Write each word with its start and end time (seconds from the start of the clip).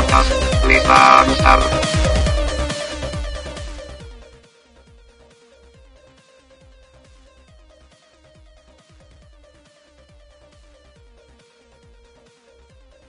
podcast 0.00 0.32
les 0.66 0.82
va 0.88 0.98
a 1.20 1.24
gustar. 1.28 1.60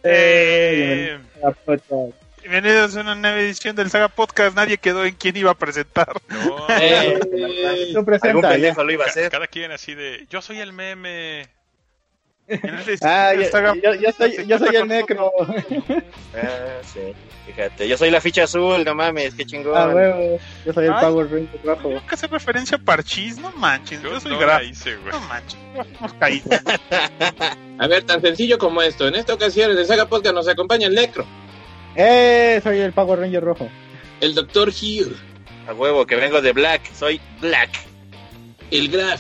Eh, 0.04 1.20
bienvenidos 2.42 2.96
a 2.96 3.02
una 3.02 3.16
nueva 3.16 3.40
edición 3.40 3.76
del 3.76 3.90
Saga 3.90 4.08
Podcast. 4.08 4.56
Nadie 4.56 4.78
quedó 4.78 5.06
en 5.06 5.16
quién 5.16 5.38
iba 5.38 5.52
a 5.52 5.56
presentar. 5.58 6.14
No, 6.30 6.68
Eh, 6.70 7.20
algún 7.90 8.06
presenta. 8.06 8.50
pendejo 8.50 8.84
lo 8.84 8.92
iba 8.92 9.06
a 9.06 9.08
hacer. 9.08 9.30
cada 9.32 9.48
quien 9.48 9.72
así 9.72 9.94
de, 9.96 10.26
yo 10.30 10.42
soy 10.42 10.60
el 10.60 10.74
meme. 10.74 11.48
Ah, 13.02 13.34
yo, 13.34 13.74
yo, 13.76 13.94
yo 13.96 14.12
soy, 14.12 14.46
yo 14.48 14.58
soy 14.60 14.76
el 14.76 14.88
necro. 14.90 15.32
Ah, 16.36 16.82
sí. 16.94 17.00
Fíjate, 17.46 17.88
yo 17.88 17.98
soy 17.98 18.12
la 18.12 18.22
ficha 18.22 18.44
azul, 18.44 18.84
no 18.86 18.94
mames, 18.96 19.34
qué 19.36 19.46
chingón. 19.46 19.76
Ah, 19.76 19.88
huevo. 19.94 20.40
Yo 20.66 20.74
soy 20.74 20.86
el 20.86 20.94
Ay. 20.94 21.02
Power 21.02 21.30
Ranger 21.32 21.60
rojo. 21.64 21.88
Tengo 21.90 22.08
que 22.08 22.16
hacer 22.16 22.32
referencia 22.32 22.78
a 22.78 22.80
Parchís, 22.80 23.38
no 23.40 23.52
manches. 23.54 24.02
Yo, 24.02 24.12
Yo 24.12 24.20
soy 24.20 24.32
no 24.38 24.62
hice, 24.64 24.96
güey. 24.98 25.12
No 25.12 25.20
manches. 25.22 25.60
A 27.80 27.88
ver, 27.88 28.04
tan 28.04 28.22
sencillo 28.22 28.58
como 28.58 28.82
esto. 28.82 29.08
En 29.08 29.16
esta 29.16 29.34
ocasión, 29.34 29.72
en 29.72 29.78
el 29.78 29.86
Saga 29.86 30.06
Podcast 30.08 30.36
nos 30.36 30.48
acompaña 30.48 30.88
el 30.88 30.94
Necro, 30.96 31.26
Eh, 31.96 32.60
soy 32.64 32.80
el 32.80 32.94
Power 32.94 33.20
Ranger 33.20 33.44
rojo. 33.44 33.70
el 34.22 34.36
Dr. 34.36 34.72
Hill, 34.80 35.16
A 35.68 35.74
huevo, 35.74 36.06
que 36.06 36.16
vengo 36.16 36.42
de 36.42 36.52
Black, 36.54 36.82
soy 36.94 37.20
Black. 37.42 37.70
el 38.70 38.88
Graf, 38.90 39.20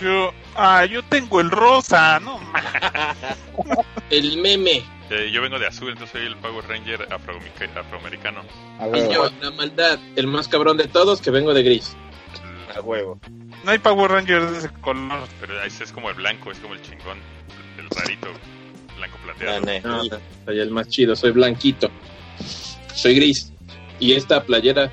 Yo, 0.00 0.32
ah, 0.56 0.84
yo 0.86 1.02
tengo 1.04 1.40
el 1.40 1.50
rosa, 1.50 2.18
no 2.20 2.38
el 4.10 4.38
Meme 4.38 4.82
Eh, 5.10 5.30
yo 5.32 5.42
vengo 5.42 5.58
de 5.58 5.66
azul, 5.66 5.90
entonces 5.90 6.10
soy 6.18 6.26
el 6.26 6.36
Power 6.36 6.64
Ranger 6.66 7.06
afroamica- 7.12 7.78
afroamericano. 7.80 8.40
A 8.78 8.88
y 8.96 9.12
yo, 9.12 9.30
la 9.40 9.50
maldad, 9.50 9.98
el 10.16 10.26
más 10.26 10.48
cabrón 10.48 10.76
de 10.78 10.88
todos, 10.88 11.20
que 11.20 11.30
vengo 11.30 11.52
de 11.52 11.62
gris. 11.62 11.94
A 12.74 12.80
huevo. 12.80 13.20
No 13.64 13.70
hay 13.70 13.78
Power 13.78 14.10
Rangers 14.10 14.50
de 14.50 14.58
ese 14.58 14.70
color. 14.80 15.28
Pero 15.40 15.62
ese 15.62 15.84
es 15.84 15.92
como 15.92 16.08
el 16.08 16.16
blanco, 16.16 16.50
es 16.50 16.58
como 16.58 16.74
el 16.74 16.82
chingón, 16.82 17.18
el 17.78 17.88
rarito, 17.90 18.28
blanco 18.96 19.18
No, 19.18 19.24
plateado. 19.24 19.60
no. 19.82 20.04
No, 20.04 20.18
soy 20.46 20.58
el 20.60 20.70
más 20.70 20.88
chido, 20.88 21.14
soy 21.14 21.32
blanquito. 21.32 21.90
Soy 22.94 23.14
gris. 23.14 23.52
Y 24.00 24.14
esta 24.14 24.42
playera 24.42 24.90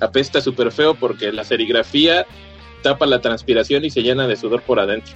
apesta 0.00 0.40
súper 0.40 0.72
feo 0.72 0.94
porque 0.94 1.30
la 1.32 1.44
serigrafía 1.44 2.26
tapa 2.82 3.06
la 3.06 3.20
transpiración 3.20 3.84
y 3.84 3.90
se 3.90 4.02
llena 4.02 4.26
de 4.26 4.36
sudor 4.36 4.62
por 4.62 4.80
adentro. 4.80 5.14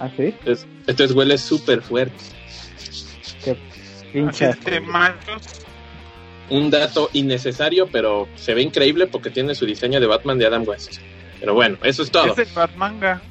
¿Ah, 0.00 0.08
sí? 0.16 0.24
Entonces, 0.24 0.66
entonces 0.86 1.16
huele 1.16 1.38
súper 1.38 1.80
fuerte. 1.82 2.16
Qué 3.44 3.56
pinche. 4.12 4.50
Un 6.50 6.70
dato 6.70 7.08
innecesario, 7.14 7.86
pero 7.90 8.28
se 8.34 8.52
ve 8.54 8.62
increíble 8.62 9.06
porque 9.06 9.30
tiene 9.30 9.54
su 9.54 9.64
diseño 9.64 9.98
de 10.00 10.06
Batman 10.06 10.38
de 10.38 10.46
Adam 10.46 10.64
West. 10.66 10.98
Pero 11.40 11.54
bueno, 11.54 11.78
eso 11.82 12.02
es 12.02 12.10
todo. 12.10 12.26
Es 12.26 12.36
de 12.36 12.44
Batmanga, 12.54 13.22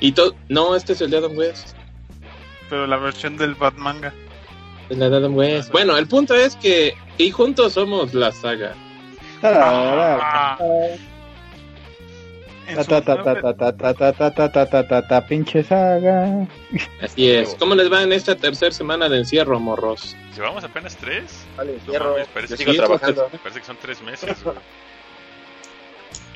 Y 0.00 0.12
to- 0.12 0.34
no, 0.48 0.74
este 0.76 0.92
es 0.94 1.00
el 1.02 1.10
de 1.10 1.18
Adam 1.18 1.36
West. 1.36 1.76
pero 2.70 2.86
la 2.86 2.96
versión 2.96 3.36
del 3.36 3.54
Batmanga. 3.54 4.12
Es 4.88 4.96
la 4.96 5.10
de 5.10 5.16
Adam 5.16 5.34
West. 5.36 5.70
Bueno, 5.72 5.96
el 5.98 6.06
punto 6.08 6.34
es 6.34 6.56
que 6.56 6.94
y 7.18 7.30
juntos 7.30 7.74
somos 7.74 8.14
la 8.14 8.32
saga. 8.32 8.74
Ah. 9.42 10.56
En 10.60 10.98
pinche 15.28 15.62
saga. 15.62 16.46
Así 17.02 17.30
es. 17.30 17.54
¿Cómo 17.58 17.74
les 17.74 17.90
va 17.92 18.02
en 18.02 18.12
esta 18.12 18.36
tercera 18.36 18.72
semana 18.72 19.08
de 19.08 19.18
encierro, 19.18 19.58
morros? 19.58 20.16
¿Llevamos 20.34 20.64
apenas 20.64 20.96
tres? 20.96 21.46
Vale, 21.56 21.74
No 21.86 21.90
cierro. 21.92 22.10
mames, 22.12 22.28
parece 22.28 22.54
que 22.54 22.58
sigo 22.58 22.72
sí, 22.72 22.78
trabajando. 22.78 23.28
Parece 23.42 23.60
que 23.60 23.66
son 23.66 23.76
tres 23.80 24.02
meses. 24.02 24.36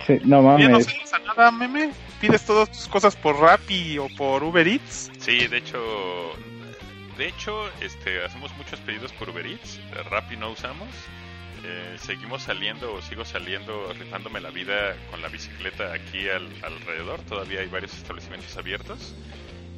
Sí, 0.06 0.18
no 0.24 0.36
no 0.36 0.42
mames. 0.42 0.86
sales 0.86 1.12
a 1.12 1.18
nada, 1.20 1.50
meme. 1.50 1.92
Pides 2.20 2.44
todas 2.44 2.70
tus 2.70 2.88
cosas 2.88 3.14
por 3.16 3.38
Rappi 3.38 3.98
o 3.98 4.08
por 4.16 4.42
Uber 4.42 4.66
Eats. 4.66 5.10
Sí, 5.18 5.46
de 5.46 5.58
hecho, 5.58 5.78
de 7.16 7.28
hecho, 7.28 7.68
este, 7.80 8.24
hacemos 8.24 8.54
muchos 8.56 8.80
pedidos 8.80 9.12
por 9.12 9.30
Uber 9.30 9.46
Eats. 9.46 9.80
Rappi 10.10 10.36
no 10.36 10.50
usamos. 10.50 10.88
Eh, 11.64 11.96
seguimos 11.98 12.42
saliendo, 12.42 12.92
o 12.94 13.02
sigo 13.02 13.24
saliendo, 13.24 13.92
rifándome 13.92 14.40
la 14.40 14.50
vida 14.50 14.96
con 15.10 15.22
la 15.22 15.28
bicicleta 15.28 15.92
aquí 15.92 16.28
al, 16.28 16.48
alrededor. 16.62 17.20
Todavía 17.22 17.60
hay 17.60 17.68
varios 17.68 17.94
establecimientos 17.94 18.56
abiertos. 18.56 19.14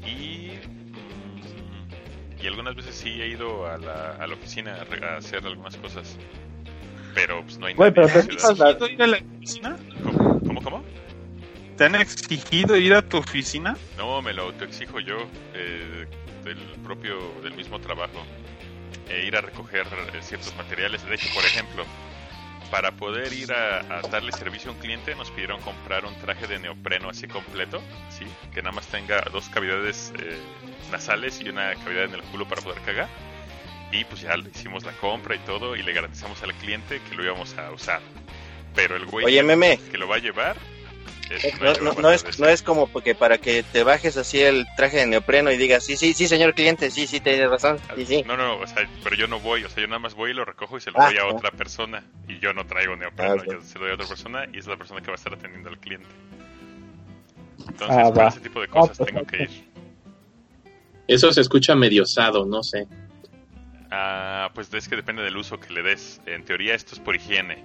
Y, 0.07 0.53
mm, 0.53 2.43
y 2.43 2.47
algunas 2.47 2.75
veces 2.75 2.95
sí 2.95 3.21
he 3.21 3.29
ido 3.29 3.67
a 3.67 3.77
la, 3.79 4.13
a 4.17 4.27
la 4.27 4.35
oficina 4.35 4.77
a, 5.03 5.17
hacer 5.17 5.45
algunas 5.47 5.77
cosas. 5.77 6.17
Pero 7.15 7.43
pues 7.43 7.59
no 7.59 7.67
hay 7.67 7.75
Güey, 7.75 7.91
nadie 7.91 7.95
pero 7.95 8.07
en 8.07 8.13
te 8.13 8.19
la 8.19 8.39
fijas 8.39 8.57
ciudad. 8.57 8.71
la- 8.71 8.79
¿Te 8.79 8.85
han 8.85 8.91
exigido 8.91 8.97
ir 8.97 9.03
a 9.03 9.07
la 9.07 9.37
oficina? 9.37 9.77
¿Cómo, 10.03 10.41
cómo? 10.41 10.63
cómo? 10.63 10.85
¿Te 11.77 11.85
han 11.85 11.95
exigido 11.97 12.77
ir 12.77 12.95
a 12.95 13.03
tu 13.03 13.19
oficina? 13.19 13.77
No, 13.99 14.23
me 14.23 14.33
lo 14.33 14.45
autoexijo 14.45 15.01
yo, 15.01 15.17
eh, 15.55 16.07
del 16.45 16.59
propio, 16.85 17.19
del 17.43 17.55
mismo 17.55 17.81
trabajo, 17.81 18.25
e 19.09 19.27
ir 19.27 19.37
a 19.37 19.41
recoger 19.41 19.87
eh, 19.87 20.23
ciertos 20.23 20.55
materiales. 20.57 21.05
De 21.05 21.15
hecho, 21.15 21.29
por 21.35 21.45
ejemplo, 21.45 21.85
para 22.71 22.93
poder 22.93 23.33
ir 23.33 23.53
a, 23.53 23.81
a 23.81 24.03
darle 24.03 24.33
servicio 24.33 24.71
a 24.71 24.75
un 24.75 24.81
cliente, 24.81 25.15
nos 25.15 25.31
pidieron 25.31 25.61
comprar 25.61 26.05
un 26.05 26.15
traje 26.17 26.47
de 26.47 26.59
neopreno 26.59 27.09
así 27.11 27.27
completo, 27.27 27.83
sí, 28.11 28.27
que 28.53 28.63
nada 28.63 28.75
más 28.75 28.87
tenga 28.89 29.21
dos 29.33 29.49
cavidades 29.49 30.13
eh, 30.19 30.39
nasales 30.91 31.41
y 31.41 31.49
una 31.49 31.75
cavidad 31.77 32.05
en 32.05 32.15
el 32.15 32.23
culo 32.25 32.47
para 32.49 32.63
poder 32.63 32.81
cagar. 32.83 33.09
Y 33.93 34.05
pues 34.05 34.23
ya 34.23 34.37
le 34.37 34.51
hicimos 34.51 34.85
la 34.85 34.93
compra 34.93 35.37
y 35.37 35.39
todo, 35.41 35.77
y 35.77 35.83
le 35.83 35.93
garantizamos 35.93 36.43
al 36.43 36.53
cliente 36.55 37.01
que 37.09 37.15
lo 37.15 37.25
íbamos 37.25 37.57
a 37.59 37.71
usar. 37.71 38.01
Pero 38.75 38.97
el 38.97 39.07
güey 39.07 39.25
Oye, 39.25 39.43
meme, 39.43 39.79
que 39.91 39.99
lo 39.99 40.09
va 40.09 40.17
a 40.17 40.19
llevar. 40.19 40.57
Eh, 41.31 41.53
no, 42.01 42.11
es, 42.11 42.39
no 42.39 42.49
es 42.49 42.63
como 42.63 42.87
porque 42.87 43.15
para 43.15 43.39
que 43.39 43.63
te 43.63 43.83
bajes 43.83 44.17
así 44.17 44.41
el 44.41 44.67
traje 44.77 44.99
de 44.99 45.07
neopreno 45.07 45.51
y 45.51 45.57
digas, 45.57 45.85
sí, 45.85 45.97
sí, 45.97 46.13
sí, 46.13 46.29
señor 46.29 46.55
cliente, 46.55 46.91
sí, 46.91 47.07
sí, 47.07 47.21
tienes 47.21 47.49
razón, 47.49 47.79
sí, 47.97 48.07
sí. 48.07 48.23
No, 48.27 48.37
no, 48.37 48.59
o 48.59 48.67
sea, 48.67 48.89
pero 49.03 49.17
yo 49.17 49.27
no 49.27 49.41
voy, 49.41 49.65
o 49.65 49.69
sea, 49.69 49.81
yo 49.81 49.87
nada 49.87 49.99
más 49.99 50.15
voy 50.15 50.31
y 50.33 50.35
lo 50.35 50.45
recojo 50.45 50.77
y 50.77 50.81
se 50.81 50.91
lo 50.91 51.01
Ah, 51.01 51.07
doy 51.09 51.19
a 51.19 51.23
ah. 51.23 51.35
otra 51.35 51.51
persona. 51.51 52.05
Y 52.29 52.39
yo 52.39 52.53
no 52.53 52.67
traigo 52.67 52.97
neopreno, 52.97 53.35
Ah, 53.43 53.45
yo 53.47 53.61
se 53.63 53.79
lo 53.79 53.85
doy 53.85 53.93
a 53.93 53.95
otra 53.95 54.07
persona 54.07 54.47
y 54.53 54.59
es 54.59 54.67
la 54.67 54.77
persona 54.77 55.01
que 55.01 55.07
va 55.07 55.13
a 55.13 55.17
estar 55.17 55.33
atendiendo 55.35 55.71
al 55.71 55.79
cliente. 55.79 56.09
Entonces, 57.59 57.89
Ah, 57.91 58.11
para 58.11 58.25
va. 58.25 58.29
ese 58.29 58.41
tipo 58.41 58.61
de 58.61 58.69
cosas 58.69 58.99
pues, 58.99 59.09
tengo 59.11 59.27
que 59.27 59.43
ir. 59.45 59.51
Eso 61.07 61.33
se 61.33 61.41
escucha 61.41 61.75
medio 61.75 62.03
osado, 62.05 62.45
no 62.47 62.63
sé. 62.63 62.87
Ah, 63.91 64.51
pues 64.55 64.73
es 64.73 64.89
que 64.89 64.97
depende 64.97 65.23
del 65.23 65.37
uso 65.37 65.61
que 65.61 65.73
le 65.73 65.83
des. 65.83 66.21
En 66.27 66.45
teoría 66.45 66.75
esto 66.75 66.95
es 66.95 67.01
por 67.01 67.15
higiene. 67.15 67.63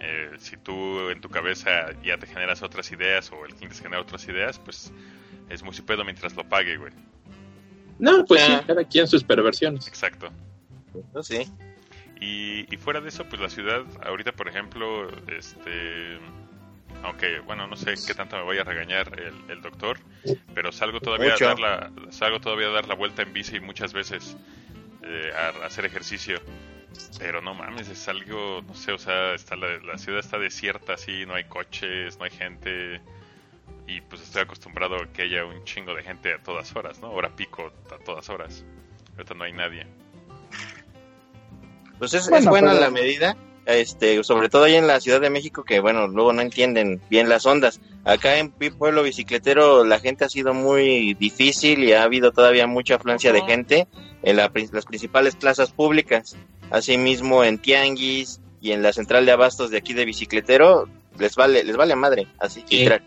Eh, 0.00 0.30
si 0.38 0.56
tú 0.56 1.10
en 1.10 1.20
tu 1.20 1.28
cabeza 1.28 1.90
ya 2.02 2.16
te 2.16 2.26
generas 2.26 2.62
otras 2.62 2.90
ideas 2.90 3.30
o 3.32 3.44
el 3.44 3.54
cliente 3.54 3.76
genera 3.76 4.00
otras 4.00 4.26
ideas, 4.28 4.58
pues 4.58 4.92
es 5.50 5.62
muy 5.62 5.74
su 5.74 5.84
pedo 5.84 6.04
mientras 6.04 6.34
lo 6.34 6.48
pague, 6.48 6.76
güey. 6.78 6.92
No, 7.98 8.24
pues 8.24 8.42
sí, 8.42 8.52
cada 8.66 8.82
quien 8.84 9.06
sus 9.06 9.22
perversiones. 9.22 9.86
Exacto. 9.86 10.30
No, 11.14 11.22
sí. 11.22 11.46
Y, 12.18 12.72
y 12.72 12.76
fuera 12.78 13.00
de 13.00 13.10
eso, 13.10 13.24
pues 13.28 13.40
la 13.42 13.50
ciudad, 13.50 13.84
ahorita 14.02 14.32
por 14.32 14.48
ejemplo, 14.48 15.08
este, 15.28 16.18
aunque 17.02 17.40
bueno, 17.40 17.66
no 17.66 17.76
sé 17.76 17.94
qué 18.06 18.14
tanto 18.14 18.36
me 18.36 18.42
vaya 18.44 18.62
a 18.62 18.64
regañar 18.64 19.18
el, 19.20 19.50
el 19.50 19.60
doctor, 19.60 19.98
pero 20.54 20.72
salgo 20.72 21.00
todavía 21.00 21.32
Mucho. 21.32 21.44
a 21.44 21.48
dar 21.48 21.58
la, 21.58 21.92
salgo 22.10 22.40
todavía 22.40 22.68
a 22.68 22.70
dar 22.70 22.88
la 22.88 22.94
vuelta 22.94 23.20
en 23.22 23.32
bici 23.34 23.60
muchas 23.60 23.92
veces 23.92 24.36
eh, 25.02 25.30
a, 25.36 25.62
a 25.62 25.66
hacer 25.66 25.84
ejercicio. 25.84 26.40
Pero 27.18 27.40
no 27.42 27.54
mames, 27.54 27.88
es 27.88 28.08
algo, 28.08 28.62
no 28.66 28.74
sé, 28.74 28.92
o 28.92 28.98
sea, 28.98 29.34
está 29.34 29.56
la, 29.56 29.78
la 29.78 29.98
ciudad 29.98 30.20
está 30.20 30.38
desierta, 30.38 30.94
así, 30.94 31.24
no 31.26 31.34
hay 31.34 31.44
coches, 31.44 32.18
no 32.18 32.24
hay 32.24 32.30
gente. 32.30 33.00
Y 33.86 34.00
pues 34.02 34.22
estoy 34.22 34.42
acostumbrado 34.42 34.96
a 34.96 35.06
que 35.12 35.22
haya 35.22 35.44
un 35.44 35.64
chingo 35.64 35.94
de 35.94 36.02
gente 36.02 36.32
a 36.32 36.38
todas 36.42 36.74
horas, 36.76 37.00
¿no? 37.00 37.10
Hora 37.12 37.34
pico 37.34 37.72
a 37.90 37.98
todas 38.04 38.28
horas. 38.30 38.64
Ahorita 39.16 39.34
no 39.34 39.44
hay 39.44 39.52
nadie. 39.52 39.86
Pues 41.98 42.14
es, 42.14 42.28
es 42.30 42.46
buena 42.46 42.70
pero- 42.70 42.80
la 42.80 42.90
medida, 42.90 43.36
este, 43.66 44.22
sobre 44.24 44.48
todo 44.48 44.64
ahí 44.64 44.74
en 44.76 44.86
la 44.86 45.00
Ciudad 45.00 45.20
de 45.20 45.28
México, 45.30 45.64
que 45.64 45.80
bueno, 45.80 46.06
luego 46.08 46.32
no 46.32 46.40
entienden 46.40 47.00
bien 47.10 47.28
las 47.28 47.44
ondas. 47.46 47.80
Acá 48.04 48.38
en 48.38 48.50
Pueblo 48.50 49.02
Bicicletero 49.02 49.84
la 49.84 49.98
gente 50.00 50.24
ha 50.24 50.28
sido 50.28 50.54
muy 50.54 51.14
difícil 51.14 51.84
y 51.84 51.92
ha 51.92 52.02
habido 52.04 52.32
todavía 52.32 52.66
mucha 52.66 52.94
afluencia 52.94 53.32
de 53.32 53.42
gente 53.42 53.88
en 54.22 54.36
la 54.36 54.50
prin- 54.52 54.70
las 54.72 54.86
principales 54.86 55.36
plazas 55.36 55.72
públicas. 55.72 56.36
Asimismo 56.70 57.44
en 57.44 57.58
Tianguis 57.58 58.40
y 58.60 58.72
en 58.72 58.82
la 58.82 58.92
central 58.92 59.26
de 59.26 59.32
abastos 59.32 59.70
de 59.70 59.78
aquí 59.78 59.92
de 59.94 60.04
Bicicletero, 60.04 60.88
les 61.18 61.34
vale, 61.36 61.64
les 61.64 61.76
vale 61.76 61.94
madre, 61.96 62.26
así, 62.38 62.62
Sí. 62.66 62.78
literal. 62.78 63.02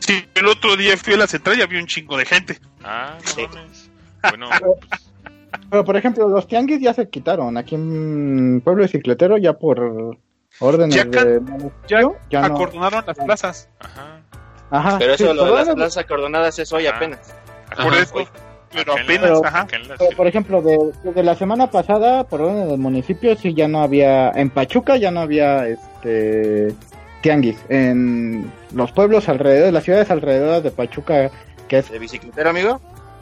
Sí, 0.00 0.24
el 0.34 0.46
otro 0.46 0.76
día 0.76 0.96
fui 0.96 1.14
a 1.14 1.16
la 1.18 1.26
central 1.26 1.58
y 1.58 1.62
había 1.62 1.78
un 1.80 1.86
chingo 1.86 2.16
de 2.16 2.24
gente. 2.26 2.58
Ah, 2.82 3.16
no 3.22 3.28
Sí. 3.30 3.46
Bueno, 4.28 4.48
pues, 4.60 5.10
Pero 5.70 5.84
por 5.84 5.96
ejemplo, 5.96 6.28
los 6.28 6.46
tianguis 6.46 6.80
ya 6.80 6.92
se 6.94 7.08
quitaron. 7.08 7.56
Aquí 7.56 7.74
en 7.76 8.60
Pueblo 8.62 8.82
Bicicletero 8.82 9.36
ya 9.38 9.52
por 9.54 10.18
órdenes 10.58 10.94
Ya 10.96 11.04
de 11.04 11.40
Ya, 11.88 12.00
ya 12.30 12.40
no. 12.48 12.54
acordonaron 12.54 13.04
las 13.06 13.16
plazas. 13.18 13.68
ajá. 13.78 14.20
Ajá. 14.70 14.98
Pero 14.98 15.12
eso 15.14 15.28
sí, 15.30 15.34
lo 15.36 15.44
de 15.44 15.50
las 15.52 15.68
plazas 15.74 15.98
acordonadas 16.04 16.58
es 16.58 16.72
hoy 16.72 16.86
Ajá. 16.86 16.96
apenas. 16.96 17.34
Por 17.80 17.94
eso. 17.94 18.14
Hoy. 18.16 18.26
Pero 18.72 18.92
apenas, 18.94 19.30
Pero- 19.30 19.44
ajá. 19.46 19.66
Pero, 19.98 20.16
por 20.16 20.26
ejemplo, 20.26 20.62
de, 20.62 20.78
desde 21.04 21.22
la 21.22 21.34
semana 21.34 21.70
pasada, 21.70 22.24
por 22.24 22.40
orden 22.42 22.68
del 22.68 22.78
municipio, 22.78 23.36
sí 23.36 23.54
ya 23.54 23.68
no 23.68 23.82
había, 23.82 24.30
en 24.30 24.50
Pachuca 24.50 24.96
ya 24.96 25.10
no 25.10 25.20
había 25.20 25.66
este 25.68 26.74
tianguis. 27.20 27.58
En 27.68 28.50
los 28.74 28.90
pueblos 28.92 29.28
alrededor, 29.28 29.72
las 29.72 29.84
ciudades 29.84 30.10
alrededor 30.10 30.62
de 30.62 30.70
Pachuca, 30.70 31.30
que 31.68 31.78
es, 31.78 31.90
¿De 31.90 31.98
bicicletero, 31.98 32.50
amigo? 32.50 32.80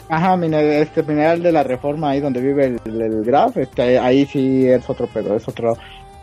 ajá, 0.08 0.34
este 0.44 1.02
mineral 1.02 1.42
de 1.42 1.52
la 1.52 1.62
reforma, 1.62 2.10
ahí 2.10 2.20
donde 2.20 2.40
vive 2.40 2.78
el, 2.84 3.00
el 3.02 3.24
Graf, 3.24 3.56
este, 3.58 3.98
ahí 3.98 4.26
sí 4.26 4.66
es 4.66 4.88
otro 4.88 5.06
pedo, 5.06 5.36
es 5.36 5.46
otro, 5.46 5.76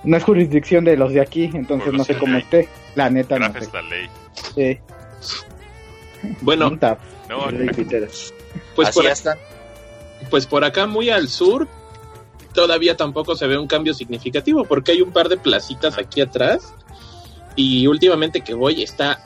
no 0.03 0.17
es 0.17 0.23
jurisdicción 0.23 0.83
de 0.85 0.97
los 0.97 1.13
de 1.13 1.21
aquí, 1.21 1.49
entonces 1.53 1.93
no 1.93 2.03
sé 2.03 2.17
cómo 2.17 2.37
esté, 2.37 2.67
la 2.95 3.09
neta 3.09 3.37
no 3.37 3.45
Graf 3.49 3.57
sé. 3.59 3.63
es 3.65 3.73
la 3.73 3.81
ley. 3.83 4.09
Sí. 4.55 4.79
Bueno, 6.41 6.69
No. 6.71 7.47
Pues 8.77 8.87
Así 8.89 8.99
por, 9.01 9.07
está. 9.07 9.37
pues 10.29 10.45
por 10.45 10.63
acá 10.63 10.85
muy 10.87 11.09
al 11.09 11.27
sur 11.27 11.67
todavía 12.53 12.95
tampoco 12.95 13.35
se 13.35 13.47
ve 13.47 13.57
un 13.57 13.67
cambio 13.67 13.93
significativo 13.93 14.63
porque 14.65 14.93
hay 14.93 15.01
un 15.01 15.11
par 15.11 15.27
de 15.29 15.37
placitas 15.37 15.97
aquí 15.97 16.21
atrás 16.21 16.73
y 17.55 17.87
últimamente 17.87 18.41
que 18.41 18.53
voy 18.53 18.83
está 18.83 19.21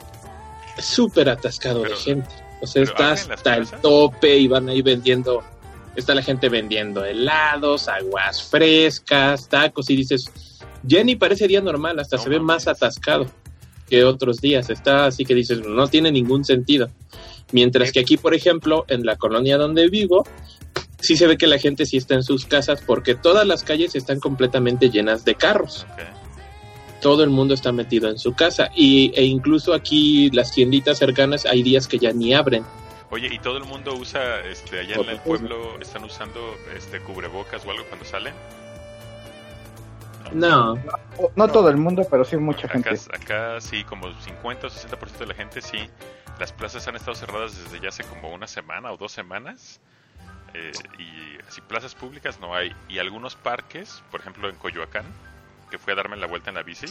súper 0.78 1.28
atascado 1.28 1.82
Pero- 1.82 1.94
de 1.94 2.00
gente. 2.00 2.28
O 2.62 2.66
sea, 2.66 2.82
está 2.84 3.10
hasta 3.12 3.56
el 3.56 3.68
tope 3.68 4.36
y 4.38 4.46
van 4.46 4.68
ahí 4.68 4.82
vendiendo, 4.82 5.42
está 5.96 6.14
la 6.14 6.22
gente 6.22 6.48
vendiendo 6.48 7.04
helados, 7.04 7.88
aguas 7.88 8.40
frescas, 8.44 9.48
tacos 9.48 9.90
y 9.90 9.96
dices, 9.96 10.30
ni 10.84 11.16
parece 11.16 11.48
día 11.48 11.60
normal, 11.60 11.98
hasta 11.98 12.16
No 12.18 12.22
se 12.22 12.28
ve 12.28 12.38
más 12.38 12.68
atascado 12.68 13.26
que 13.88 14.04
otros 14.04 14.40
días. 14.40 14.70
Está 14.70 15.06
así 15.06 15.24
que 15.24 15.34
dices, 15.34 15.58
no 15.66 15.88
tiene 15.88 16.12
ningún 16.12 16.44
sentido. 16.44 16.88
Mientras 17.52 17.92
que 17.92 18.00
aquí, 18.00 18.16
por 18.16 18.34
ejemplo, 18.34 18.84
en 18.88 19.04
la 19.04 19.16
colonia 19.16 19.58
donde 19.58 19.88
vivo, 19.88 20.24
sí 21.00 21.16
se 21.16 21.26
ve 21.26 21.36
que 21.36 21.46
la 21.46 21.58
gente 21.58 21.86
sí 21.86 21.98
está 21.98 22.14
en 22.14 22.22
sus 22.22 22.46
casas 22.46 22.82
porque 22.84 23.14
todas 23.14 23.46
las 23.46 23.62
calles 23.62 23.94
están 23.94 24.20
completamente 24.20 24.90
llenas 24.90 25.24
de 25.24 25.34
carros. 25.34 25.86
Todo 27.00 27.24
el 27.24 27.30
mundo 27.30 27.54
está 27.54 27.72
metido 27.72 28.08
en 28.08 28.18
su 28.18 28.32
casa 28.32 28.70
y, 28.76 29.12
e 29.16 29.24
incluso 29.24 29.74
aquí 29.74 30.30
las 30.30 30.52
tienditas 30.52 30.98
cercanas 30.98 31.46
hay 31.46 31.62
días 31.62 31.88
que 31.88 31.98
ya 31.98 32.12
ni 32.12 32.32
abren. 32.32 32.64
Oye, 33.10 33.28
¿y 33.30 33.38
todo 33.40 33.58
el 33.58 33.64
mundo 33.64 33.94
usa, 33.94 34.40
este, 34.40 34.80
allá 34.80 34.94
en 34.94 35.10
el 35.10 35.18
pueblo, 35.18 35.78
están 35.80 36.04
usando 36.04 36.56
este 36.74 37.00
cubrebocas 37.00 37.66
o 37.66 37.70
algo 37.70 37.84
cuando 37.86 38.06
salen? 38.06 38.32
No, 40.32 40.74
No 41.36 41.48
todo 41.48 41.68
el 41.68 41.76
mundo, 41.76 42.06
pero 42.10 42.24
sí 42.24 42.36
mucha 42.36 42.66
Acá, 42.66 42.74
gente. 42.82 42.90
acá 43.14 43.60
sí, 43.60 43.84
como 43.84 44.12
50 44.12 44.66
o 44.66 44.70
60% 44.70 45.18
de 45.18 45.26
la 45.26 45.34
gente 45.34 45.60
sí. 45.60 45.88
Las 46.38 46.52
plazas 46.52 46.86
han 46.88 46.96
estado 46.96 47.14
cerradas 47.14 47.56
desde 47.62 47.80
ya 47.80 47.88
hace 47.90 48.04
como 48.04 48.30
una 48.32 48.46
semana 48.46 48.90
o 48.92 48.96
dos 48.96 49.12
semanas. 49.12 49.80
Eh, 50.54 50.72
y 50.98 51.40
así 51.48 51.60
plazas 51.62 51.94
públicas 51.94 52.38
no 52.40 52.54
hay. 52.54 52.74
Y 52.88 52.98
algunos 52.98 53.36
parques, 53.36 54.02
por 54.10 54.20
ejemplo 54.20 54.48
en 54.48 54.56
Coyoacán, 54.56 55.04
que 55.70 55.78
fui 55.78 55.92
a 55.92 55.96
darme 55.96 56.16
la 56.16 56.26
vuelta 56.26 56.50
en 56.50 56.56
la 56.56 56.62
bici, 56.62 56.86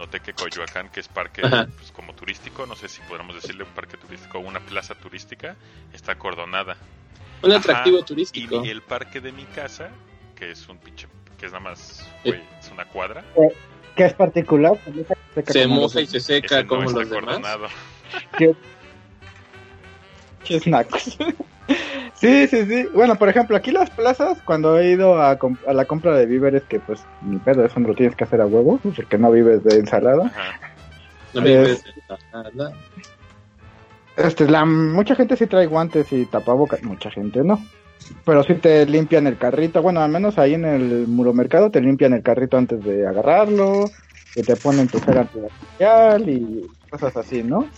noté 0.00 0.18
que 0.20 0.32
Coyoacán, 0.32 0.88
que 0.90 0.98
es 1.00 1.06
parque 1.08 1.42
pues, 1.42 1.92
como 1.92 2.12
turístico, 2.14 2.66
no 2.66 2.74
sé 2.74 2.88
si 2.88 3.00
podríamos 3.02 3.36
decirle 3.36 3.62
un 3.62 3.70
parque 3.70 3.96
turístico 3.96 4.38
o 4.38 4.40
una 4.40 4.58
plaza 4.60 4.94
turística, 4.96 5.54
está 5.92 6.12
acordonada. 6.12 6.76
un 7.42 7.50
Ajá, 7.52 7.60
atractivo 7.60 7.98
Y, 8.00 8.02
turístico. 8.02 8.64
y 8.64 8.70
el 8.70 8.82
parque 8.82 9.20
de 9.20 9.30
mi 9.30 9.44
casa, 9.44 9.90
que 10.34 10.50
es 10.50 10.68
un 10.68 10.78
pinche, 10.78 11.06
que 11.38 11.46
es 11.46 11.52
nada 11.52 11.64
más, 11.64 12.06
güey, 12.24 12.40
es 12.58 12.70
una 12.70 12.84
cuadra, 12.86 13.24
Que 13.94 14.04
es 14.06 14.12
particular. 14.14 14.78
Se 15.46 15.66
moja 15.66 16.00
y 16.00 16.06
se 16.06 16.20
seca 16.20 16.56
ese 16.60 16.62
no 16.64 16.68
como 16.68 16.82
está 16.84 16.98
los 17.00 17.10
demás. 17.10 17.22
acordonado. 17.36 17.66
Chisnacos. 20.44 21.18
sí, 22.14 22.46
sí, 22.46 22.64
sí. 22.66 22.86
Bueno, 22.94 23.16
por 23.16 23.28
ejemplo, 23.28 23.56
aquí 23.56 23.72
las 23.72 23.90
plazas, 23.90 24.38
cuando 24.44 24.78
he 24.78 24.90
ido 24.90 25.20
a, 25.20 25.32
a 25.66 25.72
la 25.72 25.84
compra 25.84 26.14
de 26.16 26.26
víveres, 26.26 26.62
que 26.64 26.78
pues 26.78 27.04
ni 27.22 27.38
pedo, 27.38 27.64
eso 27.64 27.80
no 27.80 27.88
lo 27.88 27.94
tienes 27.94 28.14
que 28.14 28.22
hacer 28.24 28.40
a 28.40 28.46
huevo, 28.46 28.78
porque 28.94 29.18
no 29.18 29.30
vives 29.32 29.64
de 29.64 29.76
ensalada. 29.80 30.26
Ajá. 30.26 30.60
No 31.34 31.40
me 31.42 31.62
Es- 31.72 31.82
puedes- 31.82 32.24
nada. 32.32 32.72
Este, 34.16 34.48
la, 34.48 34.64
mucha 34.64 35.14
gente 35.14 35.36
sí 35.36 35.46
trae 35.46 35.66
guantes 35.66 36.10
y 36.12 36.24
tapabocas, 36.24 36.82
mucha 36.84 37.10
gente 37.10 37.42
no. 37.44 37.62
Pero 38.24 38.42
sí 38.44 38.54
te 38.54 38.86
limpian 38.86 39.26
el 39.26 39.38
carrito, 39.38 39.82
bueno, 39.82 40.00
al 40.00 40.10
menos 40.10 40.38
ahí 40.38 40.54
en 40.54 40.64
el 40.64 41.06
muromercado 41.06 41.70
te 41.70 41.80
limpian 41.80 42.12
el 42.12 42.22
carrito 42.22 42.56
antes 42.56 42.82
de 42.84 43.06
agarrarlo, 43.06 43.90
y 44.34 44.42
te 44.42 44.56
ponen 44.56 44.88
tu 44.88 45.00
gel 45.00 45.18
antibacterial 45.18 46.28
y 46.28 46.66
cosas 46.90 47.16
así, 47.16 47.42
¿no? 47.42 47.68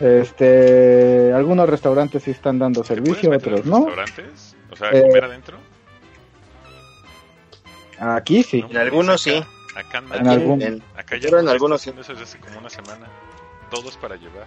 Este, 0.00 1.32
algunos 1.32 1.68
restaurantes 1.68 2.22
sí 2.22 2.30
están 2.30 2.58
dando 2.58 2.82
¿Te 2.82 2.94
puedes 2.94 3.18
servicio, 3.18 3.36
otros 3.36 3.66
no. 3.66 3.86
restaurantes? 3.86 4.54
O 4.70 4.76
sea, 4.76 4.90
Eh, 4.92 5.02
comer 5.02 5.24
adentro. 5.24 5.56
Aquí 7.98 8.42
sí. 8.44 8.64
En 8.68 8.76
algunos 8.76 9.20
sí. 9.22 9.42
Acá, 9.74 10.02
En 10.14 10.28
algún- 10.28 10.62
En- 10.62 10.82
acá 10.96 11.16
ya 11.16 11.22
pero 11.22 11.38
en 11.40 11.46
no 11.46 11.50
algunos 11.50 11.80
haciendo 11.80 12.02
eso 12.02 12.12
desde 12.12 12.24
hace 12.24 12.38
como 12.38 12.58
una 12.58 12.70
semana. 12.70 13.06
Todos 13.70 13.96
para 13.96 14.16
llevar. 14.16 14.46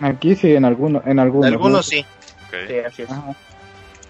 Aquí 0.00 0.34
sí, 0.34 0.54
en 0.54 0.64
algunos. 0.64 1.06
En 1.06 1.18
algunos, 1.18 1.46
algunos 1.46 1.72
¿no? 1.72 1.82
sí. 1.82 2.04
Ok. 2.46 2.54
Sí, 2.68 2.78
así 2.78 3.02
es. 3.02 3.10
Ajá. 3.10 3.36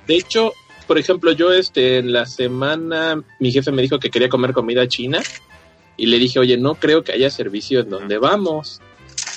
De 0.06 0.14
hecho, 0.14 0.52
por 0.86 0.98
ejemplo, 0.98 1.32
yo 1.32 1.52
este 1.52 1.98
en 1.98 2.12
la 2.12 2.26
semana 2.26 3.22
mi 3.40 3.50
jefe 3.50 3.72
me 3.72 3.82
dijo 3.82 3.98
que 3.98 4.10
quería 4.10 4.28
comer 4.28 4.52
comida 4.52 4.86
china 4.86 5.20
y 5.96 6.06
le 6.06 6.18
dije, 6.18 6.38
oye, 6.38 6.56
no 6.56 6.74
creo 6.74 7.02
que 7.02 7.12
haya 7.12 7.30
servicio 7.30 7.80
en 7.80 7.90
donde 7.90 8.18
vamos. 8.18 8.80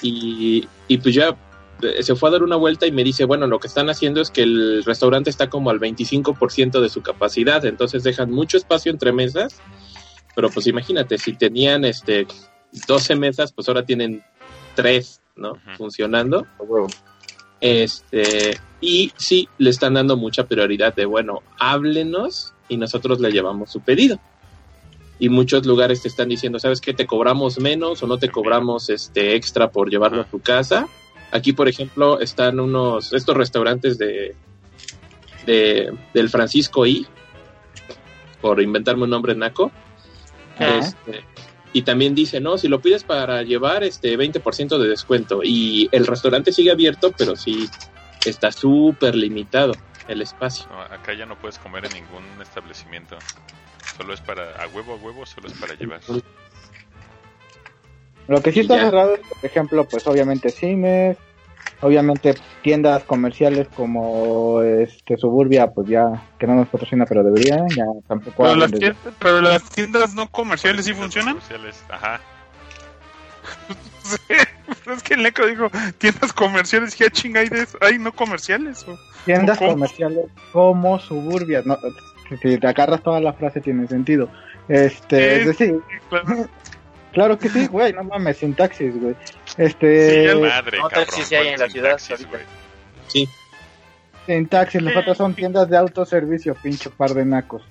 Y, 0.01 0.67
y 0.87 0.97
pues 0.97 1.15
ya 1.15 1.35
eh, 1.81 2.03
se 2.03 2.15
fue 2.15 2.29
a 2.29 2.33
dar 2.33 2.43
una 2.43 2.55
vuelta 2.55 2.85
y 2.85 2.91
me 2.91 3.03
dice, 3.03 3.25
bueno, 3.25 3.47
lo 3.47 3.59
que 3.59 3.67
están 3.67 3.89
haciendo 3.89 4.21
es 4.21 4.29
que 4.29 4.43
el 4.43 4.83
restaurante 4.83 5.29
está 5.29 5.49
como 5.49 5.69
al 5.69 5.79
25% 5.79 6.81
de 6.81 6.89
su 6.89 7.01
capacidad, 7.01 7.65
entonces 7.65 8.03
dejan 8.03 8.31
mucho 8.31 8.57
espacio 8.57 8.91
entre 8.91 9.13
mesas, 9.13 9.61
pero 10.35 10.49
pues 10.49 10.67
imagínate, 10.67 11.17
si 11.17 11.33
tenían 11.33 11.85
este 11.85 12.27
12 12.87 13.15
mesas, 13.15 13.53
pues 13.53 13.67
ahora 13.67 13.85
tienen 13.85 14.23
3, 14.75 15.21
¿no? 15.37 15.53
Funcionando. 15.77 16.45
Huevo. 16.59 16.87
Este, 17.61 18.57
y 18.81 19.11
sí, 19.17 19.49
le 19.57 19.69
están 19.69 19.95
dando 19.95 20.17
mucha 20.17 20.45
prioridad 20.45 20.95
de, 20.95 21.05
bueno, 21.05 21.43
háblenos 21.57 22.53
y 22.67 22.77
nosotros 22.77 23.19
le 23.19 23.31
llevamos 23.31 23.71
su 23.71 23.81
pedido. 23.81 24.19
Y 25.19 25.27
muchos 25.27 25.65
lugares 25.65 26.01
te 26.01 26.07
están 26.07 26.29
diciendo, 26.29 26.59
¿sabes 26.59 26.79
qué? 26.79 26.93
Te 26.93 27.05
cobramos 27.05 27.59
menos 27.59 28.01
o 28.01 28.07
no 28.07 28.17
te 28.17 28.29
cobramos 28.29 28.89
este 28.89 29.35
extra 29.35 29.69
por 29.69 29.89
llevarlo 29.89 30.21
a 30.21 30.25
tu 30.25 30.39
casa. 30.39 30.87
Aquí, 31.31 31.51
por 31.51 31.67
ejemplo, 31.67 32.21
están 32.21 32.59
unos, 32.59 33.11
estos 33.11 33.35
restaurantes 33.35 33.97
de, 33.97 34.35
de 35.45 35.91
del 36.13 36.29
Francisco 36.29 36.85
I, 36.85 37.05
por 38.41 38.61
inventarme 38.61 39.03
un 39.03 39.09
nombre 39.09 39.35
naco. 39.35 39.71
Este, 40.57 41.23
y 41.73 41.83
también 41.83 42.15
dice, 42.15 42.39
no, 42.39 42.57
si 42.57 42.67
lo 42.67 42.81
pides 42.81 43.03
para 43.03 43.43
llevar 43.43 43.83
este 43.83 44.17
20% 44.17 44.77
de 44.77 44.87
descuento. 44.87 45.41
Y 45.43 45.87
el 45.91 46.07
restaurante 46.07 46.51
sigue 46.51 46.71
abierto, 46.71 47.13
pero 47.17 47.35
sí 47.35 47.69
está 48.25 48.51
súper 48.51 49.15
limitado 49.15 49.73
el 50.07 50.21
espacio. 50.21 50.65
No, 50.71 50.81
acá 50.81 51.13
ya 51.13 51.25
no 51.25 51.37
puedes 51.37 51.59
comer 51.59 51.85
en 51.85 51.93
ningún 51.93 52.23
establecimiento. 52.41 53.17
Solo 53.97 54.13
es 54.13 54.21
para, 54.21 54.51
a 54.61 54.67
huevo 54.67 54.93
a 54.93 54.95
huevo, 54.95 55.25
solo 55.25 55.47
es 55.47 55.53
para 55.53 55.75
llevar. 55.75 56.01
Lo 58.27 58.41
que 58.41 58.51
sí 58.51 58.61
está 58.61 58.77
ya. 58.77 58.85
cerrado 58.85 59.15
es, 59.15 59.21
por 59.21 59.43
ejemplo, 59.43 59.85
pues 59.85 60.07
obviamente 60.07 60.49
cines, 60.49 61.17
obviamente 61.81 62.35
tiendas 62.61 63.03
comerciales 63.03 63.67
como 63.75 64.61
este 64.61 65.17
Suburbia, 65.17 65.71
pues 65.71 65.87
ya, 65.87 66.23
que 66.37 66.47
no 66.47 66.55
nos 66.55 66.67
patrocina, 66.67 67.05
pero 67.05 67.23
debería, 67.23 67.57
ya 67.75 67.85
tampoco 68.07 68.43
Pero 68.43 68.55
las, 68.55 68.71
tiendas, 68.71 69.13
pero 69.19 69.41
las 69.41 69.63
tiendas 69.69 70.13
no 70.13 70.27
comerciales 70.29 70.85
sí 70.85 70.93
funcionan. 70.93 71.35
Comerciales, 71.35 71.83
Ajá. 71.89 72.19
es 74.93 75.03
que 75.03 75.13
el 75.13 75.23
Neco 75.23 75.45
dijo 75.45 75.69
tiendas 75.97 76.33
comerciales. 76.33 76.95
¿Qué 76.95 77.09
chinga 77.09 77.41
hay 77.41 77.49
de 77.49 77.63
eso? 77.63 77.77
¿Hay 77.81 77.97
no 77.97 78.11
comerciales? 78.11 78.85
o? 78.87 78.97
tiendas 79.25 79.57
comerciales 79.57 80.25
como 80.51 80.99
Suburbia, 80.99 81.61
no, 81.65 81.77
si 82.41 82.57
te 82.57 82.67
agarras 82.67 83.03
toda 83.03 83.19
la 83.19 83.33
frase 83.33 83.61
tiene 83.61 83.87
sentido. 83.87 84.29
Este, 84.67 85.41
es 85.41 85.45
decir, 85.47 85.79
Claro. 86.09 86.47
claro 87.13 87.39
que 87.39 87.49
sí, 87.49 87.67
güey, 87.67 87.93
no 87.93 88.03
mames, 88.03 88.37
sintaxis, 88.37 88.99
güey. 88.99 89.15
Sí, 89.59 89.65
Este, 89.65 90.23
ya 90.23 90.35
madre, 90.35 90.77
no, 90.77 90.89
cabrón. 90.89 91.05
taxis 91.05 91.27
sí 91.27 91.35
hay 91.35 91.49
en 91.49 91.55
¿cuál 91.55 91.59
la 91.59 91.69
ciudad 91.69 91.97
sintaxis, 91.97 92.09
ahorita. 92.09 92.29
güey? 92.29 92.47
sintaxis, 94.25 94.81
los 94.81 94.95
otros 94.95 95.17
son 95.17 95.35
tiendas 95.35 95.69
de 95.69 95.77
autoservicio, 95.77 96.55
pinche 96.55 96.89
par 96.89 97.13
de 97.13 97.25
nacos. 97.25 97.63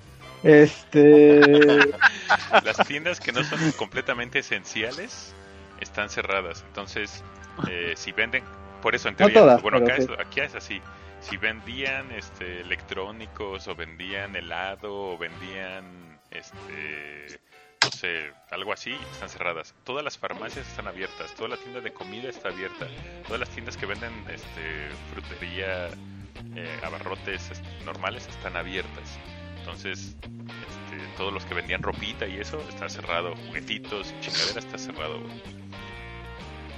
Este, 0.43 1.95
Las 2.61 2.81
tiendas 2.83 3.19
que 3.19 3.31
no 3.31 3.43
son 3.43 3.71
completamente 3.73 4.39
esenciales 4.39 5.35
están 5.79 6.09
cerradas. 6.09 6.63
Entonces, 6.67 7.23
eh, 7.69 7.93
si 7.95 8.11
venden, 8.11 8.43
por 8.81 8.95
eso 8.95 9.09
en 9.09 9.15
No 9.19 9.29
teoría, 9.29 9.33
todas, 9.33 9.61
bueno, 9.61 9.77
acá, 9.79 9.95
sí. 9.97 10.03
es, 10.03 10.09
aquí 10.19 10.39
es 10.41 10.55
así. 10.55 10.81
Si 11.21 11.37
vendían 11.37 12.11
este, 12.11 12.61
electrónicos 12.61 13.67
o 13.67 13.75
vendían 13.75 14.35
helado 14.35 14.93
o 15.13 15.17
vendían 15.17 16.19
este 16.31 17.39
no 17.83 17.91
sé, 17.91 18.31
algo 18.51 18.73
así, 18.73 18.95
están 19.11 19.29
cerradas. 19.29 19.73
Todas 19.83 20.03
las 20.03 20.17
farmacias 20.17 20.67
están 20.67 20.87
abiertas, 20.87 21.33
toda 21.35 21.49
la 21.49 21.57
tienda 21.57 21.81
de 21.81 21.93
comida 21.93 22.29
está 22.29 22.49
abierta, 22.49 22.87
todas 23.25 23.39
las 23.39 23.49
tiendas 23.49 23.77
que 23.77 23.85
venden 23.85 24.11
este, 24.29 24.89
frutería, 25.13 25.87
eh, 26.55 26.79
abarrotes 26.83 27.51
normales 27.85 28.27
están 28.27 28.57
abiertas. 28.57 29.19
Entonces, 29.59 30.15
este, 30.23 31.07
todos 31.17 31.33
los 31.33 31.45
que 31.45 31.53
vendían 31.53 31.81
ropita 31.81 32.27
y 32.27 32.39
eso 32.39 32.59
está 32.69 32.89
cerrado, 32.89 33.35
juguetitos, 33.47 34.13
chingadera 34.19 34.59
está 34.59 34.77
cerrado. 34.77 35.19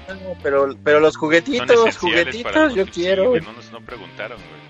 No, 0.08 0.36
pero, 0.44 0.76
pero 0.84 1.00
los 1.00 1.16
juguetitos, 1.16 1.98
juguetitos, 1.98 2.76
yo 2.76 2.86
quiero. 2.86 3.40
no 3.40 3.54
nos 3.54 3.72
no 3.72 3.82
preguntaron, 3.82 4.38
güey. 4.38 4.61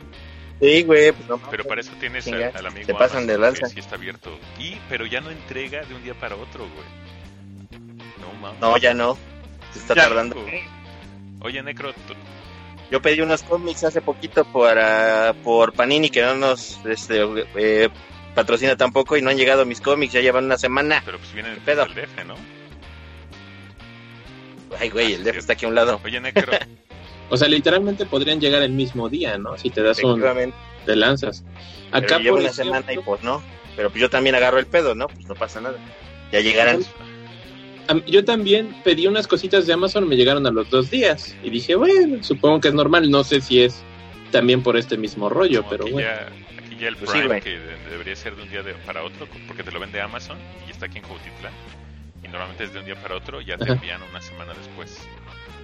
Sí, 0.61 0.83
güey, 0.83 1.11
pues 1.11 1.27
no 1.27 1.37
Pero 1.49 1.63
para 1.65 1.81
eso 1.81 1.91
tienes 1.99 2.23
Chinga, 2.23 2.49
al, 2.49 2.57
al 2.57 2.65
amigo 2.67 2.85
se 2.85 2.93
pasan 2.93 3.25
de 3.25 3.33
Amazon, 3.33 3.53
lanza. 3.61 3.67
sí 3.73 3.79
está 3.79 3.95
abierto. 3.95 4.37
Y, 4.59 4.77
pero 4.89 5.05
ya 5.07 5.19
no 5.19 5.31
entrega 5.31 5.81
de 5.83 5.95
un 5.95 6.03
día 6.03 6.13
para 6.13 6.35
otro, 6.35 6.67
güey. 6.69 7.81
No 8.21 8.31
mames. 8.39 8.59
No, 8.61 8.77
ya 8.77 8.93
no. 8.93 9.17
Se 9.73 9.79
está 9.79 9.95
Ya, 9.95 10.03
tardando. 10.03 10.35
Oye, 11.41 11.63
Necro, 11.63 11.91
tú- 11.93 12.13
Yo 12.91 13.01
pedí 13.01 13.21
unos 13.21 13.41
cómics 13.41 13.83
hace 13.83 14.01
poquito 14.01 14.45
para 14.45 15.33
por 15.43 15.73
Panini 15.73 16.09
que 16.11 16.21
no 16.21 16.35
nos 16.35 16.79
este, 16.85 17.21
eh, 17.55 17.89
patrocina 18.35 18.75
tampoco 18.77 19.17
y 19.17 19.21
no 19.23 19.29
han 19.31 19.37
llegado 19.37 19.65
mis 19.65 19.81
cómics, 19.81 20.13
ya 20.13 20.21
llevan 20.21 20.45
una 20.45 20.57
semana. 20.59 21.01
pero 21.03 21.17
pues 21.17 21.33
vienen 21.33 21.53
del 21.65 21.75
DF, 21.95 22.23
¿no? 22.27 22.35
Ay, 24.79 24.89
güey, 24.89 25.13
el 25.13 25.23
DF 25.23 25.37
está 25.37 25.53
aquí 25.53 25.65
a 25.65 25.69
un 25.69 25.75
lado. 25.75 25.99
Oye, 26.03 26.19
Necro, 26.19 26.51
O 27.31 27.37
sea, 27.37 27.47
literalmente 27.47 28.05
podrían 28.05 28.39
llegar 28.39 28.61
el 28.61 28.71
mismo 28.73 29.09
día, 29.09 29.37
¿no? 29.37 29.57
Si 29.57 29.69
te 29.71 29.81
das 29.81 30.03
un... 30.03 30.21
Te 30.85 30.95
lanzas. 30.95 31.43
Pero 31.91 32.05
Acá 32.05 32.17
llevo 32.19 32.35
por 32.35 32.41
una 32.41 32.49
ejemplo, 32.49 32.73
semana 32.75 32.93
y 32.93 32.97
pues 32.97 33.23
no. 33.23 33.41
Pero 33.75 33.89
pues 33.89 34.01
yo 34.01 34.09
también 34.09 34.35
agarro 34.35 34.59
el 34.59 34.65
pedo, 34.65 34.93
¿no? 34.95 35.07
Pues 35.07 35.25
no 35.27 35.35
pasa 35.35 35.61
nada. 35.61 35.77
Ya 36.31 36.41
llegarán. 36.41 36.79
yo 38.07 38.23
también 38.25 38.75
pedí 38.83 39.07
unas 39.07 39.27
cositas 39.27 39.65
de 39.65 39.73
Amazon, 39.73 40.07
me 40.07 40.15
llegaron 40.15 40.45
a 40.45 40.51
los 40.51 40.69
dos 40.69 40.89
días. 40.91 41.35
Y 41.43 41.49
dije, 41.49 41.75
bueno, 41.75 42.23
supongo 42.23 42.59
que 42.59 42.67
es 42.69 42.73
normal. 42.73 43.09
No 43.09 43.23
sé 43.23 43.41
si 43.41 43.61
es 43.63 43.81
también 44.31 44.61
por 44.63 44.75
este 44.77 44.97
mismo 44.97 45.29
rollo, 45.29 45.59
como 45.63 45.69
pero 45.69 45.83
aquí, 45.85 45.93
bueno. 45.93 46.07
ya, 46.09 46.27
aquí 46.65 46.77
ya 46.79 46.87
el 46.89 46.95
Pues 46.97 47.09
sí, 47.11 47.17
Prime, 47.19 47.27
güey. 47.27 47.41
que 47.41 47.49
de- 47.59 47.89
debería 47.91 48.15
ser 48.15 48.35
de 48.35 48.43
un 48.43 48.49
día 48.49 48.63
de- 48.63 48.73
para 48.73 49.03
otro, 49.03 49.27
porque 49.47 49.63
te 49.63 49.71
lo 49.71 49.79
vende 49.79 50.01
Amazon 50.01 50.37
y 50.67 50.71
está 50.71 50.85
aquí 50.87 50.97
en 50.99 51.03
Cuautitlán. 51.05 51.53
Y 52.23 52.27
normalmente 52.27 52.63
es 52.65 52.73
de 52.73 52.79
un 52.79 52.85
día 52.85 52.95
para 53.01 53.15
otro, 53.15 53.39
ya 53.41 53.57
te 53.57 53.63
Ajá. 53.65 53.73
envían 53.73 54.01
una 54.09 54.21
semana 54.21 54.53
después. 54.53 54.97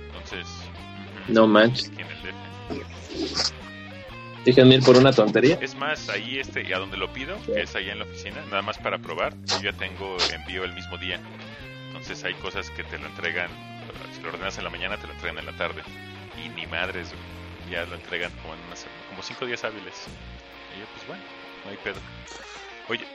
Entonces, 0.07 0.47
No 1.27 1.47
manches. 1.47 1.91
Déjenme 4.45 4.75
ir 4.75 4.83
por 4.83 4.95
una 4.95 5.11
tontería. 5.11 5.57
Es 5.59 5.75
más, 5.75 6.07
ahí 6.07 6.39
este, 6.39 6.63
y 6.65 6.71
a 6.71 6.79
donde 6.79 6.95
lo 6.95 7.11
pido, 7.11 7.35
que 7.45 7.61
es 7.61 7.75
allá 7.75 7.91
en 7.91 7.99
la 7.99 8.05
oficina, 8.05 8.37
nada 8.49 8.61
más 8.61 8.77
para 8.77 8.97
probar, 8.97 9.33
yo 9.45 9.61
ya 9.61 9.73
tengo 9.73 10.15
envío 10.33 10.63
el 10.63 10.73
mismo 10.73 10.97
día. 10.97 11.19
Entonces 11.87 12.23
hay 12.23 12.33
cosas 12.35 12.69
que 12.69 12.85
te 12.85 12.97
lo 12.97 13.07
entregan, 13.07 13.49
si 14.15 14.21
lo 14.21 14.29
ordenas 14.29 14.57
en 14.57 14.63
la 14.63 14.69
mañana, 14.69 14.95
te 14.97 15.07
lo 15.07 15.13
entregan 15.13 15.39
en 15.39 15.47
la 15.47 15.57
tarde. 15.57 15.81
Y 16.41 16.47
ni 16.49 16.65
madres, 16.65 17.09
güey, 17.09 17.73
ya 17.73 17.85
lo 17.85 17.95
entregan 17.95 18.31
como 18.41 18.53
en 18.53 18.61
una 18.67 18.75
semana, 18.77 19.01
como 19.09 19.21
cinco 19.21 19.45
días 19.45 19.65
hábiles. 19.65 20.05
Y 20.75 20.79
yo, 20.79 20.85
pues 20.95 21.07
bueno, 21.07 21.23
no 21.65 21.71
hay 21.71 21.77
pedo. 21.83 21.99
Oye, 22.87 23.05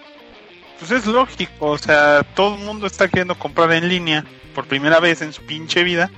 Pues 0.78 0.90
es 0.90 1.06
lógico, 1.06 1.70
o 1.70 1.78
sea, 1.78 2.24
todo 2.34 2.56
el 2.56 2.60
mundo 2.60 2.86
está 2.86 3.08
queriendo 3.08 3.38
comprar 3.38 3.72
en 3.72 3.88
línea 3.88 4.22
por 4.54 4.66
primera 4.66 5.00
vez 5.00 5.22
en 5.22 5.32
su 5.32 5.40
pinche 5.42 5.82
vida 5.82 6.10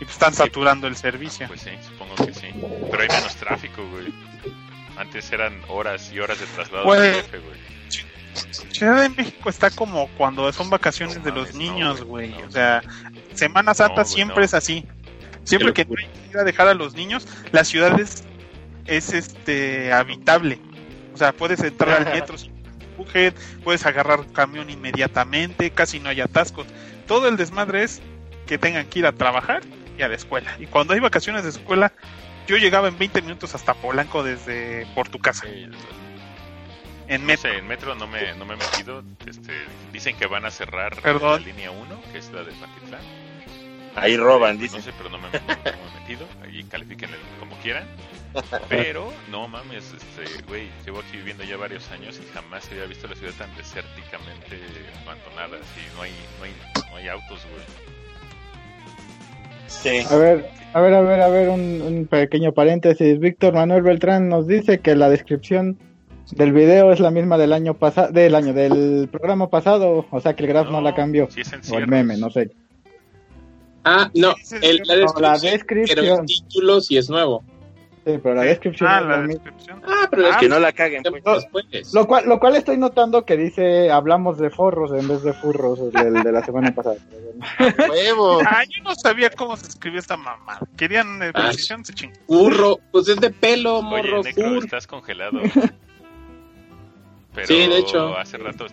y 0.00 0.04
pues 0.04 0.10
están 0.12 0.32
Sí. 0.32 0.38
saturando 0.38 0.86
el 0.86 0.96
servicio. 0.96 1.46
pues 1.48 1.60
sí, 1.60 1.70
supongo 1.86 2.14
que 2.26 2.32
sí. 2.34 2.48
Pero 2.90 3.02
hay 3.02 3.08
menos 3.08 3.36
tráfico, 3.36 3.86
güey. 3.90 4.12
Antes 4.96 5.30
eran 5.32 5.60
horas 5.68 6.10
y 6.12 6.18
horas 6.20 6.38
de 6.40 6.46
traslado 6.46 6.84
Güey. 6.84 7.00
del 7.00 7.14
jefe, 7.16 7.38
güey. 7.38 7.60
Ciudad 8.72 9.02
de 9.02 9.08
México 9.10 9.50
está 9.50 9.70
como 9.70 10.08
cuando 10.16 10.50
son 10.52 10.70
vacaciones 10.70 11.18
No 11.18 11.24
de 11.24 11.32
los 11.32 11.54
niños, 11.54 12.02
güey, 12.02 12.28
güey. 12.30 12.42
no. 12.42 12.48
O 12.48 12.50
sea, 12.50 12.82
Semana 13.34 13.74
Santa 13.74 14.04
siempre 14.04 14.38
no. 14.38 14.44
es 14.44 14.54
así. 14.54 14.86
Siempre 15.44 15.72
que 15.72 15.84
que 15.86 15.92
ir 16.30 16.38
a 16.38 16.44
dejar 16.44 16.68
a 16.68 16.74
los 16.74 16.94
niños, 16.94 17.26
la 17.50 17.64
ciudad 17.64 17.98
es, 17.98 18.24
es 18.86 19.12
este 19.12 19.92
habitable. 19.92 20.58
O 21.12 21.16
sea, 21.16 21.32
puedes 21.32 21.60
entrar 21.60 22.06
al 22.06 22.12
metro 22.14 22.38
sin 22.38 22.52
empuje, 22.90 23.32
puedes 23.64 23.84
agarrar 23.86 24.26
camión 24.32 24.70
inmediatamente, 24.70 25.70
casi 25.70 25.98
no 25.98 26.08
hay 26.08 26.20
atascos. 26.20 26.66
Todo 27.08 27.26
el 27.28 27.36
desmadre 27.36 27.82
es 27.82 28.00
que 28.46 28.58
tengan 28.58 28.86
que 28.86 29.00
ir 29.00 29.06
a 29.06 29.12
trabajar 29.12 29.62
y 30.00 30.02
a 30.02 30.08
la 30.08 30.14
escuela. 30.16 30.56
Y 30.58 30.66
cuando 30.66 30.94
hay 30.94 31.00
vacaciones 31.00 31.44
de 31.44 31.50
escuela, 31.50 31.92
yo 32.48 32.56
llegaba 32.56 32.88
en 32.88 32.98
20 32.98 33.22
minutos 33.22 33.54
hasta 33.54 33.74
Polanco 33.74 34.22
desde 34.22 34.86
por 34.94 35.08
tu 35.08 35.18
casa, 35.18 35.44
Sí, 35.46 35.68
en 37.08 37.20
No 37.22 37.26
metro. 37.26 37.50
sé, 37.50 37.58
en 37.58 37.66
metro 37.66 37.94
no 37.94 38.06
me, 38.06 38.34
no 38.34 38.44
me 38.46 38.54
he 38.54 38.56
metido. 38.56 39.02
Este, 39.26 39.52
dicen 39.92 40.16
que 40.16 40.26
van 40.26 40.44
a 40.46 40.50
cerrar 40.50 41.00
Perdón. 41.02 41.42
la 41.42 41.46
línea 41.46 41.70
1, 41.70 42.02
que 42.12 42.18
es 42.18 42.30
la 42.32 42.42
de 42.44 42.52
Patitlán. 42.52 43.00
Ahí 43.96 44.16
roban, 44.16 44.56
No 44.56 44.62
dicen. 44.62 44.82
sé, 44.82 44.92
pero 44.96 45.10
no 45.10 45.18
me, 45.18 45.28
no 45.32 45.40
me 45.46 45.52
he 45.96 46.00
metido. 46.00 46.26
Ahí 46.42 46.62
califiquen 46.64 47.10
como 47.40 47.56
quieran. 47.58 47.86
Pero, 48.68 49.12
no 49.28 49.48
mames, 49.48 49.92
este, 49.92 50.42
güey, 50.44 50.70
llevo 50.84 51.00
aquí 51.00 51.16
viviendo 51.16 51.42
ya 51.42 51.56
varios 51.56 51.90
años 51.90 52.20
y 52.24 52.32
jamás 52.32 52.68
había 52.70 52.84
visto 52.86 53.08
la 53.08 53.16
ciudad 53.16 53.32
tan 53.34 53.54
desérticamente 53.56 54.60
abandonada. 55.02 55.56
Así, 55.56 55.80
no 55.96 56.02
hay, 56.02 56.12
no 56.38 56.44
hay, 56.44 56.54
no 56.90 56.96
hay 56.96 57.08
autos, 57.08 57.40
güey. 57.50 57.99
Sí. 59.70 60.00
A 60.10 60.16
ver, 60.16 60.46
a 60.74 60.80
ver, 60.80 60.94
a 60.94 61.00
ver, 61.00 61.20
a 61.22 61.28
ver, 61.28 61.48
un, 61.48 61.80
un 61.82 62.06
pequeño 62.06 62.52
paréntesis. 62.52 63.18
Víctor 63.18 63.54
Manuel 63.54 63.82
Beltrán 63.82 64.28
nos 64.28 64.46
dice 64.46 64.80
que 64.80 64.94
la 64.94 65.08
descripción 65.08 65.78
del 66.32 66.52
video 66.52 66.92
es 66.92 67.00
la 67.00 67.10
misma 67.10 67.38
del 67.38 67.52
año 67.52 67.74
pasado, 67.74 68.12
del 68.12 68.34
año, 68.34 68.52
del 68.52 69.08
programa 69.10 69.48
pasado, 69.48 70.06
o 70.10 70.20
sea 70.20 70.34
que 70.36 70.44
el 70.44 70.48
graf 70.50 70.70
no, 70.70 70.80
la 70.80 70.94
cambió. 70.94 71.28
Sí 71.30 71.42
O 71.72 71.78
el 71.78 71.86
meme, 71.88 72.16
no 72.18 72.30
sé. 72.30 72.50
Ah, 73.84 74.10
no, 74.14 74.34
el- 74.60 74.82
la 74.84 74.96
No, 74.96 75.20
la 75.20 75.38
descripción, 75.38 75.58
pero 75.88 76.02
descripción. 76.02 76.20
el 76.20 76.26
título 76.26 76.80
sí 76.80 76.98
es 76.98 77.08
nuevo. 77.08 77.42
Sí, 78.06 78.18
pero 78.22 78.34
la 78.34 78.42
descripción 78.42 78.88
Ah, 78.90 79.00
la 79.02 79.16
misma. 79.18 79.34
descripción. 79.44 79.82
Ah, 79.86 80.08
pero 80.10 80.26
Ah, 80.32 80.36
Que 80.40 80.48
no 80.48 80.58
la 80.58 80.72
caguen, 80.72 81.02
pues. 81.02 81.22
después. 81.22 81.92
Lo 81.92 82.06
cual, 82.06 82.26
lo 82.26 82.38
cual 82.40 82.56
estoy 82.56 82.78
notando 82.78 83.26
que 83.26 83.36
dice 83.36 83.90
hablamos 83.90 84.38
de 84.38 84.48
forros 84.50 84.90
en 84.98 85.06
vez 85.06 85.22
de 85.22 85.34
furros 85.34 85.78
el 85.80 85.90
del 85.92 86.22
de 86.22 86.32
la 86.32 86.42
semana 86.44 86.74
pasada. 86.74 86.96
¡Huevo! 87.90 88.40
Ah, 88.46 88.62
yo 88.68 88.82
no 88.84 88.94
sabía 88.94 89.28
cómo 89.30 89.56
se 89.56 89.66
escribió 89.68 90.00
esta 90.00 90.16
mamá. 90.16 90.58
Querían 90.76 91.22
eh, 91.22 91.32
precisión, 91.32 91.84
se 91.84 91.92
chingó. 91.94 92.14
Furro, 92.26 92.78
pues 92.90 93.08
es 93.08 93.16
de 93.20 93.30
pelo, 93.30 93.82
morro, 93.82 94.20
Oye, 94.20 94.30
Necro, 94.34 94.48
fur. 94.54 94.64
estás 94.64 94.86
congelado. 94.86 95.40
Pero 97.34 97.46
Sí, 97.46 97.66
de 97.68 97.78
hecho. 97.78 98.16
hace 98.16 98.38
rato 98.38 98.66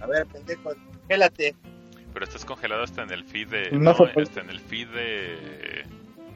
A 0.00 0.06
ver, 0.06 0.26
pendejo, 0.26 0.72
gélate. 1.08 1.54
Pero 2.12 2.24
estás 2.24 2.44
congelado 2.44 2.82
hasta 2.82 3.02
en 3.02 3.10
el 3.10 3.24
feed 3.24 3.48
de. 3.48 3.70
No 3.72 3.94
No, 3.94 4.06
hasta 4.20 4.40
en 4.40 4.50
el 4.50 4.60
feed 4.60 4.88
de. 4.88 5.84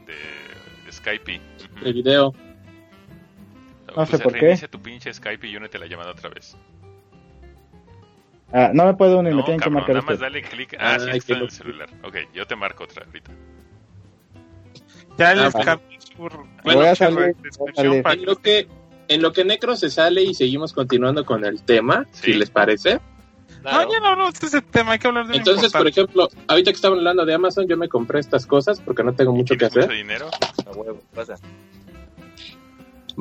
de, 0.07 0.15
Skype. 0.97 1.41
El 1.83 1.93
video. 1.93 2.33
No 3.95 4.05
sé 4.05 4.19
por 4.19 4.33
qué. 4.33 4.39
reinicia 4.41 4.67
tu 4.67 4.79
pinche 4.81 5.13
Skype 5.13 5.47
y 5.47 5.51
yo 5.51 5.59
no 5.59 5.69
te 5.69 5.79
la 5.79 5.87
llamada 5.87 6.11
otra 6.11 6.29
vez. 6.29 6.55
Ah, 8.53 8.71
no 8.73 8.85
me 8.85 8.93
puedo 8.93 9.19
unir, 9.19 9.31
No, 9.31 9.37
me 9.39 9.43
tienen 9.43 9.59
que 9.59 9.63
cabrón, 9.65 9.73
marcar 9.81 9.95
nada 9.95 10.05
más 10.07 10.19
dale 10.19 10.41
clic. 10.41 10.75
Ah, 10.79 10.97
sí, 10.99 11.07
Ay, 11.11 11.17
está 11.17 11.33
en 11.33 11.41
el 11.41 11.49
celular. 11.51 11.89
Ok, 12.03 12.15
yo 12.33 12.45
te 12.47 12.55
marco 12.55 12.83
otra 12.85 13.05
ahorita. 13.05 13.31
Ya 15.17 15.33
les 15.33 15.55
Ah, 15.55 15.79
Bueno, 16.17 16.45
voy 16.63 16.85
a 16.85 16.95
salir, 16.95 17.15
voy 17.17 17.23
a 17.23 17.27
descripción 17.27 17.73
salir. 17.75 18.03
para 18.03 18.15
En 18.15 18.25
lo 18.25 18.35
que 18.37 18.67
en 19.09 19.21
lo 19.21 19.31
que 19.31 19.45
Necro 19.45 19.75
se 19.77 19.89
sale 19.89 20.21
y 20.21 20.33
seguimos 20.33 20.73
continuando 20.73 21.25
con 21.25 21.45
el 21.45 21.63
tema, 21.63 22.05
Sí. 22.11 22.33
si 22.33 22.37
les 22.37 22.49
parece. 22.49 22.99
No, 23.63 23.91
ya 23.91 23.99
no 23.99 24.07
hablamos 24.07 24.39
de 24.39 24.47
ese 24.47 24.61
tema, 24.61 24.93
hay 24.93 24.99
que 24.99 25.07
hablar 25.07 25.27
de 25.27 25.37
Entonces, 25.37 25.71
por 25.73 25.87
ejemplo, 25.87 26.29
ahorita 26.47 26.71
que 26.71 26.75
estaban 26.75 26.99
hablando 26.99 27.25
de 27.25 27.33
Amazon, 27.33 27.67
yo 27.67 27.75
me 27.77 27.89
compré 27.89 28.19
estas 28.19 28.45
cosas 28.45 28.79
porque 28.79 29.03
no 29.03 29.13
tengo 29.13 29.33
mucho 29.33 29.55
que 29.55 29.67
¿Tienes 29.67 29.75
mucho 29.75 29.85
hacer. 29.87 29.95
dinero? 29.97 30.29
A 30.65 30.71
huevo, 30.71 31.01
pasa. 31.13 31.35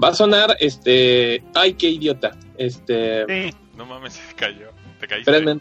Va 0.02 0.08
a 0.08 0.14
sonar, 0.14 0.56
este, 0.60 1.42
ay, 1.54 1.74
qué 1.74 1.88
idiota. 1.88 2.36
Este, 2.58 3.24
Sí, 3.26 3.56
No 3.76 3.86
mames, 3.86 4.14
se 4.14 4.34
cayó. 4.36 4.68
Te 5.00 5.08
caíste. 5.08 5.30
espérenme, 5.30 5.60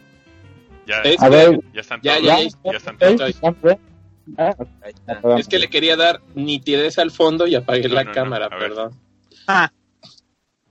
Ya, 0.86 1.00
Es 1.02 1.20
A 1.22 1.28
ver, 1.28 1.58
ya 1.74 1.80
están 1.80 2.00
Ya, 2.02 2.14
todos. 2.16 2.26
ya, 2.26 2.38
Ya, 2.72 2.76
están 2.76 2.94
¿ok? 2.96 3.00
todos. 3.00 3.78
Ah, 4.38 4.54
es 5.38 5.46
que 5.48 5.58
le 5.58 5.68
quería 5.68 5.96
dar 5.96 6.20
nitidez 6.34 6.98
al 6.98 7.10
fondo 7.12 7.46
y 7.46 7.54
apagué 7.54 7.88
No, 7.88 7.94
la 7.94 8.02
no, 8.04 8.10
no, 8.10 8.14
cámara, 8.14 8.48
ver. 8.48 8.58
perdón. 8.58 8.90
Ah. 9.46 9.70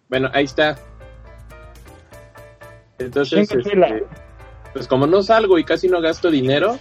Bueno, 0.10 0.30
ahí 0.34 0.44
está. 0.46 0.78
Entonces, 2.98 3.52
este, 3.52 4.06
pues 4.74 4.88
como 4.88 5.08
no 5.08 5.24
salgo 5.24 5.58
y 5.58 5.64
casi 5.64 5.88
no 5.88 6.02
gasto 6.02 6.30
dinero, 6.30 6.78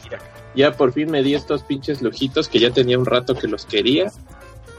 ya 0.55 0.73
por 0.73 0.93
fin 0.93 1.11
me 1.11 1.23
di 1.23 1.35
estos 1.35 1.63
pinches 1.63 2.03
lujitos 2.03 2.49
que 2.49 2.59
ya 2.59 2.71
tenía 2.71 2.99
un 2.99 3.07
rato 3.07 3.35
que 3.35 3.49
los 3.49 3.67
quería. 3.67 4.13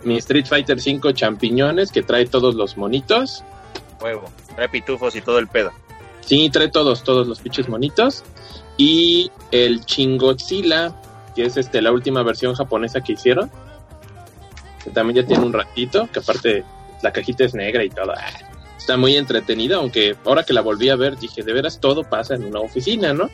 Mi 0.04 0.18
Street 0.18 0.46
Fighter 0.46 0.80
5 0.80 1.12
champiñones 1.12 1.92
que 1.92 2.04
trae 2.04 2.26
todos 2.26 2.56
los 2.56 2.78
monitos. 2.78 3.44
Huevo. 4.02 4.30
Trae 4.56 4.70
pitufos 4.70 5.16
y 5.16 5.22
todo 5.22 5.40
el 5.40 5.48
pedo. 5.48 5.72
Sí, 6.22 6.50
trae 6.50 6.70
todos, 6.70 7.04
todos 7.04 7.28
los 7.28 7.40
pinches 7.40 7.68
monitos. 7.68 8.24
Y 8.78 9.32
el 9.52 9.86
Chingotzilla, 9.86 10.94
que 11.36 11.46
es 11.46 11.58
este 11.58 11.82
la 11.82 11.92
última 11.92 12.24
versión 12.24 12.54
japonesa 12.56 13.02
que 13.02 13.14
hicieron. 13.14 13.50
Que 14.84 14.92
también 14.92 15.24
ya 15.24 15.28
tiene 15.28 15.44
un 15.44 15.54
ratito, 15.54 16.08
que 16.12 16.20
aparte 16.20 16.64
la 17.02 17.12
cajita 17.12 17.46
es 17.46 17.54
negra 17.54 17.84
y 17.84 17.90
todo. 17.90 18.14
Ah, 18.86 18.92
Está 18.92 18.98
muy 18.98 19.16
entretenido, 19.16 19.80
aunque 19.80 20.16
ahora 20.26 20.44
que 20.44 20.54
la 20.54 20.62
volví 20.62 20.90
a 20.90 20.96
ver 20.96 21.18
dije, 21.18 21.42
de 21.42 21.54
veras 21.54 21.80
todo 21.80 22.04
pasa 22.04 22.36
en 22.36 22.44
una 22.44 22.60
oficina, 22.60 23.14
¿no? 23.14 23.32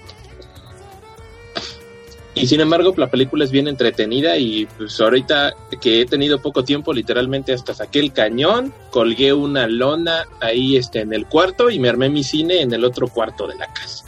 Y 2.34 2.48
sin 2.48 2.62
embargo, 2.62 2.94
la 2.96 3.12
película 3.12 3.44
es 3.44 3.52
bien 3.52 3.68
entretenida 3.68 4.38
y 4.38 4.66
pues 4.78 4.98
ahorita 5.02 5.54
que 5.82 6.00
he 6.00 6.06
tenido 6.06 6.42
poco 6.42 6.64
tiempo, 6.64 6.94
literalmente 6.94 7.52
hasta 7.52 7.74
saqué 7.74 8.00
el 8.00 8.14
cañón, 8.14 8.74
colgué 8.92 9.34
una 9.34 9.68
lona 9.68 10.26
ahí 10.40 10.78
este, 10.78 11.02
en 11.02 11.12
el 11.12 11.26
cuarto 11.26 11.70
y 11.70 11.80
me 11.80 11.90
armé 11.90 12.08
mi 12.08 12.24
cine 12.24 12.62
en 12.62 12.72
el 12.72 12.86
otro 12.86 13.10
cuarto 13.10 13.46
de 13.48 13.56
la 13.58 13.68
casa. 13.74 14.06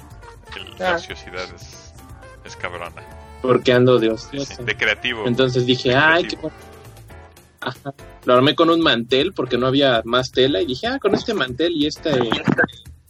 La 0.80 0.96
ociosidad 0.96 1.44
es, 1.54 1.94
es 2.46 2.56
cabrona. 2.56 3.04
Porque 3.42 3.74
ando 3.74 4.00
de 4.00 4.12
ocioso. 4.12 4.54
sí, 4.56 4.64
de 4.64 4.78
creativo. 4.78 5.28
Entonces 5.28 5.66
dije, 5.66 5.94
ay, 5.94 6.24
qué 6.24 6.38
bueno. 6.38 6.56
Ajá. 7.66 7.94
Lo 8.26 8.34
armé 8.34 8.56
con 8.56 8.70
un 8.70 8.82
mantel 8.82 9.34
porque 9.34 9.58
no 9.58 9.68
había 9.68 10.02
más 10.06 10.32
tela 10.32 10.62
y 10.62 10.66
dije, 10.66 10.88
ah, 10.88 11.00
con 11.00 11.16
este 11.16 11.34
mantel 11.34 11.74
y 11.74 11.88
esta, 11.88 12.12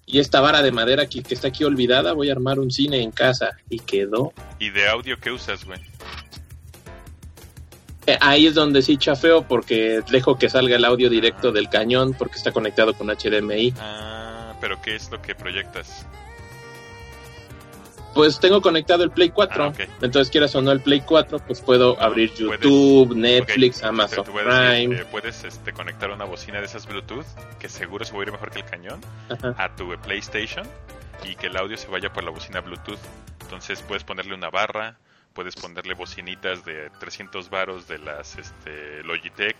y 0.05 0.19
esta 0.19 0.41
vara 0.41 0.62
de 0.62 0.72
madera 0.72 1.07
que, 1.07 1.24
que 1.24 1.33
está 1.33 1.50
aquí 1.50 1.63
olvidada, 1.63 2.13
voy 2.13 2.29
a 2.29 2.33
armar 2.33 2.60
un 2.60 2.72
cine 2.72 3.01
en 3.01 3.12
casa. 3.12 3.57
Y 3.69 3.79
quedó. 3.79 4.33
¿Y 4.60 4.69
de 4.69 4.88
audio 4.88 5.17
qué 5.19 5.31
usas, 5.31 5.65
güey? 5.65 5.79
Eh, 8.05 8.17
ahí 8.19 8.48
es 8.48 8.53
donde 8.53 8.81
sí 8.81 8.98
chafeo 8.98 9.48
porque 9.48 10.01
dejo 10.10 10.38
que 10.38 10.50
salga 10.50 10.75
el 10.75 10.83
audio 10.83 11.10
directo 11.10 11.51
del 11.51 11.69
cañón 11.69 12.13
porque 12.13 12.36
está 12.36 12.51
conectado 12.51 12.93
con 12.93 13.07
HDMI. 13.07 13.74
Ah, 13.79 14.53
pero 14.60 14.81
¿qué 14.81 14.95
es 14.95 15.10
lo 15.10 15.22
que 15.22 15.36
proyectas? 15.36 16.05
Pues 18.13 18.39
tengo 18.39 18.62
conectado 18.62 19.03
el 19.03 19.12
Play 19.12 19.29
4. 19.29 19.63
Ah, 19.63 19.67
ok. 19.70 19.79
Entonces, 20.01 20.29
quieras 20.29 20.53
o 20.55 20.62
no 20.62 20.72
el 20.72 20.82
Play 20.82 21.01
4, 21.01 21.39
pues 21.39 21.62
puedo 21.62 22.00
abrir 22.01 22.29
Puedes- 22.32 22.62
YouTube, 22.62 23.15
Netflix, 23.15 23.84
Amazon 23.84 24.24
te 24.25 24.32
voy 24.32 24.43
a 24.46 24.46
decir, 24.70 24.88
Prime. 24.89 25.01
eh, 25.01 25.05
puedes 25.10 25.43
este, 25.43 25.74
conectar 25.74 26.12
una 26.12 26.25
bocina 26.25 26.60
de 26.60 26.65
esas 26.65 26.86
Bluetooth, 26.86 27.25
que 27.60 27.70
seguro 27.70 28.05
se 28.05 28.13
va 28.13 28.20
a 28.20 28.24
ir 28.24 28.32
mejor 28.32 28.51
que 28.51 28.60
el 28.60 28.65
cañón, 28.65 29.01
Ajá. 29.29 29.55
a 29.58 29.75
tu 29.75 29.89
PlayStation 30.01 30.67
y 31.24 31.36
que 31.36 31.48
el 31.48 31.58
audio 31.58 31.77
se 31.77 31.88
vaya 31.88 32.12
por 32.13 32.24
la 32.24 32.32
bocina 32.32 32.62
Bluetooth. 32.62 33.00
Entonces 33.41 33.82
puedes 33.82 34.03
ponerle 34.03 34.34
una 34.36 34.50
barra, 34.50 34.98
puedes 35.34 35.55
ponerle 35.55 35.93
bocinitas 35.96 36.63
de 36.65 36.89
300 37.00 37.50
varos 37.50 37.88
de 37.88 37.98
las 38.00 38.38
este, 38.38 39.03
Logitech. 39.03 39.55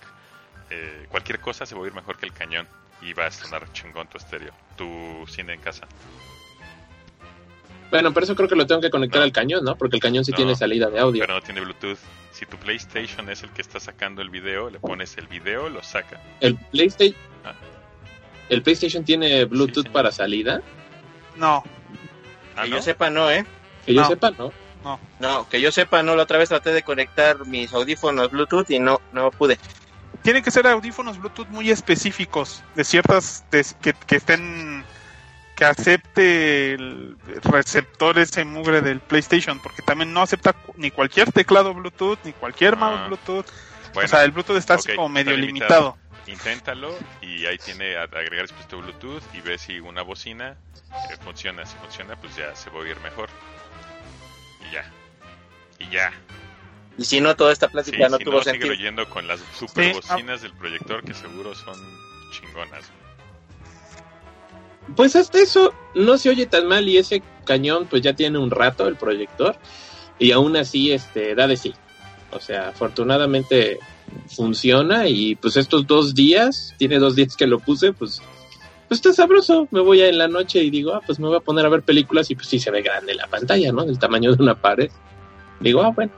eh, 0.70 1.08
cualquier 1.10 1.40
cosa 1.40 1.66
se 1.66 1.76
va 1.76 1.84
a 1.84 1.88
ir 1.88 1.94
mejor 1.94 2.18
que 2.18 2.26
el 2.26 2.34
cañón 2.34 2.68
y 3.02 3.14
va 3.14 3.26
a 3.28 3.32
sonar 3.32 3.72
chingón 3.74 4.08
tu 4.08 4.18
estéreo, 4.18 4.54
tu 4.78 5.26
cine 5.28 5.54
en 5.54 5.60
casa. 5.62 5.88
Bueno, 7.94 8.12
pero 8.12 8.24
eso 8.24 8.36
creo 8.36 8.50
que 8.50 8.56
lo 8.56 8.66
tengo 8.66 8.82
que 8.82 8.90
conectar 8.90 9.20
No. 9.20 9.26
al 9.26 9.32
cañón, 9.32 9.64
¿no? 9.64 9.76
Porque 9.76 9.98
el 9.98 10.02
cañón 10.02 10.26
sí 10.26 10.32
No, 10.32 10.38
tiene 10.38 10.56
salida 10.56 10.90
de 10.90 11.00
audio. 11.00 11.22
Pero 11.22 11.36
no 11.36 11.42
tiene 11.42 11.62
Bluetooth. 11.62 12.00
Si 12.32 12.46
tu 12.48 12.58
PlayStation 12.58 13.30
es 13.30 13.44
el 13.44 13.52
que 13.52 13.62
está 13.62 13.80
sacando 13.80 14.22
el 14.24 14.32
video, 14.32 14.70
le 14.72 14.80
pones 14.80 15.16
el 15.18 15.28
video, 15.28 15.70
lo 15.70 15.84
saca. 15.84 16.20
El 16.40 16.56
PlayStation. 16.56 17.16
Ah. 17.46 17.54
El 18.50 18.64
PlayStation 18.64 19.06
tiene 19.06 19.46
Bluetooth 19.46 19.90
para 19.90 20.12
salida. 20.12 20.62
No, 21.36 21.64
Ah, 22.56 22.64
que 22.64 22.70
¿no? 22.70 22.76
yo 22.78 22.82
sepa, 22.82 23.10
no, 23.12 23.30
¿eh? 23.30 23.46
Que 23.86 23.94
yo 23.94 24.02
No. 24.02 24.08
sepa, 24.08 24.32
¿no? 24.32 24.52
No, 25.20 25.48
que 25.50 25.62
yo 25.62 25.72
sepa, 25.72 26.02
no. 26.04 26.16
La 26.16 26.24
otra 26.24 26.38
vez 26.40 26.50
traté 26.50 26.74
de 26.74 26.82
conectar 26.84 27.46
mis 27.46 27.72
audífonos 27.74 28.32
Bluetooth 28.32 28.70
y 28.72 28.80
no, 28.80 29.00
no 29.14 29.30
pude. 29.32 29.58
tienen 30.24 30.42
que 30.44 30.52
ser 30.52 30.66
audífonos 30.68 31.20
Bluetooth 31.20 31.48
muy 31.50 31.70
específicos, 31.70 32.64
de 32.76 32.84
ciertas, 32.84 33.46
de- 33.52 33.66
que, 33.82 33.94
que 33.94 34.16
estén, 34.16 34.84
que 35.56 35.66
acepte 35.66 36.74
el 36.74 37.16
receptor 37.44 38.18
ese 38.18 38.44
mugre 38.46 38.82
del 38.82 39.00
PlayStation, 39.00 39.60
porque 39.62 39.82
también 39.84 40.12
no 40.14 40.22
acepta 40.22 40.56
ni 40.76 40.90
cualquier 40.92 41.32
teclado 41.32 41.74
Bluetooth, 41.74 42.18
ni 42.24 42.34
cualquier 42.34 42.76
mouse 42.76 43.00
Ah. 43.04 43.08
Bluetooth. 43.08 43.46
Bueno, 43.94 44.06
o 44.06 44.10
sea, 44.10 44.24
el 44.24 44.32
Bluetooth 44.32 44.58
está 44.58 44.78
como 44.96 45.10
medio 45.10 45.34
está 45.34 45.46
limitado. 45.46 45.98
inténtalo 46.26 46.98
y 47.22 47.46
ahí 47.46 47.58
tiene 47.60 47.96
a- 47.98 48.04
agregar 48.04 48.44
dispositivo 48.48 48.82
Bluetooth 48.82 49.22
y 49.36 49.42
ve 49.42 49.58
si 49.60 49.80
una 49.80 50.02
bocina 50.02 50.56
eh, 51.12 51.18
funciona. 51.24 51.66
Si 51.66 51.76
funciona, 51.78 52.16
pues 52.16 52.36
ya 52.36 52.56
se 52.56 52.70
va 52.72 52.78
a 52.78 52.80
oír 52.80 53.00
mejor. 53.02 53.30
Y 54.68 54.74
ya. 54.74 54.92
Y 55.80 55.90
ya. 55.90 56.12
Y 56.98 57.06
si 57.06 57.20
no, 57.22 57.36
toda 57.36 57.52
esta 57.54 57.68
Sí, 57.68 57.74
plática 57.74 58.10
no 58.10 58.18
si 58.18 58.24
tuvo 58.24 58.36
no, 58.38 58.40
sigue 58.44 58.52
sentido. 58.54 58.74
oyendo 58.74 59.10
con 59.10 59.28
las 59.28 59.40
super 59.58 59.86
Sí, 59.86 59.94
bocinas 59.94 60.42
del 60.42 60.54
proyector 60.54 61.04
que 61.04 61.14
seguro 61.14 61.54
son 61.56 61.76
chingonas. 62.32 62.90
Pues 64.96 65.16
hasta 65.16 65.40
eso 65.40 65.74
no 65.96 66.18
se 66.18 66.30
oye 66.30 66.46
tan 66.46 66.68
mal 66.68 66.88
y 66.88 66.98
ese 66.98 67.24
cañón 67.46 67.88
pues 67.90 68.02
ya 68.02 68.14
tiene 68.14 68.38
un 68.38 68.52
rato 68.52 68.88
el 68.88 68.96
proyector 68.96 69.56
y 70.20 70.32
aún 70.32 70.56
así 70.58 70.92
este 70.92 71.36
da 71.36 71.48
de 71.48 71.58
sí. 71.58 71.74
O 72.32 72.40
sea, 72.40 72.70
afortunadamente 72.70 73.80
funciona 74.28 75.08
y 75.08 75.36
pues 75.36 75.56
estos 75.58 75.86
dos 75.88 76.14
días, 76.16 76.74
tiene 76.78 77.00
dos 77.00 77.16
días 77.16 77.36
que 77.36 77.48
lo 77.48 77.60
puse, 77.60 77.94
pues, 77.94 78.22
pues 78.88 79.00
está 79.00 79.14
sabroso. 79.14 79.68
Me 79.72 79.80
voy 79.82 80.02
a 80.02 80.10
en 80.10 80.18
la 80.18 80.28
noche 80.28 80.62
y 80.64 80.70
digo, 80.70 80.94
ah, 80.94 81.02
pues 81.06 81.20
me 81.20 81.28
voy 81.28 81.38
a 81.38 81.42
poner 81.42 81.66
a 81.66 81.70
ver 81.70 81.84
películas 81.84 82.30
y 82.32 82.36
pues 82.36 82.48
sí 82.48 82.60
se 82.60 82.72
ve 82.72 82.82
grande 82.82 83.14
la 83.14 83.28
pantalla, 83.28 83.72
¿no? 83.72 83.86
Del 83.86 84.00
tamaño 84.00 84.36
de 84.36 84.44
una 84.44 84.56
pared. 84.56 84.90
Digo, 85.60 85.82
ah, 85.84 85.90
bueno. 85.92 86.12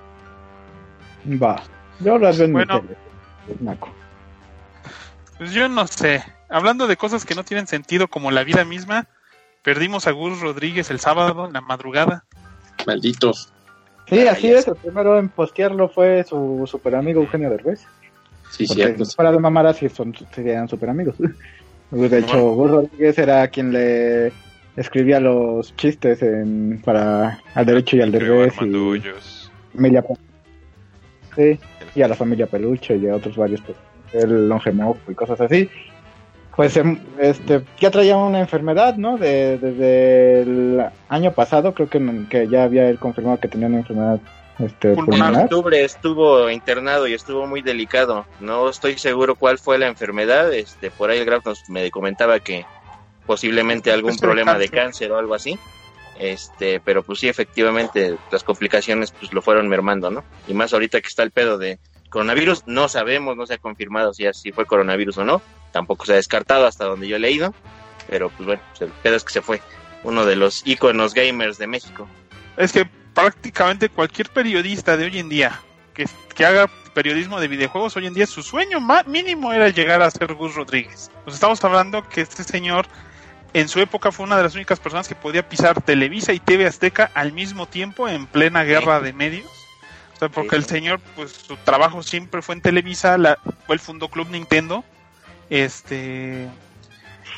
Va. 1.41 1.61
Yo 1.99 2.17
las 2.17 2.37
veo 2.37 2.47
en 2.47 2.53
Bueno. 2.53 2.81
mi 2.81 2.87
tele. 2.87 2.97
Es 3.53 3.61
naco. 3.61 3.93
Pues 5.37 5.51
yo 5.51 5.67
no 5.67 5.85
sé. 5.87 6.23
Hablando 6.49 6.87
de 6.87 6.97
cosas 6.97 7.25
que 7.25 7.35
no 7.35 7.43
tienen 7.43 7.67
sentido 7.67 8.07
como 8.07 8.31
la 8.31 8.43
vida 8.43 8.65
misma, 8.65 9.07
perdimos 9.63 10.07
a 10.07 10.11
Gus 10.11 10.39
Rodríguez 10.39 10.89
el 10.91 10.99
sábado 10.99 11.47
en 11.47 11.53
la 11.53 11.61
madrugada. 11.61 12.25
Maldito. 12.85 13.33
Sí, 14.07 14.27
así 14.27 14.51
es. 14.51 14.67
El 14.67 14.75
primero 14.75 15.17
en 15.17 15.29
postearlo 15.29 15.89
fue 15.89 16.23
su 16.23 16.63
super 16.67 16.95
amigo 16.95 17.21
Eugenio 17.21 17.49
Derbez. 17.49 17.81
Sí, 18.51 18.67
cierto. 18.67 19.03
Para 19.17 19.31
de 19.31 19.39
mamar 19.39 19.65
así 19.65 19.89
son, 19.89 20.13
serían 20.33 20.67
super 20.67 20.89
amigos. 20.89 21.15
De 21.91 22.19
hecho, 22.19 22.39
Gus 22.51 22.71
Rodríguez 22.71 23.17
era 23.17 23.47
quien 23.47 23.71
le 23.71 24.31
escribía 24.75 25.19
los 25.19 25.75
chistes 25.75 26.21
en, 26.21 26.81
para 26.83 27.39
al 27.53 27.65
derecho 27.65 27.95
y 27.95 28.01
al 28.01 28.11
derbez 28.11 28.53
y 28.61 28.65
sí, 31.35 31.59
y 31.95 32.01
a 32.01 32.07
la 32.07 32.15
familia 32.15 32.47
Peluche 32.47 32.97
y 32.97 33.07
a 33.07 33.15
otros 33.15 33.37
varios 33.37 33.61
pues, 33.61 33.77
el 34.13 34.49
longemoco 34.49 34.99
y 35.09 35.15
cosas 35.15 35.39
así 35.39 35.69
pues 36.55 36.77
em, 36.77 36.99
este 37.19 37.63
ya 37.79 37.91
traía 37.91 38.17
una 38.17 38.39
enfermedad 38.39 38.95
no 38.95 39.17
de, 39.17 39.57
desde 39.57 40.41
el 40.41 40.85
año 41.09 41.31
pasado 41.33 41.73
creo 41.73 41.89
que, 41.89 42.01
que 42.29 42.47
ya 42.47 42.63
había 42.63 42.87
él 42.89 42.97
confirmado 42.97 43.39
que 43.39 43.47
tenía 43.47 43.67
una 43.67 43.79
enfermedad 43.79 44.19
este 44.59 44.93
Pulmonar. 44.93 45.33
En 45.33 45.39
octubre 45.41 45.83
estuvo 45.83 46.49
internado 46.49 47.07
y 47.07 47.13
estuvo 47.13 47.45
muy 47.45 47.61
delicado. 47.61 48.25
No 48.39 48.69
estoy 48.69 48.97
seguro 48.97 49.35
cuál 49.35 49.57
fue 49.57 49.77
la 49.77 49.87
enfermedad. 49.87 50.53
Este, 50.53 50.91
por 50.91 51.09
ahí 51.09 51.19
el 51.19 51.25
Graf 51.25 51.45
nos 51.45 51.69
me 51.69 51.91
comentaba 51.91 52.39
que 52.39 52.65
posiblemente 53.25 53.91
algún 53.91 54.17
problema 54.17 54.53
de 54.53 54.69
cáncer. 54.69 54.79
cáncer 54.79 55.11
o 55.11 55.17
algo 55.17 55.33
así. 55.33 55.59
Este, 56.19 56.79
pero 56.79 57.03
pues 57.03 57.19
sí, 57.19 57.27
efectivamente, 57.27 58.15
las 58.31 58.43
complicaciones 58.43 59.11
pues 59.11 59.33
lo 59.33 59.41
fueron 59.41 59.67
mermando, 59.67 60.09
¿no? 60.09 60.23
Y 60.47 60.53
más 60.53 60.71
ahorita 60.71 61.01
que 61.01 61.07
está 61.07 61.23
el 61.23 61.31
pedo 61.31 61.57
de 61.57 61.77
coronavirus, 62.09 62.63
no 62.65 62.87
sabemos, 62.87 63.35
no 63.35 63.45
se 63.45 63.55
ha 63.55 63.57
confirmado 63.57 64.13
si 64.13 64.25
así 64.25 64.53
fue 64.53 64.65
coronavirus 64.65 65.17
o 65.17 65.25
no. 65.25 65.41
Tampoco 65.75 66.05
se 66.05 66.13
ha 66.13 66.15
descartado 66.15 66.65
hasta 66.65 66.85
donde 66.85 67.05
yo 67.05 67.17
he 67.17 67.19
leído. 67.19 67.53
Pero 68.07 68.29
pues 68.29 68.47
bueno, 68.47 68.61
pues, 68.69 68.83
el 68.83 68.91
pedo 69.03 69.17
es 69.17 69.25
que 69.25 69.33
se 69.33 69.41
fue 69.41 69.61
uno 70.03 70.25
de 70.25 70.37
los 70.37 70.65
íconos 70.65 71.13
gamers 71.13 71.57
de 71.57 71.67
México. 71.67 72.07
Es 72.55 72.71
que 72.71 72.85
prácticamente 73.13 73.89
cualquier 73.89 74.29
periodista 74.29 74.95
de 74.95 75.03
hoy 75.03 75.19
en 75.19 75.27
día 75.27 75.59
que, 75.93 76.07
que 76.33 76.45
haga 76.45 76.69
periodismo 76.93 77.41
de 77.41 77.49
videojuegos, 77.49 77.97
hoy 77.97 78.07
en 78.07 78.13
día 78.13 78.25
su 78.25 78.41
sueño 78.41 78.79
más 78.79 79.05
mínimo 79.05 79.51
era 79.51 79.67
llegar 79.67 80.01
a 80.01 80.09
ser 80.09 80.33
Gus 80.33 80.55
Rodríguez. 80.55 81.11
Nos 81.25 81.35
estamos 81.35 81.61
hablando 81.65 82.07
que 82.07 82.21
este 82.21 82.45
señor 82.45 82.87
en 83.51 83.67
su 83.67 83.81
época 83.81 84.13
fue 84.13 84.25
una 84.25 84.37
de 84.37 84.43
las 84.43 84.55
únicas 84.55 84.79
personas 84.79 85.09
que 85.09 85.15
podía 85.15 85.49
pisar 85.49 85.81
Televisa 85.81 86.31
y 86.31 86.39
TV 86.39 86.67
Azteca 86.67 87.11
al 87.15 87.33
mismo 87.33 87.65
tiempo 87.65 88.07
en 88.07 88.27
plena 88.27 88.63
guerra 88.63 89.01
de 89.01 89.11
medios. 89.11 89.51
O 90.13 90.19
sea, 90.19 90.29
porque 90.29 90.55
el 90.55 90.63
señor, 90.63 91.01
pues 91.17 91.33
su 91.33 91.57
trabajo 91.57 92.01
siempre 92.01 92.41
fue 92.41 92.55
en 92.55 92.61
Televisa, 92.61 93.17
la, 93.17 93.37
fue 93.65 93.75
el 93.75 93.81
fundó 93.81 94.07
Club 94.07 94.29
Nintendo. 94.29 94.85
Este, 95.49 96.49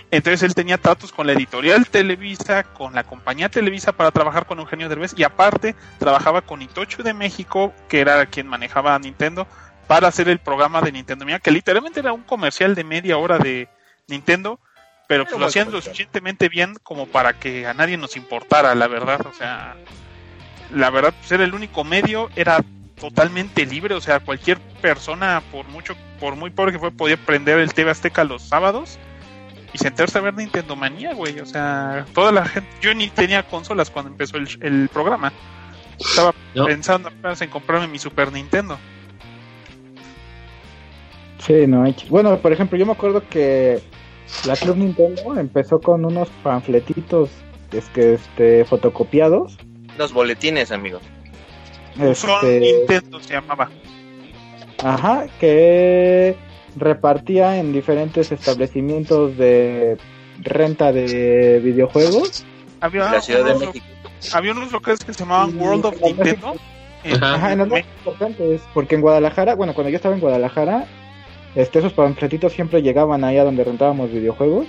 entonces 0.09 0.43
él 0.43 0.55
tenía 0.55 0.77
tratos 0.77 1.11
con 1.11 1.27
la 1.27 1.33
editorial 1.33 1.87
Televisa, 1.87 2.63
con 2.63 2.95
la 2.95 3.03
compañía 3.03 3.49
Televisa 3.49 3.91
para 3.91 4.11
trabajar 4.11 4.45
con 4.45 4.59
Eugenio 4.59 4.87
Derbez 4.87 5.13
y 5.17 5.23
aparte 5.23 5.75
trabajaba 5.99 6.41
con 6.41 6.61
Itochu 6.61 7.03
de 7.03 7.13
México, 7.13 7.73
que 7.89 7.99
era 7.99 8.25
quien 8.25 8.47
manejaba 8.47 8.95
a 8.95 8.99
Nintendo, 8.99 9.47
para 9.87 10.07
hacer 10.07 10.29
el 10.29 10.39
programa 10.39 10.81
de 10.81 10.91
Nintendo 10.91 11.25
Mía, 11.25 11.39
que 11.39 11.51
literalmente 11.51 11.99
era 11.99 12.13
un 12.13 12.23
comercial 12.23 12.75
de 12.75 12.83
media 12.83 13.17
hora 13.17 13.37
de 13.37 13.67
Nintendo, 14.07 14.59
pero 15.07 15.25
pues 15.25 15.39
lo 15.39 15.45
hacían 15.45 15.71
lo 15.71 15.81
suficientemente 15.81 16.49
bien 16.49 16.75
como 16.83 17.07
para 17.07 17.33
que 17.39 17.65
a 17.65 17.73
nadie 17.73 17.97
nos 17.97 18.15
importara, 18.17 18.75
la 18.75 18.87
verdad, 18.87 19.25
o 19.25 19.33
sea, 19.33 19.75
la 20.73 20.89
verdad 20.89 21.13
pues 21.17 21.31
era 21.31 21.43
el 21.43 21.53
único 21.53 21.83
medio, 21.83 22.29
era 22.35 22.63
totalmente 22.99 23.65
libre, 23.65 23.93
o 23.95 24.01
sea, 24.01 24.19
cualquier 24.19 24.59
persona, 24.81 25.41
por 25.51 25.67
mucho, 25.67 25.95
por 26.19 26.35
muy 26.35 26.49
pobre 26.49 26.71
que 26.73 26.79
fue, 26.79 26.91
podía 26.91 27.17
prender 27.17 27.59
el 27.59 27.73
TV 27.73 27.91
Azteca 27.91 28.23
los 28.23 28.41
sábados 28.41 28.97
y 29.73 29.77
sentarse 29.77 30.17
a 30.17 30.21
ver 30.21 30.33
Nintendo 30.33 30.75
Manía, 30.75 31.13
güey. 31.13 31.39
O 31.39 31.45
sea, 31.45 32.05
toda 32.13 32.31
la 32.31 32.45
gente. 32.45 32.69
Yo 32.81 32.93
ni 32.95 33.07
tenía 33.09 33.43
consolas 33.43 33.89
cuando 33.89 34.11
empezó 34.11 34.37
el, 34.37 34.47
el 34.61 34.89
programa. 34.89 35.31
Estaba 35.99 36.33
No. 36.55 36.65
pensando 36.65 37.09
apenas 37.09 37.41
en 37.41 37.49
comprarme 37.49 37.87
mi 37.87 37.99
Super 37.99 38.31
Nintendo. 38.31 38.77
sí 41.39 41.65
no 41.67 41.83
hay 41.83 41.95
bueno 42.09 42.37
por 42.39 42.51
ejemplo 42.51 42.77
yo 42.77 42.85
me 42.85 42.91
acuerdo 42.91 43.23
que 43.29 43.79
la 44.45 44.55
Club 44.55 44.77
Nintendo 44.77 45.39
empezó 45.39 45.79
con 45.79 46.03
unos 46.05 46.29
panfletitos 46.43 47.29
es 47.71 47.85
que 47.89 48.13
este 48.15 48.65
fotocopiados 48.65 49.57
Los 49.97 50.13
boletines, 50.13 50.71
amigos. 50.71 51.01
Este, 51.99 52.59
Nintendo 52.59 53.19
se 53.19 53.33
llamaba. 53.33 53.69
Ajá, 54.83 55.25
que 55.39 56.35
repartía 56.75 57.57
en 57.57 57.73
diferentes 57.73 58.31
establecimientos 58.31 59.35
de 59.37 59.97
renta 60.39 60.91
de 60.91 61.59
videojuegos. 61.63 62.45
Había 62.79 63.11
La 63.11 63.21
Ciudad 63.21 63.43
de 63.45 63.51
unos, 63.55 63.67
México. 63.67 63.85
había 64.33 64.51
unos 64.51 64.71
locales 64.71 64.99
que 65.03 65.13
se 65.13 65.19
llamaban 65.19 65.51
Y- 65.55 65.57
World 65.57 65.85
of 65.87 66.01
Nintendo. 66.01 66.55
en 67.03 67.23
Ajá. 67.23 67.35
Ajá, 67.35 67.53
en 67.53 67.59
los 67.59 67.79
importantes, 67.79 68.61
porque 68.73 68.95
en 68.95 69.01
Guadalajara, 69.01 69.55
bueno, 69.55 69.73
cuando 69.73 69.89
yo 69.89 69.95
estaba 69.95 70.13
en 70.13 70.21
Guadalajara, 70.21 70.85
este, 71.55 71.79
esos 71.79 71.93
panfletitos 71.93 72.53
siempre 72.53 72.81
llegaban 72.83 73.23
ahí 73.23 73.37
a 73.37 73.43
donde 73.43 73.63
rentábamos 73.63 74.11
videojuegos. 74.11 74.67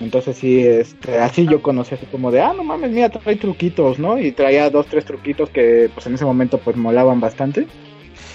Entonces 0.00 0.36
sí, 0.38 0.66
este, 0.66 1.18
así 1.18 1.46
yo 1.46 1.60
conocí 1.62 1.94
así 1.94 2.06
como 2.06 2.30
de, 2.30 2.40
ah, 2.40 2.54
no 2.56 2.64
mames, 2.64 2.90
mira, 2.90 3.10
trae 3.10 3.36
truquitos, 3.36 3.98
¿no? 3.98 4.18
Y 4.18 4.32
traía 4.32 4.70
dos, 4.70 4.86
tres 4.86 5.04
truquitos 5.04 5.50
que 5.50 5.90
pues 5.92 6.06
en 6.06 6.14
ese 6.14 6.24
momento 6.24 6.58
pues 6.58 6.76
molaban 6.76 7.20
bastante. 7.20 7.66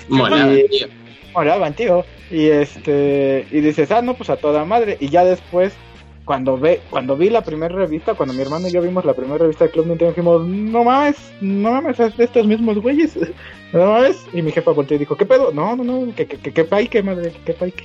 Molaba, 0.10 0.54
Y- 0.54 0.68
tío. 0.70 0.88
Molaban, 1.34 1.74
tío. 1.74 2.06
Y 2.32 2.46
este, 2.48 3.46
y 3.52 3.60
dices, 3.62 3.92
ah, 3.92 4.02
no, 4.02 4.14
pues 4.14 4.30
a 4.30 4.38
toda 4.38 4.64
madre. 4.64 4.98
Y 5.00 5.10
ya 5.10 5.26
después, 5.26 5.74
cuando 6.24 6.58
ve, 6.58 6.82
cuando 6.90 7.18
vi 7.18 7.30
la 7.30 7.42
primera 7.44 7.76
revista, 7.76 8.14
cuando 8.14 8.34
mi 8.34 8.42
hermano 8.42 8.68
y 8.68 8.72
yo 8.72 8.82
vimos 8.82 9.04
la 9.06 9.14
primera 9.14 9.40
revista 9.40 9.66
de 9.66 9.72
Club 9.72 9.88
Nintendo, 9.88 10.12
dijimos, 10.12 10.46
no 10.48 10.84
mames, 10.84 11.18
no 11.42 11.72
mames, 11.72 12.00
es 12.00 12.16
de 12.16 12.24
estos 12.26 12.46
mismos 12.48 12.78
güeyes. 12.80 13.18
No 13.74 13.88
mames. 13.92 14.16
Y 14.32 14.42
mi 14.42 14.52
jefa 14.54 14.72
volteó 14.72 14.96
y 14.96 15.00
dijo, 15.00 15.18
¿qué 15.18 15.26
pedo? 15.26 15.52
No, 15.52 15.76
no, 15.76 15.84
no, 15.84 16.16
que, 16.16 16.26
que, 16.28 16.38
que, 16.38 16.88
que 16.88 17.04
madre, 17.04 17.34
que 17.46 17.52
paique. 17.54 17.84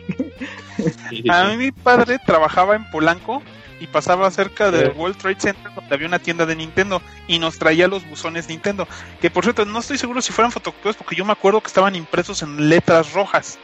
Sí, 0.77 0.93
sí, 1.23 1.25
A 1.29 1.49
mí 1.49 1.57
mi 1.57 1.73
padre 1.73 2.19
trabajaba 2.25 2.77
en 2.77 2.88
Polanco 2.93 3.43
y 3.81 3.87
pasaba 3.87 4.31
cerca 4.31 4.71
del. 4.71 4.93
World 4.93 5.16
Trade 5.16 5.40
Center 5.40 5.75
donde 5.75 5.95
había 5.95 6.07
una 6.07 6.19
tienda 6.19 6.47
de 6.47 6.55
Nintendo 6.55 7.03
y 7.27 7.38
nos 7.38 7.59
traía 7.59 7.88
los 7.88 8.09
buzones 8.09 8.49
Nintendo. 8.49 8.87
Que 9.21 9.31
por 9.31 9.45
cierto, 9.45 9.64
no 9.64 9.81
estoy 9.81 9.99
seguro 9.99 10.21
si 10.21 10.33
fueran 10.33 10.53
fotocopias 10.53 10.97
porque 10.97 11.16
yo 11.16 11.25
me 11.25 11.33
acuerdo 11.33 11.61
que 11.61 11.69
estaban 11.69 11.97
impresos 11.97 12.43
en 12.43 12.69
letras 12.69 13.12
rojas. 13.12 13.59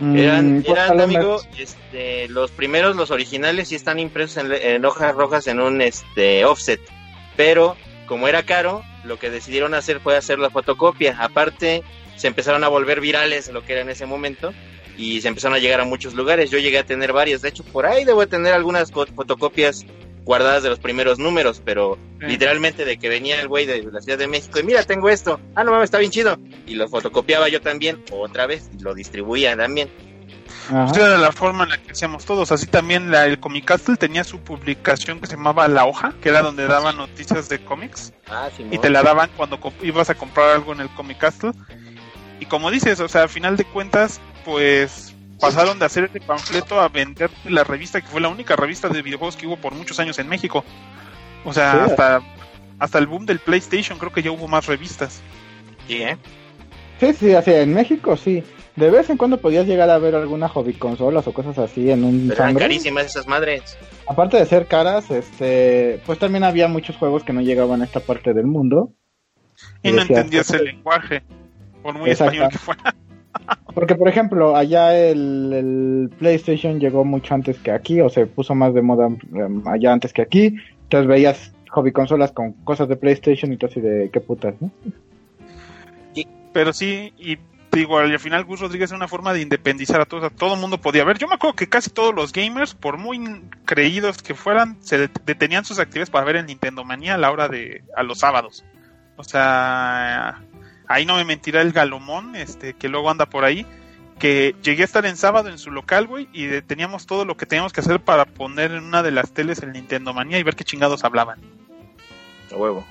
Eran, 0.00 0.58
Mm, 0.58 0.62
pues, 0.62 0.78
eran 0.78 0.90
a 0.92 0.94
lo 0.94 1.02
amigo, 1.02 1.40
este, 1.58 2.28
los 2.28 2.50
primeros, 2.50 2.96
los 2.96 3.10
originales, 3.10 3.68
sí 3.68 3.74
están 3.74 3.98
impresos 3.98 4.42
en 4.50 4.84
hojas 4.84 5.14
rojas 5.14 5.46
en 5.46 5.60
un 5.60 5.82
este 5.82 6.44
offset. 6.44 6.80
Pero 7.36 7.76
como 8.06 8.26
era 8.26 8.42
caro, 8.44 8.82
lo 9.04 9.18
que 9.18 9.30
decidieron 9.30 9.74
hacer 9.74 10.00
fue 10.00 10.16
hacer 10.16 10.38
la 10.38 10.50
fotocopia. 10.50 11.16
Aparte, 11.18 11.82
se 12.16 12.28
empezaron 12.28 12.64
a 12.64 12.68
volver 12.68 13.00
virales 13.00 13.48
lo 13.48 13.64
que 13.64 13.72
era 13.72 13.82
en 13.82 13.90
ese 13.90 14.06
momento 14.06 14.52
y 15.00 15.20
se 15.20 15.28
empezaron 15.28 15.56
a 15.56 15.58
llegar 15.60 15.80
a 15.80 15.84
muchos 15.84 16.14
lugares. 16.14 16.50
Yo 16.50 16.58
llegué 16.58 16.78
a 16.78 16.84
tener 16.86 17.12
varios. 17.12 17.42
De 17.42 17.48
hecho, 17.48 17.64
por 17.64 17.86
ahí 17.86 18.04
debo 18.04 18.20
de 18.20 18.26
tener 18.26 18.52
algunas 18.52 18.90
co- 18.90 19.06
fotocopias 19.06 19.86
guardadas 20.24 20.62
de 20.62 20.68
los 20.68 20.78
primeros 20.78 21.18
números, 21.18 21.62
pero 21.64 21.98
Sí. 22.20 22.26
literalmente 22.26 22.84
de 22.84 22.98
que 22.98 23.08
venía 23.08 23.40
el 23.40 23.48
güey 23.48 23.64
de 23.66 23.82
la 23.90 24.00
Ciudad 24.02 24.18
de 24.18 24.28
México 24.28 24.60
y 24.60 24.62
mira, 24.62 24.82
tengo 24.84 25.08
esto. 25.08 25.40
Ah, 25.54 25.64
no 25.64 25.70
mames, 25.72 25.84
está 25.86 25.98
bien 25.98 26.10
chido. 26.12 26.36
Y 26.66 26.74
lo 26.74 26.88
fotocopiaba 26.88 27.48
yo 27.48 27.60
también, 27.62 28.04
otra 28.12 28.46
vez, 28.46 28.68
y 28.78 28.82
lo 28.82 28.94
distribuía 28.94 29.56
también. 29.56 29.88
Esa 30.68 31.06
era 31.06 31.18
la 31.18 31.32
forma 31.32 31.64
en 31.64 31.70
la 31.70 31.78
que 31.78 31.92
hacíamos 31.92 32.24
todos. 32.26 32.52
Así 32.52 32.66
también 32.66 33.10
la, 33.10 33.26
el 33.26 33.40
Comic 33.40 33.64
Castle 33.64 33.96
tenía 33.96 34.22
su 34.22 34.38
publicación 34.40 35.18
que 35.20 35.26
se 35.26 35.34
llamaba 35.36 35.66
La 35.66 35.84
Hoja, 35.86 36.12
que 36.20 36.28
era 36.28 36.42
donde 36.42 36.66
daban 36.66 36.96
noticias 36.96 37.48
de 37.48 37.58
cómics. 37.64 38.12
Ah, 38.28 38.48
y 38.70 38.78
te 38.78 38.90
la 38.90 39.02
daban 39.02 39.30
cuando 39.36 39.58
ibas 39.82 40.10
a 40.10 40.14
comprar 40.14 40.50
algo 40.50 40.72
en 40.72 40.80
el 40.80 40.88
Comic 40.90 41.18
Castle. 41.18 41.52
Y 42.38 42.46
como 42.46 42.70
dices, 42.70 43.00
o 43.00 43.08
sea, 43.08 43.22
al 43.22 43.28
final 43.28 43.56
de 43.56 43.64
cuentas, 43.64 44.20
pues 44.44 45.14
pasaron 45.40 45.78
de 45.78 45.86
hacer 45.86 46.04
ese 46.04 46.20
panfleto 46.20 46.80
a 46.80 46.88
vender 46.88 47.30
la 47.44 47.64
revista, 47.64 48.00
que 48.00 48.06
fue 48.08 48.20
la 48.20 48.28
única 48.28 48.56
revista 48.56 48.88
de 48.88 49.02
videojuegos 49.02 49.36
que 49.36 49.46
hubo 49.46 49.56
por 49.56 49.74
muchos 49.74 49.98
años 50.00 50.18
en 50.18 50.28
México. 50.28 50.64
O 51.44 51.52
sea, 51.54 51.72
Sí. 51.72 51.90
hasta, 51.90 52.20
hasta 52.78 52.98
el 52.98 53.06
boom 53.06 53.24
del 53.26 53.38
PlayStation 53.38 53.98
creo 53.98 54.12
que 54.12 54.22
ya 54.22 54.30
hubo 54.30 54.48
más 54.48 54.66
revistas. 54.66 55.22
Sí, 55.86 56.02
¿eh? 56.02 56.16
Sí, 57.00 57.12
sí, 57.14 57.34
así, 57.34 57.52
en 57.52 57.72
México 57.72 58.16
sí. 58.16 58.44
De 58.76 58.88
vez 58.90 59.10
en 59.10 59.16
cuando 59.16 59.38
podías 59.38 59.66
llegar 59.66 59.90
a 59.90 59.98
ver 59.98 60.14
alguna 60.14 60.48
hobby 60.48 60.74
consolas 60.74 61.26
o 61.26 61.32
cosas 61.32 61.58
así 61.58 61.90
en 61.90 62.04
un 62.04 62.28
Pero 62.28 62.34
eran 62.34 62.48
sangre. 62.50 62.64
carísimas 62.66 63.06
esas 63.06 63.26
madres. 63.26 63.76
Aparte 64.06 64.36
de 64.36 64.46
ser 64.46 64.66
caras, 64.66 65.10
este, 65.10 66.00
pues 66.06 66.18
también 66.18 66.44
había 66.44 66.68
muchos 66.68 66.96
juegos 66.96 67.24
que 67.24 67.32
no 67.32 67.40
llegaban 67.40 67.82
a 67.82 67.84
esta 67.84 68.00
parte 68.00 68.32
del 68.32 68.46
mundo. 68.46 68.92
Y 69.82 69.90
no 69.90 69.96
decías, 69.98 70.10
entendías 70.18 70.46
pues, 70.48 70.60
el 70.60 70.66
lenguaje, 70.66 71.22
por 71.82 71.94
muy 71.98 72.10
Exacto. 72.10 72.32
español 72.34 72.52
que 72.52 72.58
fuera. 72.58 72.94
Porque, 73.74 73.94
por 73.94 74.08
ejemplo, 74.08 74.56
allá 74.56 74.96
el, 74.96 76.10
PlayStation 76.18 76.80
llegó 76.80 77.04
mucho 77.04 77.34
antes 77.34 77.58
que 77.58 77.70
aquí, 77.70 78.00
o 78.00 78.08
se 78.08 78.26
puso 78.26 78.54
más 78.54 78.74
de 78.74 78.82
moda 78.82 79.06
em, 79.06 79.66
allá 79.66 79.92
antes 79.92 80.12
que 80.12 80.22
aquí. 80.22 80.56
Entonces 80.84 81.06
veías 81.06 81.52
hobby 81.70 81.92
consolas 81.92 82.32
con 82.32 82.52
cosas 82.64 82.88
de 82.88 82.96
PlayStation 82.96 83.52
y 83.52 83.56
todo 83.56 83.70
así 83.70 83.80
de 83.80 84.10
qué 84.12 84.20
putas, 84.20 84.54
¿no? 84.60 84.70
Pero 86.52 86.72
sí, 86.72 87.12
y 87.16 87.38
digo, 87.70 87.98
al 87.98 88.18
final 88.18 88.44
Gus 88.44 88.60
Rodríguez 88.60 88.90
es 88.90 88.96
una 88.96 89.06
forma 89.06 89.32
de 89.32 89.42
independizar 89.42 90.00
a 90.00 90.04
todos, 90.04 90.24
a 90.24 90.30
todo 90.30 90.54
el 90.54 90.60
mundo 90.60 90.78
podía 90.78 91.04
ver. 91.04 91.18
Yo 91.18 91.28
me 91.28 91.34
acuerdo 91.34 91.54
que 91.54 91.68
casi 91.68 91.90
todos 91.90 92.12
los 92.12 92.32
gamers, 92.32 92.74
por 92.74 92.98
muy 92.98 93.20
creídos 93.64 94.20
que 94.20 94.34
fueran, 94.34 94.76
se 94.80 94.98
det- 94.98 95.22
detenían 95.24 95.64
sus 95.64 95.78
actividades 95.78 96.10
para 96.10 96.24
ver 96.24 96.36
el 96.36 96.46
Nintendo 96.46 96.84
Manía 96.84 97.14
a 97.14 97.18
la 97.18 97.30
hora 97.30 97.48
de, 97.48 97.84
a 97.96 98.02
los 98.02 98.18
sábados. 98.18 98.64
O 99.16 99.22
sea, 99.22 100.42
ahí 100.90 101.06
no 101.06 101.16
me 101.16 101.24
mentirá 101.24 101.62
el 101.62 101.72
Galomón, 101.72 102.34
este, 102.36 102.74
que 102.74 102.88
luego 102.88 103.10
anda 103.10 103.26
por 103.26 103.44
ahí, 103.44 103.64
que 104.18 104.54
llegué 104.62 104.82
a 104.82 104.84
estar 104.84 105.06
en 105.06 105.16
sábado 105.16 105.48
en 105.48 105.58
su 105.58 105.70
local, 105.70 106.06
güey, 106.06 106.28
y 106.32 106.44
de- 106.46 106.62
teníamos 106.62 107.06
todo 107.06 107.24
lo 107.24 107.36
que 107.36 107.46
teníamos 107.46 107.72
que 107.72 107.80
hacer 107.80 108.00
para 108.00 108.24
poner 108.26 108.72
en 108.72 108.84
una 108.84 109.02
de 109.02 109.10
las 109.12 109.32
teles 109.32 109.62
el 109.62 109.72
Nintendo 109.72 110.12
Manía 110.12 110.38
y 110.38 110.42
ver 110.42 110.56
qué 110.56 110.64
chingados 110.64 111.04
hablaban. 111.04 111.38
A 112.52 112.56
huevo. 112.56 112.84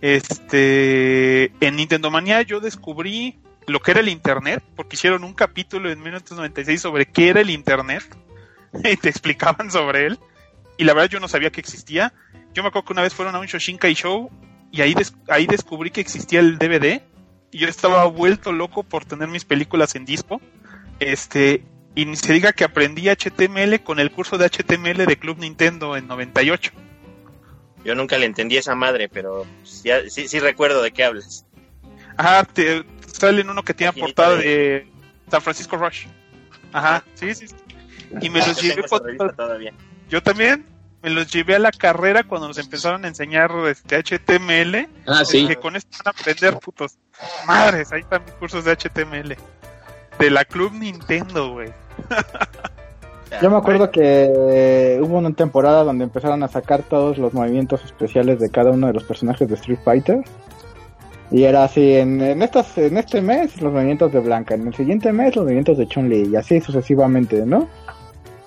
Este, 0.00 1.52
en 1.60 1.76
Nintendo 1.76 2.10
Manía 2.10 2.42
yo 2.42 2.60
descubrí 2.60 3.38
lo 3.66 3.80
que 3.80 3.92
era 3.92 4.00
el 4.00 4.08
Internet, 4.08 4.62
porque 4.76 4.96
hicieron 4.96 5.24
un 5.24 5.34
capítulo 5.34 5.90
en 5.90 6.00
1996 6.00 6.80
sobre 6.80 7.06
qué 7.06 7.28
era 7.28 7.40
el 7.40 7.50
Internet 7.50 8.02
y 8.84 8.96
te 8.96 9.08
explicaban 9.08 9.70
sobre 9.70 10.06
él. 10.06 10.18
Y 10.78 10.84
la 10.84 10.94
verdad 10.94 11.10
yo 11.10 11.20
no 11.20 11.28
sabía 11.28 11.50
que 11.50 11.60
existía. 11.60 12.12
Yo 12.54 12.62
me 12.62 12.68
acuerdo 12.68 12.86
que 12.86 12.92
una 12.92 13.02
vez 13.02 13.14
fueron 13.14 13.34
a 13.34 13.38
un 13.38 13.46
Shoshinkai 13.46 13.94
Show 13.94 14.30
y 14.72 14.80
ahí, 14.82 14.94
des- 14.94 15.14
ahí 15.28 15.46
descubrí 15.46 15.90
que 15.90 16.00
existía 16.00 16.40
el 16.40 16.58
DVD 16.58 17.00
y 17.52 17.58
yo 17.58 17.68
estaba 17.68 18.04
vuelto 18.06 18.50
loco 18.52 18.82
por 18.82 19.04
tener 19.04 19.28
mis 19.28 19.44
películas 19.44 19.94
en 19.94 20.04
disco. 20.04 20.40
Este, 20.98 21.64
y 21.94 22.06
ni 22.06 22.16
se 22.16 22.32
diga 22.32 22.52
que 22.52 22.64
aprendí 22.64 23.08
HTML 23.08 23.80
con 23.84 24.00
el 24.00 24.10
curso 24.10 24.38
de 24.38 24.46
HTML 24.48 25.06
de 25.06 25.16
Club 25.18 25.38
Nintendo 25.38 25.96
en 25.96 26.06
98. 26.08 26.72
Yo 27.84 27.94
nunca 27.94 28.16
le 28.16 28.26
entendí 28.26 28.56
esa 28.56 28.74
madre, 28.74 29.08
pero 29.08 29.44
sí, 29.64 29.90
sí 30.28 30.38
recuerdo 30.40 30.82
de 30.82 30.92
qué 30.92 31.04
hablas. 31.04 31.44
Ajá, 32.16 32.44
te, 32.44 32.84
sale 33.12 33.40
en 33.42 33.50
uno 33.50 33.62
que 33.64 33.74
tiene 33.74 33.92
portada 33.92 34.36
de- 34.36 34.44
de 34.44 34.86
San 35.30 35.42
Francisco 35.42 35.76
Rush. 35.76 36.06
Ajá, 36.72 37.04
sí, 37.14 37.34
sí. 37.34 37.48
sí. 37.48 37.54
Y 38.20 38.30
me 38.30 38.38
los 38.38 38.56
llevé 38.62 38.82
revista 38.82 39.32
todavía. 39.36 39.72
yo 40.08 40.22
también 40.22 40.64
me 41.02 41.10
los 41.10 41.32
llevé 41.32 41.56
a 41.56 41.58
la 41.58 41.72
carrera 41.72 42.22
cuando 42.22 42.48
nos 42.48 42.58
empezaron 42.58 43.04
a 43.04 43.08
enseñar 43.08 43.50
este 43.68 43.96
HTML. 44.02 44.88
Ah, 45.06 45.24
sí. 45.24 45.46
Que 45.46 45.56
con 45.56 45.76
esto 45.76 45.98
van 46.04 46.14
a 46.14 46.18
aprender, 46.18 46.58
putos. 46.58 46.96
Madres, 47.46 47.92
ahí 47.92 48.00
están 48.00 48.24
mis 48.24 48.34
cursos 48.34 48.64
de 48.64 48.76
HTML. 48.76 49.36
De 50.18 50.30
la 50.30 50.44
Club 50.44 50.72
Nintendo, 50.72 51.52
güey. 51.52 51.70
Yo 53.40 53.50
me 53.50 53.56
acuerdo 53.56 53.90
que 53.90 54.98
hubo 55.02 55.18
una 55.18 55.32
temporada 55.32 55.84
donde 55.84 56.04
empezaron 56.04 56.42
a 56.42 56.48
sacar 56.48 56.82
todos 56.82 57.16
los 57.16 57.32
movimientos 57.32 57.82
especiales 57.84 58.38
de 58.38 58.50
cada 58.50 58.70
uno 58.70 58.88
de 58.88 58.92
los 58.92 59.04
personajes 59.04 59.48
de 59.48 59.54
Street 59.54 59.78
Fighter. 59.82 60.22
Y 61.30 61.44
era 61.44 61.64
así, 61.64 61.94
en, 61.94 62.20
en, 62.20 62.42
estas, 62.42 62.76
en 62.76 62.98
este 62.98 63.22
mes 63.22 63.60
los 63.62 63.72
movimientos 63.72 64.12
de 64.12 64.20
Blanca, 64.20 64.54
en 64.54 64.66
el 64.66 64.74
siguiente 64.74 65.12
mes 65.12 65.34
los 65.34 65.44
movimientos 65.44 65.78
de 65.78 65.86
Chun-Li, 65.86 66.28
y 66.30 66.36
así 66.36 66.60
sucesivamente, 66.60 67.46
¿no? 67.46 67.68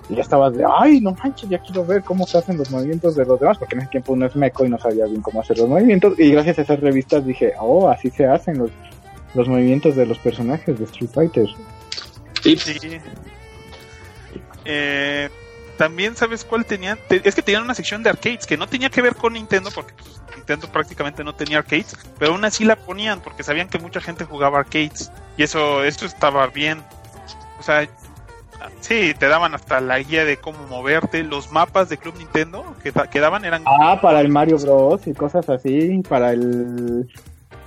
Y 0.10 0.16
ya 0.16 0.22
estabas 0.22 0.54
de, 0.56 0.64
ay, 0.80 1.02
no 1.02 1.14
manches, 1.14 1.50
ya 1.50 1.58
quiero 1.60 1.84
ver 1.86 2.04
cómo 2.04 2.28
se 2.28 2.38
hacen 2.38 2.58
los 2.58 2.70
movimientos 2.70 3.16
de 3.16 3.26
los 3.26 3.40
demás, 3.40 3.58
porque 3.58 3.76
en 3.76 3.82
ese 3.82 3.90
tiempo 3.90 4.14
uno 4.14 4.28
es 4.28 4.36
meco 4.36 4.64
y 4.66 4.70
no 4.70 4.78
sabía 4.78 5.06
bien 5.06 5.22
cómo 5.22 5.42
hacer 5.42 5.58
los 5.58 5.68
movimientos. 5.68 6.20
Y 6.20 6.32
gracias 6.32 6.60
a 6.60 6.62
esas 6.62 6.80
revistas 6.80 7.26
dije, 7.26 7.54
oh, 7.60 7.90
así 7.90 8.12
se 8.12 8.28
hacen 8.28 8.60
los, 8.60 8.70
los 9.34 9.48
movimientos 9.48 9.96
de 9.96 10.06
los 10.06 10.20
personajes 10.20 10.78
de 10.78 10.86
Street 10.86 11.10
Fighter. 11.12 11.48
Sí. 12.44 12.56
Sí. 12.58 12.78
Eh, 14.66 15.30
también, 15.78 16.16
¿sabes 16.16 16.46
cuál 16.46 16.66
tenían? 16.66 16.98
Te- 17.08 17.22
es 17.28 17.36
que 17.36 17.42
tenían 17.42 17.64
una 17.64 17.76
sección 17.76 18.02
de 18.04 18.10
arcades 18.10 18.46
que 18.46 18.58
no 18.58 18.68
tenía 18.68 18.90
que 18.90 19.02
ver 19.02 19.16
con 19.16 19.34
Nintendo, 19.34 19.70
porque 19.74 19.94
pues, 19.94 20.22
Nintendo 20.36 20.68
prácticamente 20.72 21.24
no 21.24 21.34
tenía 21.34 21.58
arcades, 21.60 21.98
pero 22.18 22.32
aún 22.32 22.46
así 22.46 22.64
la 22.64 22.76
ponían 22.76 23.20
porque 23.22 23.44
sabían 23.44 23.68
que 23.70 23.80
mucha 23.80 24.00
gente 24.02 24.24
jugaba 24.26 24.60
arcades. 24.60 25.12
Y 25.38 25.44
eso, 25.44 25.84
eso 25.84 26.06
estaba 26.06 26.48
bien. 26.48 26.82
O 27.60 27.64
sea, 27.64 27.88
sí, 28.80 29.14
te 29.18 29.28
daban 29.28 29.54
hasta 29.56 29.80
la 29.82 30.00
guía 30.00 30.26
de 30.26 30.38
cómo 30.38 30.58
moverte. 30.70 31.24
Los 31.24 31.52
mapas 31.52 31.90
de 31.90 31.98
Club 31.98 32.16
Nintendo 32.18 32.64
que, 32.84 32.92
da- 32.92 33.10
que 33.10 33.20
daban 33.20 33.46
eran. 33.46 33.64
Ah, 33.66 34.00
para 34.02 34.22
el 34.22 34.30
Mario 34.30 34.58
Bros. 34.60 35.06
y 35.08 35.14
cosas 35.14 35.48
así, 35.50 36.02
para 36.08 36.32
el 36.34 37.10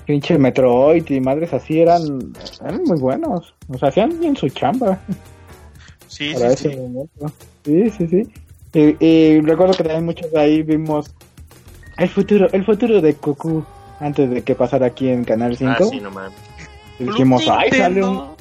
pinche 0.07 0.39
Metroid 0.39 1.09
y 1.11 1.21
madres 1.21 1.53
así 1.53 1.81
eran, 1.81 2.33
eran 2.65 2.83
muy 2.85 2.99
buenos. 2.99 3.55
O 3.69 3.77
sea, 3.79 3.89
hacían 3.91 4.19
bien 4.21 4.37
su 4.37 4.49
chamba 4.49 4.99
Sí, 6.07 6.33
para 6.35 6.49
sí, 6.51 6.55
ese 6.55 6.71
sí. 6.71 6.77
momento. 6.77 7.33
Sí, 7.65 7.91
sí, 7.91 8.09
sí. 8.09 8.33
Y, 8.73 9.05
y 9.05 9.41
recuerdo 9.43 9.75
que 9.75 9.83
también 9.85 10.05
muchos 10.05 10.31
de 10.31 10.41
ahí 10.41 10.63
vimos 10.63 11.15
el 11.99 12.09
futuro, 12.09 12.49
el 12.53 12.65
futuro 12.65 13.01
de 13.01 13.13
Goku. 13.15 13.65
Antes 14.01 14.31
de 14.31 14.43
que 14.43 14.55
pasara 14.55 14.87
aquí 14.87 15.09
en 15.09 15.25
Canal 15.25 15.57
5. 15.57 15.73
Ah, 15.77 15.85
sí, 15.91 16.01
no 16.01 16.11
mames. 16.13 16.33
dijimos, 17.01 17.43
Club 17.43 17.55
ay, 17.59 17.71
sale 17.73 18.05
un... 18.05 18.11
Nintendo- 18.15 18.37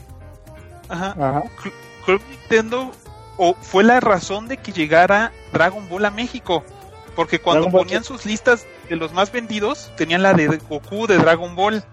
Ajá. 0.89 1.43
Ajá. 2.07 2.17
Club 2.17 2.21
Nintendo 2.29 2.91
o 3.37 3.53
fue 3.53 3.83
la 3.83 3.99
razón 3.99 4.47
de 4.47 4.57
que 4.57 4.71
llegara 4.71 5.31
Dragon 5.53 5.87
Ball 5.89 6.05
a 6.05 6.11
México. 6.11 6.63
Porque 7.15 7.39
cuando 7.39 7.69
ponían 7.71 8.03
sus 8.03 8.25
listas 8.25 8.67
de 8.89 8.95
los 8.95 9.11
más 9.11 9.31
vendidos, 9.31 9.91
tenían 9.97 10.21
la 10.21 10.33
de 10.33 10.47
Goku 10.69 11.07
de 11.07 11.17
Dragon 11.17 11.55
Ball. 11.55 11.83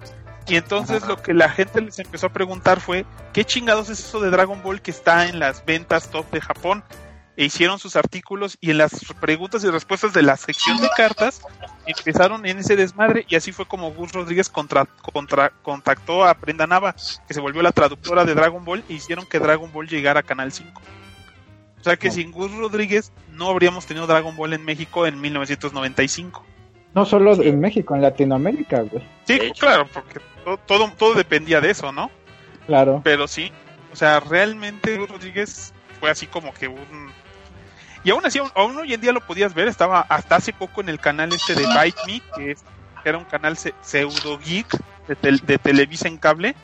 Y 0.46 0.56
entonces 0.56 1.02
Ajá. 1.02 1.12
lo 1.12 1.22
que 1.22 1.32
la 1.32 1.48
gente 1.48 1.80
les 1.80 1.98
empezó 1.98 2.26
a 2.26 2.32
preguntar 2.32 2.80
fue, 2.80 3.06
¿qué 3.32 3.44
chingados 3.44 3.88
es 3.88 4.00
eso 4.00 4.20
de 4.20 4.28
Dragon 4.28 4.62
Ball 4.62 4.82
que 4.82 4.90
está 4.90 5.26
en 5.26 5.38
las 5.38 5.64
ventas 5.64 6.10
top 6.10 6.30
de 6.30 6.42
Japón? 6.42 6.84
E 7.36 7.44
hicieron 7.46 7.80
sus 7.80 7.96
artículos 7.96 8.56
y 8.60 8.70
en 8.70 8.78
las 8.78 8.92
preguntas 9.20 9.64
y 9.64 9.70
respuestas 9.70 10.12
de 10.12 10.22
la 10.22 10.36
sección 10.36 10.80
de 10.80 10.88
cartas 10.96 11.42
empezaron 11.84 12.46
en 12.46 12.58
ese 12.58 12.76
desmadre 12.76 13.26
y 13.28 13.34
así 13.34 13.50
fue 13.50 13.66
como 13.66 13.90
Gus 13.92 14.12
Rodríguez 14.12 14.48
contra, 14.48 14.84
contra- 14.84 15.50
contactó 15.62 16.24
a 16.24 16.34
Brenda 16.34 16.66
Nava, 16.68 16.94
que 17.26 17.34
se 17.34 17.40
volvió 17.40 17.60
la 17.62 17.72
traductora 17.72 18.24
de 18.24 18.34
Dragon 18.34 18.64
Ball 18.64 18.84
e 18.88 18.92
hicieron 18.94 19.26
que 19.26 19.40
Dragon 19.40 19.72
Ball 19.72 19.88
llegara 19.88 20.20
a 20.20 20.22
Canal 20.22 20.52
5. 20.52 20.80
O 21.80 21.82
sea 21.84 21.96
que 21.96 22.06
No. 22.08 22.14
sin 22.14 22.30
Gus 22.30 22.52
Rodríguez 22.52 23.12
no 23.32 23.48
habríamos 23.50 23.84
tenido 23.86 24.06
Dragon 24.06 24.36
Ball 24.36 24.52
en 24.52 24.64
México 24.64 25.04
en 25.06 25.20
1995. 25.20 26.44
No 26.94 27.04
solo 27.04 27.34
en 27.42 27.58
México, 27.58 27.96
en 27.96 28.02
Latinoamérica, 28.02 28.82
güey. 28.82 29.02
Sí, 29.24 29.40
claro, 29.58 29.88
porque 29.92 30.20
to- 30.44 30.58
todo, 30.58 30.88
todo 30.96 31.14
dependía 31.14 31.60
de 31.60 31.70
eso, 31.70 31.90
¿no? 31.90 32.12
Claro. 32.68 33.00
Pero 33.02 33.26
sí, 33.26 33.50
o 33.92 33.96
sea, 33.96 34.20
realmente 34.20 34.96
Gus 34.96 35.08
Rodríguez 35.10 35.74
fue 35.98 36.10
así 36.10 36.28
como 36.28 36.54
que 36.54 36.68
un... 36.68 37.12
Y 38.04 38.10
aún 38.10 38.24
así, 38.26 38.38
aún, 38.38 38.50
aún 38.54 38.78
hoy 38.78 38.92
en 38.94 39.00
día 39.00 39.12
lo 39.12 39.20
podías 39.20 39.54
ver, 39.54 39.66
estaba 39.68 40.00
hasta 40.08 40.36
hace 40.36 40.52
poco 40.52 40.80
en 40.82 40.88
el 40.90 41.00
canal 41.00 41.32
este 41.32 41.54
de 41.54 41.66
Bite 41.66 41.98
Me, 42.06 42.22
que 42.36 42.50
es- 42.52 42.62
que 43.02 43.08
era 43.08 43.18
un 43.18 43.24
canal 43.24 43.56
se- 43.56 43.74
pseudo 43.82 44.38
geek 44.38 44.66
de, 45.08 45.16
tel- 45.16 45.40
de 45.44 45.58
Televisa 45.58 46.06
en 46.08 46.18
cable, 46.18 46.54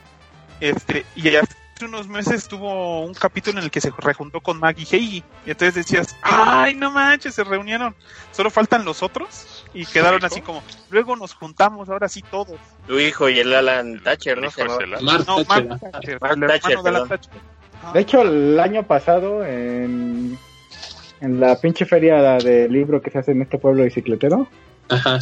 este, 0.60 1.04
y 1.16 1.34
hace 1.34 1.54
unos 1.82 2.08
meses 2.08 2.46
tuvo 2.46 3.00
un 3.00 3.14
capítulo 3.14 3.58
en 3.58 3.64
el 3.64 3.70
que 3.70 3.80
se 3.80 3.90
rejuntó 3.96 4.40
con 4.42 4.58
Maggie 4.58 4.86
Heiji, 4.90 5.24
y 5.46 5.50
entonces 5.50 5.74
decías, 5.74 6.14
ay, 6.22 6.74
no 6.74 6.90
manches, 6.90 7.34
se 7.34 7.42
reunieron, 7.44 7.94
solo 8.32 8.50
faltan 8.50 8.84
los 8.84 9.02
otros, 9.02 9.64
y 9.72 9.86
quedaron 9.86 10.22
así 10.24 10.42
como, 10.42 10.62
luego 10.90 11.16
nos 11.16 11.32
juntamos, 11.34 11.88
ahora 11.88 12.08
sí 12.10 12.22
todos. 12.30 12.58
Tu 12.86 12.98
hijo 12.98 13.30
y 13.30 13.38
el 13.40 13.54
Alan 13.54 14.02
Thatcher, 14.02 14.36
¿no? 14.38 14.50
Mark 15.00 15.24
No, 15.26 15.42
Thatcher. 15.44 16.20
Mark 16.20 16.40
Thatcher, 16.48 16.82
Mark 16.82 17.08
Thatcher. 17.08 17.32
De 17.94 18.00
hecho, 18.00 18.20
el 18.22 18.60
año 18.60 18.82
pasado, 18.82 19.42
en, 19.44 20.38
en 21.20 21.40
la 21.40 21.56
pinche 21.56 21.84
feria 21.86 22.38
de 22.38 22.68
libro 22.68 23.00
que 23.02 23.10
se 23.10 23.18
hace 23.18 23.32
en 23.32 23.42
este 23.42 23.58
pueblo 23.58 23.84
bicicletero, 23.84 24.46
Ajá, 24.88 25.18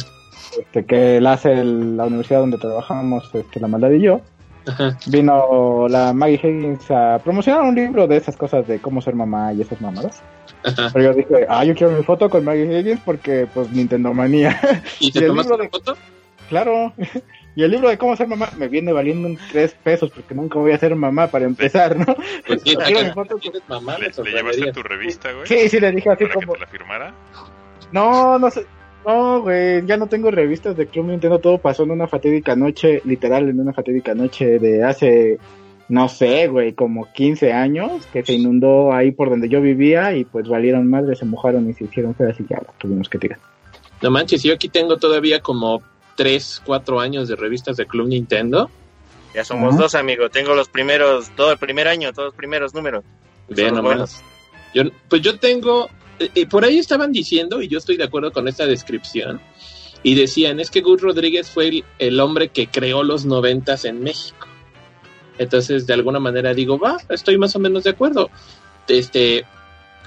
este, 0.59 0.85
que 0.85 1.19
la 1.21 1.33
hace 1.33 1.51
el- 1.53 1.95
la 1.97 2.05
universidad 2.05 2.39
donde 2.39 2.57
trabajamos, 2.57 3.29
este, 3.33 3.59
la 3.59 3.67
maldad 3.67 3.91
y 3.91 4.01
yo, 4.01 4.21
ajá. 4.67 4.97
vino 5.07 5.87
la 5.89 6.13
Maggie 6.13 6.39
Higgins 6.43 6.89
a 6.91 7.19
promocionar 7.23 7.61
un 7.63 7.75
libro 7.75 8.07
de 8.07 8.17
esas 8.17 8.35
cosas 8.37 8.67
de 8.67 8.79
cómo 8.79 9.01
ser 9.01 9.15
mamá 9.15 9.53
y 9.53 9.61
esas 9.61 9.79
mamadas. 9.81 10.21
Ajá. 10.63 10.89
Pero 10.91 11.05
yo 11.05 11.13
dije, 11.17 11.45
ah, 11.47 11.63
yo 11.63 11.73
quiero 11.75 11.93
mi 11.95 12.03
foto 12.03 12.29
con 12.29 12.43
Maggie 12.43 12.79
Higgins 12.79 12.99
porque, 13.05 13.47
pues, 13.53 13.71
Nintendo 13.71 14.13
manía. 14.13 14.59
¿Y 14.99 15.07
¿Y 15.07 15.11
te 15.11 15.27
tomaste 15.27 15.57
la 15.57 15.69
foto? 15.69 15.95
claro. 16.49 16.93
Y 17.59 17.63
el 17.63 17.71
libro 17.71 17.89
de 17.89 17.97
cómo 17.97 18.15
ser 18.15 18.25
mamá 18.25 18.49
me 18.57 18.69
viene 18.69 18.93
valiendo 18.93 19.27
un 19.27 19.37
tres 19.51 19.75
pesos 19.83 20.09
porque 20.11 20.33
nunca 20.33 20.57
voy 20.57 20.71
a 20.71 20.77
ser 20.77 20.95
mamá 20.95 21.27
para 21.27 21.43
empezar, 21.43 21.97
¿no? 21.97 22.05
Pues 22.47 22.61
sí, 22.63 22.73
Quiero 22.73 23.03
mi 23.03 23.11
foto. 23.11 23.35
¿Tienes 23.35 23.61
mamá? 23.67 23.97
¿Le, 23.97 24.07
le 24.07 24.31
llevaste 24.31 24.71
tu 24.71 24.81
revista, 24.81 25.33
güey? 25.33 25.45
Sí, 25.45 25.67
sí, 25.67 25.77
le 25.77 25.91
dije 25.91 26.09
así 26.09 26.23
¿Para 26.23 26.39
que 26.39 26.45
como, 26.45 26.53
te 26.53 26.59
la 26.61 26.67
firmara? 26.67 27.13
no, 27.91 28.39
no 28.39 28.49
sé. 28.49 28.65
No, 29.05 29.41
güey, 29.41 29.85
ya 29.85 29.97
no 29.97 30.07
tengo 30.07 30.31
revistas 30.31 30.77
de 30.77 30.87
Club 30.87 31.07
Nintendo, 31.07 31.39
todo 31.39 31.57
pasó 31.57 31.83
en 31.83 31.91
una 31.91 32.07
fatídica 32.07 32.55
noche, 32.55 33.01
literal, 33.03 33.49
en 33.49 33.59
una 33.59 33.73
fatídica 33.73 34.15
noche 34.15 34.57
de 34.57 34.85
hace, 34.85 35.37
no 35.89 36.07
sé, 36.07 36.47
güey, 36.47 36.71
como 36.71 37.11
15 37.11 37.51
años, 37.51 38.05
que 38.13 38.23
se 38.23 38.35
inundó 38.35 38.93
ahí 38.93 39.11
por 39.11 39.29
donde 39.29 39.49
yo 39.49 39.59
vivía 39.59 40.15
y 40.15 40.23
pues 40.23 40.47
valieron 40.47 40.89
madre, 40.89 41.17
se 41.17 41.25
mojaron 41.25 41.69
y 41.69 41.73
se 41.73 41.83
hicieron 41.83 42.15
feas 42.15 42.39
y 42.39 42.45
ya 42.49 42.61
tuvimos 42.77 43.09
que 43.09 43.17
tirar. 43.17 43.39
No 44.01 44.11
manches, 44.11 44.43
yo 44.43 44.53
aquí 44.53 44.69
tengo 44.69 44.95
todavía 44.95 45.41
como 45.41 45.81
3, 46.19 46.63
4 46.65 46.99
años 46.99 47.29
de 47.29 47.37
revistas 47.37 47.77
de 47.77 47.87
Club 47.87 48.09
Nintendo. 48.09 48.69
Ya 49.33 49.45
somos 49.45 49.77
dos, 49.77 49.95
amigo. 49.95 50.29
Tengo 50.29 50.53
los 50.53 50.67
primeros, 50.67 51.33
todo 51.37 51.53
el 51.53 51.57
primer 51.57 51.87
año, 51.87 52.11
todos 52.11 52.25
los 52.25 52.35
primeros 52.35 52.73
números. 52.73 53.05
Ve 53.47 53.67
Son 53.67 53.75
nomás. 53.75 53.83
buenos. 53.83 54.21
Yo, 54.73 54.83
pues 55.07 55.21
yo 55.21 55.39
tengo, 55.39 55.89
eh, 56.19 56.29
eh, 56.35 56.45
por 56.45 56.65
ahí 56.65 56.77
estaban 56.77 57.13
diciendo, 57.13 57.61
y 57.61 57.69
yo 57.69 57.77
estoy 57.77 57.95
de 57.95 58.03
acuerdo 58.03 58.33
con 58.33 58.49
esta 58.49 58.65
descripción, 58.65 59.39
y 60.03 60.13
decían, 60.15 60.59
es 60.59 60.69
que 60.69 60.81
Gus 60.81 61.01
Rodríguez 61.01 61.49
fue 61.49 61.69
el, 61.69 61.85
el 61.99 62.19
hombre 62.19 62.49
que 62.49 62.67
creó 62.67 63.01
los 63.03 63.23
noventas 63.23 63.85
en 63.85 64.03
México. 64.03 64.45
Entonces, 65.37 65.87
de 65.87 65.93
alguna 65.93 66.19
manera 66.19 66.53
digo, 66.53 66.77
va, 66.77 66.97
estoy 67.07 67.37
más 67.37 67.55
o 67.55 67.59
menos 67.59 67.85
de 67.85 67.91
acuerdo. 67.91 68.29
Este, 68.89 69.45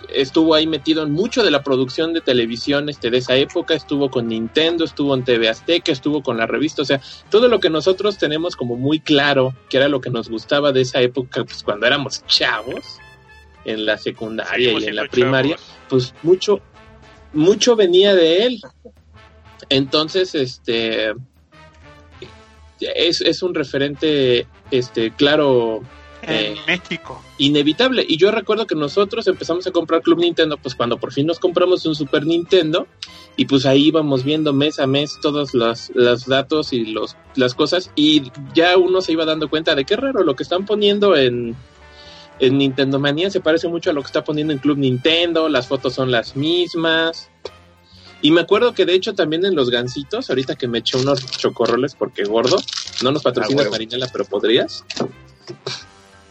estuvo 0.09 0.55
ahí 0.55 0.67
metido 0.67 1.03
en 1.03 1.13
mucho 1.13 1.43
de 1.43 1.51
la 1.51 1.63
producción 1.63 2.13
de 2.13 2.21
televisión 2.21 2.89
este, 2.89 3.11
de 3.11 3.19
esa 3.19 3.37
época, 3.37 3.75
estuvo 3.75 4.11
con 4.11 4.29
Nintendo, 4.29 4.85
estuvo 4.85 5.15
en 5.15 5.25
TV 5.25 5.49
Azteca, 5.49 5.93
estuvo 5.93 6.23
con 6.23 6.37
la 6.37 6.47
revista, 6.47 6.83
o 6.83 6.85
sea, 6.85 7.01
todo 7.31 7.49
lo 7.49 7.61
que 7.61 7.71
nosotros 7.71 8.19
tenemos 8.19 8.57
como 8.57 8.77
muy 8.77 9.01
claro, 9.01 9.55
que 9.69 9.79
era 9.79 9.89
lo 9.89 10.01
que 10.01 10.11
nos 10.11 10.29
gustaba 10.29 10.73
de 10.73 10.83
esa 10.83 11.01
época, 11.01 11.45
pues 11.45 11.63
cuando 11.63 11.87
éramos 11.87 12.25
chavos, 12.27 12.99
en 13.65 13.87
la 13.87 13.97
secundaria 13.97 14.57
Seguimos 14.57 14.83
y 14.83 14.87
en 14.87 14.97
la 14.97 15.07
primaria, 15.07 15.57
chavos. 15.57 15.73
pues 15.89 16.15
mucho, 16.23 16.61
mucho 17.33 17.77
venía 17.77 18.15
de 18.15 18.47
él. 18.47 18.61
Entonces, 19.69 20.35
este 20.35 21.13
es, 22.81 23.21
es 23.21 23.43
un 23.43 23.55
referente, 23.55 24.47
este, 24.71 25.13
claro, 25.13 25.83
En 26.23 26.57
Eh. 26.57 26.61
México. 26.67 27.23
inevitable. 27.39 28.05
Y 28.09 28.17
yo 28.17 28.31
recuerdo 28.31 28.67
que 28.67 28.75
nosotros 28.75 29.27
empezamos 29.27 29.67
a 29.67 29.73
comprar 29.73 30.03
Club 30.03 30.21
Nintendo, 30.21 30.57
pues 30.57 30.75
cuando 30.75 30.97
por 30.99 31.13
fin 31.13 31.27
nos 31.27 31.39
compramos 31.41 31.85
un 31.87 31.95
Super 31.95 32.25
Nintendo, 32.27 32.87
y 33.37 33.47
pues 33.47 33.67
ahí 33.67 33.87
íbamos 33.87 34.23
viendo 34.25 34.53
mes 34.53 34.79
a 34.79 34.87
mes 34.87 35.19
todos 35.21 35.53
los, 35.55 35.91
los 35.95 36.27
datos 36.27 36.73
y 36.73 36.85
los, 36.87 37.17
las 37.35 37.55
cosas, 37.55 37.91
y 37.97 38.31
ya 38.55 38.77
uno 38.77 39.01
se 39.01 39.13
iba 39.13 39.25
dando 39.25 39.49
cuenta 39.51 39.75
de 39.75 39.85
qué 39.85 39.97
raro 39.97 40.23
lo 40.23 40.37
que 40.37 40.43
están 40.45 40.65
poniendo 40.67 41.17
en, 41.17 41.57
en 42.39 42.59
Nintendo 42.59 42.99
Manía 43.01 43.31
se 43.31 43.41
parece 43.41 43.69
mucho 43.69 43.91
a 43.91 43.93
lo 43.93 44.03
que 44.03 44.07
está 44.07 44.23
poniendo 44.23 44.53
en 44.53 44.59
Club 44.61 44.79
Nintendo, 44.79 45.49
las 45.49 45.67
fotos 45.67 45.95
son 45.95 46.11
las 46.11 46.37
mismas. 46.37 47.29
Y 48.25 48.31
me 48.31 48.43
acuerdo 48.43 48.73
que 48.73 48.87
de 48.87 48.95
hecho 48.95 49.15
también 49.15 49.45
en 49.45 49.57
los 49.57 49.69
gansitos, 49.71 50.31
ahorita 50.31 50.55
que 50.55 50.69
me 50.69 50.79
eché 50.79 50.97
unos 50.97 51.27
chocorroles 51.27 51.97
porque 51.97 52.23
gordo, 52.23 52.57
no 53.03 53.11
nos 53.11 53.23
patrocinas 53.25 53.67
Ah. 53.67 53.71
Marinela, 53.71 54.07
pero 54.13 54.25
podrías. 54.25 54.85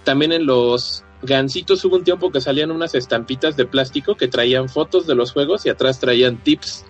También 0.03 0.31
en 0.31 0.45
los 0.45 1.03
gansitos 1.21 1.83
hubo 1.85 1.95
un 1.95 2.03
tiempo 2.03 2.31
que 2.31 2.41
salían 2.41 2.71
unas 2.71 2.95
estampitas 2.95 3.55
de 3.55 3.65
plástico 3.65 4.15
que 4.15 4.27
traían 4.27 4.69
fotos 4.69 5.05
de 5.07 5.15
los 5.15 5.31
juegos 5.31 5.65
y 5.65 5.69
atrás 5.69 5.99
traían 5.99 6.43
tips. 6.43 6.85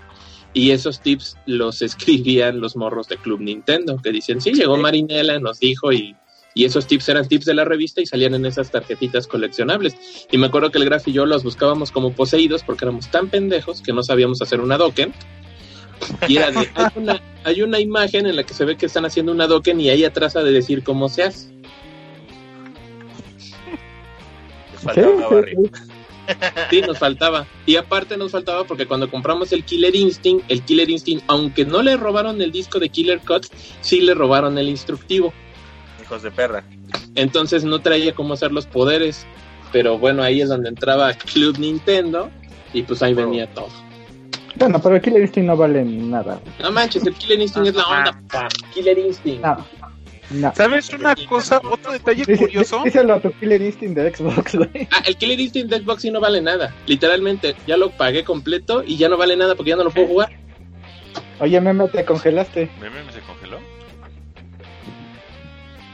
Y 0.54 0.72
esos 0.72 1.02
tips 1.02 1.38
los 1.46 1.82
escribían 1.82 2.60
los 2.60 2.76
morros 2.76 3.08
de 3.08 3.18
Club 3.18 3.42
Nintendo, 3.42 4.00
que 4.02 4.12
dicen, 4.12 4.42
sí, 4.42 4.54
llegó 4.54 4.78
Marinela, 4.78 5.40
nos 5.40 5.60
dijo, 5.60 5.92
y, 5.92 6.16
y 6.54 6.66
esos 6.66 6.88
tips 6.88 7.10
eran 7.10 7.28
tips 7.28 7.46
de 7.46 7.54
la 7.54 7.66
revista 7.66 8.02
y 8.02 8.06
salían 8.06 8.34
en 8.34 8.46
esas 8.46 8.72
tarjetitas 8.72 9.28
coleccionables. 9.28 9.96
Y 10.32 10.38
me 10.38 10.48
acuerdo 10.48 10.72
que 10.72 10.78
el 10.78 10.86
Graf 10.86 11.08
y 11.08 11.14
yo 11.14 11.26
los 11.26 11.44
buscábamos 11.44 11.92
como 11.92 12.14
poseídos 12.14 12.64
porque 12.64 12.86
éramos 12.86 13.10
tan 13.10 13.30
pendejos 13.30 13.82
que 13.82 13.94
no 13.94 14.04
sabíamos 14.04 14.42
hacer 14.42 14.60
una 14.60 14.78
doken. 14.78 15.14
Y 16.28 16.38
era 16.38 16.52
de, 16.52 16.70
hay 16.74 16.88
una, 16.96 17.22
hay 17.44 17.62
una 17.62 17.80
imagen 17.80 18.26
en 18.26 18.36
la 18.36 18.44
que 18.44 18.54
se 18.54 18.66
ve 18.66 18.76
que 18.76 18.88
están 18.88 19.06
haciendo 19.06 19.32
una 19.32 19.48
doken 19.48 19.80
y 19.80 19.90
ahí 19.90 20.04
atrás 20.04 20.36
ha 20.36 20.44
de 20.44 20.52
decir 20.52 20.84
cómo 20.84 21.10
se 21.10 21.24
hace. 21.24 21.61
Les 24.84 24.96
faltaba 24.96 25.16
Sí, 25.30 25.36
barrio. 25.36 25.60
sí, 25.64 25.72
Sí, 26.70 26.82
nos 26.82 26.98
faltaba. 27.00 27.46
Y 27.66 27.76
aparte 27.76 28.16
nos 28.16 28.32
faltaba 28.32 28.64
porque 28.64 28.86
cuando 28.86 29.10
compramos 29.10 29.52
el 29.52 29.64
Killer 29.66 29.96
Instinct, 29.96 30.50
el 30.50 30.62
Killer 30.62 30.90
Instinct, 30.90 31.24
aunque 31.28 31.66
no 31.66 31.82
le 31.82 31.98
robaron 31.98 32.42
el 32.42 32.52
disco 32.52 32.80
de 32.80 32.90
Killer 32.90 33.20
Cut, 33.20 33.48
sí 33.82 34.00
le 34.02 34.14
robaron 34.14 34.58
el 34.58 34.70
instructivo. 34.70 35.34
Hijos 36.02 36.22
de 36.24 36.32
perra. 36.32 36.64
Entonces 37.16 37.64
no 37.64 37.80
traía 37.80 38.14
cómo 38.16 38.34
hacer 38.36 38.52
los 38.52 38.66
poderes. 38.66 39.26
Pero 39.74 39.98
bueno, 39.98 40.22
ahí 40.24 40.42
es 40.42 40.50
donde 40.50 40.70
entraba 40.70 41.14
Club 41.14 41.58
Nintendo 41.58 42.30
y 42.74 42.84
pues 42.84 43.02
ahí 43.02 43.14
venía 43.14 43.48
todo. 43.54 43.68
Bueno, 44.56 44.82
pero 44.82 44.96
el 44.96 45.02
Killer 45.02 45.22
Instinct 45.22 45.48
no 45.48 45.58
vale 45.58 45.84
nada. 45.84 46.40
No 46.62 46.72
manches, 46.72 47.06
el 47.06 47.14
Killer 47.16 47.40
Instinct 47.42 47.70
es 47.70 47.76
la 47.76 47.88
onda. 47.88 48.22
pa. 48.32 48.48
Killer 48.74 48.98
Instinct. 49.00 49.44
No, 49.44 49.66
no. 50.34 50.54
¿Sabes 50.56 50.90
una 50.92 51.16
cosa? 51.28 51.60
Otro 51.64 51.92
detalle 51.92 52.24
Dice- 52.26 52.38
curioso. 52.38 52.82
Díselo 52.84 53.16
a 53.16 53.20
tu 53.20 53.32
Killer 53.34 53.62
Instinct 53.62 53.98
de 53.98 54.16
Xbox, 54.16 54.56
güey. 54.56 54.88
Ah, 54.92 55.04
el 55.06 55.16
Killer 55.18 55.40
Instinct 55.40 55.70
de 55.72 55.80
Xbox 55.80 56.02
sí 56.02 56.12
no 56.12 56.20
vale 56.20 56.42
nada. 56.42 56.74
Literalmente, 56.88 57.56
ya 57.68 57.78
lo 57.78 57.92
pagué 57.92 58.24
completo 58.24 58.84
y 58.86 58.98
ya 58.98 59.10
no 59.10 59.18
vale 59.18 59.36
nada 59.38 59.56
porque 59.56 59.70
ya 59.72 59.76
no 59.76 59.84
lo 59.84 59.92
puedo 59.92 60.08
jugar. 60.08 60.32
Oye, 61.40 61.60
meme, 61.60 61.88
te 61.90 62.06
congelaste. 62.06 62.70
¿Meme 62.80 62.98
se 63.12 63.20
congeló? 63.22 63.60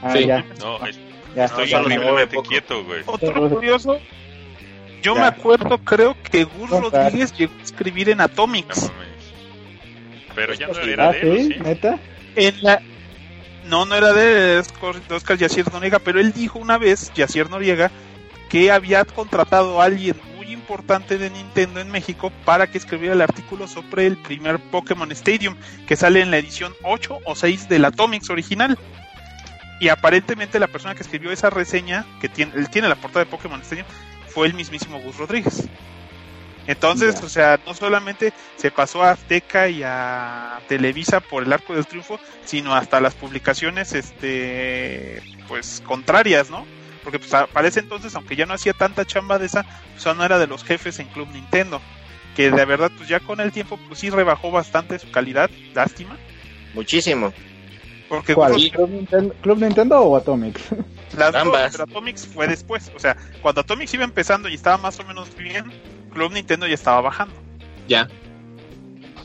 Ah, 0.02 0.12
Sí. 0.13 0.26
ya. 0.28 0.45
No, 0.60 0.86
es- 0.86 1.00
ya. 1.36 1.45
estoy 1.45 1.71
increíblemente 1.73 2.36
poco. 2.36 2.50
quieto, 2.50 2.84
güey. 2.84 3.02
Otro 3.06 3.50
curioso. 3.50 4.00
Yo 5.02 5.15
Ya. 5.15 5.21
me 5.21 5.28
acuerdo, 5.28 5.78
creo 5.80 6.15
que 6.32 6.43
Gus 6.43 6.69
No, 6.69 6.82
Rodríguez 6.82 7.34
llegó 7.38 7.54
a 7.60 7.63
escribir 7.63 8.10
en 8.10 8.17
No 8.17 8.23
Atomics. 8.26 8.91
Pero 10.36 10.54
ya 10.54 10.67
no 10.67 10.80
era 10.80 11.10
Ah, 11.10 11.12
de 11.13 11.21
él, 11.21 11.54
¿sí? 11.54 11.60
neta. 11.63 12.00
En 12.36 12.56
la... 12.62 12.82
No, 13.67 13.86
no 13.86 13.95
era 13.95 14.13
de 14.13 14.63
Oscar, 15.10 15.38
Yacier 15.38 15.71
Noriega, 15.73 15.99
pero 15.99 16.19
él 16.19 16.32
dijo 16.32 16.58
una 16.58 16.77
vez, 16.77 17.12
Yacier 17.13 17.49
Noriega, 17.49 17.91
que 18.49 18.71
había 18.71 19.03
contratado 19.03 19.82
a 19.82 19.86
alguien 19.86 20.15
muy 20.38 20.51
importante 20.51 21.17
de 21.17 21.30
Nintendo 21.30 21.82
en 21.82 21.91
México 21.91 22.32
para 22.45 22.67
que 22.67 22.77
escribiera 22.77 23.13
el 23.13 23.21
artículo 23.21 23.67
sobre 23.67 24.06
el 24.06 24.15
primer 24.17 24.60
Pokémon 24.60 25.12
Stadium, 25.12 25.58
que 25.86 25.97
sale 25.97 26.21
en 26.21 26.32
la 26.32 26.38
edición 26.38 26.73
8 26.84 27.19
o 27.25 27.36
6 27.36 27.67
del 27.67 27.84
Atomics 27.84 28.30
original. 28.30 28.77
Y 29.82 29.89
aparentemente 29.89 30.60
la 30.60 30.67
persona 30.67 30.95
que 30.95 31.03
escribió 31.03 31.32
esa 31.32 31.49
reseña, 31.49 32.06
que 32.21 32.30
tiene, 32.30 32.53
él 32.56 32.69
tiene 32.69 32.88
la 32.88 32.95
portada 32.95 33.25
de 33.25 33.32
Pokémon 33.32 33.62
Stadium, 33.62 33.86
fue 34.30 34.47
el 34.47 34.53
mismísimo 34.53 34.99
Gus 35.01 35.17
Rodríguez. 35.17 35.67
Entonces, 36.67 37.21
o 37.23 37.30
sea, 37.30 37.60
no 37.65 37.73
solamente 37.73 38.34
se 38.58 38.71
pasó 38.71 39.01
a 39.01 39.12
Azteca 39.12 39.69
y 39.69 39.84
a 39.84 40.60
Televisa 40.67 41.21
por 41.21 41.43
el 41.43 41.53
arco 41.53 41.73
del 41.73 41.88
triunfo, 41.88 42.19
sino 42.43 42.75
hasta 42.75 42.99
las 42.99 43.15
publicaciones, 43.15 43.93
este, 43.93 45.21
pues 45.47 45.82
contrarias, 45.86 46.49
¿no? 46.49 46.65
Porque 47.03 47.19
pues 47.19 47.32
para 47.53 47.67
ese 47.69 47.80
entonces, 47.80 48.13
aunque 48.15 48.36
ya 48.36 48.45
no 48.45 48.53
hacía 48.53 48.73
tanta 48.73 49.06
chamba 49.06 49.39
de 49.39 49.45
esa, 49.45 49.63
pues 49.93 50.03
ya 50.03 50.13
no 50.13 50.25
era 50.25 50.38
de 50.39 50.47
los 50.47 50.65
jefes 50.65 50.99
en 50.99 51.08
Club 51.08 51.30
Nintendo. 51.32 51.82
Que 52.36 52.51
de 52.51 52.65
verdad, 52.65 52.91
pues 52.95 53.08
ya 53.08 53.21
con 53.21 53.39
el 53.39 53.53
tiempo, 53.53 53.80
pues 53.88 53.99
sí 53.99 54.10
rebajó 54.10 54.51
bastante 54.51 54.99
su 54.99 55.10
calidad, 55.10 55.49
lástima. 55.73 56.17
Muchísimo. 56.73 57.34
Porque 58.10 58.36
¿Cuál? 58.36 58.56
¿Club 58.71 58.89
Nintendo, 58.89 59.34
¿Club 59.41 59.60
Nintendo 59.60 60.01
o 60.01 60.17
Atomics? 60.17 60.62
Las 61.17 61.32
dos, 61.32 61.41
Ambas. 61.41 61.71
pero 61.71 61.86
Atomics 61.86 62.27
fue 62.27 62.47
después. 62.47 62.91
O 62.95 62.99
sea, 62.99 63.15
cuando 63.41 63.62
Atomics 63.62 63.93
iba 63.93 64.03
empezando 64.03 64.49
y 64.49 64.56
estaba 64.56 64.77
más 64.77 64.99
o 64.99 65.03
menos 65.03 65.36
bien, 65.36 65.71
Club 66.10 66.32
Nintendo 66.34 66.67
ya 66.67 66.74
estaba 66.76 67.02
bajando. 67.02 67.34
Ya. 67.88 68.08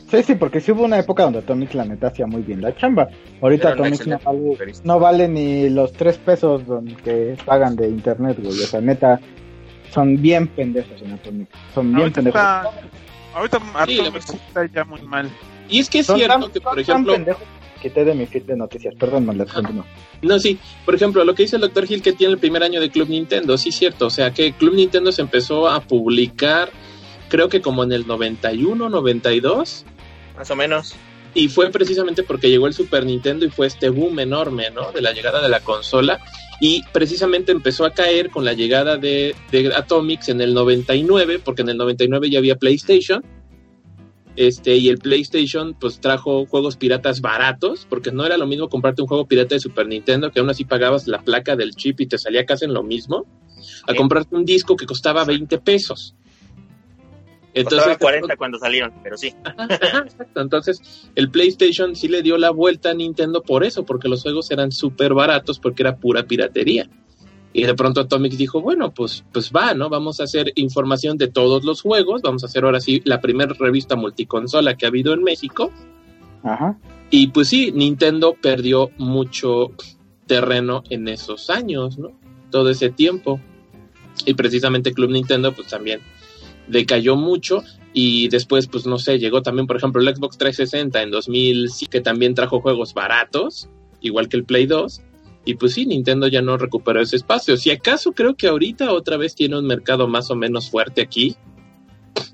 Sí, 0.09 0.21
sí, 0.21 0.35
porque 0.35 0.59
sí 0.61 0.71
hubo 0.71 0.83
una 0.83 0.99
época 0.99 1.23
donde 1.23 1.39
Atomics 1.39 1.73
la 1.73 1.85
neta 1.85 2.07
hacía 2.07 2.27
muy 2.27 2.43
bien 2.43 2.61
la 2.61 2.75
chamba. 2.75 3.07
Ahorita 3.41 3.69
Atomics 3.69 4.05
no 4.05 4.19
vale, 4.19 4.73
no 4.83 4.99
vale 4.99 5.27
ni 5.27 5.69
los 5.69 5.91
tres 5.93 6.17
pesos 6.19 6.61
que 7.03 7.35
pagan 7.45 7.75
de 7.75 7.87
internet, 7.89 8.37
güey. 8.39 8.51
O 8.61 8.65
sea, 8.67 8.79
neta, 8.79 9.19
son 9.91 10.21
bien 10.21 10.47
pendejos 10.49 11.01
en 11.01 11.13
Atomics. 11.13 11.49
Son 11.73 11.87
bien 11.87 11.99
Ahorita, 12.01 12.15
pendejos. 12.15 12.39
está, 12.41 12.63
ahorita 13.35 13.59
Sí, 13.59 13.95
la 13.95 14.03
Atomics 14.03 14.27
verdad. 14.27 14.41
está 14.47 14.65
ya 14.67 14.83
muy 14.85 15.01
mal. 15.01 15.29
Y 15.67 15.79
es 15.79 15.89
que 15.89 15.99
es 15.99 16.05
Son 16.05 16.17
cierto 16.17 16.39
tan- 16.41 16.51
que, 16.51 16.61
por 16.61 16.79
ejemplo, 16.79 17.13
pendejos 17.13 17.43
quité 17.83 18.05
de 18.05 18.15
mi 18.15 18.25
feed 18.25 18.43
de 18.43 18.55
noticias. 18.55 18.95
Perdón, 18.97 19.25
continúa. 19.27 19.85
No, 20.21 20.39
sí. 20.39 20.57
Por 20.85 20.95
ejemplo, 20.95 21.25
lo 21.25 21.35
que 21.35 21.43
dice 21.43 21.57
el 21.57 21.61
Dr. 21.61 21.85
Hill 21.91 22.01
que 22.01 22.13
tiene 22.13 22.33
el 22.33 22.39
primer 22.39 22.63
año 22.63 22.79
de 22.79 22.89
Club 22.89 23.09
Nintendo, 23.09 23.57
sí 23.57 23.69
es 23.69 23.75
cierto. 23.75 24.07
O 24.07 24.09
sea, 24.09 24.33
que 24.33 24.53
Club 24.53 24.75
Nintendo 24.75 25.11
se 25.11 25.21
empezó 25.21 25.67
a 25.67 25.81
publicar, 25.81 26.71
creo 27.27 27.49
que 27.49 27.61
como 27.61 27.83
en 27.83 27.91
el 27.91 28.07
91, 28.07 28.89
92. 28.89 29.85
Más 30.37 30.49
o 30.49 30.55
menos. 30.55 30.95
Y 31.35 31.49
fue 31.49 31.71
precisamente 31.71 32.23
porque 32.23 32.49
llegó 32.49 32.67
el 32.67 32.73
Super 32.73 33.05
Nintendo 33.05 33.45
y 33.45 33.49
fue 33.49 33.67
este 33.67 33.89
boom 33.89 34.19
enorme, 34.19 34.69
¿no? 34.69 34.91
De 34.91 35.01
la 35.01 35.11
llegada 35.11 35.41
de 35.41 35.49
la 35.49 35.59
consola. 35.59 36.19
Y 36.61 36.83
precisamente 36.93 37.51
empezó 37.51 37.85
a 37.85 37.91
caer 37.91 38.29
con 38.29 38.45
la 38.45 38.53
llegada 38.53 38.97
de, 38.97 39.35
de 39.51 39.73
Atomics 39.75 40.29
en 40.29 40.39
el 40.39 40.53
99, 40.53 41.39
porque 41.43 41.63
en 41.63 41.69
el 41.69 41.77
99 41.77 42.29
ya 42.29 42.39
había 42.39 42.55
PlayStation. 42.55 43.23
Este, 44.35 44.75
y 44.77 44.89
el 44.89 44.97
PlayStation 44.97 45.75
pues 45.79 45.99
trajo 45.99 46.45
juegos 46.47 46.75
piratas 46.75 47.21
baratos, 47.21 47.85
porque 47.87 48.11
no 48.11 48.25
era 48.25 48.37
lo 48.37 48.47
mismo 48.47 48.67
comprarte 48.67 49.01
un 49.01 49.07
juego 49.07 49.27
pirata 49.27 49.55
de 49.55 49.59
Super 49.59 49.87
Nintendo, 49.87 50.31
que 50.31 50.39
aún 50.39 50.49
así 50.49 50.65
pagabas 50.65 51.07
la 51.07 51.21
placa 51.21 51.55
del 51.55 51.71
chip 51.75 52.01
y 52.01 52.07
te 52.07 52.17
salía 52.17 52.45
casi 52.45 52.65
en 52.65 52.73
lo 52.73 52.81
mismo, 52.81 53.25
a 53.87 53.93
comprarte 53.93 54.35
un 54.35 54.43
disco 54.45 54.75
que 54.75 54.85
costaba 54.85 55.23
20 55.23 55.59
pesos. 55.59 56.15
Costaba 57.53 57.87
de 57.89 57.97
40 57.97 58.19
pronto- 58.25 58.37
cuando 58.37 58.57
salieron, 58.57 58.91
pero 59.03 59.15
sí. 59.15 59.27
Exacto. 59.45 60.41
Entonces, 60.41 60.81
el 61.13 61.29
PlayStation 61.29 61.95
sí 61.95 62.07
le 62.07 62.23
dio 62.23 62.37
la 62.39 62.49
vuelta 62.49 62.89
a 62.89 62.93
Nintendo 62.95 63.43
por 63.43 63.63
eso, 63.63 63.85
porque 63.85 64.09
los 64.09 64.23
juegos 64.23 64.49
eran 64.49 64.71
súper 64.71 65.13
baratos, 65.13 65.59
porque 65.59 65.83
era 65.83 65.95
pura 65.97 66.23
piratería. 66.23 66.89
Y 67.53 67.63
de 67.63 67.75
pronto 67.75 68.01
Atomic 68.01 68.33
dijo, 68.33 68.61
bueno, 68.61 68.91
pues, 68.91 69.23
pues 69.31 69.51
va, 69.51 69.75
¿no? 69.75 69.87
Vamos 69.87 70.19
a 70.19 70.23
hacer 70.23 70.51
información 70.55 71.17
de 71.17 71.27
todos 71.27 71.63
los 71.63 71.81
juegos, 71.81 72.23
vamos 72.23 72.43
a 72.43 72.47
hacer 72.47 72.65
ahora 72.65 72.81
sí 72.81 73.01
la 73.05 73.21
primera 73.21 73.53
revista 73.53 73.95
multiconsola 73.95 74.75
que 74.75 74.85
ha 74.85 74.89
habido 74.89 75.13
en 75.13 75.23
México. 75.23 75.71
Ajá. 76.43 76.77
Y 77.11 77.27
pues 77.27 77.49
sí, 77.49 77.71
Nintendo 77.71 78.35
perdió 78.41 78.89
mucho 78.97 79.71
terreno 80.25 80.83
en 80.89 81.07
esos 81.07 81.51
años, 81.51 81.99
¿no? 81.99 82.11
Todo 82.49 82.71
ese 82.71 82.89
tiempo. 82.89 83.39
Y 84.25 84.33
precisamente 84.33 84.93
Club 84.93 85.11
Nintendo 85.11 85.53
pues 85.53 85.67
también 85.67 86.01
decayó 86.67 87.15
mucho 87.15 87.63
y 87.93 88.29
después 88.29 88.67
pues 88.67 88.87
no 88.87 88.97
sé, 88.97 89.19
llegó 89.19 89.41
también 89.43 89.67
por 89.67 89.77
ejemplo 89.77 90.01
el 90.01 90.15
Xbox 90.15 90.37
360 90.37 91.01
en 91.01 91.11
2000 91.11 91.69
que 91.89 92.01
también 92.01 92.33
trajo 92.33 92.61
juegos 92.61 92.93
baratos, 92.93 93.69
igual 94.01 94.29
que 94.29 94.37
el 94.37 94.45
Play 94.45 94.65
2. 94.65 95.01
Y 95.45 95.55
pues 95.55 95.73
sí, 95.73 95.85
Nintendo 95.85 96.27
ya 96.27 96.41
no 96.41 96.57
recuperó 96.57 97.01
ese 97.01 97.17
espacio. 97.17 97.57
Si 97.57 97.69
acaso 97.69 98.13
creo 98.13 98.35
que 98.35 98.47
ahorita 98.47 98.93
otra 98.93 99.17
vez 99.17 99.35
tiene 99.35 99.57
un 99.57 99.65
mercado 99.65 100.07
más 100.07 100.31
o 100.31 100.35
menos 100.35 100.69
fuerte 100.69 101.01
aquí. 101.01 101.35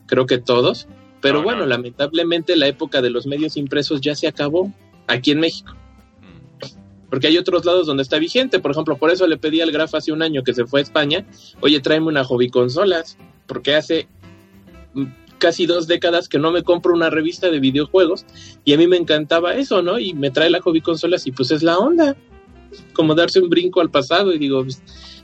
Creo 0.06 0.26
que 0.26 0.38
todos. 0.38 0.88
Pero 1.22 1.40
No, 1.40 1.44
bueno, 1.44 1.62
no. 1.62 1.66
lamentablemente 1.68 2.56
la 2.56 2.68
época 2.68 3.02
de 3.02 3.10
los 3.10 3.26
medios 3.26 3.58
impresos 3.58 4.00
ya 4.02 4.16
se 4.16 4.28
acabó 4.28 4.72
aquí 5.08 5.32
en 5.32 5.40
México. 5.40 5.74
Porque 7.10 7.28
hay 7.28 7.38
otros 7.40 7.66
lados 7.66 7.88
donde 7.88 8.04
está 8.04 8.20
vigente. 8.20 8.60
Por 8.60 8.72
ejemplo, 8.72 8.98
por 8.98 9.10
eso 9.10 9.26
le 9.26 9.38
pedí 9.38 9.62
al 9.62 9.72
Graf 9.72 9.96
hace 9.96 10.12
un 10.12 10.22
año 10.22 10.44
que 10.44 10.54
se 10.54 10.66
fue 10.66 10.80
a 10.80 10.84
España, 10.84 11.26
oye, 11.62 11.80
tráeme 11.80 12.08
una 12.08 12.24
hobby 12.24 12.50
consolas. 12.50 13.18
Porque 13.48 13.74
hace 13.76 14.08
mm, 14.94 15.06
casi 15.40 15.66
dos 15.66 15.88
décadas 15.88 16.30
que 16.30 16.38
no 16.38 16.52
me 16.52 16.62
compro 16.62 16.94
una 16.94 17.10
revista 17.10 17.50
de 17.50 17.60
videojuegos 17.60 18.26
y 18.64 18.74
a 18.74 18.78
mí 18.78 18.86
me 18.86 18.98
encantaba 18.98 19.56
eso, 19.56 19.82
¿no? 19.82 19.98
Y 19.98 20.14
me 20.14 20.30
trae 20.30 20.52
la 20.52 20.62
hobby 20.62 20.82
consolas 20.82 21.26
y 21.26 21.32
pues 21.32 21.50
es 21.50 21.64
la 21.64 21.80
onda. 21.80 22.16
Como 22.94 23.16
darse 23.16 23.40
un 23.40 23.50
brinco 23.50 23.82
al 23.82 23.90
pasado 23.90 24.34
y 24.34 24.40
digo, 24.40 24.64
pues, 24.64 24.82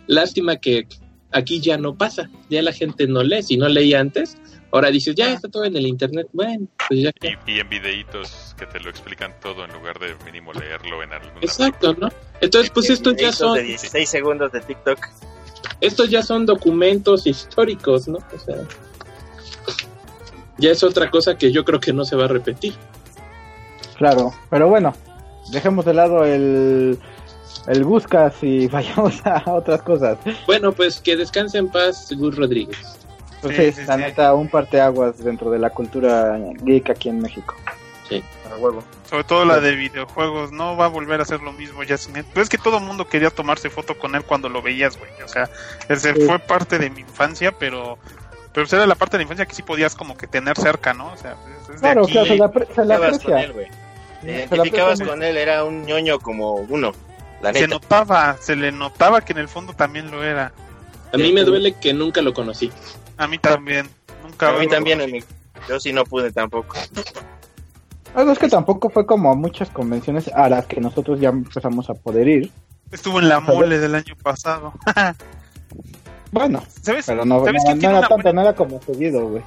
lástima 0.08 0.58
que 0.58 0.88
aquí 1.32 1.60
ya 1.60 1.78
no 1.78 1.96
pasa. 1.96 2.30
Ya 2.50 2.62
la 2.62 2.74
gente 2.74 3.08
no 3.08 3.24
lee. 3.24 3.44
Si 3.44 3.58
no 3.58 3.68
leía 3.68 4.00
antes, 4.00 4.38
ahora 4.72 4.90
dices, 4.90 5.16
ya 5.16 5.34
está 5.34 5.50
todo 5.50 5.66
en 5.66 5.76
el 5.76 5.86
internet. 5.86 6.28
Bueno, 6.34 6.68
pues 6.88 7.02
ya. 7.02 7.12
Y, 7.22 7.52
y 7.52 7.60
en 7.60 7.70
videitos 7.70 8.56
que 8.58 8.66
te 8.66 8.80
lo 8.80 8.90
explican 8.90 9.34
todo 9.42 9.66
en 9.66 9.74
lugar 9.74 10.00
de 10.00 10.16
mínimo 10.26 10.54
leerlo 10.54 11.04
en 11.04 11.14
algún 11.14 11.44
Exacto, 11.44 11.94
¿no? 11.94 12.10
Entonces, 12.42 12.72
pues 12.72 12.90
estos 12.90 13.16
ya 13.16 13.32
son 13.32 13.56
de 13.56 13.64
16 13.64 14.10
segundos 14.10 14.52
de 14.52 14.62
TikTok. 14.62 15.00
estos 15.82 16.10
ya 16.10 16.22
son 16.22 16.46
documentos 16.46 17.28
históricos, 17.28 18.08
¿no? 18.08 18.18
O 18.18 18.40
sea, 18.40 18.58
ya 20.58 20.72
es 20.72 20.84
otra 20.84 21.12
cosa 21.12 21.38
que 21.38 21.52
yo 21.52 21.66
creo 21.66 21.80
que 21.80 21.94
no 21.94 22.06
se 22.06 22.16
va 22.16 22.26
a 22.26 22.30
repetir. 22.30 22.74
Claro, 23.98 24.34
pero 24.50 24.68
bueno, 24.68 24.94
dejemos 25.52 25.86
de 25.86 25.94
lado 25.94 26.26
el, 26.26 27.00
el 27.68 27.84
Buscas 27.84 28.36
y 28.42 28.68
vayamos 28.70 29.26
a 29.26 29.44
otras 29.52 29.82
cosas. 29.82 30.18
Bueno, 30.46 30.72
pues 30.72 31.00
que 31.00 31.16
descanse 31.16 31.58
en 31.58 31.70
paz 31.70 32.12
Gus 32.18 32.36
Rodríguez. 32.36 32.78
Pues 33.42 33.56
Sí, 33.58 33.72
sí, 33.72 33.82
sí, 33.82 33.88
la 33.88 33.96
sí. 33.96 34.02
neta, 34.02 34.34
un 34.34 34.48
parteaguas 34.50 35.24
dentro 35.24 35.52
de 35.52 35.60
la 35.60 35.70
cultura 35.70 36.38
geek 36.64 36.90
aquí 36.90 37.10
en 37.10 37.20
México. 37.20 37.56
A 38.52 38.58
huevo. 38.58 38.84
Sobre 39.10 39.24
todo 39.26 39.44
la 39.46 39.60
de 39.60 39.76
videojuegos, 39.76 40.52
no 40.52 40.78
va 40.78 40.86
a 40.86 40.88
volver 40.88 41.20
a 41.20 41.26
ser 41.26 41.42
lo 41.42 41.52
mismo 41.52 41.84
ya 41.84 41.98
sin 41.98 42.16
él. 42.16 42.26
Pero 42.32 42.42
es 42.44 42.50
que 42.50 42.58
todo 42.58 42.78
el 42.78 42.84
mundo 42.84 43.08
quería 43.08 43.30
tomarse 43.30 43.70
foto 43.70 43.98
con 43.98 44.16
él 44.16 44.24
cuando 44.24 44.48
lo 44.48 44.62
veías, 44.62 44.98
güey. 44.98 45.10
O 45.24 45.28
sea, 45.28 45.50
ese 45.90 46.14
Sí. 46.14 46.22
fue 46.22 46.40
parte 46.40 46.78
de 46.80 46.90
mi 46.90 47.02
infancia, 47.02 47.52
pero 47.52 47.98
pero 48.54 48.64
pues 48.66 48.72
era 48.74 48.86
la 48.88 48.96
parte 48.96 49.18
de 49.18 49.20
la 49.20 49.24
infancia 49.24 49.46
que 49.46 49.54
sí 49.56 49.64
podías 49.64 49.96
como 49.96 50.16
que 50.16 50.28
tener 50.28 50.56
cerca, 50.58 50.94
¿no? 50.94 51.12
O 51.12 51.18
sea, 51.18 51.32
es- 51.32 51.62
es 51.64 51.68
de 51.76 51.80
Claro, 51.82 52.04
aquí. 52.04 52.12
claro, 52.14 52.28
se 52.28 52.38
la, 52.38 52.48
se 52.74 52.86
la 52.86 52.96
Estabas 52.96 53.20
con 53.20 53.34
aprecia. 53.34 53.42
él, 53.44 53.52
güey. 53.54 53.66
Te 53.68 53.72
Se 54.22 54.26
la 54.28 54.34
identificabas 54.38 54.94
aprecia 54.94 55.08
con 55.14 55.24
él, 55.24 55.38
era 55.38 55.64
un 55.66 55.86
ñoño 55.86 56.20
como 56.20 56.54
uno. 56.54 56.92
La 57.42 57.54
se 57.54 57.68
notaba, 57.68 58.38
se 58.40 58.56
le 58.56 58.72
notaba 58.72 59.22
que 59.22 59.34
en 59.34 59.40
el 59.40 59.48
fondo 59.48 59.74
también 59.74 60.10
lo 60.12 60.24
era. 60.24 60.52
A 61.14 61.18
mí 61.18 61.32
me 61.32 61.44
duele 61.44 61.74
que 61.74 61.94
nunca 61.94 62.22
lo 62.22 62.34
conocí. 62.34 62.72
A 63.18 63.28
mí 63.28 63.38
también. 63.38 63.88
Nunca 64.24 64.50
A 64.50 64.54
mí 64.60 64.66
lo 64.66 64.72
también, 64.72 64.98
conocí. 65.00 65.12
amigo. 65.12 65.28
Yo 65.70 65.80
sí 65.80 65.94
no 65.94 66.04
pude 66.04 66.32
tampoco. 66.32 66.76
Algo 68.14 68.32
es 68.32 68.40
que 68.40 68.48
tampoco 68.50 68.90
fue 68.90 69.06
como 69.06 69.32
a 69.32 69.36
muchas 69.36 69.70
convenciones 69.70 70.28
a 70.30 70.48
las 70.50 70.66
que 70.66 70.80
nosotros 70.82 71.20
ya 71.20 71.30
empezamos 71.30 71.90
a 71.90 71.94
poder 71.94 72.28
ir. 72.28 72.52
Estuvo 72.92 73.20
en 73.20 73.28
la 73.30 73.40
mole 73.40 73.80
del 73.80 73.96
año 73.96 74.16
pasado. 74.22 74.74
Bueno, 76.32 76.64
¿Sabes? 76.82 77.06
pero 77.06 77.24
no, 77.24 77.46
¿Sabes 77.46 77.64
no, 77.66 77.74
no 77.76 77.80
tiene 77.80 77.98
era 77.98 78.08
tanto, 78.08 78.24
buena- 78.24 78.34
no 78.34 78.42
era 78.42 78.56
como 78.56 78.82
seguido, 78.82 79.26
güey. 79.28 79.44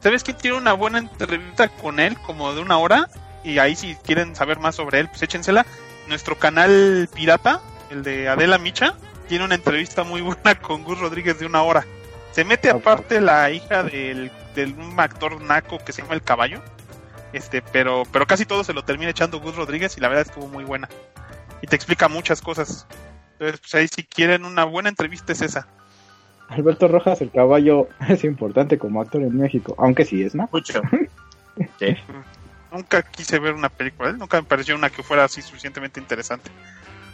¿Sabes 0.00 0.22
quién 0.22 0.36
tiene 0.36 0.56
una 0.56 0.74
buena 0.74 0.98
entrevista 0.98 1.68
con 1.68 1.98
él, 1.98 2.16
como 2.18 2.54
de 2.54 2.60
una 2.62 2.78
hora? 2.78 3.08
Y 3.42 3.58
ahí 3.58 3.74
si 3.74 3.94
quieren 3.96 4.36
saber 4.36 4.60
más 4.60 4.76
sobre 4.76 5.00
él, 5.00 5.08
pues 5.08 5.22
échensela. 5.22 5.66
Nuestro 6.10 6.36
canal 6.36 7.08
pirata, 7.14 7.60
el 7.88 8.02
de 8.02 8.28
Adela 8.28 8.58
Micha, 8.58 8.96
tiene 9.28 9.44
una 9.44 9.54
entrevista 9.54 10.02
muy 10.02 10.20
buena 10.20 10.54
con 10.60 10.82
Gus 10.82 10.98
Rodríguez 10.98 11.38
de 11.38 11.46
una 11.46 11.62
hora. 11.62 11.86
Se 12.32 12.44
mete 12.44 12.68
aparte 12.68 13.20
la 13.20 13.48
hija 13.52 13.84
del, 13.84 14.28
del 14.56 14.72
un 14.72 14.98
actor 14.98 15.40
naco 15.40 15.78
que 15.78 15.92
se 15.92 16.02
llama 16.02 16.14
El 16.14 16.22
Caballo. 16.22 16.60
Este, 17.32 17.62
pero, 17.62 18.02
pero 18.10 18.26
casi 18.26 18.44
todo 18.44 18.64
se 18.64 18.72
lo 18.72 18.82
termina 18.82 19.12
echando 19.12 19.38
Gus 19.38 19.54
Rodríguez 19.54 19.96
y 19.96 20.00
la 20.00 20.08
verdad 20.08 20.26
estuvo 20.26 20.48
muy 20.48 20.64
buena. 20.64 20.88
Y 21.62 21.68
te 21.68 21.76
explica 21.76 22.08
muchas 22.08 22.42
cosas. 22.42 22.88
Entonces, 23.34 23.60
pues 23.60 23.74
ahí 23.76 23.86
si 23.86 24.02
quieren 24.02 24.44
una 24.44 24.64
buena 24.64 24.88
entrevista 24.88 25.32
es 25.32 25.42
esa. 25.42 25.68
Alberto 26.48 26.88
Rojas, 26.88 27.20
el 27.20 27.30
caballo, 27.30 27.86
es 28.08 28.24
importante 28.24 28.78
como 28.78 29.00
actor 29.00 29.22
en 29.22 29.38
México, 29.38 29.76
aunque 29.78 30.04
sí 30.04 30.24
es, 30.24 30.34
¿no? 30.34 30.48
Mucho. 30.52 30.82
Sí. 31.78 31.94
Nunca 32.72 33.02
quise 33.02 33.38
ver 33.38 33.54
una 33.54 33.68
película, 33.68 34.12
nunca 34.12 34.40
me 34.40 34.46
pareció 34.46 34.74
una 34.74 34.90
que 34.90 35.02
fuera 35.02 35.24
así 35.24 35.42
suficientemente 35.42 36.00
interesante. 36.00 36.50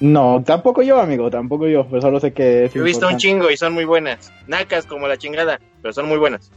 No, 0.01 0.43
tampoco 0.45 0.83
yo, 0.83 1.01
amigo, 1.01 1.31
tampoco 1.31 1.67
yo. 1.69 1.87
Pero 1.89 2.03
solo 2.03 2.21
sé 2.21 2.33
que 2.33 2.67
es 2.67 2.75
Yo 2.75 2.83
he 2.83 2.85
visto 2.85 3.09
un 3.09 3.17
chingo 3.17 3.51
y 3.51 3.57
son 3.57 3.73
muy 3.73 3.85
buenas. 3.85 4.31
Nacas 4.47 4.85
como 4.85 5.09
la 5.09 5.17
chingada, 5.17 5.59
pero 5.81 5.93
son 5.95 6.07
muy 6.07 6.19
buenas. 6.19 6.51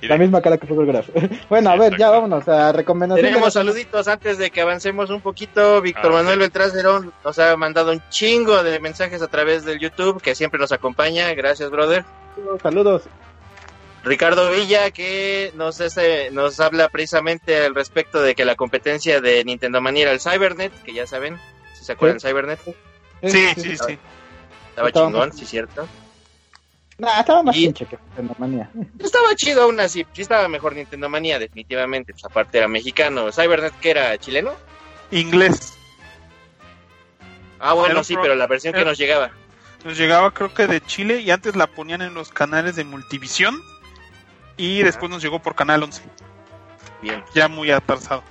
Y 0.00 0.06
La 0.08 0.18
misma 0.18 0.40
cara 0.40 0.58
que 0.58 0.66
Photograph. 0.66 1.08
bueno, 1.48 1.70
a 1.70 1.76
ver, 1.76 1.96
ya 1.98 2.10
vámonos 2.10 2.46
a 2.46 2.72
recomendaciones. 2.72 3.32
Tenemos 3.32 3.54
saluditos 3.54 4.06
antes 4.06 4.38
de 4.38 4.50
que 4.50 4.60
avancemos 4.60 5.10
un 5.10 5.20
poquito. 5.20 5.80
Víctor 5.80 6.12
Ah, 6.12 6.16
Manuel 6.16 6.34
sí. 6.34 6.40
Beltrán 6.40 6.70
Cerón 6.70 7.12
nos 7.24 7.38
ha 7.38 7.56
mandado 7.56 7.90
un 7.90 8.02
chingo 8.10 8.62
de 8.62 8.78
mensajes 8.80 9.22
a 9.22 9.28
través 9.28 9.64
del 9.64 9.80
YouTube, 9.80 10.22
que 10.22 10.34
siempre 10.34 10.60
nos 10.60 10.72
acompaña. 10.72 11.32
Gracias, 11.34 11.70
brother. 11.70 12.04
Saludos. 12.62 13.04
Ricardo 14.04 14.50
Villa, 14.50 14.90
que 14.90 15.50
nos, 15.54 15.80
hace- 15.80 16.30
nos 16.30 16.60
habla 16.60 16.88
precisamente 16.90 17.64
al 17.64 17.74
respecto 17.74 18.20
de 18.20 18.34
que 18.34 18.44
la 18.44 18.54
competencia 18.54 19.20
de 19.20 19.42
Nintendo 19.44 19.80
Manía 19.80 20.02
era 20.04 20.12
el 20.12 20.20
Cybernet, 20.20 20.72
que 20.82 20.92
ya 20.92 21.06
saben, 21.06 21.38
si 21.78 21.84
se 21.84 21.92
acuerdan 21.92 22.20
Sí. 22.20 22.28
Cybernet, 22.28 22.60
Sí, 23.22 23.46
sí, 23.56 23.62
sí. 23.62 23.70
estaba 23.70 24.88
Estaba 24.88 24.92
chingón, 24.92 25.32
sí, 25.32 25.46
cierto. 25.46 25.88
Nah, 26.98 27.20
estaba 27.20 27.42
más 27.42 27.56
pinche 27.56 27.86
que 27.86 27.96
Nintendo 27.96 28.34
Manía. 28.38 28.70
Estaba 29.00 29.34
chido 29.34 29.62
aún 29.62 29.80
así, 29.80 30.06
sí 30.12 30.22
estaba 30.22 30.46
mejor 30.48 30.74
Nintendo 30.76 31.08
Manía, 31.08 31.38
definitivamente. 31.38 32.12
Pues 32.12 32.24
aparte 32.24 32.58
era 32.58 32.68
mexicano. 32.68 33.32
Cybernet, 33.32 33.72
que 33.80 33.90
era 33.90 34.16
chileno? 34.18 34.52
Inglés. 35.10 35.72
Ah, 37.58 37.72
bueno, 37.72 38.04
sí, 38.04 38.14
pro- 38.14 38.22
pero 38.22 38.34
la 38.34 38.46
versión 38.46 38.74
que 38.74 38.80
era- 38.80 38.90
nos 38.90 38.98
llegaba. 38.98 39.30
Nos 39.84 39.96
llegaba 39.98 40.32
creo 40.32 40.52
que 40.54 40.66
de 40.66 40.80
Chile 40.82 41.20
y 41.20 41.30
antes 41.30 41.56
la 41.56 41.66
ponían 41.66 42.02
en 42.02 42.14
los 42.14 42.30
canales 42.30 42.76
de 42.76 42.84
Multivisión 42.84 43.60
y 44.56 44.82
después 44.82 45.10
nos 45.10 45.22
llegó 45.22 45.40
por 45.40 45.54
Canal 45.54 45.82
11, 45.82 46.02
Bien. 47.02 47.22
ya 47.34 47.48
muy 47.48 47.70
atrasado. 47.70 48.22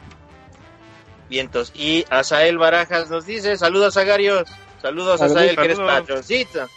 Vientos. 1.30 1.72
Y 1.76 2.06
Asael 2.10 2.58
Barajas 2.58 3.10
nos 3.10 3.26
dice, 3.26 3.58
saludos 3.58 3.98
Agarios, 3.98 4.50
saludos 4.82 5.20
Saludos, 5.20 5.22
Asael, 5.22 5.56
que 5.56 5.66
eres 5.66 5.80
patroncito. 5.80 6.68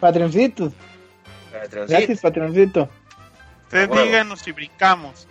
Patroncito. 0.00 0.72
Patroncito. 1.52 1.92
Gracias, 1.92 2.20
patroncito. 2.20 2.88
Ustedes 3.64 3.90
A 3.90 4.02
díganos 4.02 4.40
si 4.40 4.52
brincamos. 4.52 5.26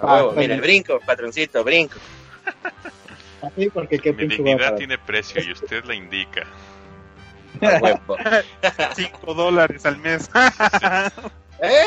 A 0.00 0.18
Ah, 0.18 0.28
mira, 0.36 0.54
el 0.54 0.60
brinco, 0.60 0.98
patroncito, 1.04 1.62
brinco. 1.62 1.96
Así 3.42 3.68
porque 3.68 3.98
qué 3.98 4.12
Mi 4.12 4.26
dignidad 4.26 4.74
tiene 4.76 4.96
precio 4.98 5.42
y 5.42 5.52
usted 5.52 5.84
la 5.84 5.94
indica. 5.94 6.44
A 7.60 7.78
huevo. 7.78 8.16
5 8.96 9.34
dólares 9.34 9.84
al 9.84 9.98
mes. 9.98 10.30
¿Eh? 11.62 11.84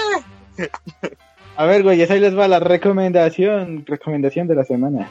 A 1.55 1.65
ver, 1.65 1.83
güey, 1.83 2.01
ahí 2.03 2.19
les 2.19 2.37
va 2.37 2.47
la 2.47 2.59
recomendación. 2.59 3.83
Recomendación 3.85 4.47
de 4.47 4.55
la 4.55 4.63
semana. 4.63 5.07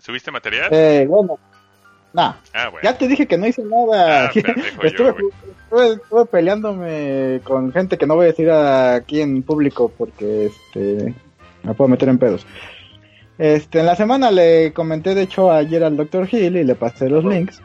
¿Subiste 0.00 0.30
material? 0.30 0.68
Eh, 0.72 1.06
bueno. 1.08 1.38
Nah, 2.12 2.34
Ah, 2.52 2.68
bueno. 2.70 2.80
ya 2.84 2.96
te 2.96 3.08
dije 3.08 3.26
que 3.26 3.36
no 3.36 3.46
hice 3.46 3.62
nada. 3.64 4.26
Ah, 4.26 4.30
yo, 4.34 4.40
estuve, 4.82 5.14
estuve, 5.64 5.92
estuve 5.94 6.26
peleándome 6.26 7.40
con 7.42 7.72
gente 7.72 7.98
que 7.98 8.06
no 8.06 8.14
voy 8.14 8.24
a 8.26 8.28
decir 8.28 8.50
aquí 8.50 9.20
en 9.20 9.42
público 9.42 9.92
porque 9.98 10.46
este 10.46 11.12
me 11.64 11.74
puedo 11.74 11.88
meter 11.88 12.08
en 12.08 12.18
pedos. 12.18 12.46
Este, 13.36 13.80
en 13.80 13.86
la 13.86 13.96
semana 13.96 14.30
le 14.30 14.72
comenté 14.72 15.14
de 15.16 15.22
hecho 15.22 15.50
ayer 15.50 15.82
al 15.82 15.96
Dr. 15.96 16.28
Hill 16.30 16.56
y 16.56 16.62
le 16.64 16.76
pasé 16.76 17.08
los 17.10 17.24
links. 17.24 17.60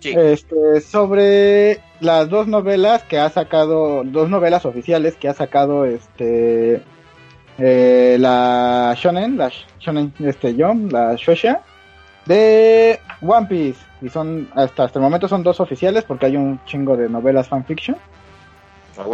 Sí. 0.00 0.14
Este, 0.16 0.80
sobre 0.80 1.80
las 2.00 2.28
dos 2.28 2.46
novelas 2.46 3.02
que 3.02 3.18
ha 3.18 3.28
sacado, 3.30 4.04
dos 4.04 4.28
novelas 4.28 4.64
oficiales 4.64 5.16
que 5.16 5.28
ha 5.28 5.34
sacado 5.34 5.84
este 5.84 6.82
eh, 7.58 8.16
la 8.20 8.94
Shonen, 8.96 9.36
la 9.36 9.50
Shonen 9.80 10.12
este 10.20 10.54
Jump, 10.54 10.92
la 10.92 11.16
Shosha 11.16 11.62
de 12.26 13.00
One 13.20 13.46
Piece. 13.46 13.80
Y 14.00 14.08
son 14.08 14.48
hasta 14.54 14.84
hasta 14.84 15.00
el 15.00 15.02
momento 15.02 15.26
son 15.26 15.42
dos 15.42 15.58
oficiales 15.58 16.04
porque 16.04 16.26
hay 16.26 16.36
un 16.36 16.64
chingo 16.64 16.96
de 16.96 17.08
novelas 17.08 17.48
fanfiction, 17.48 17.96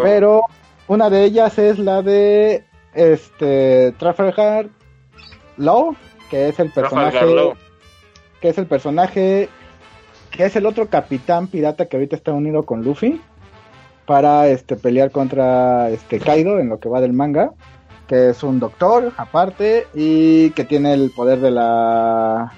pero 0.03 0.43
una 0.89 1.09
de 1.09 1.25
ellas 1.25 1.59
es 1.59 1.79
la 1.79 2.03
de 2.03 2.65
este 2.93 3.93
Trafalgar 3.93 4.69
Law, 5.57 5.97
que 6.31 6.49
es 6.49 6.61
el 6.61 6.71
personaje 6.71 7.55
que 8.43 8.49
es 8.51 8.59
el 8.59 8.67
personaje 8.67 9.49
que 10.35 10.45
es 10.45 10.57
el 10.57 10.67
otro 10.67 10.89
capitán 10.89 11.47
pirata 11.47 11.87
que 11.87 11.97
ahorita 11.97 12.17
está 12.17 12.33
unido 12.33 12.65
con 12.65 12.83
Luffy 12.83 13.21
para 14.05 14.49
este 14.49 14.77
pelear 14.77 15.11
contra 15.11 15.91
este 15.91 16.19
Kaido 16.19 16.59
en 16.59 16.69
lo 16.69 16.81
que 16.81 16.89
va 16.89 17.01
del 17.01 17.13
manga, 17.13 17.53
que 18.09 18.31
es 18.31 18.43
un 18.43 18.59
doctor 18.59 19.13
aparte 19.17 19.87
y 19.95 20.51
que 20.51 20.65
tiene 20.65 20.93
el 20.93 21.11
poder 21.11 21.39
de 21.39 21.51
la 21.53 22.53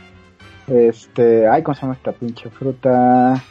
este, 0.67 1.47
ay, 1.47 1.63
¿cómo 1.63 1.75
se 1.75 1.83
llama 1.83 1.95
esta 1.95 2.13
pinche 2.13 2.51
fruta? 2.51 3.43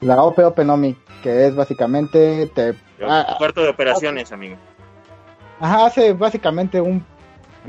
La 0.00 0.22
Ope 0.22 0.44
Ope 0.44 0.64
Nomi, 0.64 0.96
que 1.22 1.46
es 1.46 1.54
básicamente 1.54 2.48
te 2.48 2.74
ah, 3.06 3.36
Cuarto 3.38 3.62
de 3.62 3.68
operaciones, 3.68 4.32
amigo. 4.32 4.56
Ajá, 5.60 5.86
hace 5.86 6.12
básicamente 6.14 6.80
un 6.80 7.04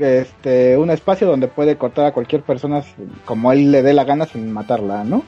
este 0.00 0.76
un 0.76 0.90
espacio 0.90 1.28
donde 1.28 1.46
puede 1.46 1.78
cortar 1.78 2.06
a 2.06 2.12
cualquier 2.12 2.42
persona 2.42 2.82
como 3.24 3.52
él 3.52 3.70
le 3.70 3.82
dé 3.82 3.94
la 3.94 4.02
gana 4.02 4.26
sin 4.26 4.52
matarla, 4.52 5.04
¿no? 5.04 5.22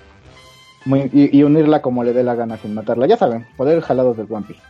Muy- 0.87 1.11
y, 1.12 1.37
y 1.39 1.43
unirla 1.43 1.82
como 1.82 2.03
le 2.03 2.14
dé 2.14 2.22
la 2.22 2.34
gana 2.34 2.57
sin 2.57 2.72
matarla. 2.72 3.07
Ya 3.07 3.18
saben, 3.18 3.45
poder 3.59 3.82
jalados 3.82 4.16
del 4.16 4.26
One 4.30 4.47
Piece. 4.47 4.62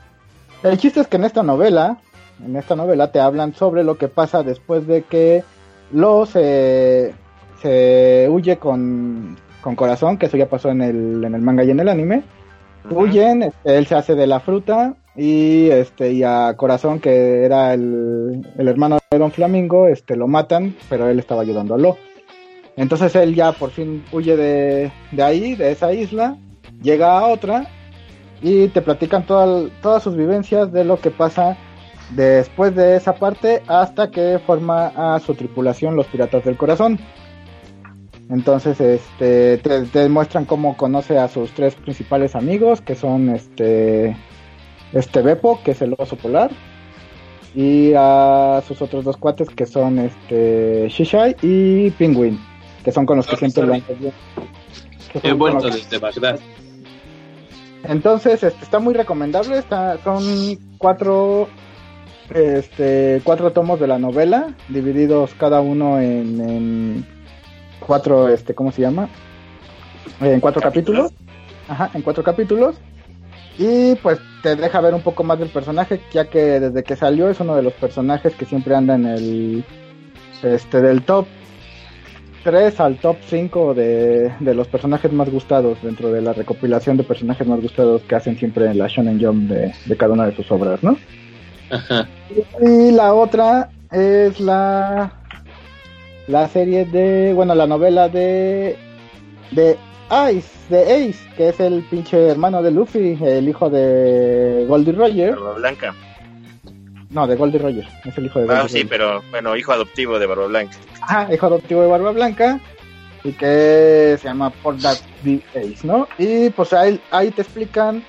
El 0.65 0.77
chiste 0.79 1.01
es 1.01 1.07
que 1.07 1.17
en 1.17 1.25
esta 1.25 1.43
novela, 1.45 1.99
en 2.45 2.57
esta 2.57 2.75
novela 2.75 3.13
te 3.13 3.21
hablan 3.21 3.55
sobre 3.55 3.85
lo 3.85 3.97
que 3.99 4.09
pasa 4.09 4.43
después 4.43 4.87
de 4.89 5.03
que 5.03 5.45
Lo 5.93 6.27
se, 6.27 7.15
se 7.63 8.27
huye 8.31 8.57
con, 8.57 9.37
con 9.61 9.77
corazón, 9.77 10.17
que 10.19 10.27
eso 10.27 10.37
ya 10.37 10.49
pasó 10.49 10.71
en 10.71 10.83
el, 10.83 11.23
en 11.23 11.35
el 11.35 11.43
manga 11.43 11.63
y 11.63 11.71
en 11.71 11.79
el 11.81 11.89
anime. 11.89 12.25
Huyen, 12.91 13.43
este, 13.43 13.77
él 13.77 13.87
se 13.87 13.95
hace 13.97 14.15
de 14.15 14.27
la 14.27 14.41
fruta 14.41 14.95
y 15.17 15.69
este 15.71 16.13
y 16.13 16.23
a 16.23 16.55
Corazón 16.57 17.01
que 17.01 17.45
era 17.45 17.75
el, 17.75 18.47
el 18.57 18.69
hermano 18.69 18.99
de 19.11 19.19
Don 19.19 19.33
Flamingo, 19.33 19.89
este 19.89 20.15
lo 20.15 20.29
matan, 20.29 20.77
pero 20.89 21.09
él 21.09 21.19
estaba 21.19 21.43
ayudando 21.43 21.75
a 21.75 21.79
Lo. 21.79 21.97
Entonces 22.77 23.15
él 23.17 23.35
ya 23.35 23.53
por 23.53 23.71
fin 23.71 24.05
huye 24.13 24.37
de, 24.37 24.93
de 25.13 25.23
ahí, 25.23 25.55
de 25.55 25.73
esa 25.73 25.93
isla, 25.93 26.37
llega 26.83 27.19
a 27.19 27.27
otra 27.27 27.67
y 28.43 28.69
te 28.69 28.83
platican 28.83 29.25
toda- 29.25 29.69
todas 29.81 30.03
sus 30.03 30.15
vivencias 30.17 30.71
de 30.73 30.85
lo 30.85 31.01
que 31.01 31.11
pasa 31.11 31.57
después 32.11 32.75
de 32.77 32.97
esa 32.97 33.15
parte 33.15 33.63
hasta 33.67 34.11
que 34.11 34.39
forma 34.39 34.93
a 34.95 35.19
su 35.21 35.35
tripulación 35.35 35.97
los 35.97 36.07
Piratas 36.07 36.45
del 36.45 36.57
Corazón. 36.57 36.99
Entonces, 38.29 38.81
este, 38.81 39.59
te, 39.59 39.83
te 39.85 40.09
muestran 40.09 40.45
cómo 40.45 40.77
conoce 40.77 41.17
a 41.19 41.29
sus 41.29 41.53
tres 41.53 41.77
principales 41.77 42.35
amigos, 42.35 42.81
que 42.81 42.97
son 42.97 43.31
este, 43.31 44.17
este 44.93 45.23
Beppo, 45.23 45.61
que 45.65 45.71
es 45.71 45.81
el 45.83 45.95
oso 45.97 46.17
polar, 46.17 46.51
y 47.55 47.93
a 47.97 48.63
sus 48.67 48.83
otros 48.83 49.05
dos 49.05 49.17
cuates, 49.17 49.49
que 49.49 49.65
son 49.65 50.01
este 50.01 50.89
Shishai 50.89 51.37
y 51.41 51.91
Penguin, 51.93 52.39
que 52.87 52.93
son 52.93 53.05
con 53.05 53.17
los 53.17 53.27
que 53.27 53.35
siempre 53.35 53.67
lo 53.67 53.75
han 53.75 53.83
He 55.21 55.33
vuelto 55.33 55.69
desde 55.69 55.99
Bagdad. 55.99 56.39
entonces, 57.83 58.45
este, 58.45 58.63
está 58.63 58.79
muy 58.79 58.95
recomendable. 58.95 59.59
Está, 59.59 59.99
son 60.05 60.23
cuatro, 60.79 61.49
este, 62.33 63.21
cuatro 63.25 63.51
tomos 63.51 63.81
de 63.81 63.89
la 63.89 63.99
novela, 63.99 64.55
divididos 64.69 65.35
cada 65.35 65.61
uno 65.61 65.99
en, 65.99 66.41
en 66.41 67.07
cuatro, 67.81 68.29
este, 68.29 68.55
¿cómo 68.55 68.71
se 68.71 68.83
llama? 68.83 69.09
En 70.21 70.39
cuatro 70.39 70.63
capítulos. 70.63 71.11
Ajá, 71.69 71.91
en 71.93 72.03
cuatro 72.03 72.23
capítulos. 72.23 72.77
Y 73.59 73.97
pues 73.97 74.21
te 74.45 74.55
deja 74.55 74.81
ver 74.81 74.95
un 74.95 75.03
poco 75.03 75.25
más 75.25 75.41
del 75.41 75.49
personaje, 75.49 76.01
ya 76.13 76.27
que 76.27 76.61
desde 76.61 76.85
que 76.85 76.95
salió 76.95 77.29
es 77.31 77.41
uno 77.41 77.57
de 77.57 77.65
los 77.65 77.73
personajes 77.73 78.37
que 78.37 78.45
siempre 78.45 78.77
anda 78.77 78.95
en 78.95 79.07
el, 79.07 79.65
este, 80.45 80.81
del 80.81 81.03
top 81.03 81.27
3 82.47 82.79
al 82.79 82.97
top 82.99 83.17
5 83.27 83.75
de, 83.75 84.33
de 84.39 84.55
los 84.55 84.69
personajes 84.69 85.13
más 85.13 85.29
gustados 85.29 85.83
dentro 85.83 86.13
de 86.13 86.23
la 86.23 86.33
recopilación 86.33 86.97
de 86.97 87.03
personajes 87.03 87.45
más 87.45 87.61
gustados 87.61 88.03
que 88.03 88.15
hacen 88.15 88.39
siempre 88.39 88.67
en 88.67 88.79
la 88.79 88.87
Shonen 88.87 89.21
Jump 89.21 89.51
de, 89.51 89.75
de 89.85 89.97
cada 89.97 90.13
una 90.13 90.27
de 90.27 90.37
sus 90.37 90.49
obras, 90.53 90.81
¿no? 90.81 90.97
Ajá. 91.71 92.07
Y 92.63 92.93
la 92.93 93.15
otra 93.15 93.71
es 93.91 94.39
la 94.39 95.13
la 96.29 96.47
serie 96.47 96.85
de, 96.85 97.33
bueno, 97.33 97.53
la 97.57 97.67
novela 97.67 98.09
de 98.09 98.77
de 99.51 99.77
Ice, 100.33 100.49
de 100.69 100.83
Ace, 100.83 101.29
que 101.37 101.49
es 101.49 101.59
el 101.59 101.83
pinche 101.83 102.29
hermano 102.29 102.63
de 102.63 102.71
Luffy, 102.71 103.19
el 103.21 103.49
hijo 103.49 103.69
de 103.71 104.67
Goldie 104.69 104.93
Roger. 104.93 105.35
Barba 105.35 105.55
Blanca. 105.55 105.95
No, 107.11 107.27
de 107.27 107.37
Goldie 107.37 107.59
Roger, 107.61 107.87
es 108.05 108.19
el 108.19 108.27
hijo 108.27 108.41
de 108.41 108.47
Goldie 108.47 108.63
Ah, 108.65 108.69
sí, 108.69 108.85
pero 108.85 109.23
bueno, 109.31 109.57
hijo 109.57 109.73
adoptivo 109.73 110.19
de 110.19 110.27
Barba 110.27 110.47
Blanca. 110.47 110.77
Ajá, 111.03 111.33
hijo 111.33 111.47
adoptivo 111.47 111.83
de 111.83 111.89
Barba 111.89 112.11
Blanca 112.13 112.61
y 113.25 113.33
que 113.33 114.17
se 114.21 114.25
llama 114.29 114.51
Por 114.51 114.77
That 114.79 114.99
the 115.25 115.41
Ace, 115.55 115.87
¿no? 115.87 116.09
Y 116.19 116.51
pues 116.51 116.73
ahí, 116.73 117.01
ahí 117.11 117.31
te 117.31 117.43
explican 117.43 118.03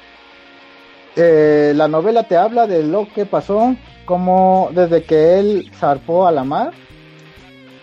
eh, 1.15 1.73
la 1.75 1.87
novela 1.87 2.23
te 2.23 2.37
habla 2.37 2.67
de 2.67 2.83
lo 2.83 3.07
que 3.13 3.25
pasó, 3.25 3.75
como 4.05 4.69
desde 4.73 5.03
que 5.03 5.39
él 5.39 5.71
zarpó 5.75 6.27
a 6.27 6.31
la 6.31 6.43
mar, 6.43 6.71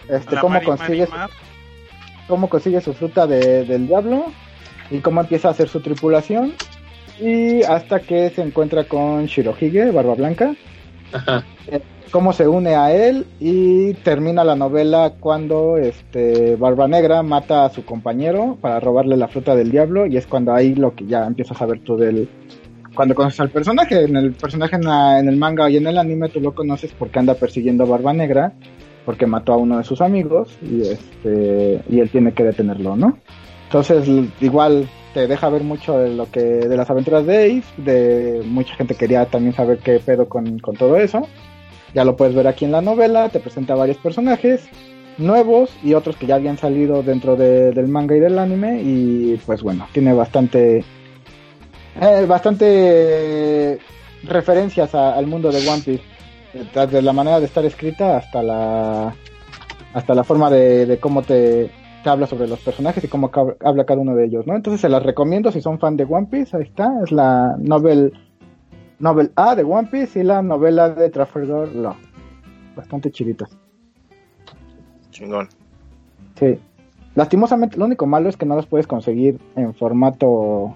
este, 0.09 0.35
La 0.37 0.41
cómo 0.41 0.55
Mari, 0.55 0.67
consigue, 0.67 1.07
Mari 1.09 1.33
cómo 2.29 2.49
consigue 2.49 2.81
su 2.81 2.95
fruta 2.95 3.27
de- 3.27 3.65
del 3.65 3.87
diablo 3.87 4.27
y 4.91 4.99
cómo 5.01 5.21
empieza 5.21 5.49
a 5.49 5.51
hacer 5.51 5.69
su 5.69 5.81
tripulación 5.81 6.55
y 7.21 7.63
hasta 7.65 8.01
que 8.01 8.31
se 8.31 8.43
encuentra 8.43 8.85
con 8.85 9.27
Shirohige, 9.27 9.91
Barba 9.91 10.15
Blanca, 10.15 10.55
Ajá. 11.15 11.45
cómo 12.11 12.33
se 12.33 12.47
une 12.47 12.75
a 12.77 12.93
él 12.93 13.27
y 13.41 13.95
termina 13.95 14.45
la 14.45 14.55
novela 14.55 15.15
cuando 15.19 15.77
este 15.79 16.55
Barba 16.57 16.87
Negra 16.87 17.23
mata 17.23 17.65
a 17.65 17.71
su 17.71 17.85
compañero 17.85 18.57
para 18.61 18.79
robarle 18.81 19.17
la 19.17 19.29
fruta 19.29 19.57
del 19.57 19.71
diablo 19.71 20.07
y 20.07 20.17
es 20.17 20.27
cuando 20.27 20.53
ahí 20.53 20.75
lo 20.75 20.95
que 20.95 21.07
ya 21.07 21.25
empiezas 21.27 21.61
a 21.61 21.67
ver 21.67 21.81
tú 21.81 21.97
del 21.97 22.29
cuando 22.95 23.15
conoces 23.17 23.41
al 23.41 23.51
personaje 23.51 24.05
en 24.05 24.15
el 24.17 24.33
personaje 24.35 24.77
en, 24.77 24.85
la- 24.85 25.19
en 25.19 25.29
el 25.29 25.37
manga 25.37 25.69
y 25.69 25.77
en 25.79 25.87
el 25.89 25.99
anime 25.99 26.29
tú 26.29 26.41
lo 26.41 26.55
conoces 26.55 26.93
porque 26.97 27.19
anda 27.19 27.35
persiguiendo 27.35 27.83
a 27.85 27.89
Barba 27.89 28.13
Negra 28.13 28.53
porque 29.05 29.27
mató 29.27 29.53
a 29.53 29.57
uno 29.57 29.79
de 29.79 29.85
sus 29.85 30.01
amigos 30.01 30.57
y 30.63 30.83
este 30.83 31.81
y 31.91 31.99
él 32.01 32.11
tiene 32.11 32.33
que 32.33 32.45
detenerlo, 32.45 32.95
¿no? 32.97 33.19
Entonces 33.67 34.09
igual 34.41 34.89
te 35.15 35.27
deja 35.27 35.49
ver 35.49 35.63
mucho 35.63 35.97
de 35.99 36.11
lo 36.11 36.31
que 36.31 36.41
de 36.43 36.77
las 36.77 36.91
aventuras 36.91 37.25
de 37.25 37.47
Ace, 37.47 37.83
de 37.83 38.43
mucha 38.45 38.75
gente 38.75 38.95
quería 38.97 39.25
también 39.27 39.55
saber 39.55 39.79
qué 39.79 39.99
pedo 40.01 40.29
con, 40.29 40.59
con 40.59 40.77
todo 40.77 40.97
eso. 40.99 41.27
Ya 41.95 42.05
lo 42.05 42.17
puedes 42.17 42.35
ver 42.35 42.47
aquí 42.49 42.65
en 42.65 42.73
la 42.73 42.83
novela, 42.83 43.29
te 43.31 43.39
presenta 43.41 43.75
varios 43.77 43.97
personajes 43.99 44.69
nuevos 45.17 45.71
y 45.85 45.95
otros 45.95 46.17
que 46.17 46.27
ya 46.27 46.35
habían 46.35 46.59
salido 46.59 47.05
dentro 47.05 47.37
de- 47.37 47.71
del 47.71 47.87
manga 47.87 48.17
y 48.17 48.21
del 48.21 48.37
anime 48.39 48.83
y 48.83 49.41
pues 49.47 49.63
bueno, 49.63 49.87
tiene 49.93 50.13
bastante 50.13 50.85
eh, 52.01 52.27
bastante 52.27 53.79
referencias 54.25 54.93
al 54.95 55.27
mundo 55.29 55.53
de 55.53 55.69
One 55.69 55.83
Piece, 55.85 56.03
desde 56.75 57.01
la 57.03 57.13
manera 57.13 57.39
de 57.39 57.47
estar 57.47 57.65
escrita 57.65 58.17
hasta 58.17 58.43
la 58.43 59.15
hasta 59.93 60.15
la 60.15 60.25
forma 60.25 60.51
de 60.51 60.99
cómo 61.01 61.23
te, 61.23 61.71
te 62.05 62.11
habla 62.11 62.27
sobre 62.27 62.47
los 62.47 62.61
personajes 62.61 63.03
y 63.03 63.09
cómo 63.09 63.31
habla 63.61 63.85
cada 63.85 64.01
uno 64.01 64.15
de 64.15 64.27
ellos, 64.27 64.47
¿no? 64.47 64.55
Entonces 64.55 64.81
se 64.81 64.89
las 64.89 65.03
recomiendo 65.03 65.51
si 65.51 65.61
son 65.61 65.79
fan 65.81 65.97
de 65.97 66.05
One 66.05 66.29
Piece, 66.31 66.57
ahí 66.57 66.65
está, 66.65 66.93
es 67.03 67.11
la 67.11 67.57
novel 67.59 68.13
novel 68.99 69.33
A 69.35 69.57
de 69.57 69.65
One 69.65 69.89
Piece 69.91 70.21
y 70.21 70.23
la 70.23 70.43
novela 70.43 70.91
de 70.91 71.11
Trafalgar 71.11 71.69
Law. 71.75 71.97
Bastante 72.77 73.11
chiditas. 73.11 73.57
Chingón. 75.11 75.49
Sí. 76.39 76.59
Lastimosamente, 77.15 77.77
lo 77.79 77.87
único 77.87 78.07
malo 78.07 78.29
es 78.29 78.37
que 78.37 78.47
no 78.47 78.55
las 78.55 78.67
puedes 78.67 78.87
conseguir 78.87 79.41
en 79.57 79.75
formato 79.75 80.75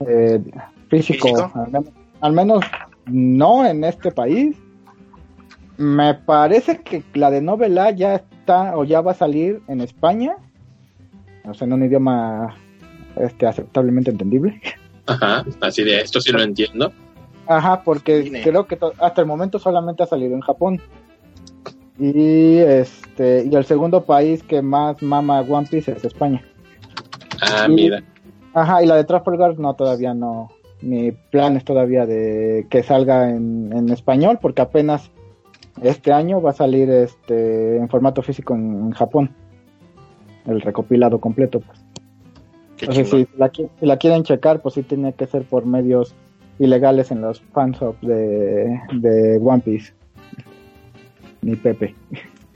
eh, 0.00 0.42
físico. 0.88 1.28
¿Físico? 1.28 1.52
Al, 1.54 1.70
menos, 1.70 1.92
al 2.20 2.32
menos 2.32 2.64
no 3.06 3.66
en 3.66 3.84
este 3.84 4.10
país. 4.10 4.56
Me 5.82 6.14
parece 6.14 6.78
que 6.78 7.02
la 7.14 7.32
de 7.32 7.42
novela 7.42 7.90
ya 7.90 8.14
está 8.14 8.76
o 8.76 8.84
ya 8.84 9.00
va 9.00 9.10
a 9.10 9.14
salir 9.14 9.62
en 9.66 9.80
España. 9.80 10.36
O 11.44 11.52
sea, 11.54 11.66
en 11.66 11.72
un 11.72 11.82
idioma 11.84 12.54
este 13.16 13.48
aceptablemente 13.48 14.12
entendible. 14.12 14.62
Ajá. 15.06 15.44
Así 15.60 15.82
de 15.82 16.00
esto 16.00 16.20
sí 16.20 16.30
lo 16.30 16.40
entiendo. 16.40 16.92
Ajá, 17.48 17.82
porque 17.82 18.22
Cine. 18.22 18.42
creo 18.42 18.68
que 18.68 18.78
hasta 19.00 19.20
el 19.22 19.26
momento 19.26 19.58
solamente 19.58 20.04
ha 20.04 20.06
salido 20.06 20.34
en 20.34 20.40
Japón. 20.42 20.80
Y 21.98 22.58
este 22.58 23.44
y 23.50 23.52
el 23.52 23.64
segundo 23.64 24.04
país 24.04 24.44
que 24.44 24.62
más 24.62 25.02
mama 25.02 25.40
One 25.40 25.66
Piece 25.68 25.90
es 25.90 26.04
España. 26.04 26.44
Ah, 27.40 27.66
mira. 27.68 28.04
Ajá, 28.54 28.84
y 28.84 28.86
la 28.86 28.94
de 28.94 29.02
Trafalgar 29.02 29.58
no 29.58 29.74
todavía 29.74 30.14
no 30.14 30.48
ni 30.80 31.10
planes 31.10 31.64
todavía 31.64 32.06
de 32.06 32.68
que 32.70 32.84
salga 32.84 33.30
en, 33.30 33.72
en 33.72 33.88
español 33.88 34.38
porque 34.40 34.62
apenas 34.62 35.10
este 35.82 36.12
año 36.12 36.40
va 36.40 36.50
a 36.50 36.54
salir 36.54 36.88
este 36.90 37.76
en 37.76 37.88
formato 37.88 38.22
físico 38.22 38.54
en, 38.54 38.86
en 38.86 38.90
Japón. 38.92 39.30
El 40.46 40.60
recopilado 40.60 41.20
completo, 41.20 41.60
pues. 41.60 41.78
Si 42.76 43.28
la, 43.36 43.52
si 43.52 43.86
la 43.86 43.96
quieren 43.96 44.24
checar, 44.24 44.60
pues 44.60 44.74
sí 44.74 44.82
tiene 44.82 45.12
que 45.12 45.26
ser 45.26 45.44
por 45.44 45.64
medios 45.66 46.16
ilegales 46.58 47.12
en 47.12 47.20
los 47.20 47.40
fanshops 47.52 48.00
de, 48.00 48.80
de 48.92 49.38
One 49.40 49.60
Piece. 49.60 49.92
Ni 51.42 51.54
Pepe. 51.54 51.94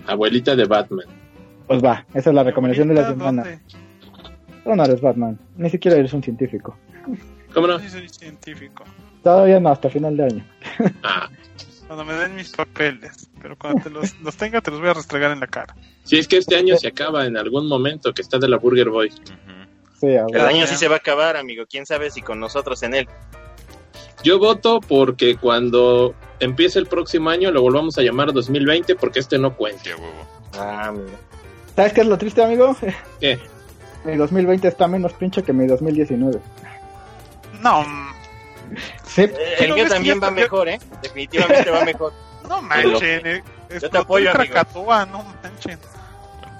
Abuelita 0.06 0.56
de 0.56 0.64
Batman. 0.64 1.06
Pues 1.68 1.84
va, 1.84 2.04
esa 2.14 2.30
es 2.30 2.34
la 2.34 2.42
recomendación 2.42 2.88
de 2.88 2.94
la 2.94 3.08
semana. 3.08 3.44
Tú 4.64 4.74
no 4.74 4.84
eres 4.84 5.00
Batman, 5.00 5.38
ni 5.56 5.70
siquiera 5.70 5.96
eres 5.96 6.12
un 6.12 6.22
científico. 6.22 6.76
¿Cómo 7.54 7.68
no? 7.68 7.78
Soy 7.78 8.08
científico. 8.08 8.84
Todavía 9.22 9.60
no, 9.60 9.70
hasta 9.70 9.88
final 9.88 10.16
de 10.16 10.24
año. 10.24 10.44
Ah, 11.02 11.28
Cuando 11.86 12.04
me 12.04 12.14
den 12.14 12.34
mis 12.34 12.50
papeles. 12.50 13.28
Pero 13.40 13.56
cuando 13.56 13.82
te 13.82 13.90
los, 13.90 14.18
los 14.20 14.36
tenga, 14.36 14.60
te 14.60 14.70
los 14.70 14.80
voy 14.80 14.90
a 14.90 14.94
restregar 14.94 15.30
en 15.30 15.40
la 15.40 15.46
cara. 15.46 15.76
si 16.04 16.18
es 16.18 16.26
que 16.26 16.36
este 16.36 16.56
año 16.56 16.76
se 16.76 16.88
acaba 16.88 17.26
en 17.26 17.36
algún 17.36 17.68
momento 17.68 18.12
que 18.12 18.22
está 18.22 18.38
de 18.38 18.48
la 18.48 18.56
Burger 18.58 18.90
Boy. 18.90 19.12
Sí, 20.00 20.08
a 20.08 20.26
El 20.28 20.40
año 20.40 20.66
sí 20.66 20.76
se 20.76 20.88
va 20.88 20.96
a 20.96 20.98
acabar, 20.98 21.36
amigo. 21.36 21.64
¿Quién 21.68 21.86
sabe 21.86 22.10
si 22.10 22.22
con 22.22 22.40
nosotros 22.40 22.82
en 22.82 22.94
él? 22.94 23.08
Yo 24.22 24.38
voto 24.38 24.80
porque 24.80 25.36
cuando 25.36 26.14
empiece 26.40 26.78
el 26.78 26.86
próximo 26.86 27.30
año 27.30 27.50
lo 27.50 27.62
volvamos 27.62 27.96
a 27.98 28.02
llamar 28.02 28.32
2020 28.32 28.96
porque 28.96 29.20
este 29.20 29.38
no 29.38 29.56
cuenta. 29.56 29.90
Huevo. 29.90 30.26
Ah, 30.58 30.92
mira. 30.92 31.16
¿Sabes 31.76 31.92
qué 31.92 32.00
es 32.00 32.06
lo 32.06 32.18
triste, 32.18 32.42
amigo? 32.42 32.76
¿Qué? 33.20 33.38
Mi 34.04 34.16
2020 34.16 34.68
está 34.68 34.86
menos 34.86 35.12
pinche 35.14 35.42
que 35.42 35.52
mi 35.52 35.66
2019. 35.66 36.40
No, 37.60 37.84
Sí, 39.04 39.22
Eh, 39.22 39.32
¿Qué 39.58 39.64
el 39.64 39.70
no 39.70 39.76
mío 39.76 39.88
también 39.88 40.20
va 40.22 40.30
mejor, 40.30 40.68
¿eh? 40.68 40.78
Definitivamente 41.02 41.70
va 41.70 41.84
mejor. 41.84 42.12
no 42.48 42.62
manchen. 42.62 43.26
eh, 43.26 43.42
te 43.68 43.98
apoyo. 43.98 44.30
Krakatoa, 44.32 45.06
no 45.06 45.24
manchen. 45.42 45.78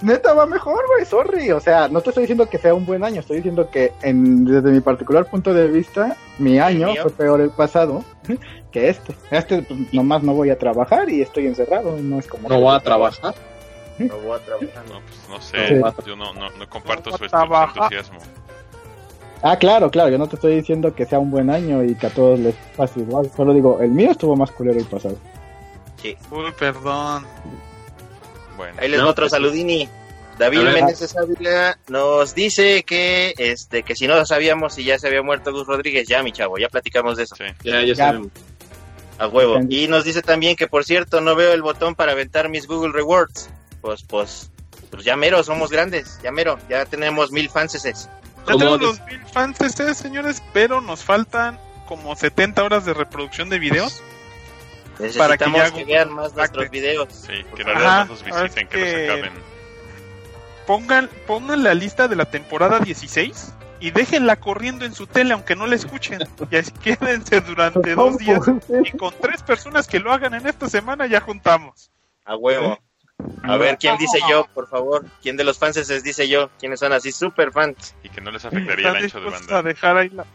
neta 0.01 0.33
va 0.33 0.45
mejor, 0.45 0.85
güey, 0.87 1.05
sorry. 1.05 1.51
O 1.51 1.59
sea, 1.59 1.87
no 1.87 2.01
te 2.01 2.09
estoy 2.09 2.23
diciendo 2.23 2.47
que 2.49 2.57
sea 2.57 2.73
un 2.73 2.85
buen 2.85 3.03
año, 3.03 3.21
estoy 3.21 3.37
diciendo 3.37 3.69
que 3.69 3.93
en, 4.01 4.45
desde 4.45 4.69
mi 4.71 4.79
particular 4.81 5.25
punto 5.25 5.53
de 5.53 5.67
vista, 5.67 6.15
mi 6.37 6.59
año 6.59 6.93
fue 7.01 7.11
peor 7.11 7.41
el 7.41 7.49
pasado 7.51 8.03
que 8.71 8.89
este. 8.89 9.15
Este, 9.31 9.61
pues, 9.63 9.93
nomás 9.93 10.23
no 10.23 10.33
voy 10.33 10.49
a 10.49 10.57
trabajar 10.57 11.09
y 11.09 11.21
estoy 11.21 11.47
encerrado, 11.47 11.97
no 11.97 12.19
es 12.19 12.27
como... 12.27 12.49
No 12.49 12.61
va 12.61 12.75
a 12.75 12.79
trabajar. 12.79 13.33
No 13.97 14.17
voy 14.19 14.37
a 14.37 14.39
trabajar. 14.43 14.83
No, 14.87 15.01
pues 15.01 15.29
no 15.29 15.41
sé. 15.41 15.67
Sí. 15.67 16.05
Yo 16.05 16.15
no, 16.15 16.33
no, 16.33 16.49
no 16.51 16.69
comparto 16.69 17.09
No 17.09 17.17
su, 17.17 17.25
baja. 17.47 17.73
entusiasmo. 17.75 18.19
Ah, 19.41 19.57
claro, 19.57 19.91
claro, 19.91 20.09
yo 20.09 20.17
no 20.17 20.27
te 20.27 20.35
estoy 20.35 20.55
diciendo 20.55 20.93
que 20.95 21.05
sea 21.05 21.19
un 21.19 21.29
buen 21.31 21.49
año 21.49 21.83
y 21.83 21.95
que 21.95 22.07
a 22.07 22.09
todos 22.09 22.39
les 22.39 22.55
pase 22.75 22.99
igual. 23.01 23.29
Solo 23.35 23.53
digo, 23.53 23.79
el 23.81 23.91
mío 23.91 24.11
estuvo 24.11 24.35
más 24.35 24.51
culero 24.51 24.79
el 24.79 24.85
pasado. 24.85 25.17
Uy, 26.31 26.51
perdón. 26.57 27.25
Bueno, 28.55 28.75
Ahí 28.81 28.87
les 28.89 28.99
No, 28.99 29.05
va 29.05 29.11
otro 29.11 29.23
pues- 29.25 29.31
saludini. 29.31 29.87
David. 30.39 30.59
Méndez 30.61 31.15
Ávila 31.17 31.79
nos 31.87 32.35
dice 32.35 32.83
que 32.83 33.33
este 33.39 33.81
que 33.81 33.95
si 33.95 34.05
no 34.07 34.23
sabíamos 34.23 34.75
si 34.75 34.83
ya 34.83 34.99
se 34.99 35.07
había 35.07 35.23
muerto 35.23 35.51
Gus 35.51 35.65
Rodríguez, 35.65 36.07
ya 36.07 36.21
mi 36.21 36.31
chavo, 36.31 36.59
ya 36.59 36.69
platicamos 36.69 37.17
de 37.17 37.23
eso. 37.23 37.35
sí. 37.35 37.43
Ya, 37.63 37.81
ya, 37.81 37.85
Ya. 37.87 37.95
sabemos. 37.95 38.27
A 39.17 39.27
huevo. 39.27 39.59
Y 39.67 39.87
nos 39.87 40.03
dice 40.03 40.21
también 40.21 40.55
que 40.55 40.67
por 40.67 40.85
cierto 40.85 41.21
no 41.21 41.35
veo 41.35 41.53
el 41.53 41.63
botón 41.63 41.95
para 41.95 42.11
aventar 42.11 42.49
mis 42.49 42.67
Google 42.67 42.91
Rewards. 42.93 43.49
Pues 43.81 44.03
pues 44.03 44.51
pues 44.91 45.03
ya 45.03 45.15
mero, 45.15 45.41
somos 45.43 45.71
grandes, 45.71 46.19
ya 46.23 46.31
mero, 46.31 46.59
ya 46.69 46.85
tenemos 46.85 47.31
mil 47.31 47.49
fanses. 47.49 48.07
Ya 48.47 48.53
¿Cómo 48.53 48.57
tenemos 48.77 48.79
des- 48.79 48.87
los 48.99 49.07
mil 49.07 49.25
fans 49.31 49.59
ustedes, 49.61 49.97
señores, 49.97 50.41
pero 50.53 50.81
nos 50.81 51.03
faltan 51.03 51.59
como 51.87 52.15
70 52.15 52.63
horas 52.63 52.85
de 52.85 52.93
reproducción 52.93 53.49
de 53.49 53.59
videos. 53.59 54.01
Para 55.17 55.37
que 55.37 55.51
ya 55.51 55.69
que, 55.71 55.85
vean 55.85 56.11
más 56.11 56.33
nuestros 56.33 56.69
videos. 56.71 57.07
Sí, 57.13 57.43
que 57.55 57.61
Ajá, 57.61 57.71
realidad 57.71 58.07
nos 58.07 58.23
visiten, 58.23 58.45
es 58.45 58.53
que 58.55 58.63
nos 58.63 58.71
que- 58.89 59.11
acaben. 59.11 59.31
Pongan, 60.65 61.09
pongan 61.27 61.63
la 61.63 61.73
lista 61.73 62.07
de 62.07 62.15
la 62.15 62.25
temporada 62.25 62.79
16 62.79 63.53
y 63.79 63.91
déjenla 63.91 64.37
corriendo 64.37 64.85
en 64.85 64.93
su 64.93 65.07
tele 65.07 65.33
aunque 65.33 65.55
no 65.55 65.65
la 65.67 65.75
escuchen. 65.75 66.19
Y 66.51 66.55
así 66.57 66.71
quédense 66.83 67.41
durante 67.41 67.95
dos 67.95 68.17
días. 68.17 68.41
Y 68.83 68.97
con 68.97 69.13
tres 69.21 69.43
personas 69.43 69.87
que 69.87 69.99
lo 69.99 70.11
hagan 70.11 70.33
en 70.33 70.47
esta 70.47 70.67
semana 70.67 71.05
ya 71.05 71.21
juntamos. 71.21 71.91
A 72.25 72.35
huevo. 72.35 72.79
A 73.43 73.57
ver, 73.57 73.77
¿quién 73.77 73.97
dice 73.97 74.19
yo, 74.29 74.47
por 74.53 74.67
favor? 74.67 75.05
¿Quién 75.21 75.37
de 75.37 75.43
los 75.43 75.57
fans 75.57 75.75
les 75.89 76.03
dice 76.03 76.27
yo? 76.27 76.49
¿Quiénes 76.59 76.79
son 76.79 76.93
así 76.93 77.11
super 77.11 77.51
fans? 77.51 77.95
Y 78.03 78.09
que 78.09 78.21
no 78.21 78.29
les 78.29 78.45
afectaría 78.45 78.89
el 78.89 79.05
¿Están 79.05 79.21
ancho 79.21 79.21
de 79.21 79.29
banda. 79.29 79.57
a 79.57 79.63
dejar 79.63 79.97
ahí 79.97 80.09
la... 80.09 80.25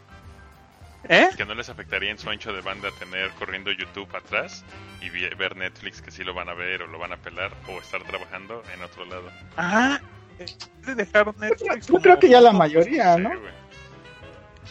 ¿Eh? 1.09 1.29
Que 1.37 1.45
no 1.45 1.55
les 1.55 1.69
afectaría 1.69 2.11
en 2.11 2.19
su 2.19 2.31
ancho 2.31 2.53
de 2.53 2.61
banda 2.61 2.89
tener 2.99 3.31
corriendo 3.33 3.71
YouTube 3.73 4.09
atrás 4.15 4.65
y 5.01 5.11
ver 5.11 5.57
Netflix 5.57 6.01
que 6.01 6.11
sí 6.11 6.23
lo 6.25 6.33
van 6.33 6.49
a 6.49 6.55
ver 6.55 6.83
o 6.83 6.87
lo 6.87 6.99
van 6.99 7.13
a 7.13 7.17
pelar 7.17 7.53
o 7.69 7.79
estar 7.79 8.03
trabajando 8.05 8.63
en 8.75 8.83
otro 8.83 9.05
lado. 9.05 9.31
Ajá. 9.57 10.01
De 10.87 10.95
dejar 10.95 11.37
Netflix 11.39 11.87
Yo 11.89 12.01
creo 12.01 12.19
que 12.19 12.29
ya 12.29 12.41
la 12.41 12.53
mayoría, 12.53 13.17
¿no? 13.17 13.31
Sí. 13.31 13.37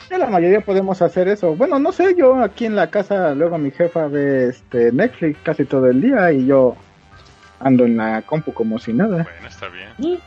Ya 0.10 0.18
la 0.18 0.28
mayoría 0.28 0.62
podemos 0.62 1.02
hacer 1.02 1.28
eso. 1.28 1.56
Bueno, 1.56 1.80
no 1.80 1.92
sé, 1.92 2.16
yo 2.18 2.42
aquí 2.42 2.66
en 2.66 2.76
la 2.76 2.90
casa, 2.90 3.34
luego 3.36 3.58
mi 3.58 3.72
jefa 3.72 4.08
ve 4.08 4.50
este 4.50 4.92
Netflix 4.92 5.40
casi 5.44 5.66
todo 5.66 5.88
el 5.88 6.02
día 6.02 6.32
y 6.32 6.46
yo 6.46 6.76
ando 7.64 7.86
en 7.86 7.98
la 7.98 8.22
compu 8.24 8.54
como 8.54 8.80
si 8.80 8.94
nada. 8.94 9.24
Bueno, 9.24 9.48
está 9.48 9.68
bien. 9.70 10.20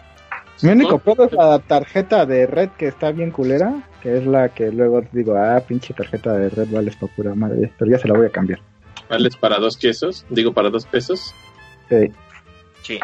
Mi 0.63 0.71
único 0.71 0.99
pedo 0.99 1.25
es 1.27 1.33
la 1.33 1.59
tarjeta 1.59 2.25
de 2.27 2.47
red 2.47 2.71
que 2.79 2.87
está 2.87 3.11
bien 3.11 3.31
culera, 3.31 3.89
que 4.01 4.17
es 4.19 4.27
la 4.27 4.49
que 4.51 4.71
luego 4.71 5.03
digo, 5.13 5.37
ah, 5.37 5.61
pinche 5.67 5.93
tarjeta 5.95 6.33
de 6.33 6.49
red 6.49 6.69
vales 6.71 6.97
pa' 6.97 7.09
pura 7.09 7.35
madre, 7.35 7.73
pero 7.79 7.91
ya 7.91 7.99
se 7.99 8.09
la 8.09 8.15
voy 8.15 8.27
a 8.27 8.31
cambiar. 8.31 8.61
¿Vales 9.09 9.37
para 9.37 9.59
dos 9.59 9.77
quesos? 9.77 10.25
Digo, 10.31 10.53
para 10.53 10.71
dos 10.71 10.87
pesos. 10.87 11.35
Sí. 11.89 12.13
Sí. 12.83 13.01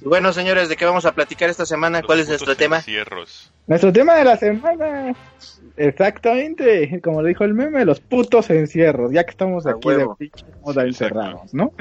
Bueno, 0.00 0.32
señores, 0.32 0.68
¿de 0.68 0.76
qué 0.76 0.84
vamos 0.84 1.04
a 1.04 1.12
platicar 1.12 1.50
esta 1.50 1.66
semana? 1.66 1.98
Los 1.98 2.06
¿Cuál 2.06 2.20
es 2.20 2.28
nuestro 2.28 2.56
tema? 2.56 2.76
encierros. 2.76 3.52
Nuestro 3.66 3.92
tema 3.92 4.14
de 4.14 4.24
la 4.24 4.36
semana. 4.36 5.14
Exactamente, 5.76 7.00
como 7.02 7.22
dijo 7.22 7.44
el 7.44 7.54
meme, 7.54 7.84
los 7.84 8.00
putos 8.00 8.50
encierros, 8.50 9.12
ya 9.12 9.24
que 9.24 9.30
estamos 9.30 9.66
aquí 9.66 9.88
de 9.88 10.08
pinche 10.18 10.44
moda 10.60 10.84
encerrados, 10.84 11.52
¿no? 11.54 11.72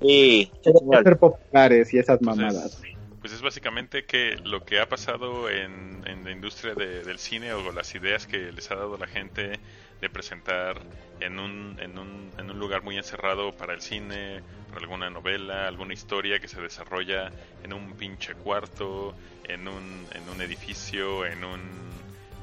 Sí, 0.00 0.52
ser 1.04 1.18
populares 1.18 1.92
y 1.94 1.98
esas 1.98 2.20
mamadas. 2.22 2.80
Pues 3.20 3.32
es 3.34 3.42
básicamente 3.42 4.04
que 4.06 4.36
lo 4.44 4.64
que 4.64 4.80
ha 4.80 4.88
pasado 4.88 5.50
en, 5.50 6.02
en 6.06 6.24
la 6.24 6.30
industria 6.32 6.74
de- 6.74 7.04
del 7.04 7.18
cine 7.18 7.52
o 7.52 7.70
las 7.72 7.94
ideas 7.94 8.26
que 8.26 8.50
les 8.50 8.70
ha 8.70 8.76
dado 8.76 8.96
la 8.96 9.06
gente 9.06 9.60
de 10.00 10.08
presentar 10.10 10.86
en 11.20 11.38
un, 11.38 11.76
en, 11.78 11.98
un, 11.98 12.32
en 12.38 12.50
un 12.50 12.58
lugar 12.58 12.82
muy 12.82 12.96
encerrado 12.96 13.52
para 13.52 13.74
el 13.74 13.82
cine, 13.82 14.42
para 14.68 14.80
alguna 14.80 15.10
novela, 15.10 15.68
alguna 15.68 15.92
historia 15.92 16.40
que 16.40 16.48
se 16.48 16.62
desarrolla 16.62 17.34
en 17.62 17.74
un 17.74 17.94
pinche 17.94 18.34
cuarto, 18.36 19.14
en 19.44 19.68
un, 19.68 20.08
en 20.12 20.28
un 20.30 20.40
edificio, 20.40 21.26
en 21.26 21.44
un, 21.44 21.99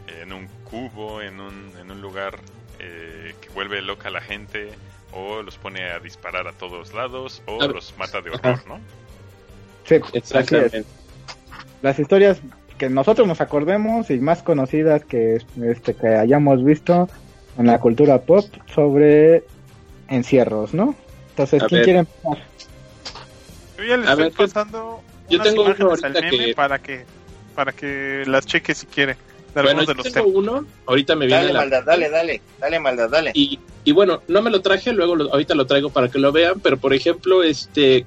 en 0.07 0.33
un 0.33 0.47
cubo, 0.69 1.21
en 1.21 1.39
un, 1.39 1.71
en 1.79 1.91
un 1.91 2.01
lugar 2.01 2.39
eh, 2.79 3.33
que 3.41 3.49
vuelve 3.49 3.81
loca 3.81 4.07
a 4.09 4.11
la 4.11 4.21
gente 4.21 4.69
o 5.13 5.41
los 5.41 5.57
pone 5.57 5.89
a 5.91 5.99
disparar 5.99 6.47
a 6.47 6.51
todos 6.53 6.93
lados 6.93 7.41
o 7.45 7.65
los 7.67 7.93
mata 7.97 8.21
de 8.21 8.31
horror, 8.31 8.59
¿no? 8.67 8.79
Sí. 9.85 9.95
Exactamente. 10.13 10.83
Las 11.81 11.97
historias 11.99 12.39
que 12.77 12.89
nosotros 12.89 13.27
nos 13.27 13.41
acordemos 13.41 14.09
y 14.11 14.19
más 14.19 14.43
conocidas 14.43 15.03
que, 15.05 15.41
este, 15.63 15.95
que 15.95 16.07
hayamos 16.07 16.63
visto 16.63 17.09
en 17.57 17.67
la 17.67 17.79
cultura 17.79 18.21
pop 18.21 18.45
sobre 18.73 19.43
encierros, 20.09 20.73
¿no? 20.73 20.93
Entonces, 21.29 21.63
A 21.63 21.67
¿quién 21.67 21.79
ver. 21.79 21.85
quiere 21.85 21.99
empezar? 21.99 22.45
Yo 23.77 23.83
ya 23.83 23.97
les 23.97 24.07
A 24.07 24.11
estoy 24.11 24.23
ver, 24.25 24.33
pasando 24.33 25.01
yo 25.29 25.35
unas 25.37 25.47
tengo 25.49 25.63
imágenes 25.65 26.03
al 26.03 26.13
meme 26.13 26.29
que- 26.45 26.53
para 26.53 26.79
que 26.79 27.05
para 27.55 27.71
que 27.71 28.23
las 28.27 28.45
cheque 28.45 28.75
si 28.75 28.85
quiere. 28.85 29.15
De 29.61 29.73
Bueno, 29.73 29.81
yo 29.81 29.87
de 29.87 29.93
los 29.95 30.11
tengo 30.11 30.27
uno, 30.27 30.65
ahorita 30.85 31.15
me 31.15 31.25
viene 31.25 31.41
dale, 31.41 31.53
la... 31.53 31.59
maldad, 31.59 31.83
dale, 31.83 32.09
dale, 32.09 32.41
dale, 32.59 32.79
maldad, 32.79 33.09
dale. 33.09 33.31
Y, 33.33 33.59
y 33.83 33.91
bueno, 33.91 34.21
no 34.27 34.41
me 34.41 34.49
lo 34.51 34.61
traje, 34.61 34.93
luego 34.93 35.15
lo- 35.15 35.31
ahorita 35.31 35.55
lo 35.55 35.65
traigo 35.65 35.89
para 35.89 36.09
que 36.09 36.19
lo 36.19 36.31
vean, 36.31 36.59
pero 36.59 36.77
por 36.77 36.93
ejemplo, 36.93 37.43
este, 37.43 38.05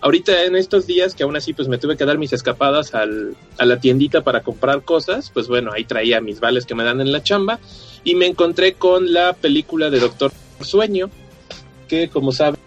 ahorita 0.00 0.44
en 0.44 0.56
estos 0.56 0.86
días 0.86 1.14
que 1.14 1.22
aún 1.24 1.36
así 1.36 1.52
pues 1.52 1.68
me 1.68 1.78
tuve 1.78 1.96
que 1.96 2.04
dar 2.04 2.16
mis 2.18 2.32
escapadas 2.32 2.94
al, 2.94 3.36
a 3.58 3.64
la 3.64 3.78
tiendita 3.80 4.22
para 4.22 4.42
comprar 4.42 4.82
cosas, 4.82 5.30
pues 5.30 5.48
bueno, 5.48 5.72
ahí 5.72 5.84
traía 5.84 6.20
mis 6.20 6.40
vales 6.40 6.64
que 6.66 6.74
me 6.74 6.84
dan 6.84 7.00
en 7.00 7.12
la 7.12 7.22
chamba 7.22 7.58
y 8.04 8.14
me 8.14 8.26
encontré 8.26 8.74
con 8.74 9.12
la 9.12 9.32
película 9.34 9.90
de 9.90 10.00
Doctor 10.00 10.32
Sueño, 10.62 11.10
que 11.88 12.08
como 12.08 12.32
saben 12.32 12.58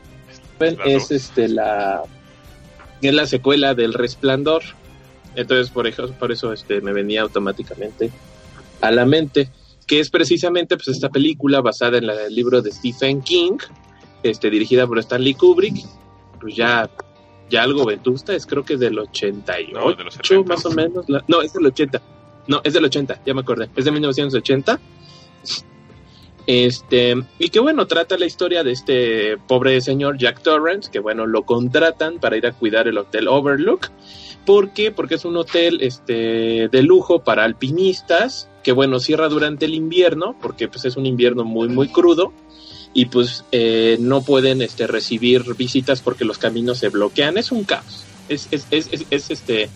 es 0.86 1.12
este 1.12 1.48
la 1.48 2.04
es 3.02 3.14
la 3.14 3.26
secuela 3.26 3.74
del 3.74 3.94
Resplandor. 3.94 4.62
Entonces 5.36 5.70
por 5.72 5.88
eso, 5.88 6.12
por 6.14 6.32
eso 6.32 6.54
este 6.54 6.82
me 6.82 6.94
venía 6.94 7.22
automáticamente 7.22 8.12
a 8.82 8.92
la 8.92 9.06
mente 9.06 9.50
que 9.88 10.00
es 10.00 10.10
precisamente 10.10 10.76
pues 10.78 10.88
esta 10.90 11.10
película 11.10 11.60
basada 11.62 11.98
en 11.98 12.08
la- 12.08 12.26
el 12.28 12.34
libro 12.36 12.62
de 12.62 12.72
Stephen 12.72 13.22
King, 13.22 13.58
este 14.24 14.50
dirigida 14.50 14.88
por 14.88 14.98
Stanley 15.00 15.34
Kubrick, 15.34 15.76
pues 16.40 16.56
ya 16.56 16.90
ya 17.50 17.64
algo 17.64 17.86
vetusta, 17.86 18.34
es 18.34 18.46
creo 18.46 18.64
que 18.64 18.78
del 18.78 18.98
88 18.98 19.72
No, 19.80 19.94
de 19.94 20.04
los 20.06 20.14
70. 20.16 20.48
más 20.56 20.66
o 20.66 20.72
menos. 20.72 21.06
la- 21.10 21.24
no, 21.28 21.42
es 21.42 21.54
del 21.54 21.66
80. 21.66 22.02
No, 22.48 22.62
es 22.64 22.74
del 22.74 22.86
80, 22.86 23.22
ya 23.26 23.34
me 23.34 23.42
acordé. 23.42 23.70
Es 23.76 23.86
de 23.86 23.92
1980. 23.92 24.80
Este, 26.46 27.16
y 27.40 27.50
que 27.50 27.60
bueno, 27.60 27.88
trata 27.88 28.18
la 28.18 28.26
historia 28.26 28.64
de 28.64 28.72
este 28.72 29.38
pobre 29.38 29.80
señor 29.82 30.18
Jack 30.18 30.42
Torrance, 30.42 30.92
que 30.92 31.00
bueno, 31.00 31.26
lo 31.26 31.44
contratan 31.44 32.20
para 32.20 32.38
ir 32.38 32.46
a 32.46 32.52
cuidar 32.52 32.88
el 32.88 32.98
hotel 32.98 33.28
Overlook. 33.28 33.90
¿Por 34.46 34.72
qué? 34.72 34.92
Porque 34.92 35.16
es 35.16 35.24
un 35.24 35.38
hotel 35.38 35.80
este, 35.82 36.68
de 36.68 36.84
lujo 36.84 37.24
para 37.24 37.46
alpinistas, 37.46 38.50
que 38.62 38.74
bueno, 38.74 39.00
cierra 39.00 39.30
durante 39.30 39.66
el 39.66 39.74
invierno, 39.74 40.36
porque 40.42 40.68
pues 40.68 40.84
es 40.84 40.98
un 40.98 41.06
invierno 41.06 41.46
muy, 41.46 41.70
muy 41.70 41.88
crudo, 41.88 42.34
y 42.94 43.06
pues 43.06 43.46
eh, 43.52 43.98
no 44.00 44.22
pueden 44.22 44.62
este, 44.62 44.86
recibir 44.86 45.56
visitas 45.56 46.02
porque 46.02 46.26
los 46.26 46.38
caminos 46.38 46.78
se 46.78 46.90
bloquean. 46.90 47.38
Es 47.38 47.52
un 47.52 47.64
caos. 47.64 48.04
Es, 48.30 48.48
es, 48.52 48.68
es, 48.70 48.90
es, 48.92 49.06
es, 49.10 49.32
este 49.32 49.70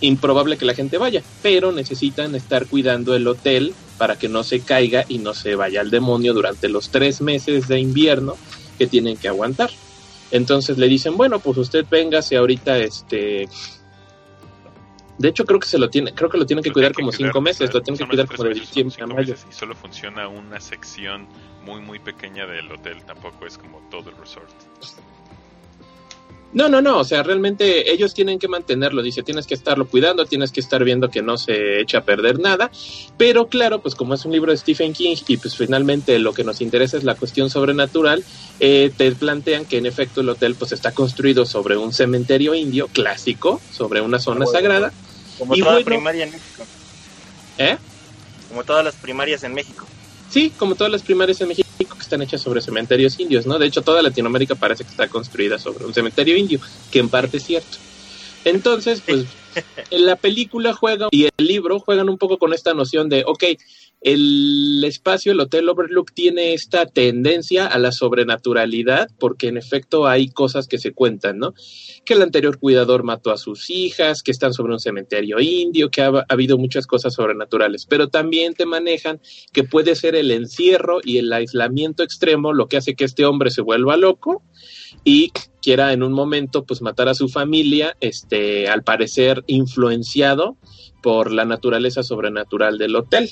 improbable 0.00 0.56
que 0.56 0.64
la 0.64 0.74
gente 0.74 0.98
vaya, 0.98 1.22
pero 1.42 1.72
necesitan 1.72 2.34
estar 2.34 2.66
cuidando 2.66 3.14
el 3.14 3.26
hotel 3.26 3.74
para 3.98 4.16
que 4.16 4.28
no 4.28 4.42
se 4.42 4.60
caiga 4.60 5.04
y 5.08 5.18
no 5.18 5.34
se 5.34 5.54
vaya 5.54 5.80
al 5.80 5.90
demonio 5.90 6.34
durante 6.34 6.68
los 6.68 6.90
tres 6.90 7.20
meses 7.20 7.68
de 7.68 7.78
invierno 7.78 8.36
que 8.78 8.86
tienen 8.86 9.16
que 9.16 9.28
aguantar. 9.28 9.70
Entonces 10.30 10.78
le 10.78 10.88
dicen, 10.88 11.16
bueno, 11.16 11.38
pues 11.38 11.58
usted 11.58 11.84
véngase 11.88 12.36
ahorita, 12.36 12.78
este... 12.78 13.48
De 15.16 15.28
hecho 15.28 15.44
creo 15.44 15.60
que 15.60 15.68
se 15.68 15.78
lo 15.78 15.88
tiene, 15.90 16.12
creo 16.12 16.28
que 16.28 16.38
lo 16.38 16.44
tienen 16.44 16.64
que 16.64 16.70
Lo 16.70 16.74
cuidar 16.74 16.92
como 16.92 17.10
cuidar, 17.10 17.28
cinco 17.28 17.40
meses, 17.40 17.72
lo 17.72 17.80
tienen 17.82 17.98
que 17.98 18.06
cuidar 18.08 18.26
como 18.26 18.48
de 18.48 18.54
diciembre 18.54 18.96
a 19.00 19.06
mayo. 19.06 19.36
Y 19.48 19.52
solo 19.52 19.76
funciona 19.76 20.26
una 20.26 20.60
sección 20.60 21.28
muy, 21.64 21.80
muy 21.80 22.00
pequeña 22.00 22.46
del 22.46 22.70
hotel. 22.72 23.00
Tampoco 23.04 23.46
es 23.46 23.56
como 23.56 23.78
todo 23.90 24.10
el 24.10 24.16
resort. 24.16 24.50
No, 26.54 26.68
no, 26.68 26.80
no, 26.80 26.98
o 27.00 27.04
sea, 27.04 27.24
realmente 27.24 27.92
ellos 27.92 28.14
tienen 28.14 28.38
que 28.38 28.46
mantenerlo, 28.46 29.02
dice, 29.02 29.24
tienes 29.24 29.46
que 29.46 29.54
estarlo 29.54 29.88
cuidando, 29.88 30.24
tienes 30.24 30.52
que 30.52 30.60
estar 30.60 30.84
viendo 30.84 31.10
que 31.10 31.20
no 31.20 31.36
se 31.36 31.80
eche 31.80 31.96
a 31.96 32.04
perder 32.04 32.38
nada, 32.38 32.70
pero 33.18 33.48
claro, 33.48 33.80
pues 33.82 33.96
como 33.96 34.14
es 34.14 34.24
un 34.24 34.30
libro 34.30 34.52
de 34.52 34.56
Stephen 34.58 34.92
King 34.92 35.16
y 35.26 35.36
pues 35.38 35.56
finalmente 35.56 36.16
lo 36.20 36.32
que 36.32 36.44
nos 36.44 36.60
interesa 36.60 36.96
es 36.96 37.02
la 37.02 37.16
cuestión 37.16 37.50
sobrenatural, 37.50 38.24
eh, 38.60 38.92
te 38.96 39.10
plantean 39.16 39.64
que 39.64 39.78
en 39.78 39.86
efecto 39.86 40.20
el 40.20 40.28
hotel 40.28 40.54
pues 40.54 40.70
está 40.70 40.92
construido 40.92 41.44
sobre 41.44 41.76
un 41.76 41.92
cementerio 41.92 42.54
indio 42.54 42.86
clásico, 42.86 43.60
sobre 43.72 44.00
una 44.00 44.20
zona 44.20 44.44
Bueno, 44.44 44.52
sagrada, 44.52 44.92
Como 45.40 45.56
y 45.56 45.58
toda 45.60 45.72
bueno- 45.72 45.84
primaria 45.86 46.22
en 46.24 46.30
México. 46.30 46.62
¿eh? 47.58 47.76
Como 48.48 48.62
todas 48.62 48.84
las 48.84 48.94
primarias 48.94 49.42
en 49.42 49.54
México. 49.54 49.86
Sí, 50.30 50.50
como 50.58 50.74
todas 50.74 50.92
las 50.92 51.02
primarias 51.02 51.40
en 51.40 51.48
México 51.48 51.64
que 51.78 52.02
están 52.02 52.22
hechas 52.22 52.40
sobre 52.40 52.60
cementerios 52.60 53.18
indios, 53.20 53.46
¿no? 53.46 53.58
De 53.58 53.66
hecho, 53.66 53.82
toda 53.82 54.02
Latinoamérica 54.02 54.54
parece 54.54 54.84
que 54.84 54.90
está 54.90 55.08
construida 55.08 55.58
sobre 55.58 55.84
un 55.84 55.94
cementerio 55.94 56.36
indio, 56.36 56.60
que 56.90 56.98
en 56.98 57.08
parte 57.08 57.36
es 57.36 57.44
cierto. 57.44 57.78
Entonces, 58.44 59.02
pues, 59.04 59.26
en 59.90 60.06
la 60.06 60.16
película 60.16 60.72
juega 60.74 61.08
y 61.10 61.24
el 61.24 61.46
libro 61.46 61.80
juegan 61.80 62.08
un 62.08 62.18
poco 62.18 62.38
con 62.38 62.52
esta 62.52 62.74
noción 62.74 63.08
de, 63.08 63.24
ok, 63.26 63.44
el 64.04 64.84
espacio, 64.84 65.32
el 65.32 65.40
Hotel 65.40 65.66
Overlook 65.66 66.12
tiene 66.12 66.52
esta 66.52 66.84
tendencia 66.84 67.66
a 67.66 67.78
la 67.78 67.90
sobrenaturalidad, 67.90 69.08
porque 69.18 69.48
en 69.48 69.56
efecto 69.56 70.06
hay 70.06 70.28
cosas 70.28 70.68
que 70.68 70.76
se 70.76 70.92
cuentan, 70.92 71.38
¿no? 71.38 71.54
Que 72.04 72.12
el 72.12 72.20
anterior 72.20 72.58
cuidador 72.58 73.02
mató 73.02 73.32
a 73.32 73.38
sus 73.38 73.70
hijas, 73.70 74.22
que 74.22 74.30
están 74.30 74.52
sobre 74.52 74.74
un 74.74 74.78
cementerio 74.78 75.40
indio, 75.40 75.90
que 75.90 76.02
ha, 76.02 76.08
ha 76.08 76.26
habido 76.28 76.58
muchas 76.58 76.86
cosas 76.86 77.14
sobrenaturales, 77.14 77.86
pero 77.86 78.08
también 78.08 78.52
te 78.52 78.66
manejan 78.66 79.22
que 79.54 79.64
puede 79.64 79.96
ser 79.96 80.16
el 80.16 80.30
encierro 80.30 81.00
y 81.02 81.16
el 81.16 81.32
aislamiento 81.32 82.02
extremo 82.02 82.52
lo 82.52 82.68
que 82.68 82.76
hace 82.76 82.94
que 82.94 83.04
este 83.04 83.24
hombre 83.24 83.50
se 83.50 83.62
vuelva 83.62 83.96
loco 83.96 84.42
y 85.02 85.32
quiera 85.62 85.94
en 85.94 86.02
un 86.02 86.12
momento 86.12 86.66
pues 86.66 86.82
matar 86.82 87.08
a 87.08 87.14
su 87.14 87.30
familia, 87.30 87.96
este, 88.00 88.68
al 88.68 88.82
parecer 88.82 89.44
influenciado 89.46 90.58
por 91.02 91.32
la 91.32 91.46
naturaleza 91.46 92.02
sobrenatural 92.02 92.76
del 92.76 92.96
hotel. 92.96 93.30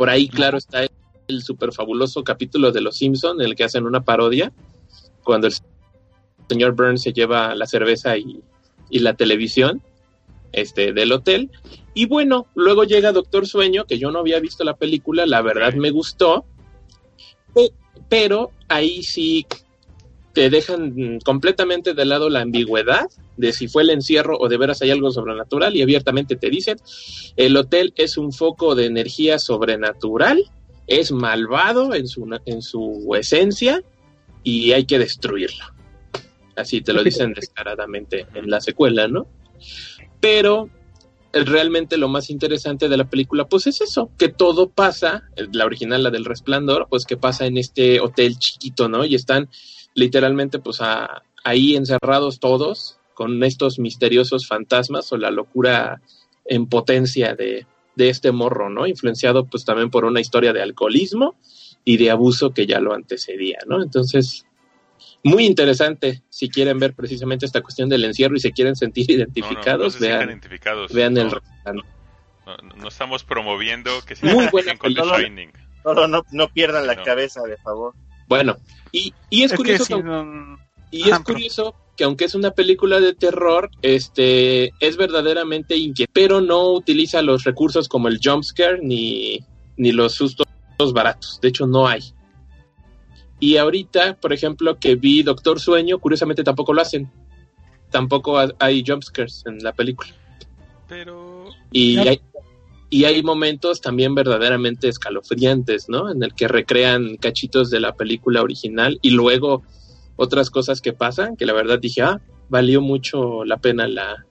Por 0.00 0.08
ahí, 0.08 0.28
claro, 0.28 0.56
está 0.56 0.84
el, 0.84 0.88
el 1.28 1.42
super 1.42 1.74
fabuloso 1.74 2.24
capítulo 2.24 2.72
de 2.72 2.80
Los 2.80 2.96
Simpson 2.96 3.38
en 3.38 3.48
el 3.48 3.54
que 3.54 3.64
hacen 3.64 3.84
una 3.84 4.00
parodia 4.00 4.50
cuando 5.22 5.46
el 5.46 5.52
señor 6.48 6.74
Burns 6.74 7.02
se 7.02 7.12
lleva 7.12 7.54
la 7.54 7.66
cerveza 7.66 8.16
y, 8.16 8.40
y 8.88 9.00
la 9.00 9.12
televisión 9.12 9.82
este, 10.52 10.94
del 10.94 11.12
hotel. 11.12 11.50
Y 11.92 12.06
bueno, 12.06 12.46
luego 12.54 12.84
llega 12.84 13.12
Doctor 13.12 13.46
Sueño, 13.46 13.84
que 13.84 13.98
yo 13.98 14.10
no 14.10 14.20
había 14.20 14.40
visto 14.40 14.64
la 14.64 14.74
película, 14.74 15.26
la 15.26 15.42
verdad 15.42 15.74
me 15.74 15.90
gustó, 15.90 16.46
pe- 17.54 17.74
pero 18.08 18.52
ahí 18.68 19.02
sí 19.02 19.46
te 20.32 20.48
dejan 20.48 21.18
completamente 21.26 21.92
de 21.92 22.06
lado 22.06 22.30
la 22.30 22.40
ambigüedad 22.40 23.06
de 23.40 23.52
si 23.52 23.66
fue 23.68 23.82
el 23.82 23.90
encierro 23.90 24.36
o 24.38 24.48
de 24.48 24.56
veras 24.56 24.80
hay 24.82 24.90
algo 24.90 25.10
sobrenatural 25.10 25.74
y 25.76 25.82
abiertamente 25.82 26.36
te 26.36 26.50
dicen, 26.50 26.78
el 27.36 27.56
hotel 27.56 27.92
es 27.96 28.16
un 28.16 28.32
foco 28.32 28.74
de 28.74 28.86
energía 28.86 29.38
sobrenatural, 29.38 30.44
es 30.86 31.10
malvado 31.12 31.94
en 31.94 32.06
su, 32.06 32.28
en 32.46 32.62
su 32.62 33.14
esencia 33.18 33.82
y 34.44 34.72
hay 34.72 34.84
que 34.84 34.98
destruirlo. 34.98 35.64
Así 36.56 36.80
te 36.82 36.92
lo 36.92 37.02
dicen 37.02 37.32
descaradamente 37.32 38.26
en 38.34 38.50
la 38.50 38.60
secuela, 38.60 39.08
¿no? 39.08 39.26
Pero 40.20 40.68
realmente 41.32 41.96
lo 41.96 42.08
más 42.08 42.28
interesante 42.28 42.88
de 42.88 42.96
la 42.96 43.08
película, 43.08 43.46
pues 43.46 43.66
es 43.66 43.80
eso, 43.80 44.10
que 44.18 44.28
todo 44.28 44.68
pasa, 44.68 45.22
la 45.52 45.64
original, 45.64 46.02
la 46.02 46.10
del 46.10 46.24
resplandor, 46.24 46.88
pues 46.90 47.04
que 47.04 47.16
pasa 47.16 47.46
en 47.46 47.56
este 47.56 48.00
hotel 48.00 48.36
chiquito, 48.38 48.88
¿no? 48.88 49.04
Y 49.04 49.14
están 49.14 49.48
literalmente 49.94 50.58
pues 50.58 50.80
a- 50.80 51.22
ahí 51.44 51.76
encerrados 51.76 52.40
todos, 52.40 52.98
con 53.14 53.42
estos 53.44 53.78
misteriosos 53.78 54.46
fantasmas 54.46 55.12
o 55.12 55.16
la 55.16 55.30
locura 55.30 56.00
en 56.44 56.66
potencia 56.66 57.34
de, 57.34 57.66
de 57.96 58.08
este 58.08 58.32
morro, 58.32 58.70
¿no? 58.70 58.86
Influenciado 58.86 59.44
pues 59.46 59.64
también 59.64 59.90
por 59.90 60.04
una 60.04 60.20
historia 60.20 60.52
de 60.52 60.62
alcoholismo 60.62 61.36
y 61.84 61.96
de 61.96 62.10
abuso 62.10 62.50
que 62.52 62.66
ya 62.66 62.80
lo 62.80 62.94
antecedía, 62.94 63.58
¿no? 63.66 63.82
Entonces, 63.82 64.46
muy 65.22 65.44
interesante 65.46 66.22
si 66.30 66.48
quieren 66.48 66.78
ver 66.78 66.94
precisamente 66.94 67.44
esta 67.46 67.60
cuestión 67.62 67.88
del 67.88 68.04
encierro 68.04 68.36
y 68.36 68.40
se 68.40 68.52
quieren 68.52 68.74
sentir 68.76 69.06
No, 69.10 69.16
no, 69.16 69.18
identificados, 69.22 69.84
no 69.84 69.90
se 69.90 69.98
sientan 69.98 70.18
vean, 70.18 70.28
identificados. 70.30 70.92
vean 70.92 71.16
el 71.18 71.28
no, 71.28 71.40
no, 72.46 72.74
no 72.76 72.88
estamos 72.88 73.22
promoviendo 73.24 73.90
que 74.06 74.16
se 74.16 74.26
Muy 74.26 74.46
buena 74.52 74.76
con 74.76 74.94
The. 74.94 75.02
Shining. 75.02 75.52
No, 75.84 76.06
no, 76.06 76.22
no 76.30 76.48
pierdan 76.48 76.86
la 76.86 76.94
No. 76.94 77.02
cabeza, 77.04 77.42
de 77.42 77.56
favor. 77.58 77.94
Bueno, 78.28 78.56
y, 78.92 79.12
y 79.30 79.42
es, 79.44 79.52
curioso 79.54 80.02
Y 80.90 81.10
es 81.10 81.18
curioso 81.20 81.74
que 81.96 82.04
aunque 82.04 82.24
es 82.24 82.34
una 82.34 82.52
película 82.52 82.98
de 83.00 83.14
terror, 83.14 83.70
este 83.82 84.72
es 84.80 84.96
verdaderamente 84.96 85.76
inquietante, 85.76 86.10
pero 86.12 86.40
no 86.40 86.72
utiliza 86.72 87.20
los 87.22 87.44
recursos 87.44 87.88
como 87.88 88.08
el 88.08 88.20
jump 88.22 88.42
scare 88.42 88.80
ni, 88.82 89.40
ni 89.76 89.92
los 89.92 90.14
sustos 90.14 90.46
baratos. 90.94 91.38
De 91.42 91.48
hecho, 91.48 91.66
no 91.66 91.86
hay. 91.86 92.00
Y 93.38 93.56
ahorita, 93.56 94.16
por 94.20 94.32
ejemplo, 94.32 94.78
que 94.78 94.94
vi 94.96 95.22
Doctor 95.22 95.60
Sueño, 95.60 95.98
curiosamente 95.98 96.44
tampoco 96.44 96.72
lo 96.74 96.82
hacen. 96.82 97.10
Tampoco 97.90 98.38
ha- 98.38 98.52
hay 98.58 98.84
jump 98.86 99.02
scares 99.02 99.42
en 99.46 99.58
la 99.58 99.72
película. 99.72 100.10
Pero 100.88 101.44
Y 101.72 101.96
hay, 101.98 102.20
y 102.90 103.04
hay 103.04 103.22
momentos 103.22 103.80
también 103.80 104.14
verdaderamente 104.14 104.88
escalofriantes, 104.88 105.88
¿no? 105.88 106.10
En 106.10 106.22
el 106.22 106.34
que 106.34 106.48
recrean 106.48 107.16
cachitos 107.16 107.70
de 107.70 107.80
la 107.80 107.94
película 107.94 108.42
original 108.42 108.98
y 109.02 109.10
luego 109.10 109.62
otras 110.20 110.50
cosas 110.50 110.80
que 110.80 110.92
pasan, 110.92 111.36
que 111.36 111.46
la 111.46 111.52
verdad 111.54 111.78
dije, 111.80 112.02
ah, 112.02 112.20
valió 112.48 112.80
mucho 112.80 113.44
la 113.44 113.56
pena 113.56 113.88
la, 113.88 114.26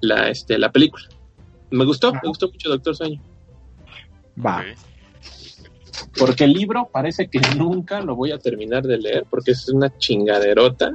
la, 0.00 0.28
este, 0.28 0.58
la 0.58 0.70
película. 0.70 1.04
Me 1.70 1.84
gustó, 1.84 2.08
Ajá. 2.08 2.20
me 2.22 2.28
gustó 2.28 2.48
mucho 2.50 2.68
Doctor 2.68 2.94
Sueño. 2.96 3.20
Va. 4.44 4.62
Porque 6.18 6.44
el 6.44 6.52
libro 6.52 6.88
parece 6.92 7.28
que 7.28 7.40
nunca 7.56 8.00
lo 8.00 8.14
voy 8.16 8.32
a 8.32 8.38
terminar 8.38 8.82
de 8.84 8.98
leer 8.98 9.24
porque 9.30 9.52
es 9.52 9.68
una 9.68 9.96
chingaderota. 9.98 10.92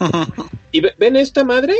¿Y 0.72 0.80
ve- 0.80 0.94
ven 0.98 1.16
esta 1.16 1.44
madre? 1.44 1.74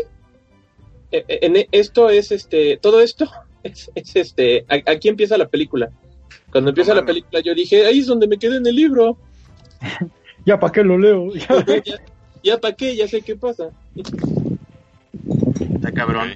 Eh, 1.12 1.24
eh, 1.26 1.38
En, 1.42 1.66
esto 1.72 2.08
es 2.10 2.30
este, 2.32 2.76
todo 2.76 3.00
esto 3.00 3.28
es, 3.62 3.90
es 3.94 4.16
este, 4.16 4.64
aquí 4.68 5.08
empieza 5.08 5.36
la 5.36 5.48
película. 5.48 5.90
Cuando 6.50 6.70
empieza 6.70 6.94
la 6.94 7.04
película 7.04 7.40
yo 7.40 7.54
dije, 7.54 7.86
ahí 7.86 8.00
es 8.00 8.06
donde 8.06 8.26
me 8.28 8.38
quedé 8.38 8.56
en 8.56 8.66
el 8.66 8.74
libro. 8.76 9.16
Ya, 10.46 10.58
¿para 10.58 10.72
qué 10.72 10.82
lo 10.82 10.96
leo? 10.96 11.28
Ya. 11.34 11.64
ya, 11.84 11.96
ya 12.42 12.58
para 12.58 12.74
qué, 12.74 12.96
ya 12.96 13.06
sé 13.06 13.20
qué 13.20 13.36
pasa. 13.36 13.68
Está 15.74 15.92
cabrón. 15.92 16.34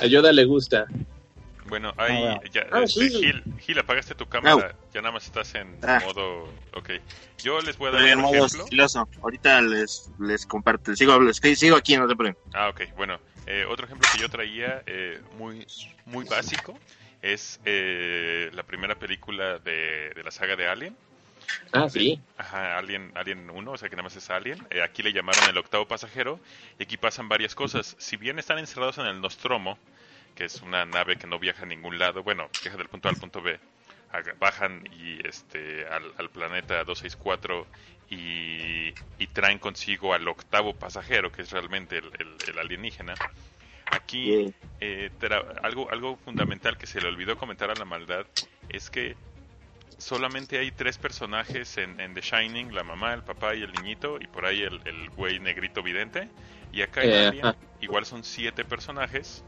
A 0.00 0.06
Yoda 0.06 0.32
le 0.32 0.44
gusta. 0.44 0.86
Bueno, 1.68 1.92
ahí 1.98 2.24
Ah, 2.24 2.40
ya, 2.50 2.66
Ah, 2.72 2.82
este, 2.84 3.10
sí. 3.10 3.20
Gil, 3.20 3.42
Gil, 3.60 3.78
apagaste 3.78 4.14
tu 4.14 4.24
cámara, 4.26 4.74
ya 4.94 5.02
nada 5.02 5.12
más 5.12 5.26
estás 5.26 5.54
en 5.54 5.76
Ah. 5.82 6.00
modo, 6.06 6.44
ok. 6.74 6.90
Yo 7.42 7.60
les 7.60 7.76
voy 7.76 7.88
a 7.88 7.90
dar 7.92 8.00
Estoy 8.00 8.12
en 8.12 8.20
modo 8.20 8.34
ejemplo. 8.46 8.64
sigiloso. 8.64 9.08
Ahorita 9.22 9.60
les, 9.60 10.10
les 10.18 10.46
comparto. 10.46 10.96
Sigo, 10.96 11.18
sigo 11.54 11.76
aquí, 11.76 11.96
no 11.98 12.08
te 12.08 12.16
preocupes. 12.16 12.52
Ah, 12.54 12.70
ok, 12.70 12.80
bueno, 12.96 13.18
eh, 13.46 13.64
otro 13.68 13.84
ejemplo 13.84 14.08
que 14.10 14.18
yo 14.18 14.30
traía 14.30 14.82
eh, 14.86 15.20
muy, 15.38 15.66
muy 16.06 16.24
básico 16.24 16.78
es 17.22 17.60
eh, 17.64 18.50
la 18.52 18.62
primera 18.64 18.98
película 18.98 19.58
de, 19.58 20.10
de 20.14 20.22
la 20.22 20.30
saga 20.30 20.56
de 20.56 20.68
Alien. 20.68 20.96
Ah, 21.72 21.88
sí. 21.88 22.20
Ajá, 22.36 22.78
Alien, 22.78 23.12
Alien 23.16 23.50
1, 23.50 23.72
o 23.72 23.76
sea 23.76 23.88
que 23.88 23.96
nada 23.96 24.04
más 24.04 24.16
es 24.16 24.30
Alien. 24.30 24.66
Eh, 24.70 24.82
aquí 24.82 25.02
le 25.02 25.12
llamaron 25.12 25.48
el 25.48 25.58
octavo 25.58 25.86
pasajero 25.88 26.40
y 26.78 26.84
aquí 26.84 26.96
pasan 26.96 27.28
varias 27.28 27.54
cosas. 27.54 27.96
Si 27.98 28.16
bien 28.16 28.38
están 28.38 28.58
encerrados 28.58 28.98
en 28.98 29.06
el 29.06 29.20
Nostromo, 29.20 29.78
que 30.34 30.44
es 30.44 30.62
una 30.62 30.84
nave 30.86 31.16
que 31.16 31.26
no 31.26 31.38
viaja 31.38 31.64
a 31.64 31.66
ningún 31.66 31.98
lado, 31.98 32.22
bueno, 32.22 32.48
viaja 32.62 32.76
del 32.78 32.88
punto 32.88 33.08
A 33.08 33.10
al 33.10 33.16
punto 33.18 33.42
B, 33.42 33.58
bajan 34.38 34.88
y 34.92 35.26
este 35.26 35.86
al, 35.88 36.12
al 36.16 36.30
planeta 36.30 36.84
264 36.84 37.66
y, 38.10 38.88
y 39.18 39.26
traen 39.32 39.58
consigo 39.58 40.14
al 40.14 40.26
octavo 40.28 40.74
pasajero, 40.74 41.30
que 41.32 41.42
es 41.42 41.50
realmente 41.50 41.98
el, 41.98 42.10
el- 42.18 42.38
el 42.46 42.58
alienígena. 42.58 43.14
Aquí 43.90 44.52
eh, 44.80 45.10
algo, 45.62 45.90
algo 45.90 46.16
fundamental 46.16 46.76
que 46.76 46.86
se 46.86 47.00
le 47.00 47.08
olvidó 47.08 47.36
comentar 47.36 47.70
a 47.70 47.74
la 47.74 47.84
maldad 47.84 48.26
es 48.68 48.90
que 48.90 49.16
solamente 49.96 50.58
hay 50.58 50.70
tres 50.70 50.98
personajes 50.98 51.78
en, 51.78 51.98
en 52.00 52.14
The 52.14 52.20
Shining, 52.20 52.74
la 52.74 52.84
mamá, 52.84 53.14
el 53.14 53.22
papá 53.22 53.54
y 53.54 53.62
el 53.62 53.72
niñito, 53.72 54.18
y 54.20 54.26
por 54.26 54.46
ahí 54.46 54.62
el, 54.62 54.80
el 54.84 55.10
güey 55.10 55.40
negrito 55.40 55.82
vidente. 55.82 56.28
Y 56.72 56.82
acá 56.82 57.02
en 57.02 57.10
Eh, 57.10 57.26
Alien 57.28 57.54
igual 57.80 58.04
son 58.04 58.22
siete 58.24 58.64
personajes, 58.64 59.42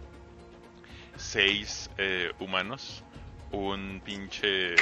seis 1.16 1.90
eh, 1.98 2.32
humanos, 2.38 3.04
un 3.52 4.00
pinche 4.04 4.74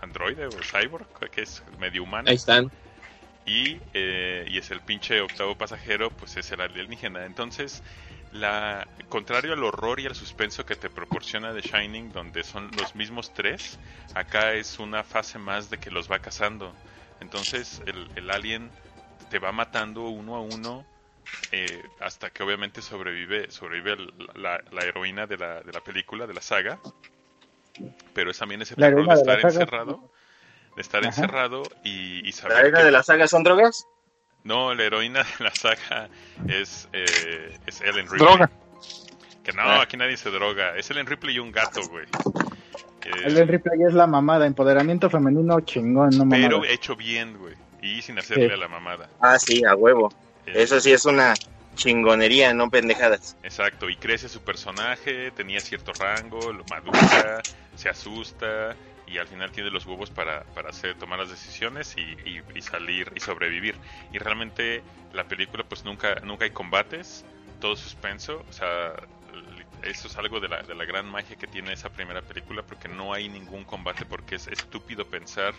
androide 0.00 0.46
o 0.46 0.50
cyborg, 0.50 1.06
que 1.30 1.42
es 1.42 1.62
medio 1.78 2.02
humano. 2.02 2.28
Ahí 2.28 2.36
están. 2.36 2.70
Y, 3.48 3.80
eh, 3.94 4.44
y 4.46 4.58
es 4.58 4.70
el 4.70 4.80
pinche 4.82 5.20
octavo 5.22 5.56
pasajero, 5.56 6.10
pues 6.10 6.36
es 6.36 6.52
el 6.52 6.60
alienígena. 6.60 7.24
Entonces, 7.24 7.82
la 8.32 8.86
contrario 9.08 9.54
al 9.54 9.64
horror 9.64 10.00
y 10.00 10.06
al 10.06 10.14
suspenso 10.14 10.66
que 10.66 10.76
te 10.76 10.90
proporciona 10.90 11.54
The 11.54 11.62
Shining, 11.62 12.12
donde 12.12 12.44
son 12.44 12.70
los 12.76 12.94
mismos 12.94 13.32
tres, 13.32 13.78
acá 14.14 14.52
es 14.52 14.78
una 14.78 15.02
fase 15.02 15.38
más 15.38 15.70
de 15.70 15.78
que 15.78 15.90
los 15.90 16.10
va 16.10 16.18
cazando. 16.18 16.74
Entonces, 17.20 17.82
el, 17.86 18.10
el 18.16 18.30
alien 18.30 18.70
te 19.30 19.38
va 19.38 19.50
matando 19.50 20.02
uno 20.08 20.36
a 20.36 20.40
uno 20.42 20.84
eh, 21.50 21.82
hasta 22.00 22.28
que 22.30 22.42
obviamente 22.42 22.82
sobrevive 22.82 23.50
sobrevive 23.50 23.96
la, 24.34 24.62
la 24.70 24.84
heroína 24.84 25.26
de 25.26 25.38
la, 25.38 25.62
de 25.62 25.72
la 25.72 25.80
película, 25.80 26.26
de 26.26 26.34
la 26.34 26.42
saga. 26.42 26.78
Pero 28.12 28.30
es 28.30 28.38
también 28.38 28.60
ese 28.60 28.76
terror 28.76 29.08
de 29.08 29.14
estar 29.14 29.40
encerrado. 29.40 30.12
De 30.78 30.82
estar 30.82 31.00
Ajá. 31.00 31.08
encerrado 31.08 31.64
y, 31.82 32.24
y 32.28 32.30
saber 32.30 32.70
¿La 32.72 32.78
que- 32.78 32.84
de 32.84 32.92
la 32.92 33.02
saga 33.02 33.26
son 33.26 33.42
drogas? 33.42 33.84
no, 34.44 34.72
la 34.74 34.84
heroína 34.84 35.24
de 35.38 35.44
la 35.44 35.50
saga 35.52 36.08
es, 36.48 36.88
eh, 36.92 37.58
es 37.66 37.80
Ellen 37.80 38.06
Ripley. 38.08 38.20
Droga. 38.20 38.48
Que 39.42 39.52
no, 39.52 39.62
Ah. 39.62 39.82
aquí 39.82 39.96
nadie 39.96 40.16
se 40.16 40.30
droga. 40.30 40.76
Es 40.76 40.88
Ellen 40.90 41.06
Ripley 41.06 41.34
y 41.34 41.38
un 41.40 41.50
gato, 41.50 41.80
güey. 41.88 42.04
Eh, 43.06 43.10
El 43.24 43.48
Ripley 43.48 43.82
es 43.88 43.92
la 43.94 44.06
mamada, 44.06 44.46
empoderamiento 44.46 45.10
femenino 45.10 45.58
chingón, 45.62 46.10
no 46.10 46.24
mamada. 46.24 46.42
pero 46.48 46.64
hecho 46.64 46.94
bien, 46.94 47.36
güey. 47.38 47.54
Y 47.82 48.00
sin 48.02 48.16
hacerle 48.20 48.46
Sí. 48.46 48.54
a 48.54 48.56
la 48.56 48.68
mamada. 48.68 49.08
Ah, 49.20 49.36
sí, 49.38 49.64
a 49.64 49.74
huevo. 49.74 50.12
Eh, 50.46 50.52
Eso 50.62 50.78
sí 50.80 50.92
es 50.92 51.04
una 51.06 51.34
chingonería, 51.74 52.54
no 52.54 52.70
pendejadas. 52.70 53.36
Exacto, 53.42 53.90
y 53.90 53.96
crece 53.96 54.28
su 54.28 54.42
personaje, 54.42 55.32
tenía 55.32 55.58
cierto 55.60 55.92
rango, 55.98 56.52
lo 56.52 56.64
madura, 56.70 57.40
se 57.74 57.88
asusta 57.88 58.76
y 59.08 59.18
al 59.18 59.26
final 59.26 59.50
tiene 59.52 59.70
los 59.70 59.86
huevos 59.86 60.10
para, 60.10 60.42
para 60.54 60.70
hacer, 60.70 60.96
tomar 60.96 61.18
las 61.18 61.30
decisiones 61.30 61.96
y, 61.96 62.02
y- 62.24 62.42
y 62.54 62.62
salir 62.62 63.12
y 63.16 63.20
sobrevivir. 63.20 63.76
Y 64.12 64.18
realmente 64.18 64.82
la 65.12 65.24
película 65.24 65.64
pues 65.64 65.84
nunca, 65.84 66.16
nunca 66.22 66.44
hay 66.44 66.50
combates, 66.50 67.24
todo 67.60 67.76
suspenso, 67.76 68.44
o 68.48 68.52
sea, 68.52 68.94
eso 69.82 70.08
es 70.08 70.16
algo 70.16 70.40
de 70.40 70.48
la, 70.48 70.62
de 70.62 70.74
la 70.74 70.84
gran 70.84 71.06
magia 71.06 71.36
que 71.36 71.46
tiene 71.46 71.72
esa 71.72 71.90
primera 71.90 72.22
película 72.22 72.62
porque 72.62 72.88
no 72.88 73.12
hay 73.12 73.28
ningún 73.28 73.64
combate 73.64 74.04
porque 74.06 74.36
es 74.36 74.46
estúpido 74.48 75.08
pensar 75.08 75.54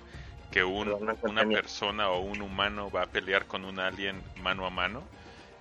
que 0.51 0.63
un, 0.63 0.97
una 1.23 1.45
persona 1.45 2.09
o 2.09 2.19
un 2.21 2.41
humano 2.41 2.89
va 2.91 3.03
a 3.03 3.11
pelear 3.11 3.45
con 3.47 3.65
un 3.65 3.79
alien 3.79 4.23
mano 4.35 4.65
a 4.65 4.69
mano 4.69 5.07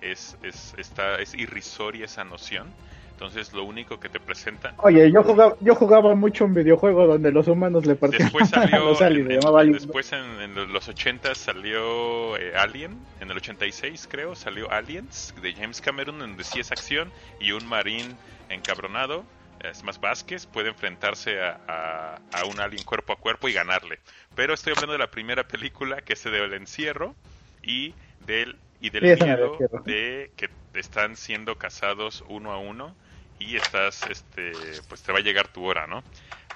es, 0.01 0.37
es, 0.43 0.73
está, 0.77 1.15
es 1.19 1.33
irrisoria 1.35 2.05
esa 2.05 2.23
noción. 2.23 2.75
Entonces 3.19 3.53
lo 3.53 3.63
único 3.65 3.99
que 3.99 4.09
te 4.09 4.19
presenta... 4.19 4.75
Oye, 4.77 5.11
yo 5.11 5.21
jugaba, 5.23 5.55
yo 5.59 5.75
jugaba 5.75 6.15
mucho 6.15 6.45
un 6.45 6.53
videojuego 6.55 7.05
donde 7.05 7.31
los 7.31 7.47
humanos 7.47 7.85
le 7.85 7.95
partían 7.95 8.31
Después 8.31 8.47
salió, 8.49 8.79
los 8.81 9.01
aliens, 9.01 9.29
en, 9.31 9.41
se 9.53 9.69
después 9.71 10.11
en, 10.13 10.41
en 10.41 10.73
los 10.73 10.87
80 10.87 11.35
salió 11.35 12.37
eh, 12.37 12.55
Alien, 12.57 13.07
en 13.19 13.29
el 13.29 13.37
86 13.37 14.07
creo, 14.09 14.35
salió 14.35 14.71
Aliens 14.71 15.33
de 15.35 15.53
James 15.53 15.79
Cameron, 15.81 16.17
donde 16.19 16.43
sí 16.43 16.59
es 16.59 16.71
acción 16.71 17.13
y 17.37 17.51
un 17.51 17.65
marín 17.65 18.19
encabronado, 18.47 19.27
es 19.59 19.83
más 19.83 19.99
Vázquez, 19.99 20.45
puede 20.47 20.69
enfrentarse 20.69 21.39
a, 21.41 21.59
a- 21.67 22.21
a 22.31 22.45
un 22.45 22.59
alien 22.59 22.83
cuerpo 22.83 23.13
a 23.13 23.19
cuerpo 23.19 23.47
y 23.47 23.53
ganarle. 23.53 23.99
Pero 24.33 24.53
estoy 24.53 24.73
hablando 24.73 24.93
de 24.93 24.99
la 24.99 25.11
primera 25.11 25.47
película 25.47 26.01
que 26.01 26.13
es 26.13 26.23
del 26.23 26.53
encierro 26.53 27.15
y 27.61 27.95
del, 28.19 28.59
y 28.79 28.89
del 28.89 29.07
Sí, 29.07 29.09
miedo 29.09 29.65
de 29.73 30.31
que 30.35 30.49
están 30.73 31.15
siendo 31.15 31.57
casados 31.57 32.23
uno 32.27 32.51
a 32.53 32.57
uno 32.59 32.97
y 33.39 33.57
estás, 33.57 34.05
este, 34.07 34.83
pues 34.83 35.03
te 35.03 35.13
va 35.13 35.19
a 35.19 35.23
llegar 35.23 35.49
tu 35.49 35.65
hora, 35.65 35.87
¿no? 35.87 36.05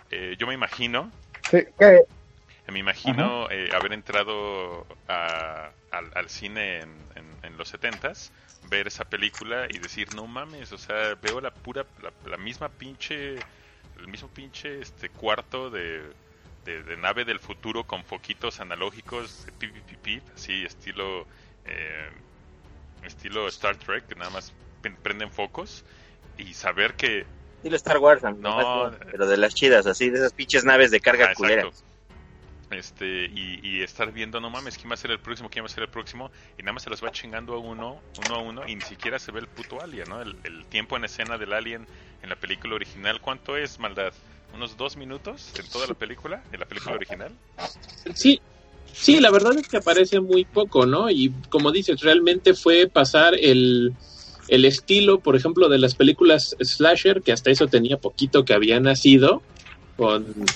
Eh, 0.10 0.36
yo 0.40 0.48
me 0.48 0.54
imagino 0.56 1.14
Sí, 1.50 1.64
que- 1.80 2.06
me 2.68 2.80
imagino 2.80 3.50
eh, 3.52 3.74
haber 3.74 3.94
entrado 3.94 4.88
a- 5.08 5.74
al, 5.92 6.12
al 6.16 6.30
cine 6.30 6.82
en, 6.82 7.10
en- 7.16 7.40
en 7.44 7.58
los 7.58 7.70
setentas, 7.70 8.34
ver 8.62 8.88
esa 8.88 9.06
película 9.06 9.68
y 9.70 9.80
decir, 9.80 10.12
no 10.14 10.28
mames, 10.28 10.72
o 10.72 10.78
sea, 10.78 11.16
veo 11.16 11.42
la 11.42 11.52
pura, 11.52 11.88
la, 12.02 12.14
la 12.24 12.38
misma 12.38 12.70
pinche, 12.70 13.46
el 13.96 14.08
mismo 14.08 14.30
pinche 14.30 14.80
este 14.82 15.10
cuarto 15.12 15.70
de, 15.70 16.16
de, 16.66 16.84
de 16.84 16.98
nave 16.98 17.26
del 17.26 17.40
futuro 17.40 17.86
con 17.86 18.04
foquitos 18.06 18.60
analógicos, 18.62 19.46
pip, 19.58 19.74
pip, 19.74 19.86
pip, 19.86 20.02
pip, 20.02 20.30
así 20.36 20.64
estilo 20.66 21.28
eh, 21.66 22.10
estilo 23.02 23.48
Star 23.50 23.78
Trek, 23.78 24.08
que 24.08 24.16
nada 24.16 24.30
más 24.32 24.54
prenden 25.02 25.32
focos 25.32 25.86
y 26.38 26.54
saber 26.54 26.96
que 26.96 27.26
Dile 27.64 27.78
Star 27.78 27.98
Wars, 27.98 28.24
amigo, 28.26 28.50
No. 28.50 28.92
pero 29.10 29.26
de 29.26 29.38
las 29.38 29.54
chidas, 29.54 29.86
así, 29.88 30.10
de 30.10 30.18
esas 30.18 30.34
pinches 30.34 30.66
naves 30.66 30.92
de 30.92 31.00
carga 31.00 31.30
Ah, 31.32 31.34
culera. 31.34 31.70
Este, 32.72 33.26
y, 33.26 33.60
y 33.62 33.84
estar 33.84 34.12
viendo, 34.12 34.40
no 34.42 34.50
mames, 34.50 34.78
quién 34.78 34.90
va 34.90 34.96
a 34.96 34.98
ser 34.98 35.12
el 35.12 35.20
próximo, 35.20 35.48
quién 35.50 35.64
va 35.64 35.68
a 35.68 35.70
ser 35.70 35.84
el 35.84 35.90
próximo, 35.90 36.32
y 36.58 36.64
nada 36.64 36.74
más 36.74 36.84
se 36.84 36.90
los 36.90 37.04
va 37.04 37.12
chingando 37.12 37.54
a 37.54 37.60
uno, 37.60 38.02
uno 38.26 38.36
a 38.36 38.40
uno, 38.40 38.64
y 38.68 38.76
ni 38.76 38.82
siquiera 38.82 39.20
se 39.20 39.32
ve 39.32 39.42
el 39.42 39.48
puto 39.48 39.80
alien, 39.82 40.10
¿no? 40.10 40.22
El, 40.22 40.36
el 40.44 40.66
tiempo 40.66 40.98
en 40.98 41.06
escena 41.06 41.38
del 41.38 41.54
alien 41.54 41.86
en 42.24 42.30
la 42.30 42.36
película 42.36 42.74
original, 42.76 43.22
¿cuánto 43.22 43.58
es, 43.58 43.80
maldad? 43.80 44.12
¿Unos 44.56 44.76
dos 44.76 44.98
minutos 44.98 45.54
en 45.58 45.70
toda 45.70 45.88
la 45.88 45.94
película? 45.94 46.44
¿En 46.52 46.60
la 46.60 46.66
película 46.66 46.96
original? 46.96 47.32
Sí, 48.16 48.42
sí, 48.92 49.20
la 49.20 49.30
verdad 49.32 49.58
es 49.58 49.68
que 49.68 49.78
aparece 49.78 50.20
muy 50.20 50.44
poco, 50.46 50.86
¿no? 50.86 51.10
Y 51.12 51.32
como 51.50 51.72
dices, 51.72 52.02
realmente 52.02 52.54
fue 52.56 52.88
pasar 52.88 53.36
el, 53.40 53.94
el 54.48 54.66
estilo, 54.66 55.20
por 55.20 55.36
ejemplo, 55.36 55.70
de 55.70 55.80
las 55.80 55.96
películas 55.96 56.56
slasher, 56.60 57.22
que 57.22 57.32
hasta 57.32 57.52
eso 57.52 57.68
tenía 57.68 57.98
poquito 57.98 58.46
que 58.46 58.54
había 58.54 58.80
nacido, 58.80 59.42
con 59.96 60.54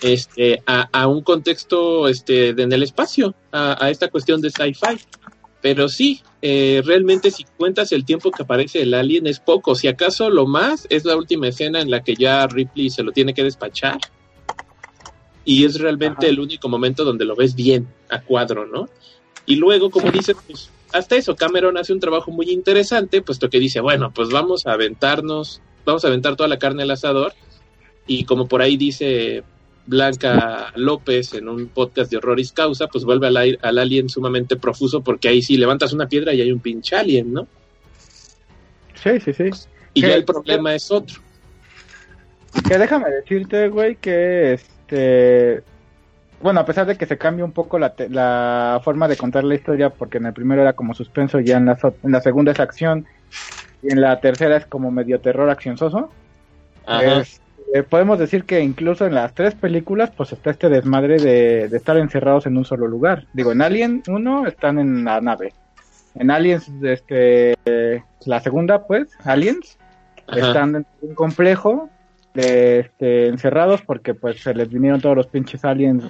este 0.00 0.62
a, 0.66 0.88
a 0.92 1.06
un 1.06 1.22
contexto 1.22 2.08
este 2.08 2.54
de, 2.54 2.62
en 2.62 2.72
el 2.72 2.82
espacio, 2.82 3.34
a, 3.52 3.84
a 3.84 3.90
esta 3.90 4.08
cuestión 4.08 4.40
de 4.40 4.50
sci-fi. 4.50 5.00
Pero 5.62 5.88
sí, 5.88 6.22
eh, 6.40 6.80
realmente 6.84 7.30
si 7.30 7.44
cuentas 7.44 7.92
el 7.92 8.04
tiempo 8.06 8.30
que 8.30 8.42
aparece 8.42 8.80
el 8.80 8.94
alien 8.94 9.26
es 9.26 9.40
poco. 9.40 9.74
Si 9.74 9.88
acaso 9.88 10.30
lo 10.30 10.46
más 10.46 10.86
es 10.88 11.04
la 11.04 11.16
última 11.16 11.48
escena 11.48 11.80
en 11.80 11.90
la 11.90 12.02
que 12.02 12.16
ya 12.16 12.46
Ripley 12.46 12.88
se 12.88 13.02
lo 13.02 13.12
tiene 13.12 13.34
que 13.34 13.44
despachar 13.44 13.98
y 15.44 15.64
es 15.64 15.78
realmente 15.78 16.26
Ajá. 16.26 16.28
el 16.28 16.40
único 16.40 16.68
momento 16.68 17.04
donde 17.04 17.24
lo 17.24 17.36
ves 17.36 17.54
bien 17.54 17.88
a 18.08 18.22
cuadro, 18.22 18.66
¿no? 18.66 18.88
Y 19.46 19.56
luego, 19.56 19.90
como 19.90 20.10
dices, 20.10 20.36
pues 20.46 20.70
hasta 20.92 21.16
eso, 21.16 21.36
Cameron 21.36 21.78
hace 21.78 21.92
un 21.92 22.00
trabajo 22.00 22.30
muy 22.30 22.50
interesante, 22.50 23.22
puesto 23.22 23.50
que 23.50 23.58
dice, 23.58 23.80
bueno, 23.80 24.12
pues 24.14 24.30
vamos 24.30 24.66
a 24.66 24.72
aventarnos, 24.72 25.60
vamos 25.84 26.04
a 26.04 26.08
aventar 26.08 26.36
toda 26.36 26.48
la 26.48 26.58
carne 26.58 26.82
al 26.82 26.90
asador, 26.90 27.32
y 28.06 28.24
como 28.24 28.48
por 28.48 28.62
ahí 28.62 28.76
dice 28.76 29.44
Blanca 29.86 30.72
López 30.76 31.34
en 31.34 31.48
un 31.48 31.68
podcast 31.68 32.10
de 32.10 32.16
Horroris 32.16 32.52
Causa, 32.52 32.88
pues 32.88 33.04
vuelve 33.04 33.28
al, 33.28 33.58
al 33.60 33.78
alien 33.78 34.08
sumamente 34.08 34.56
profuso, 34.56 35.02
porque 35.02 35.28
ahí 35.28 35.42
sí 35.42 35.56
levantas 35.56 35.92
una 35.92 36.08
piedra 36.08 36.34
y 36.34 36.40
hay 36.40 36.52
un 36.52 36.60
pinche 36.60 36.96
alien, 36.96 37.32
¿no? 37.32 37.46
Sí, 39.02 39.18
sí, 39.20 39.32
sí. 39.32 39.50
Y 39.94 40.02
ya 40.02 40.14
el 40.14 40.24
problema 40.24 40.74
es 40.74 40.90
otro. 40.90 41.20
Que 42.68 42.78
déjame 42.78 43.10
decirte, 43.10 43.68
güey, 43.68 43.96
que 43.96 44.54
este. 44.54 45.62
Bueno, 46.42 46.60
a 46.60 46.64
pesar 46.64 46.86
de 46.86 46.96
que 46.96 47.06
se 47.06 47.18
cambia 47.18 47.44
un 47.44 47.52
poco 47.52 47.78
la, 47.78 47.94
te- 47.94 48.08
la 48.08 48.80
forma 48.82 49.08
de 49.08 49.16
contar 49.16 49.44
la 49.44 49.54
historia, 49.54 49.90
porque 49.90 50.18
en 50.18 50.26
el 50.26 50.32
primero 50.32 50.62
era 50.62 50.72
como 50.72 50.94
suspenso, 50.94 51.38
ya 51.40 51.58
en 51.58 51.66
la, 51.66 51.76
so- 51.76 51.94
en 52.02 52.12
la 52.12 52.20
segunda 52.20 52.52
es 52.52 52.60
acción, 52.60 53.06
y 53.82 53.92
en 53.92 54.00
la 54.00 54.20
tercera 54.20 54.56
es 54.56 54.66
como 54.66 54.90
medio 54.90 55.20
terror 55.20 55.50
accionzoso. 55.50 56.10
Ajá. 56.86 57.20
Es- 57.20 57.40
eh, 57.72 57.84
podemos 57.84 58.18
decir 58.18 58.44
que 58.44 58.60
incluso 58.62 59.06
en 59.06 59.14
las 59.14 59.32
tres 59.32 59.54
películas, 59.54 60.10
pues 60.16 60.32
está 60.32 60.50
este 60.50 60.68
desmadre 60.68 61.18
de, 61.18 61.68
de 61.68 61.76
estar 61.76 61.96
encerrados 61.98 62.46
en 62.46 62.56
un 62.56 62.64
solo 62.64 62.88
lugar. 62.88 63.26
Digo, 63.32 63.52
en 63.52 63.62
Alien 63.62 64.02
1 64.08 64.46
están 64.48 64.78
en 64.80 65.04
la 65.04 65.20
nave. 65.20 65.52
En 66.16 66.32
Aliens, 66.32 66.68
este, 66.82 67.54
la 68.26 68.40
segunda, 68.40 68.84
pues, 68.88 69.08
Aliens, 69.22 69.78
Ajá. 70.26 70.48
están 70.48 70.74
en 70.74 70.86
un 71.02 71.14
complejo 71.14 71.88
de, 72.34 72.80
este, 72.80 73.28
encerrados 73.28 73.82
porque 73.82 74.14
pues 74.14 74.42
se 74.42 74.52
les 74.54 74.68
vinieron 74.68 75.00
todos 75.00 75.16
los 75.16 75.26
pinches 75.28 75.64
aliens 75.64 76.04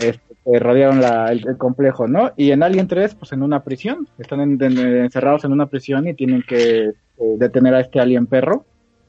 este, 0.00 0.20
que 0.44 0.58
rodearon 0.58 1.00
la- 1.00 1.30
el, 1.32 1.46
el 1.46 1.56
complejo, 1.56 2.06
¿no? 2.06 2.32
Y 2.36 2.50
en 2.50 2.62
Alien 2.62 2.88
3, 2.88 3.14
pues 3.14 3.32
en 3.32 3.42
una 3.42 3.62
prisión, 3.62 4.08
están 4.18 4.40
en- 4.40 4.62
en- 4.62 4.78
encerrados 5.04 5.44
en 5.44 5.52
una 5.52 5.66
prisión 5.66 6.06
y 6.08 6.14
tienen 6.14 6.42
que 6.42 6.86
eh, 6.86 6.92
detener 7.38 7.74
a 7.74 7.80
este 7.80 8.00
alien 8.00 8.26
perro, 8.26 8.64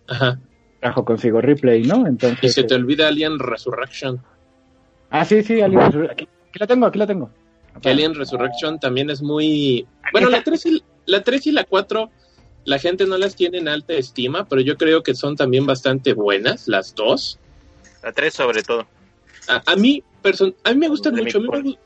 Ajá. 0.08 0.40
trajo 0.80 1.04
consigo 1.04 1.42
Ripley, 1.42 1.84
¿no? 1.84 2.04
Y 2.06 2.10
Entonces, 2.10 2.54
se 2.54 2.64
te 2.64 2.76
eh, 2.76 2.78
olvida 2.78 3.08
Alien 3.08 3.40
Resurrection. 3.40 4.22
ah, 5.10 5.26
sí, 5.26 5.42
sí, 5.44 5.60
Alien, 5.62 5.82
Resur- 5.82 6.12
aquí, 6.12 6.28
aquí 6.50 6.60
la 6.60 6.68
tengo, 6.68 6.86
aquí 6.86 7.00
la 7.00 7.08
tengo. 7.08 7.30
que 7.82 7.90
Alien 7.90 8.14
Resurrection 8.16 8.80
también 8.80 9.10
es 9.10 9.22
muy... 9.24 9.86
Bueno, 10.12 10.30
la 10.30 10.44
3 10.44 10.66
y 10.68 10.84
la, 11.08 11.22
3 11.24 11.48
y 11.48 11.52
la 11.52 11.64
4 11.64 12.10
la 12.64 12.80
gente 12.80 13.06
no 13.06 13.18
las 13.18 13.36
tiene 13.36 13.58
en 13.60 13.68
alta 13.68 13.94
estima, 13.94 14.46
pero 14.48 14.62
yo 14.62 14.76
creo 14.78 15.04
que 15.04 15.14
son 15.16 15.36
también 15.36 15.66
bastante 15.66 16.14
buenas, 16.14 16.68
las 16.68 16.94
dos. 16.96 17.40
La 18.04 18.12
3 18.12 18.34
sobre 18.34 18.62
todo. 18.64 18.86
A, 19.48 19.62
a 19.72 19.76
mí, 19.76 20.04
person 20.22 20.56
a 20.64 20.72
mí 20.74 20.80
me 20.80 20.88
gusta 20.88 21.12
mucho, 21.12 21.38
a 21.38 21.42
mí 21.42 21.48
me, 21.52 21.62
gu- 21.62 21.78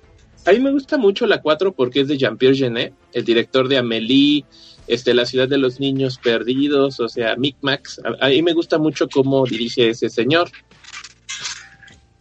a 0.46 0.52
mí 0.52 0.60
me 0.60 0.72
gusta 0.72 0.98
mucho 0.98 1.28
la 1.28 1.42
4 1.42 1.74
porque 1.74 2.02
es 2.02 2.08
de 2.08 2.18
Jean-Pierre 2.18 2.56
Genet, 2.56 2.94
el 3.14 3.24
director 3.26 3.68
de 3.68 3.78
Amélie, 3.78 4.46
este, 4.88 5.14
La 5.14 5.26
ciudad 5.26 5.48
de 5.48 5.58
los 5.58 5.80
niños 5.80 6.18
perdidos, 6.18 7.00
o 7.00 7.10
sea, 7.10 7.36
Micmacs. 7.36 8.02
A, 8.20 8.26
a 8.26 8.30
mí 8.30 8.42
me 8.42 8.54
gusta 8.54 8.78
mucho 8.78 9.08
cómo 9.10 9.46
dirige 9.46 9.90
ese 9.90 10.10
señor. 10.10 10.50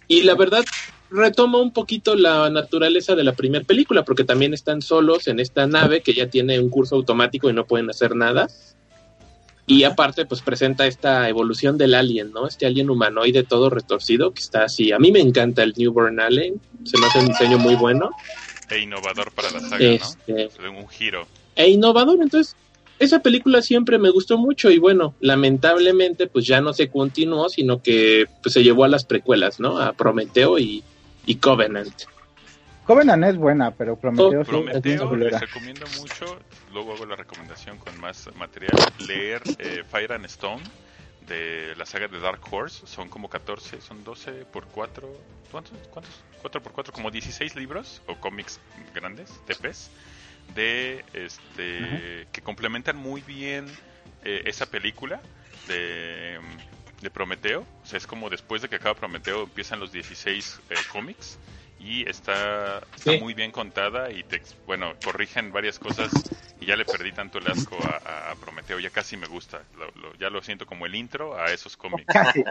Y 0.06 0.22
la 0.22 0.34
verdad, 0.34 0.64
retoma 1.10 1.60
un 1.60 1.72
poquito 1.72 2.14
la 2.16 2.50
naturaleza 2.50 3.14
de 3.14 3.24
la 3.24 3.34
primera 3.34 3.64
película, 3.64 4.04
porque 4.04 4.24
también 4.24 4.54
están 4.54 4.82
solos 4.82 5.28
en 5.28 5.40
esta 5.40 5.66
nave 5.66 6.02
que 6.02 6.14
ya 6.14 6.28
tiene 6.28 6.58
un 6.60 6.70
curso 6.70 6.96
automático 6.96 7.48
y 7.48 7.52
no 7.52 7.66
pueden 7.66 7.88
hacer 7.90 8.14
nada. 8.14 8.48
Y 9.68 9.84
aparte, 9.84 10.24
pues 10.26 10.40
presenta 10.40 10.86
esta 10.86 11.28
evolución 11.28 11.76
del 11.78 11.94
alien, 11.94 12.32
¿no? 12.32 12.48
Este 12.48 12.64
alien 12.66 12.88
humanoide 12.90 13.42
todo 13.44 13.68
retorcido 13.70 14.32
que 14.32 14.40
está 14.40 14.64
así. 14.64 14.92
A 14.92 14.98
mí 14.98 15.12
me 15.12 15.20
encanta 15.20 15.62
el 15.62 15.74
Newborn 15.76 16.18
Alien, 16.20 16.60
se 16.84 16.98
me 16.98 17.06
hace 17.06 17.18
un 17.20 17.28
diseño 17.28 17.58
muy 17.58 17.74
bueno. 17.76 18.10
E 18.70 18.78
innovador 18.80 19.30
para 19.32 19.50
la 19.50 19.60
saga, 19.60 19.84
Este, 19.84 20.48
¿no? 20.62 20.78
Un 20.80 20.88
giro. 20.88 21.26
e 21.54 21.68
innovador. 21.68 22.18
Entonces, 22.22 22.56
esa 22.98 23.20
película 23.20 23.62
siempre 23.62 23.98
me 23.98 24.10
gustó 24.10 24.38
mucho 24.38 24.70
y 24.70 24.78
bueno, 24.78 25.14
lamentablemente 25.20 26.26
pues 26.26 26.46
ya 26.46 26.60
no 26.60 26.72
se 26.72 26.88
continuó, 26.88 27.48
sino 27.48 27.82
que 27.82 28.26
pues, 28.42 28.54
se 28.54 28.64
llevó 28.64 28.84
a 28.84 28.88
las 28.88 29.04
precuelas, 29.04 29.60
¿no? 29.60 29.78
A 29.78 29.92
Prometeo 29.92 30.58
y, 30.58 30.82
y 31.26 31.34
Covenant. 31.36 31.92
Covenant 32.88 33.22
es 33.24 33.36
buena, 33.36 33.70
pero 33.70 33.96
Prometeo, 33.96 34.30
sí, 34.30 34.36
es 34.40 34.48
Prometeo, 34.48 34.92
les 34.92 35.02
culera. 35.02 35.38
recomiendo 35.40 35.84
mucho, 35.98 36.38
luego 36.72 36.94
hago 36.94 37.04
la 37.04 37.16
recomendación 37.16 37.76
con 37.76 38.00
más 38.00 38.30
material, 38.34 38.74
leer 39.06 39.42
eh, 39.58 39.84
Fire 39.90 40.14
and 40.14 40.24
Stone 40.24 40.62
de 41.26 41.74
la 41.76 41.84
saga 41.84 42.08
de 42.08 42.18
Dark 42.18 42.40
Horse, 42.50 42.86
son 42.86 43.10
como 43.10 43.28
14, 43.28 43.82
son 43.82 44.02
12 44.04 44.46
por 44.46 44.64
4, 44.68 45.06
¿cuántos? 45.50 45.76
¿Cuántos? 45.90 46.24
4 46.40 46.62
por 46.62 46.72
4, 46.72 46.94
como 46.94 47.10
16 47.10 47.56
libros 47.56 48.00
o 48.06 48.16
cómics 48.16 48.58
grandes, 48.94 49.38
TPs, 49.44 49.90
de 50.54 51.04
este 51.12 52.26
que 52.32 52.40
complementan 52.40 52.96
muy 52.96 53.20
bien 53.20 53.66
eh, 54.24 54.44
esa 54.46 54.64
película 54.64 55.20
de, 55.66 56.38
de 57.02 57.10
Prometeo, 57.10 57.66
o 57.82 57.86
sea, 57.86 57.98
es 57.98 58.06
como 58.06 58.30
después 58.30 58.62
de 58.62 58.70
que 58.70 58.76
acaba 58.76 58.94
Prometeo 58.94 59.42
empiezan 59.42 59.78
los 59.78 59.92
16 59.92 60.60
eh, 60.70 60.74
cómics 60.90 61.38
y 61.78 62.08
está, 62.08 62.78
está 62.96 63.12
Sí. 63.12 63.18
muy 63.20 63.34
bien 63.34 63.50
contada 63.52 64.10
y 64.10 64.22
te, 64.24 64.42
bueno, 64.66 64.94
corrigen 65.04 65.52
varias 65.52 65.78
cosas 65.78 66.10
y 66.60 66.66
ya 66.66 66.76
le 66.76 66.84
perdí 66.84 67.12
tanto 67.12 67.38
el 67.38 67.46
asco 67.50 67.76
a, 67.84 68.08
a- 68.08 68.30
a 68.32 68.34
Prometeo, 68.34 68.78
ya 68.80 68.90
casi 68.90 69.16
me 69.16 69.26
gusta, 69.28 69.62
lo- 69.78 69.90
lo- 70.00 70.14
ya 70.16 70.28
lo 70.30 70.42
siento 70.42 70.66
como 70.66 70.86
el 70.86 70.94
intro 70.94 71.38
a 71.38 71.46
esos 71.52 71.76
cómics. 71.76 72.06
Casi. 72.12 72.42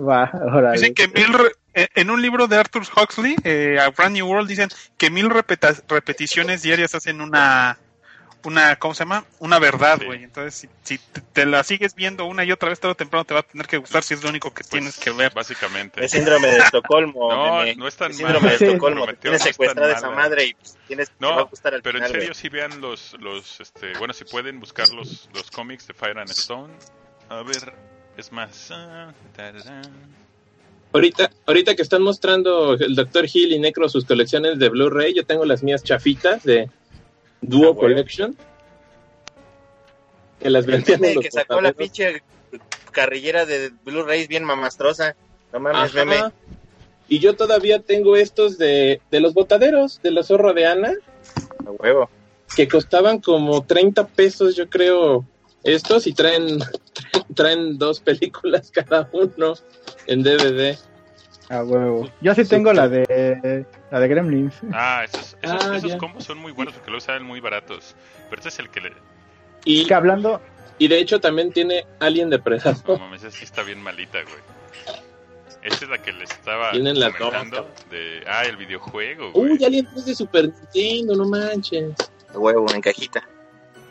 Va, 0.00 0.30
órale. 0.32 0.72
Dicen 0.78 0.94
que 0.94 1.08
mil 1.08 1.32
re- 1.32 1.52
eh, 1.74 1.88
en 1.94 2.10
un 2.10 2.22
libro 2.22 2.46
de 2.46 2.56
Arthur 2.56 2.82
Huxley, 2.96 3.34
eh, 3.42 3.78
a 3.80 3.90
Brand 3.90 4.14
New 4.14 4.26
World, 4.28 4.48
dicen 4.48 4.68
que 4.96 5.10
mil 5.10 5.28
repeta- 5.28 5.82
repeticiones 5.88 6.62
diarias 6.62 6.94
hacen 6.94 7.20
una, 7.20 7.78
una, 8.44 8.76
¿cómo 8.76 8.94
se 8.94 9.00
llama? 9.04 9.24
Una 9.38 9.58
verdad, 9.58 9.98
Sí. 9.98 10.04
güey. 10.06 10.24
Entonces, 10.24 10.54
si, 10.54 10.96
si 10.96 11.00
te, 11.32 11.46
la 11.46 11.62
sigues 11.64 11.94
viendo 11.94 12.24
una 12.26 12.44
y 12.44 12.52
otra 12.52 12.68
vez, 12.68 12.80
tarde 12.80 12.92
o 12.92 12.96
temprano 12.96 13.24
te 13.24 13.34
va 13.34 13.40
a 13.40 13.42
tener 13.44 13.66
que 13.66 13.76
gustar 13.78 14.02
si 14.02 14.14
es 14.14 14.22
lo 14.22 14.30
único 14.30 14.52
que 14.52 14.64
tienes 14.64 14.98
que 14.98 15.10
ver. 15.10 15.32
Básicamente. 15.34 16.04
Es 16.04 16.10
síndrome 16.12 16.48
de 16.48 16.58
Estocolmo. 16.58 17.28
No, 17.32 17.64
no 17.76 17.88
es 17.88 17.96
tan 17.96 18.10
Es 18.10 18.16
síndrome 18.16 18.46
mala. 18.46 18.58
de 18.58 18.66
Estocolmo. 18.66 19.04
Prometeo 19.04 19.20
Tienes 19.20 19.32
no 19.32 19.36
es 19.36 19.42
tan 19.44 19.52
secuestrada 19.54 19.92
esa 19.96 20.10
madre 20.10 20.44
y 20.46 20.54
pues, 20.54 20.76
tienes, 20.86 21.08
te 21.10 21.14
No, 21.20 21.30
va 21.36 21.40
a 21.42 21.44
gustar 21.44 21.74
al 21.74 21.82
Pero 21.82 21.98
en 21.98 22.08
serio, 22.08 22.34
si 22.34 22.48
vean 22.48 22.80
los, 22.80 23.14
los, 23.20 23.60
este, 23.60 23.92
bueno, 23.98 24.12
si 24.14 24.24
pueden 24.24 24.60
buscar 24.60 24.88
los, 24.90 25.28
los 25.34 25.50
cómics 25.50 25.86
de 25.86 25.94
Fire 25.94 26.18
and 26.18 26.30
Stone. 26.30 26.72
A 27.28 27.42
ver, 27.42 27.72
es 28.16 28.30
más. 28.32 28.68
ah. 28.72 29.12
Ahorita, 30.94 31.30
ahorita 31.46 31.74
que 31.74 31.80
están 31.82 32.02
mostrando 32.02 32.74
el 32.74 32.94
Dr. 32.94 33.24
Hill 33.32 33.52
y 33.52 33.58
Necro 33.58 33.88
sus 33.88 34.04
colecciones 34.04 34.58
de 34.58 34.68
Blu-ray, 34.68 35.14
yo 35.14 35.24
tengo 35.24 35.46
las 35.46 35.62
mías 35.62 35.82
chafitas 35.82 36.42
de 36.42 36.68
Duo 37.42 37.72
Ah. 37.72 37.76
Collection. 37.76 38.36
Que 40.40 40.50
las 40.50 40.66
vendían 40.66 41.04
en 41.04 41.14
los 41.16 41.24
que 41.24 41.30
sacó 41.30 41.60
la 41.60 41.72
pinche 41.72 42.22
carrillera 42.90 43.46
de 43.46 43.70
Blu-rays 43.84 44.26
bien 44.28 44.44
mamastrosa. 44.44 45.14
No 45.52 45.60
mames, 45.60 45.94
Ajá. 45.94 46.04
meme. 46.04 46.32
Y 47.08 47.18
yo 47.18 47.34
todavía 47.36 47.78
tengo 47.80 48.16
estos 48.16 48.56
de, 48.58 49.00
de 49.10 49.20
los 49.20 49.34
botaderos, 49.34 50.00
de 50.02 50.10
la 50.10 50.22
zorra 50.22 50.52
de 50.52 50.66
Ana, 50.66 50.92
A 51.66 51.70
huevo. 51.70 52.08
que 52.56 52.66
costaban 52.68 53.18
como 53.20 53.62
30 53.64 54.06
pesos, 54.08 54.56
yo 54.56 54.68
creo, 54.68 55.24
estos, 55.62 56.06
y 56.06 56.12
traen, 56.14 56.58
traen 57.34 57.76
dos 57.78 58.00
películas 58.00 58.70
cada 58.70 59.08
uno 59.12 59.54
en 60.06 60.22
DVD. 60.22 60.76
A 61.50 61.62
huevo. 61.64 62.08
Yo 62.22 62.34
sí 62.34 62.44
tengo 62.46 62.72
la 62.72 62.88
de 62.88 63.66
la 63.92 64.00
de 64.00 64.08
Gremlins. 64.08 64.54
Ah, 64.72 65.04
esos, 65.04 65.36
esos, 65.42 65.64
Ah, 65.66 65.76
esos 65.76 65.96
combos 65.96 66.24
son 66.24 66.38
muy 66.38 66.50
buenos 66.52 66.74
porque 66.74 66.90
luego 66.90 67.04
salen 67.04 67.24
muy 67.24 67.40
baratos. 67.40 67.94
Pero 68.30 68.40
este 68.40 68.48
es 68.48 68.58
el 68.58 68.70
que 68.70 68.80
le. 68.80 68.92
Y, 69.64 69.86
Que 69.86 69.94
hablando, 69.94 70.40
y 70.78 70.88
de 70.88 70.98
hecho 70.98 71.20
también 71.20 71.52
tiene 71.52 71.84
Alien 72.00 72.30
No 72.30 72.36
Depredador. 72.38 72.98
mames, 72.98 73.22
esa 73.22 73.36
sí 73.36 73.44
está 73.44 73.62
bien 73.62 73.80
malita, 73.82 74.18
güey. 74.22 74.98
Esta 75.62 75.84
es 75.84 75.90
la 75.90 75.98
que 76.02 76.12
le 76.12 76.24
estaba 76.24 76.72
Tienen 76.72 76.98
las 76.98 77.12
dos, 77.16 77.28
comentando 77.30 77.70
de 77.90 78.24
ah, 78.26 78.44
el 78.46 78.56
videojuego, 78.56 79.30
güey. 79.30 79.52
Uy, 79.52 79.64
Alien 79.64 79.86
3 79.92 80.06
de 80.06 80.14
Super 80.14 80.48
Nintendo, 80.48 81.14
no 81.14 81.26
manches. 81.28 81.92
Huevo, 82.34 82.66
en 82.74 82.80
cajita. 82.80 83.20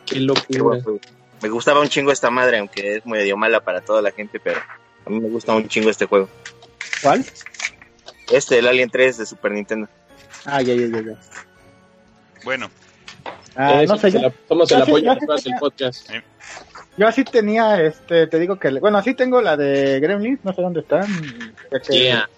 Qué 0.04 0.16
Qué 0.16 0.20
locura. 0.20 0.60
juego. 0.82 1.00
Me 1.40 1.48
gustaba 1.48 1.80
un 1.80 1.88
chingo 1.88 2.12
esta 2.12 2.28
madre, 2.30 2.58
aunque 2.58 2.96
es 2.96 3.06
medio 3.06 3.36
mala 3.36 3.60
para 3.60 3.80
toda 3.80 4.02
la 4.02 4.10
gente, 4.10 4.38
pero 4.40 4.60
a 5.06 5.10
mí 5.10 5.18
me 5.20 5.28
gusta 5.28 5.54
un 5.54 5.66
chingo 5.68 5.88
este 5.90 6.06
juego. 6.06 6.28
¿cuál? 7.02 7.24
Este, 8.32 8.58
el 8.58 8.66
Alien 8.68 8.90
3 8.90 9.18
de 9.18 9.26
Super 9.26 9.52
Nintendo. 9.52 9.88
Ah, 10.44 10.60
ya, 10.62 10.74
ya, 10.74 10.86
ya, 10.86 11.00
ya. 11.02 11.18
Bueno, 12.44 12.70
Ah, 13.54 13.82
Eso, 13.82 13.92
no 13.94 14.00
sé, 14.00 14.10
se 14.10 14.18
yo, 14.18 14.28
la- 14.28 14.34
somos 14.48 14.72
el 14.72 14.82
apoyo 14.82 15.12
sé 15.12 15.20
detrás 15.20 15.44
que 15.44 15.50
del 15.50 15.58
podcast. 15.60 16.10
yo 16.96 17.06
así 17.06 17.22
tenía, 17.22 17.82
este, 17.82 18.26
te 18.26 18.38
digo 18.38 18.58
que, 18.58 18.70
bueno, 18.80 18.96
así 18.96 19.12
tengo 19.12 19.42
la 19.42 19.58
de 19.58 20.00
Gremlins, 20.00 20.40
no 20.42 20.54
sé 20.54 20.62
dónde 20.62 20.80
están. 20.80 21.06
que 21.70 21.92
Yeah. 21.92 22.30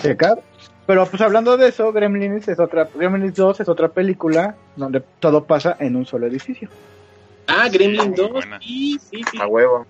checar. 0.00 0.40
Pero 0.86 1.04
pues 1.06 1.20
hablando 1.20 1.56
de 1.56 1.68
eso, 1.68 1.92
Gremlins 1.92 2.46
es 2.46 2.60
otra, 2.60 2.88
Gremlins 2.94 3.34
2 3.34 3.58
es 3.60 3.68
otra 3.68 3.88
película 3.88 4.54
donde 4.76 5.00
todo 5.18 5.44
pasa 5.44 5.76
en 5.80 5.96
un 5.96 6.06
solo 6.06 6.28
edificio. 6.28 6.68
Ah, 7.48 7.68
Gremlin 7.68 8.10
muy 8.10 8.16
2. 8.16 8.30
buena. 8.30 8.60
Sí, 8.60 8.98
sí, 9.10 9.22
sí. 9.32 9.38
A 9.40 9.46
huevo. 9.48 9.84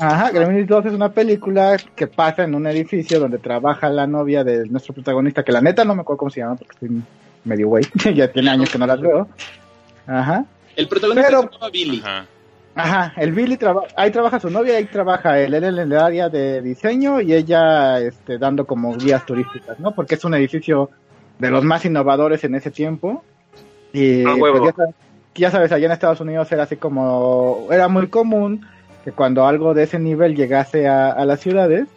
Ajá, 0.00 0.30
Gremlins 0.30 0.66
2 0.68 0.86
es 0.86 0.92
una 0.94 1.10
película 1.10 1.76
que 1.94 2.06
pasa 2.06 2.44
en 2.44 2.54
un 2.54 2.66
edificio 2.66 3.20
donde 3.20 3.38
trabaja 3.38 3.88
la 3.90 4.06
novia 4.06 4.42
de 4.42 4.66
nuestro 4.68 4.94
protagonista, 4.94 5.42
que 5.44 5.52
la 5.52 5.60
neta 5.60 5.84
no 5.84 5.94
me 5.94 6.00
acuerdo 6.00 6.18
cómo 6.18 6.30
se 6.30 6.40
llama 6.40 6.56
porque 6.56 6.72
estoy 6.72 7.02
medio 7.44 7.68
güey, 7.68 7.84
ya 8.14 8.28
tiene 8.32 8.50
años 8.50 8.70
que 8.70 8.78
no 8.78 8.86
las 8.86 9.00
veo. 9.00 9.28
Ajá. 10.06 10.44
El 10.76 10.88
protagonista 10.88 11.28
Pero- 11.28 11.42
se 11.42 11.48
llamaba 11.48 11.70
Billy. 11.70 12.00
ajá. 12.04 12.26
Ajá, 12.74 13.12
el 13.18 13.32
Billy 13.32 13.58
trabaja, 13.58 13.88
ahí 13.98 14.10
trabaja 14.10 14.40
su 14.40 14.48
novia, 14.48 14.78
ahí 14.78 14.86
trabaja 14.86 15.38
él, 15.38 15.52
él 15.52 15.62
en 15.64 15.78
el 15.78 15.92
área 15.92 16.30
de 16.30 16.62
diseño 16.62 17.20
y 17.20 17.34
ella 17.34 18.00
este, 18.00 18.38
dando 18.38 18.64
como 18.66 18.96
guías 18.96 19.26
turísticas, 19.26 19.78
¿no? 19.78 19.94
Porque 19.94 20.14
es 20.14 20.24
un 20.24 20.32
edificio 20.32 20.88
de 21.38 21.50
los 21.50 21.62
más 21.64 21.84
innovadores 21.84 22.42
en 22.44 22.54
ese 22.54 22.70
tiempo. 22.70 23.22
Y 23.92 24.24
Ah, 24.24 24.34
huevo. 24.36 24.60
pues, 24.60 24.70
ya, 24.70 24.74
sabes, 24.74 24.94
ya 25.34 25.50
sabes, 25.50 25.72
allá 25.72 25.84
en 25.84 25.92
Estados 25.92 26.20
Unidos 26.22 26.50
era 26.50 26.62
así 26.62 26.76
como, 26.76 27.68
era 27.70 27.88
muy 27.88 28.06
común 28.08 28.66
que 29.04 29.12
cuando 29.12 29.46
algo 29.46 29.74
de 29.74 29.84
ese 29.84 29.98
nivel 29.98 30.34
llegase 30.36 30.86
a, 30.86 31.10
a 31.10 31.24
las 31.24 31.40
ciudades, 31.40 31.88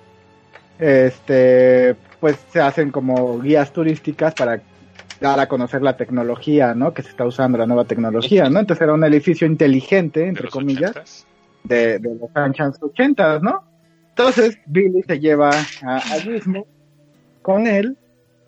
este, 0.79 1.95
pues 2.19 2.37
se 2.51 2.61
hacen 2.61 2.91
como 2.91 3.39
guías 3.39 3.71
turísticas 3.71 4.33
para 4.33 4.61
dar 5.21 5.39
a 5.39 5.47
conocer 5.47 5.81
la 5.81 5.95
tecnología, 5.95 6.73
¿no? 6.73 6.93
Que 6.93 7.01
se 7.01 7.09
está 7.09 7.25
usando, 7.25 7.57
la 7.57 7.65
nueva 7.65 7.85
tecnología, 7.85 8.49
¿no? 8.49 8.59
Entonces 8.59 8.83
era 8.83 8.93
un 8.93 9.03
edificio 9.03 9.47
inteligente, 9.47 10.27
entre 10.27 10.49
comillas, 10.49 10.91
ochentas. 10.91 11.25
de, 11.63 11.99
de 11.99 12.15
los 12.15 12.29
anchas 12.35 12.77
80, 12.81 13.39
¿no? 13.39 13.63
Entonces 14.09 14.57
Billy 14.65 15.03
se 15.03 15.19
lleva 15.19 15.49
a, 15.83 15.97
a 15.97 16.19
Gizmo 16.19 16.67
con 17.41 17.67
él, 17.67 17.97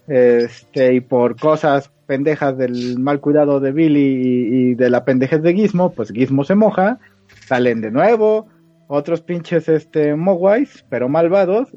este, 0.08 0.94
y 0.94 1.02
por 1.02 1.40
cosas 1.40 1.92
pendejas 2.06 2.58
del 2.58 2.98
mal 3.00 3.20
cuidado 3.20 3.60
de 3.60 3.72
Billy 3.74 4.00
y, 4.00 4.72
y 4.72 4.76
de 4.76 4.90
la 4.90 5.04
pendejez 5.04 5.42
de 5.42 5.54
Gizmo, 5.54 5.92
pues 5.92 6.12
Gizmo 6.12 6.44
se 6.46 6.56
moja, 6.56 7.00
salen 7.48 7.82
de 7.82 7.92
nuevo, 7.92 8.48
otros 8.88 9.22
pinches 9.22 9.70
este 9.70 10.16
Mogwais, 10.16 10.86
pero 10.90 11.08
malvados, 11.08 11.70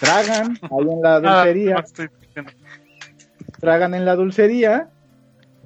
tragan 0.00 0.58
ahí 0.62 0.88
en 0.90 1.02
la 1.02 1.16
Ah, 1.24 1.44
dulcería, 1.44 1.84
tragan 3.60 3.94
en 3.94 4.04
la 4.04 4.14
dulcería 4.16 4.90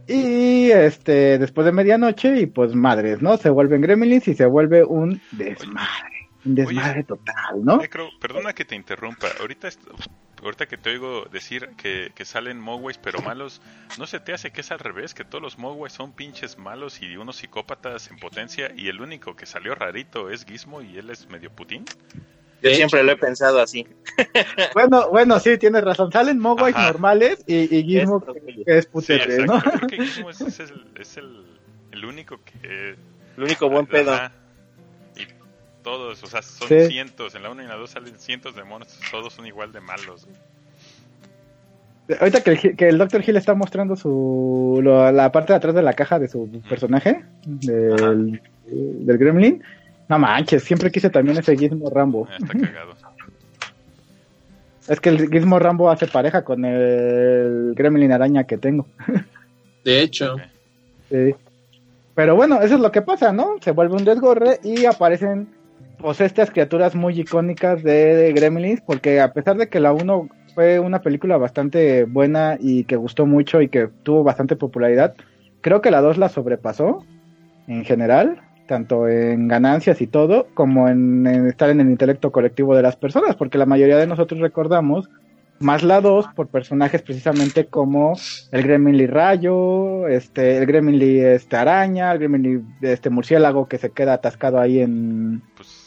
y 0.07 0.71
este 0.71 1.39
después 1.39 1.65
de 1.65 1.73
medianoche 1.73 2.41
y 2.41 2.47
pues 2.47 2.75
madres, 2.75 3.21
¿no? 3.21 3.37
Se 3.37 3.51
vuelven 3.51 3.83
gremlins 3.83 4.29
y 4.29 4.35
se 4.35 4.47
vuelve 4.47 4.85
un 4.85 5.21
desmadre, 5.33 6.29
un 6.45 6.55
desmadre 6.55 7.05
total, 7.05 7.65
¿no? 7.65 7.79
Necro, 7.79 8.09
perdona 8.21 8.53
que 8.53 8.65
te 8.65 8.77
interrumpa. 8.77 9.27
Ahorita, 9.41 9.69
ahorita 10.43 10.67
que 10.67 10.77
te 10.77 10.91
oigo 10.91 11.27
decir 11.31 11.71
que, 11.77 12.13
que 12.15 12.25
salen 12.25 12.61
Mogways 12.61 12.99
pero 12.99 13.21
malos, 13.21 13.61
¿no 13.99 14.07
se 14.07 14.21
te 14.21 14.33
hace 14.33 14.51
que 14.51 14.61
es 14.61 14.71
al 14.71 14.79
revés? 14.79 15.15
Que 15.15 15.25
todos 15.25 15.43
los 15.43 15.59
Mogways 15.59 15.93
son 15.93 16.13
pinches 16.13 16.59
malos 16.59 17.03
y 17.03 17.17
unos 17.17 17.37
psicópatas 17.37 18.11
en 18.11 18.19
potencia 18.19 18.71
y 18.77 18.89
el 18.89 19.01
único 19.01 19.37
que 19.37 19.47
salió 19.47 19.75
rarito 19.75 20.31
es 20.31 20.45
Gizmo 20.45 20.83
y 20.83 20.99
él 20.99 21.11
es 21.11 21.29
medio 21.29 21.51
putín. 21.51 21.85
Yo 22.63 22.71
siempre 22.71 23.05
lo 23.05 23.13
he 23.13 23.17
pensado 23.17 23.61
así. 23.61 23.87
Bueno, 24.75 25.09
bueno, 25.11 25.39
sí, 25.39 25.57
tienes 25.59 25.85
razón. 25.85 26.11
Salen 26.11 26.39
Mogwais 26.39 26.75
Ajá. 26.75 26.93
normales 26.93 27.45
y, 27.47 27.75
y 27.77 27.85
Gizmo 27.85 28.19
Esto, 28.19 28.35
que, 28.35 28.65
que 28.65 28.79
es 28.79 28.85
Sí, 28.85 28.91
putete, 28.91 29.37
exacto. 29.37 29.55
¿no? 29.55 29.63
Creo 29.63 29.89
que 29.89 30.05
Gizmo 30.05 30.31
es, 30.31 30.41
es 30.41 30.61
el, 30.61 30.85
es 30.97 31.17
el, 31.17 31.47
el 31.93 32.05
único 32.05 32.41
que... 32.43 32.97
El 33.37 33.43
único 33.45 33.69
buen 33.69 33.87
pedo. 33.87 34.13
Ajá. 34.13 34.33
Todos, 35.83 36.23
o 36.23 36.27
sea, 36.27 36.43
son 36.43 36.69
Sí. 36.69 36.87
cientos. 36.89 37.35
En 37.35 37.43
la 37.43 37.51
1 37.51 37.63
y 37.63 37.65
en 37.65 37.71
la 37.71 37.77
2 37.77 37.91
salen 37.91 38.19
cientos 38.19 38.55
de 38.55 38.65
monos. 38.65 38.99
Todos 39.11 39.33
son 39.33 39.47
igual 39.47 39.73
de 39.73 39.81
malos. 39.81 40.27
Ahorita 42.21 42.41
que 42.43 42.51
el, 42.53 42.77
que 42.77 42.89
el 42.89 42.97
Dr. 42.99 43.23
Hill 43.27 43.37
está 43.37 43.55
mostrando 43.55 43.95
su 43.95 44.81
lo- 44.83 45.13
la 45.13 45.31
parte 45.31 45.53
de 45.53 45.59
atrás 45.59 45.75
de 45.75 45.83
la 45.83 45.93
caja 45.93 46.19
de 46.19 46.27
su 46.29 46.49
personaje, 46.69 47.23
del, 47.45 48.41
del 48.67 49.19
Gremlin. 49.19 49.63
No 50.09 50.19
manches, 50.19 50.65
siempre 50.65 50.91
quise 50.91 51.11
también 51.11 51.37
ese 51.37 51.55
Gizmo 51.57 51.91
Rambo. 51.91 52.27
Ah, 52.31 52.37
está 52.41 52.59
cagado. 52.59 52.95
Es 54.89 55.01
que 55.01 55.11
el 55.11 55.29
Gizmo 55.31 55.59
Rambo 55.59 55.91
hace 55.91 56.07
pareja 56.07 56.43
con 56.45 56.65
el 56.65 57.75
Gremlin 57.77 58.11
araña 58.11 58.45
que 58.45 58.57
tengo. 58.57 58.87
de 59.85 60.01
hecho. 60.01 60.37
Sí. 61.11 61.35
Pero 62.15 62.37
bueno, 62.37 62.63
eso 62.63 62.77
es 62.77 62.81
lo 62.81 62.91
que 62.91 63.03
pasa, 63.03 63.31
¿no? 63.31 63.57
Se 63.61 63.73
vuelve 63.73 63.97
un 63.97 64.05
desgorre 64.07 64.59
y 64.65 64.87
aparecen 64.87 65.49
pues 65.99 66.21
estas 66.21 66.51
criaturas 66.51 66.95
muy 66.95 67.19
icónicas 67.21 67.83
de 67.83 68.33
Gremlins, 68.35 68.81
porque 68.81 69.21
a 69.21 69.33
pesar 69.33 69.57
de 69.57 69.69
que 69.69 69.81
la 69.81 69.93
1 69.93 70.29
fue 70.55 70.79
una 70.79 71.03
película 71.03 71.37
bastante 71.37 72.05
buena 72.05 72.57
y 72.61 72.85
que 72.85 72.97
gustó 72.97 73.27
mucho 73.27 73.61
y 73.61 73.69
que 73.69 73.89
tuvo 74.03 74.25
bastante 74.25 74.57
popularidad, 74.57 75.15
creo 75.61 75.81
que 75.81 75.91
la 75.91 76.01
2 76.01 76.19
la 76.19 76.29
sobrepasó 76.29 77.05
en 77.67 77.85
general, 77.85 78.41
tanto 78.67 79.09
en 79.09 79.49
ganancias 79.49 80.01
y 80.01 80.07
todo, 80.07 80.47
como 80.55 80.89
en, 80.89 81.27
estar 81.47 81.71
en 81.71 81.81
el 81.81 81.89
intelecto 81.89 82.33
colectivo 82.33 82.75
de 82.75 82.83
las 82.83 82.97
personas, 82.97 83.37
porque 83.37 83.59
la 83.59 83.67
mayoría 83.67 83.97
de 83.97 84.07
nosotros 84.07 84.41
recordamos 84.41 85.09
más 85.61 85.83
la 85.83 86.01
2 86.01 86.27
por 86.35 86.49
personajes 86.49 87.03
precisamente 87.03 87.67
como 87.67 88.15
el 88.53 88.63
Gremlin 88.63 89.09
Rayo, 89.09 90.07
este, 90.07 90.59
el 90.59 90.67
Gremlin 90.67 91.25
este, 91.25 91.57
Araña, 91.57 92.13
el 92.13 92.19
Gremlin 92.19 92.77
este, 92.81 93.11
Murciélago 93.11 93.67
que 93.67 93.79
se 93.79 93.91
queda 93.91 94.15
atascado 94.15 94.61
ahí 94.61 94.81
en, 94.81 95.43
Pues 95.57 95.78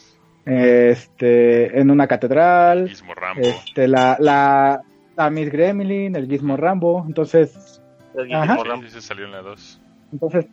este, 0.45 1.79
en 1.79 1.91
una 1.91 2.07
catedral, 2.07 2.87
Gizmo 2.89 3.13
Rambo. 3.13 3.41
este, 3.41 3.87
la, 3.87 4.17
la, 4.19 4.81
la 5.15 5.29
Miss 5.29 5.51
Gremlin, 5.51 6.15
el 6.15 6.27
Gizmo 6.27 6.57
Rambo, 6.57 7.03
entonces, 7.07 7.81
Ajá. 8.33 8.57
Sí, 8.63 8.81
sí, 8.83 8.89
se 8.89 9.01
salió 9.01 9.25
en 9.25 9.31
la 9.31 9.41
2. 9.41 9.81
entonces, 10.13 10.45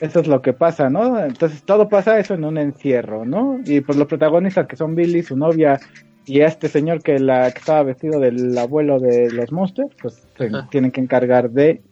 eso 0.00 0.20
es 0.20 0.26
lo 0.26 0.42
que 0.42 0.52
pasa, 0.52 0.90
¿no? 0.90 1.24
Entonces 1.24 1.62
todo 1.62 1.88
pasa 1.88 2.18
eso 2.18 2.34
en 2.34 2.44
un 2.44 2.58
encierro, 2.58 3.24
¿no? 3.24 3.60
Y 3.64 3.80
pues 3.80 3.96
los 3.96 4.08
protagonistas 4.08 4.66
que 4.66 4.76
son 4.76 4.94
Billy, 4.96 5.22
su 5.22 5.36
novia 5.36 5.78
y 6.26 6.40
este 6.40 6.68
señor 6.68 7.02
que 7.02 7.18
la 7.20 7.50
que 7.52 7.58
estaba 7.58 7.84
vestido 7.84 8.18
del 8.18 8.56
abuelo 8.58 8.98
de 8.98 9.30
los 9.30 9.52
monsters, 9.52 9.94
pues 10.00 10.26
se 10.36 10.46
Ajá. 10.46 10.66
tienen 10.70 10.90
que 10.90 11.00
encargar 11.00 11.50
de 11.50 11.82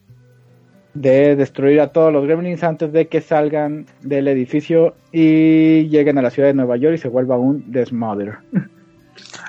de 0.94 1.36
destruir 1.36 1.80
a 1.80 1.88
todos 1.88 2.12
los 2.12 2.24
gremlins 2.24 2.62
antes 2.62 2.92
de 2.92 3.08
que 3.08 3.20
salgan 3.20 3.86
del 4.02 4.28
edificio 4.28 4.94
y 5.10 5.88
lleguen 5.88 6.18
a 6.18 6.22
la 6.22 6.30
ciudad 6.30 6.48
de 6.48 6.54
Nueva 6.54 6.76
York 6.76 6.96
y 6.96 6.98
se 6.98 7.08
vuelva 7.08 7.38
un 7.38 7.72
desmadre. 7.72 8.32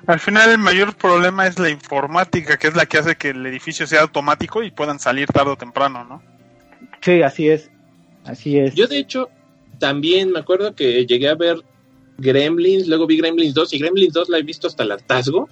Al 0.08 0.20
final 0.20 0.52
el 0.52 0.58
mayor 0.58 0.96
problema 0.96 1.48
es 1.48 1.60
la 1.60 1.70
informática, 1.70 2.58
que 2.58 2.68
es 2.68 2.76
la 2.76 2.86
que 2.86 2.98
hace 2.98 3.16
que 3.16 3.30
el 3.30 3.46
edificio 3.46 3.88
sea 3.88 4.02
automático 4.02 4.64
y 4.64 4.72
puedan 4.72 5.00
salir 5.00 5.28
tarde 5.28 5.52
o 5.52 5.56
temprano, 5.56 6.04
¿no? 6.06 6.22
Sí, 7.02 7.22
así 7.22 7.50
es. 7.50 7.70
Así 8.26 8.58
es. 8.58 8.74
yo 8.74 8.88
de 8.88 9.00
hecho 9.00 9.30
también 9.80 10.32
me 10.32 10.40
acuerdo 10.40 10.76
que 10.76 11.06
llegué 11.06 11.28
a 11.28 11.36
ver 11.36 11.58
Gremlins, 12.18 12.88
luego 12.88 13.06
vi 13.06 13.18
Gremlins 13.18 13.54
2 13.54 13.74
y 13.74 13.80
Gremlins 13.80 14.14
2 14.14 14.30
la 14.30 14.38
he 14.38 14.44
visto 14.44 14.68
hasta 14.68 14.84
el 14.84 14.92
hartazgo. 14.92 15.50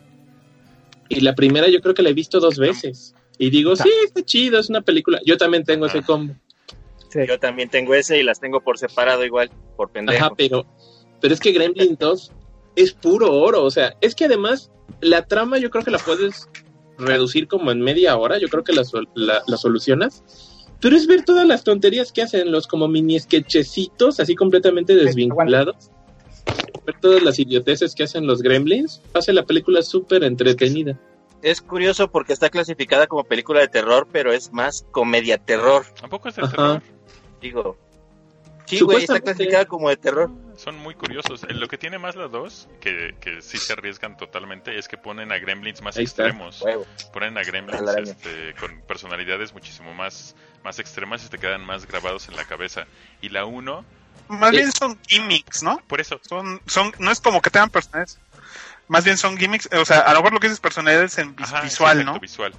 Y 1.10 1.20
la 1.20 1.36
primera 1.36 1.68
yo 1.68 1.82
creo 1.82 1.94
que 1.94 2.02
la 2.02 2.10
he 2.10 2.14
visto 2.14 2.40
dos 2.40 2.58
veces. 2.58 3.14
Y 3.38 3.50
digo, 3.50 3.76
sí, 3.76 3.90
está 4.06 4.24
chido, 4.24 4.60
es 4.60 4.70
una 4.70 4.82
película. 4.82 5.20
Yo 5.26 5.38
también 5.38 5.64
tengo 5.64 5.86
ese 5.88 6.02
combo. 6.04 6.36
Sí. 7.10 7.20
Yo 7.28 7.40
también 7.40 7.70
tengo 7.70 7.94
ese 7.94 8.20
y 8.20 8.24
las 8.24 8.40
tengo 8.40 8.62
por 8.62 8.78
separado 8.78 9.26
igual, 9.26 9.50
por 9.76 9.90
pendejo. 9.92 10.26
Ajá, 10.26 10.34
pero, 10.38 10.66
pero 11.20 11.34
es 11.34 11.40
que 11.40 11.52
Gremlin 11.52 11.98
2 12.00 12.32
es 12.76 12.94
puro 12.94 13.32
oro. 13.34 13.64
O 13.64 13.72
sea, 13.72 13.96
es 14.02 14.16
que 14.16 14.26
además 14.26 14.72
la 15.02 15.26
trama 15.26 15.58
yo 15.58 15.70
creo 15.72 15.84
que 15.84 15.92
la 15.92 15.98
puedes 16.00 16.48
reducir 16.98 17.48
como 17.48 17.72
en 17.72 17.82
media 17.82 18.16
hora. 18.18 18.38
Yo 18.38 18.48
creo 18.48 18.64
que 18.64 18.74
la, 18.74 18.84
sol- 18.86 19.10
la, 19.16 19.42
la 19.48 19.58
solucionas. 19.58 20.24
Pero 20.80 20.96
es 20.96 21.06
ver 21.06 21.26
todas 21.26 21.46
las 21.48 21.64
tonterías 21.64 22.12
que 22.12 22.22
hacen 22.22 22.52
los 22.52 22.66
como 22.68 22.88
mini 22.88 23.20
sketchecitos, 23.20 24.20
así 24.20 24.36
completamente 24.36 24.96
desvinculados. 24.96 25.92
Ver 26.86 26.96
todas 27.02 27.22
las 27.24 27.38
idioteces 27.40 27.94
que 27.94 28.04
hacen 28.04 28.26
los 28.26 28.42
gremlins. 28.42 29.02
Hace 29.14 29.34
la 29.34 29.46
película 29.46 29.82
súper 29.84 30.24
entretenida. 30.24 31.00
Es 31.42 31.62
curioso 31.62 32.12
porque 32.12 32.34
está 32.34 32.50
clasificada 32.50 33.08
como 33.08 33.24
película 33.24 33.60
de 33.60 33.68
terror, 33.68 34.08
pero 34.12 34.32
es 34.34 34.52
más 34.52 34.86
comedia 34.92 35.38
terror. 35.38 35.86
Tampoco 36.00 36.30
es 36.30 36.36
de 36.36 36.44
Ajá. 36.44 36.52
terror. 36.52 36.84
Digo. 37.42 37.78
Sí, 38.66 38.80
güey, 38.82 39.00
está 39.00 39.20
clasificada 39.20 39.66
como 39.66 39.90
de 39.90 39.98
terror. 39.98 40.30
Son 40.56 40.78
muy 40.78 40.94
curiosos. 40.96 41.44
Eh, 41.44 41.54
Lo 41.54 41.68
que 41.68 41.78
tiene 41.78 41.98
más 42.00 42.16
las 42.16 42.32
dos, 42.32 42.70
que, 42.80 43.16
que 43.20 43.42
sí 43.42 43.58
se 43.58 43.74
arriesgan 43.74 44.16
totalmente, 44.16 44.78
es 44.78 44.88
que 44.88 44.96
ponen 44.98 45.32
a 45.32 45.40
gremlins 45.40 45.82
más 45.82 45.98
Ahí 45.98 46.04
extremos. 46.04 46.64
Ponen 47.12 47.38
a 47.38 47.44
gremlins 47.44 47.82
este, 47.82 48.54
con 48.60 48.80
personalidades 48.88 49.54
muchísimo 49.54 49.94
más, 49.94 50.36
más 50.64 50.80
extremas 50.80 51.26
y 51.26 51.30
te 51.30 51.38
quedan 51.38 51.66
más 51.66 51.86
grabados 51.86 52.30
en 52.30 52.36
la 52.38 52.46
cabeza. 52.46 52.86
Y 53.22 53.30
la 53.30 53.44
uno, 53.46 53.84
Más 54.30 54.52
bien 54.52 54.72
son 54.72 54.98
gimmicks, 55.08 55.64
¿no? 55.64 55.82
por 55.88 56.00
eso, 56.00 56.20
Son, 56.22 56.62
son, 56.68 56.94
no 57.00 57.12
es 57.12 57.20
como 57.20 57.42
que 57.42 57.50
tengan 57.50 57.70
personalidades. 57.72 58.20
Más 58.92 59.06
bien 59.06 59.18
son 59.18 59.38
gimmicks, 59.38 59.70
o 59.72 59.86
sea, 59.86 60.00
a 60.00 60.12
lo 60.12 60.20
mejor 60.20 60.34
lo 60.34 60.40
que 60.42 60.48
dices 60.48 60.60
personalidades 60.60 61.18
en 61.18 61.34
ajá, 61.40 61.62
visual, 61.62 61.92
exacto, 62.00 62.14
¿no? 62.14 62.20
visual. 62.20 62.54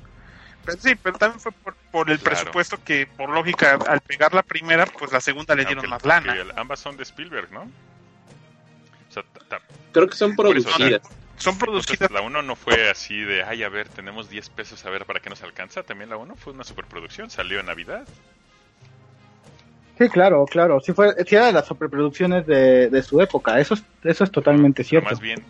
Pero 0.65 0.79
sí, 0.81 0.95
pero 0.95 1.19
también 1.19 1.39
fue 1.41 1.53
por, 1.53 1.75
por 1.91 2.11
el 2.11 2.19
Claro. 2.21 2.37
presupuesto 2.37 2.83
que, 2.83 3.07
por 3.07 3.29
lógica, 3.29 3.79
al 3.87 4.01
pegar 4.01 4.33
la 4.33 4.43
primera, 4.43 4.87
pues 4.87 5.13
la 5.13 5.21
segunda 5.21 5.55
le 5.55 5.67
dieron 5.67 5.85
Aunque- 5.85 6.09
más 6.09 6.25
lana. 6.25 6.35
ambas 6.57 6.81
son 6.81 6.97
de 6.97 7.03
Spielberg, 7.03 7.53
¿no? 7.53 7.65
O 7.65 9.13
sea, 9.13 9.23
ta- 9.25 9.45
ta- 9.59 9.61
Creo 9.93 10.09
que 10.09 10.17
son 10.17 10.31
eso, 10.31 10.43
producidas. 10.43 11.03
Son 11.37 11.59
producidas. 11.59 12.01
entonces, 12.01 12.15
la 12.15 12.23
1 12.23 12.41
no 12.41 12.57
fue 12.57 12.89
así 12.89 13.21
de, 13.21 13.43
ay, 13.43 13.63
a 13.63 13.69
ver, 13.69 13.91
tenemos 13.91 14.31
10 14.31 14.49
pesos, 14.49 14.87
a 14.87 14.91
ver 14.91 15.05
para 15.05 15.21
qué 15.21 15.29
nos 15.29 15.43
alcanza. 15.43 15.83
También 15.83 16.09
la 16.09 16.17
1 16.17 16.35
fue 16.37 16.55
una 16.55 16.65
superproducción, 16.65 17.29
salió 17.29 17.61
en 17.61 17.67
Navidad. 17.67 18.07
Sí, 19.99 20.09
claro, 20.09 20.47
claro. 20.47 20.81
Sí, 20.81 20.93
fue, 20.95 21.15
sí 21.27 21.35
era 21.37 21.47
de 21.47 21.53
las 21.53 21.67
superproducciones 21.67 22.47
de, 22.47 22.89
de 22.89 23.03
su 23.03 23.21
época. 23.21 23.61
Eso 23.61 23.75
es, 23.75 23.83
eso 24.05 24.25
es 24.25 24.31
totalmente 24.31 24.79
Pero 24.83 24.89
cierto. 24.89 25.11
más 25.11 25.21
bien, 25.21 25.45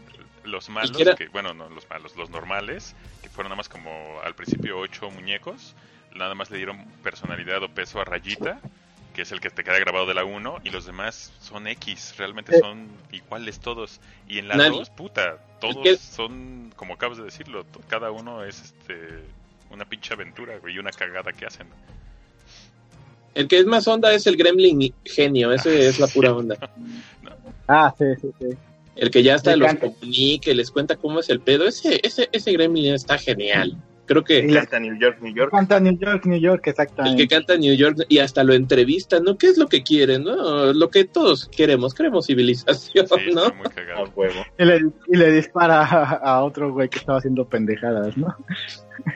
los 0.44 0.68
malos, 0.68 0.92
que 0.96 1.02
era- 1.02 1.14
que, 1.14 1.28
bueno, 1.28 1.54
no 1.54 1.68
los 1.68 1.88
malos, 1.88 2.16
los 2.16 2.30
normales, 2.30 2.94
que 3.22 3.28
fueron 3.28 3.50
nada 3.50 3.56
más 3.56 3.68
como 3.68 4.20
al 4.24 4.34
principio 4.34 4.78
ocho 4.78 5.10
muñecos, 5.10 5.74
nada 6.14 6.34
más 6.34 6.50
le 6.50 6.56
dieron 6.58 6.84
personalidad 7.02 7.62
o 7.62 7.68
peso 7.68 8.00
a 8.00 8.04
Rayita, 8.04 8.60
que 9.14 9.22
es 9.22 9.32
el 9.32 9.40
que 9.40 9.50
te 9.50 9.62
queda 9.62 9.78
grabado 9.78 10.06
de 10.06 10.14
la 10.14 10.24
1, 10.24 10.60
y 10.64 10.70
los 10.70 10.86
demás 10.86 11.32
son 11.40 11.66
X, 11.66 12.14
realmente 12.16 12.56
Eh. 12.56 12.60
son 12.60 12.88
iguales 13.12 13.60
todos. 13.60 14.00
Y 14.26 14.38
en 14.38 14.48
la 14.48 14.56
Nadie. 14.56 14.78
2, 14.78 14.90
puta, 14.90 15.36
todos 15.60 15.76
que- 15.82 15.96
son, 15.98 16.72
como 16.76 16.94
acabas 16.94 17.18
de 17.18 17.24
decirlo, 17.24 17.64
cada 17.88 18.10
uno 18.10 18.44
es 18.44 18.60
este 18.62 19.22
una 19.70 19.84
pinche 19.86 20.12
aventura, 20.14 20.58
güey, 20.58 20.74
y 20.74 20.78
una 20.78 20.90
cagada 20.90 21.32
que 21.32 21.46
hacen. 21.46 21.66
El 23.34 23.48
que 23.48 23.58
es 23.58 23.64
más 23.66 23.88
onda 23.88 24.12
es 24.12 24.26
el 24.26 24.36
Gremlin 24.36 24.92
genio, 25.04 25.52
ese 25.52 25.88
es 25.88 25.98
la 25.98 26.06
pura 26.08 26.32
onda. 26.34 26.56
Ah, 27.68 27.94
sí, 27.96 28.04
sí, 28.20 28.30
sí. 28.40 28.46
El 28.96 29.10
que 29.10 29.22
ya 29.22 29.34
hasta 29.36 29.56
los 29.56 29.74
comunique, 29.76 30.54
les 30.54 30.70
cuenta 30.70 30.96
cómo 30.96 31.20
es 31.20 31.30
el 31.30 31.40
pedo. 31.40 31.66
Ese, 31.66 32.00
ese, 32.02 32.28
ese 32.32 32.52
Gremlin 32.52 32.92
está 32.94 33.18
genial. 33.18 33.76
Creo 34.04 34.24
que 34.24 34.40
Y 34.40 34.52
Canta 34.52 34.80
New 34.80 34.98
York, 34.98 35.18
New 35.22 35.32
York. 35.32 35.50
Canta 35.52 35.78
New 35.80 35.96
York, 35.96 36.26
New 36.26 36.38
York, 36.38 36.56
el 36.58 36.62
que 36.62 36.70
exactamente. 36.70 37.28
canta 37.28 37.54
en 37.54 37.60
New 37.60 37.74
York 37.74 37.98
y 38.08 38.18
hasta 38.18 38.42
lo 38.44 38.52
entrevista, 38.52 39.20
¿no? 39.20 39.38
¿Qué 39.38 39.46
es 39.46 39.56
lo 39.56 39.68
que 39.68 39.82
quieren? 39.82 40.24
¿No? 40.24 40.72
Lo 40.72 40.90
que 40.90 41.04
todos 41.04 41.46
queremos, 41.46 41.94
queremos 41.94 42.26
civilización, 42.26 43.06
Sí, 43.06 43.14
¿no? 43.32 43.44
está 43.46 43.54
muy 43.54 43.68
cagado. 43.68 44.12
huevo. 44.14 44.44
Y 44.58 44.64
le, 44.64 44.80
y 45.08 45.16
le 45.16 45.32
dispara 45.32 45.82
a, 45.84 46.14
a 46.16 46.44
otro 46.44 46.72
güey 46.72 46.88
que 46.88 46.98
estaba 46.98 47.18
haciendo 47.18 47.46
pendejadas, 47.46 48.16
¿no? 48.16 48.36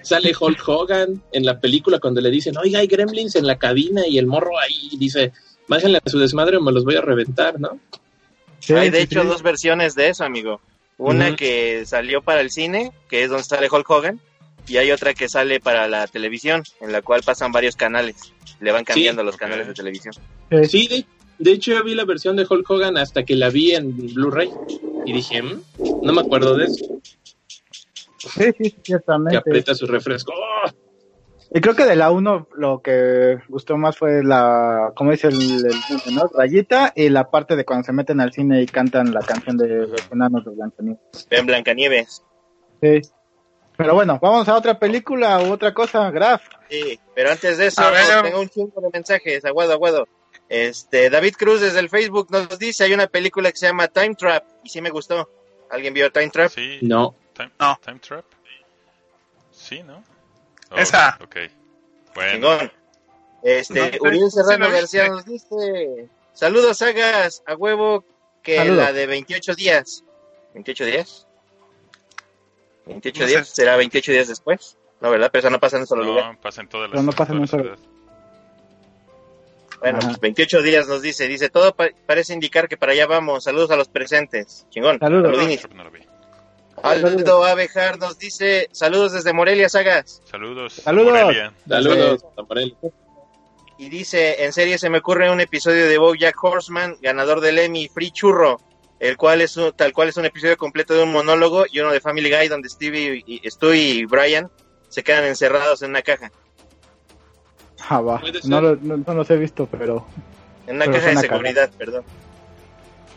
Sale 0.02 0.32
Hulk 0.38 0.66
Hogan 0.68 1.20
en 1.32 1.44
la 1.44 1.60
película 1.60 1.98
cuando 1.98 2.20
le 2.20 2.30
dicen, 2.30 2.56
oiga, 2.56 2.78
hay 2.78 2.86
gremlins 2.86 3.34
en 3.36 3.46
la 3.46 3.58
cabina 3.58 4.06
y 4.06 4.18
el 4.18 4.26
morro 4.26 4.58
ahí 4.58 4.96
dice, 4.98 5.32
bájenle 5.68 5.98
a 6.04 6.08
su 6.08 6.18
desmadre 6.18 6.56
o 6.56 6.62
me 6.62 6.72
los 6.72 6.84
voy 6.84 6.94
a 6.94 7.00
reventar, 7.02 7.58
¿no? 7.60 7.78
Sí, 8.60 8.72
Hay 8.74 8.90
de 8.90 8.98
sí, 8.98 9.04
hecho 9.04 9.22
sí. 9.22 9.28
dos 9.28 9.42
versiones 9.42 9.94
de 9.94 10.08
eso, 10.08 10.24
amigo. 10.24 10.60
Una 10.98 11.36
que 11.36 11.84
salió 11.86 12.22
para 12.22 12.40
el 12.40 12.50
cine, 12.50 12.90
que 13.08 13.22
es 13.22 13.28
donde 13.28 13.44
sale 13.44 13.68
Hulk 13.70 13.88
Hogan, 13.90 14.20
y 14.66 14.78
hay 14.78 14.90
otra 14.90 15.14
que 15.14 15.28
sale 15.28 15.60
para 15.60 15.86
la 15.88 16.06
televisión, 16.06 16.64
en 16.80 16.90
la 16.90 17.02
cual 17.02 17.22
pasan 17.22 17.52
varios 17.52 17.76
canales. 17.76 18.32
Le 18.60 18.72
van 18.72 18.84
cambiando 18.84 19.22
los 19.22 19.36
canales 19.36 19.66
de 19.66 19.74
televisión. 19.74 20.14
Sí. 20.68 20.88
De, 20.88 21.04
de 21.38 21.52
hecho 21.52 21.72
yo 21.72 21.84
vi 21.84 21.94
la 21.94 22.04
versión 22.06 22.34
de 22.36 22.46
Hulk 22.48 22.68
Hogan 22.70 22.96
hasta 22.96 23.24
que 23.24 23.36
la 23.36 23.50
vi 23.50 23.72
en 23.74 23.94
Blu-ray 24.14 24.50
y 25.04 25.12
dije, 25.12 25.42
"Mm, 25.42 25.62
no 26.02 26.12
me 26.14 26.22
acuerdo 26.22 26.56
de 26.56 26.64
eso, 26.64 26.86
Sí, 28.18 28.44
sí, 28.58 28.70
que 28.72 28.80
ciertamente. 28.82 29.36
aprieta 29.36 29.74
su 29.74 29.86
refresco. 29.86 30.32
¡Oh! 30.34 30.70
Y 31.54 31.60
creo 31.60 31.74
que 31.74 31.84
de 31.84 31.96
la 31.96 32.10
1 32.10 32.48
lo 32.54 32.82
que 32.82 33.38
gustó 33.48 33.76
más 33.76 33.96
fue 33.96 34.24
la, 34.24 34.92
como 34.96 35.12
dice 35.12 35.28
el, 35.28 35.64
el 35.66 36.14
¿no? 36.14 36.28
Rayita 36.34 36.92
y 36.96 37.08
la 37.08 37.30
parte 37.30 37.54
de 37.56 37.64
cuando 37.64 37.84
se 37.84 37.92
meten 37.92 38.20
al 38.20 38.32
cine 38.32 38.62
y 38.62 38.66
cantan 38.66 39.14
la 39.14 39.20
canción 39.20 39.56
de 39.56 39.86
los 39.86 40.12
enanos 40.12 40.44
de 40.44 40.50
Blancanieves. 40.50 41.26
Ven 41.30 41.46
Blancanieves. 41.46 42.24
Sí. 42.82 43.00
Pero 43.76 43.94
bueno, 43.94 44.18
vamos 44.20 44.48
a 44.48 44.56
otra 44.56 44.78
película 44.78 45.38
u 45.40 45.52
otra 45.52 45.72
cosa, 45.72 46.10
Graf. 46.10 46.42
Sí, 46.70 46.98
pero 47.14 47.30
antes 47.30 47.58
de 47.58 47.66
eso, 47.66 47.82
ver. 47.90 48.22
tengo 48.22 48.40
un 48.40 48.48
chingo 48.48 48.80
de 48.80 48.88
mensajes, 48.92 49.44
aguado, 49.44 49.72
aguado. 49.72 50.08
Este, 50.48 51.10
David 51.10 51.34
Cruz 51.38 51.60
desde 51.60 51.80
el 51.80 51.90
Facebook 51.90 52.28
nos 52.30 52.58
dice, 52.58 52.84
hay 52.84 52.94
una 52.94 53.06
película 53.06 53.50
que 53.50 53.58
se 53.58 53.66
llama 53.66 53.88
Time 53.88 54.14
Trap, 54.14 54.44
y 54.64 54.68
sí 54.68 54.80
me 54.80 54.90
gustó. 54.90 55.28
¿Alguien 55.70 55.92
vio 55.92 56.10
Time 56.10 56.30
Trap? 56.30 56.50
Sí, 56.50 56.78
No, 56.82 57.14
Time, 57.34 57.50
No. 57.60 57.78
Time 57.84 57.98
Trap. 57.98 58.24
Sí, 59.50 59.82
¿no? 59.82 60.02
Oh, 60.70 60.76
Esa. 60.76 61.18
Ok. 61.22 61.36
Bueno, 62.14 62.32
Chingón. 62.32 62.72
Este, 63.42 63.98
No, 63.98 64.08
Uriel 64.08 64.30
Serrano. 64.30 64.70
García 64.70 65.08
nos 65.08 65.24
dice, 65.24 66.08
saludos 66.32 66.78
sagas, 66.78 67.42
a 67.46 67.54
huevo 67.54 68.04
que 68.42 68.56
Saludos. 68.56 68.78
la 68.78 68.92
de 68.92 69.06
28 69.06 69.54
días. 69.54 70.02
¿28 70.54 70.84
días? 70.86 71.26
¿28 72.86 73.20
No 73.20 73.26
sé. 73.26 73.26
días? 73.26 73.48
¿Será 73.48 73.76
28 73.76 74.12
días 74.12 74.28
después? 74.28 74.76
No, 75.00 75.10
¿verdad? 75.10 75.28
Pero 75.30 75.40
eso 75.40 75.50
no 75.50 75.60
pasa 75.60 75.76
en 75.76 75.82
un 75.82 75.86
solo 75.86 76.02
lugar. 76.04 76.32
no, 76.34 76.40
pasa 76.40 76.62
en 76.62 76.68
todas 76.68 76.88
Pero 76.90 76.96
las 76.96 77.04
no 77.04 77.12
pasa 77.12 77.32
en 77.32 77.36
un 77.36 77.40
las 77.42 77.50
solo- 77.50 77.62
ciudades. 77.64 77.84
Bueno, 79.80 79.98
Ajá. 79.98 80.06
pues 80.08 80.20
28 80.20 80.62
días 80.62 80.88
nos 80.88 81.02
dice. 81.02 81.28
Dice, 81.28 81.50
todo 81.50 81.74
pa- 81.74 81.90
parece 82.06 82.32
indicar 82.32 82.66
que 82.66 82.78
para 82.78 82.92
allá 82.92 83.06
vamos. 83.06 83.44
Saludos 83.44 83.70
a 83.70 83.76
los 83.76 83.88
presentes. 83.88 84.66
Chingón. 84.70 84.98
Saludos. 84.98 85.32
No. 85.36 85.90
Aldo 86.82 87.44
Abejar 87.44 87.98
nos 87.98 88.18
dice, 88.18 88.68
saludos 88.72 89.12
desde 89.12 89.32
Morelia, 89.32 89.68
Sagas. 89.68 90.22
Saludos. 90.30 90.74
Saludos. 90.74 91.12
Morelia. 91.22 91.52
saludos. 91.68 92.24
Y 93.78 93.88
dice, 93.90 94.44
en 94.44 94.52
serie 94.52 94.78
se 94.78 94.88
me 94.88 94.98
ocurre 94.98 95.30
un 95.30 95.40
episodio 95.40 95.86
de 95.88 95.98
BoJack 95.98 96.42
Horseman, 96.42 96.96
ganador 97.02 97.40
del 97.40 97.58
Emmy, 97.58 97.88
Free 97.88 98.10
Churro, 98.10 98.60
el 99.00 99.16
cual 99.18 99.42
es 99.42 99.56
un- 99.56 99.72
tal 99.72 99.92
cual 99.92 100.08
es 100.08 100.16
un 100.16 100.24
episodio 100.24 100.56
completo 100.56 100.94
de 100.94 101.02
un 101.02 101.12
monólogo 101.12 101.66
y 101.70 101.80
uno 101.80 101.92
de 101.92 102.00
Family 102.00 102.30
Guy 102.30 102.48
donde 102.48 102.68
Stevie 102.70 103.22
y 103.26 103.50
Stu 103.50 103.72
y 103.74 104.04
Brian 104.06 104.50
se 104.88 105.02
quedan 105.02 105.24
encerrados 105.24 105.82
en 105.82 105.90
una 105.90 106.02
caja, 106.02 106.30
Ah, 107.88 108.00
va. 108.00 108.22
No, 108.44 108.60
lo- 108.62 108.76
no, 108.76 108.96
no 108.96 109.14
los 109.14 109.30
he 109.30 109.36
visto, 109.36 109.66
pero 109.70 110.06
en 110.66 110.76
una 110.76 110.86
Pero 110.86 110.96
caja 110.96 111.10
de 111.10 111.16
seguridad, 111.18 111.70
perdón. 111.76 112.04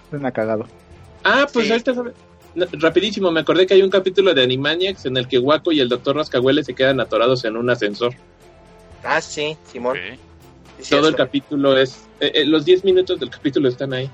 suena 0.09 0.31
cagado. 0.31 0.65
Ah, 1.23 1.47
pues 1.51 1.65
Sí. 1.67 1.71
ahorita 1.71 1.93
rapidísimo, 2.55 3.31
me 3.31 3.39
acordé 3.41 3.65
que 3.67 3.73
hay 3.75 3.81
un 3.81 3.89
capítulo 3.89 4.33
de 4.33 4.43
Animaniacs 4.43 5.05
en 5.05 5.17
el 5.17 5.27
que 5.27 5.39
Waco 5.39 5.71
y 5.71 5.79
el 5.79 5.89
doctor 5.89 6.15
Rascahuele 6.15 6.63
se 6.63 6.73
quedan 6.75 6.99
atorados 6.99 7.45
en 7.45 7.57
un 7.57 7.69
ascensor. 7.69 8.13
Ah, 9.03 9.21
sí, 9.21 9.57
Simón. 9.71 9.97
Sí, 10.81 10.89
Todo 10.91 11.07
el 11.09 11.15
capítulo 11.15 11.77
es, 11.77 12.07
eh, 12.19 12.31
eh, 12.35 12.45
los 12.45 12.65
10 12.65 12.83
minutos 12.85 13.19
del 13.19 13.29
capítulo 13.29 13.67
están 13.69 13.93
ahí. 13.93 14.09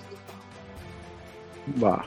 Va. 1.83 2.05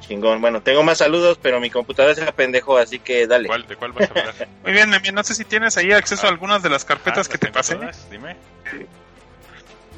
Chingón. 0.00 0.40
Bueno, 0.40 0.62
tengo 0.62 0.82
más 0.82 0.98
saludos, 0.98 1.38
pero 1.40 1.60
mi 1.60 1.70
computadora 1.70 2.14
se 2.14 2.30
pendejo, 2.32 2.76
así 2.78 2.98
que 2.98 3.26
dale. 3.26 3.48
¿Cuál, 3.48 3.66
¿De 3.66 3.76
cuál 3.76 3.92
vas 3.92 4.10
a 4.10 4.18
hablar? 4.18 4.48
Muy 4.64 4.72
bien, 4.72 4.90
Memi, 4.90 5.10
no 5.12 5.22
sé 5.22 5.34
si 5.34 5.44
tienes 5.44 5.76
ahí 5.76 5.92
acceso 5.92 6.26
a 6.26 6.30
algunas 6.30 6.62
de 6.62 6.70
las 6.70 6.84
carpetas 6.84 7.28
Ah, 7.28 7.32
que 7.32 7.38
te 7.38 7.46
¿las 7.46 7.54
pasé. 7.54 7.76
todas? 7.76 8.10
Dime. 8.10 8.36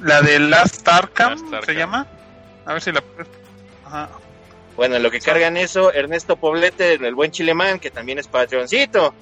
La 0.03 0.21
de 0.23 0.39
Last 0.41 0.87
Arkham, 0.89 1.31
Last 1.31 1.45
Arkham. 1.45 1.65
se 1.65 1.75
llama. 1.75 2.07
A 2.67 2.73
ver 2.73 2.83
si 2.83 2.93
la 2.93 3.01
puedes. 3.01 3.29
Ajá. 3.87 4.11
Bueno, 4.77 4.97
en 4.97 5.03
lo 5.03 5.11
que 5.11 5.21
cargan 5.21 5.57
eso, 5.57 5.93
Ernesto 5.93 6.37
Poblete, 6.37 6.95
el 6.95 7.15
buen 7.15 7.31
chilemán, 7.31 7.79
que 7.79 7.91
también 7.91 8.19
es 8.19 8.27
patroncito, 8.27 9.15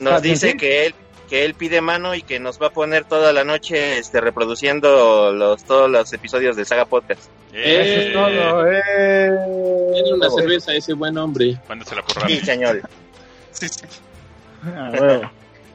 nos 0.00 0.22
dice 0.22 0.56
que 0.56 0.86
él 0.86 0.94
que 1.32 1.46
él 1.46 1.54
pide 1.54 1.80
mano 1.80 2.14
y 2.14 2.20
que 2.20 2.38
nos 2.38 2.60
va 2.60 2.66
a 2.66 2.70
poner 2.70 3.06
toda 3.06 3.32
la 3.32 3.42
noche 3.42 3.96
este 3.96 4.20
reproduciendo 4.20 5.32
los 5.32 5.64
todos 5.64 5.88
los 5.90 6.12
episodios 6.12 6.56
de 6.56 6.66
Saga 6.66 6.84
Podcast. 6.84 7.22
Eso 7.54 8.00
es 8.00 8.12
todo, 8.12 8.70
eh. 8.70 9.30
Tiene 9.94 10.12
una 10.12 10.28
cerveza 10.28 10.74
ese 10.74 10.92
buen 10.92 11.16
hombre. 11.16 11.58
Mándasela 11.66 12.02
por 12.02 12.12
Sí, 12.12 12.18
Rappi. 12.20 12.40
señor. 12.40 12.82
Sí, 13.52 13.68
sí. 13.68 13.80
Ah. 14.64 15.30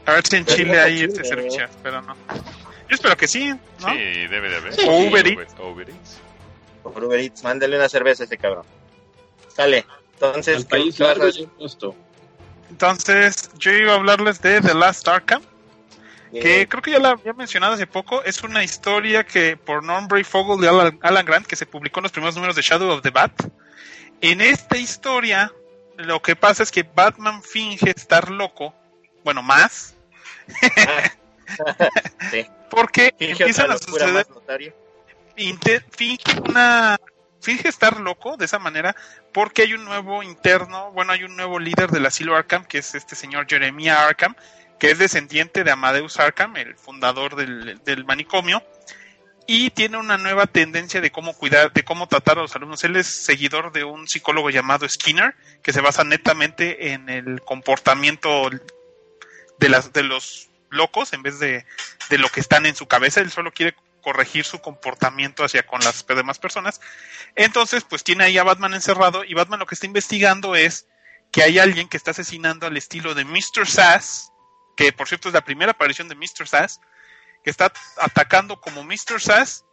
A 0.05 0.13
ver 0.13 0.27
si 0.27 0.35
en 0.35 0.45
Chile 0.45 0.79
hay 0.79 1.01
este 1.01 1.21
eh. 1.21 1.25
servicio, 1.25 1.65
pero 1.81 2.01
no. 2.03 2.15
Yo 2.89 2.95
espero 2.95 3.17
que 3.17 3.27
sí, 3.27 3.49
¿no? 3.49 3.89
Sí, 3.89 4.27
debe 4.29 4.49
de 4.49 4.55
haber. 4.57 4.73
Sí. 4.73 4.81
O 4.87 5.07
Uber 5.07 5.27
Eats. 5.27 5.55
O 5.59 5.69
Uber 5.71 5.89
Eats. 5.89 6.19
Por 6.83 7.03
Uber 7.03 7.19
Eats, 7.19 7.43
mándale 7.43 7.77
una 7.77 7.89
cerveza 7.89 8.23
a 8.23 8.25
ese 8.25 8.37
cabrón. 8.37 8.63
Sale. 9.57 9.85
Entonces, 10.13 10.55
Al 10.57 10.63
¿qué- 10.63 10.69
país 10.69 10.99
largo 10.99 11.27
y. 11.27 11.49
Entonces, 12.69 13.49
yo 13.57 13.71
iba 13.71 13.93
a 13.93 13.95
hablarles 13.95 14.41
de 14.41 14.61
The 14.61 14.73
Last 14.73 15.07
Arkham, 15.07 15.41
que 16.31 16.67
creo 16.67 16.81
que 16.81 16.91
ya 16.91 16.99
la 16.99 17.09
había 17.11 17.33
mencionado 17.33 17.73
hace 17.73 17.87
poco. 17.87 18.23
Es 18.23 18.43
una 18.43 18.63
historia 18.63 19.25
que 19.25 19.57
por 19.57 19.83
Norm 19.83 20.07
Fogel 20.23 20.63
y 20.63 20.67
Alan, 20.67 20.99
Alan 21.01 21.25
Grant, 21.25 21.47
que 21.47 21.55
se 21.55 21.65
publicó 21.65 21.99
en 21.99 22.03
los 22.03 22.11
primeros 22.11 22.35
números 22.35 22.55
de 22.55 22.61
Shadow 22.61 22.89
of 22.91 23.01
the 23.01 23.09
Bat. 23.09 23.31
En 24.21 24.41
esta 24.41 24.77
historia, 24.77 25.51
lo 25.97 26.21
que 26.21 26.35
pasa 26.35 26.63
es 26.63 26.71
que 26.71 26.83
Batman 26.83 27.41
finge 27.41 27.91
estar 27.95 28.29
loco, 28.29 28.73
bueno, 29.23 29.41
más, 29.41 29.95
Sí. 32.31 32.45
porque 32.69 33.13
Finge 33.17 33.43
empiezan 33.43 33.71
a 33.71 33.77
suceder 33.77 34.27
finge 35.91 36.39
una 36.47 36.99
finge 37.41 37.67
estar 37.67 37.99
loco 37.99 38.37
de 38.37 38.45
esa 38.45 38.59
manera 38.59 38.95
porque 39.33 39.63
hay 39.63 39.73
un 39.73 39.85
nuevo 39.85 40.23
interno, 40.23 40.91
bueno, 40.91 41.13
hay 41.13 41.23
un 41.23 41.35
nuevo 41.35 41.59
líder 41.59 41.91
del 41.91 42.05
asilo 42.05 42.35
Arkham 42.35 42.65
que 42.65 42.79
es 42.79 42.95
este 42.95 43.15
señor 43.15 43.47
Jeremiah 43.47 44.07
Arkham, 44.07 44.35
que 44.79 44.91
es 44.91 44.99
descendiente 44.99 45.63
de 45.63 45.71
Amadeus 45.71 46.19
Arkham, 46.19 46.57
el 46.57 46.75
fundador 46.75 47.35
del, 47.35 47.81
del 47.83 48.05
manicomio, 48.05 48.63
y 49.47 49.69
tiene 49.71 49.97
una 49.97 50.17
nueva 50.17 50.45
tendencia 50.45 50.99
de 50.99 51.09
cómo 51.09 51.33
cuidar, 51.33 51.71
de 51.71 51.83
cómo 51.83 52.07
tratar 52.07 52.37
a 52.37 52.41
los 52.41 52.55
alumnos. 52.55 52.83
Él 52.83 52.97
es 52.97 53.07
seguidor 53.07 53.71
de 53.71 53.85
un 53.85 54.07
psicólogo 54.07 54.49
llamado 54.49 54.87
Skinner, 54.87 55.35
que 55.63 55.71
se 55.71 55.81
basa 55.81 56.03
netamente 56.03 56.91
en 56.91 57.09
el 57.09 57.41
comportamiento 57.41 58.49
de 59.57 59.69
las 59.69 59.93
de 59.93 60.03
los 60.03 60.49
locos 60.69 61.13
en 61.13 61.23
vez 61.23 61.39
de, 61.39 61.65
de 62.09 62.17
lo 62.17 62.27
que 62.29 62.41
están 62.41 62.65
en 62.65 62.75
su 62.75 62.87
cabeza. 62.87 63.21
Él 63.21 63.31
solo 63.31 63.53
quiere 63.53 63.73
corregir 64.07 64.45
su 64.45 64.59
comportamiento 64.59 65.43
hacia 65.43 65.67
con 65.67 65.81
las 65.81 66.07
demás 66.07 66.39
personas. 66.39 66.79
Entonces, 67.35 67.83
pues 67.83 68.05
tiene 68.05 68.23
ahí 68.23 68.37
a 68.37 68.43
Batman 68.43 68.73
encerrado 68.73 69.25
y 69.25 69.33
Batman 69.33 69.59
lo 69.59 69.65
que 69.65 69.75
está 69.75 69.85
investigando 69.85 70.55
es 70.55 70.87
que 71.29 71.43
hay 71.43 71.59
alguien 71.59 71.89
que 71.89 71.97
está 71.97 72.11
asesinando 72.11 72.65
al 72.65 72.77
estilo 72.77 73.15
de 73.15 73.25
Mr. 73.25 73.67
Sass, 73.67 74.31
que 74.77 74.93
por 74.93 75.09
cierto 75.09 75.27
es 75.27 75.33
la 75.33 75.43
primera 75.43 75.73
aparición 75.73 76.07
de 76.07 76.15
Mr. 76.15 76.47
Sass, 76.47 76.79
que 77.43 77.49
está 77.49 77.73
atacando 77.97 78.61
como 78.61 78.81
Mr. 78.81 79.19
Sass, 79.19 79.65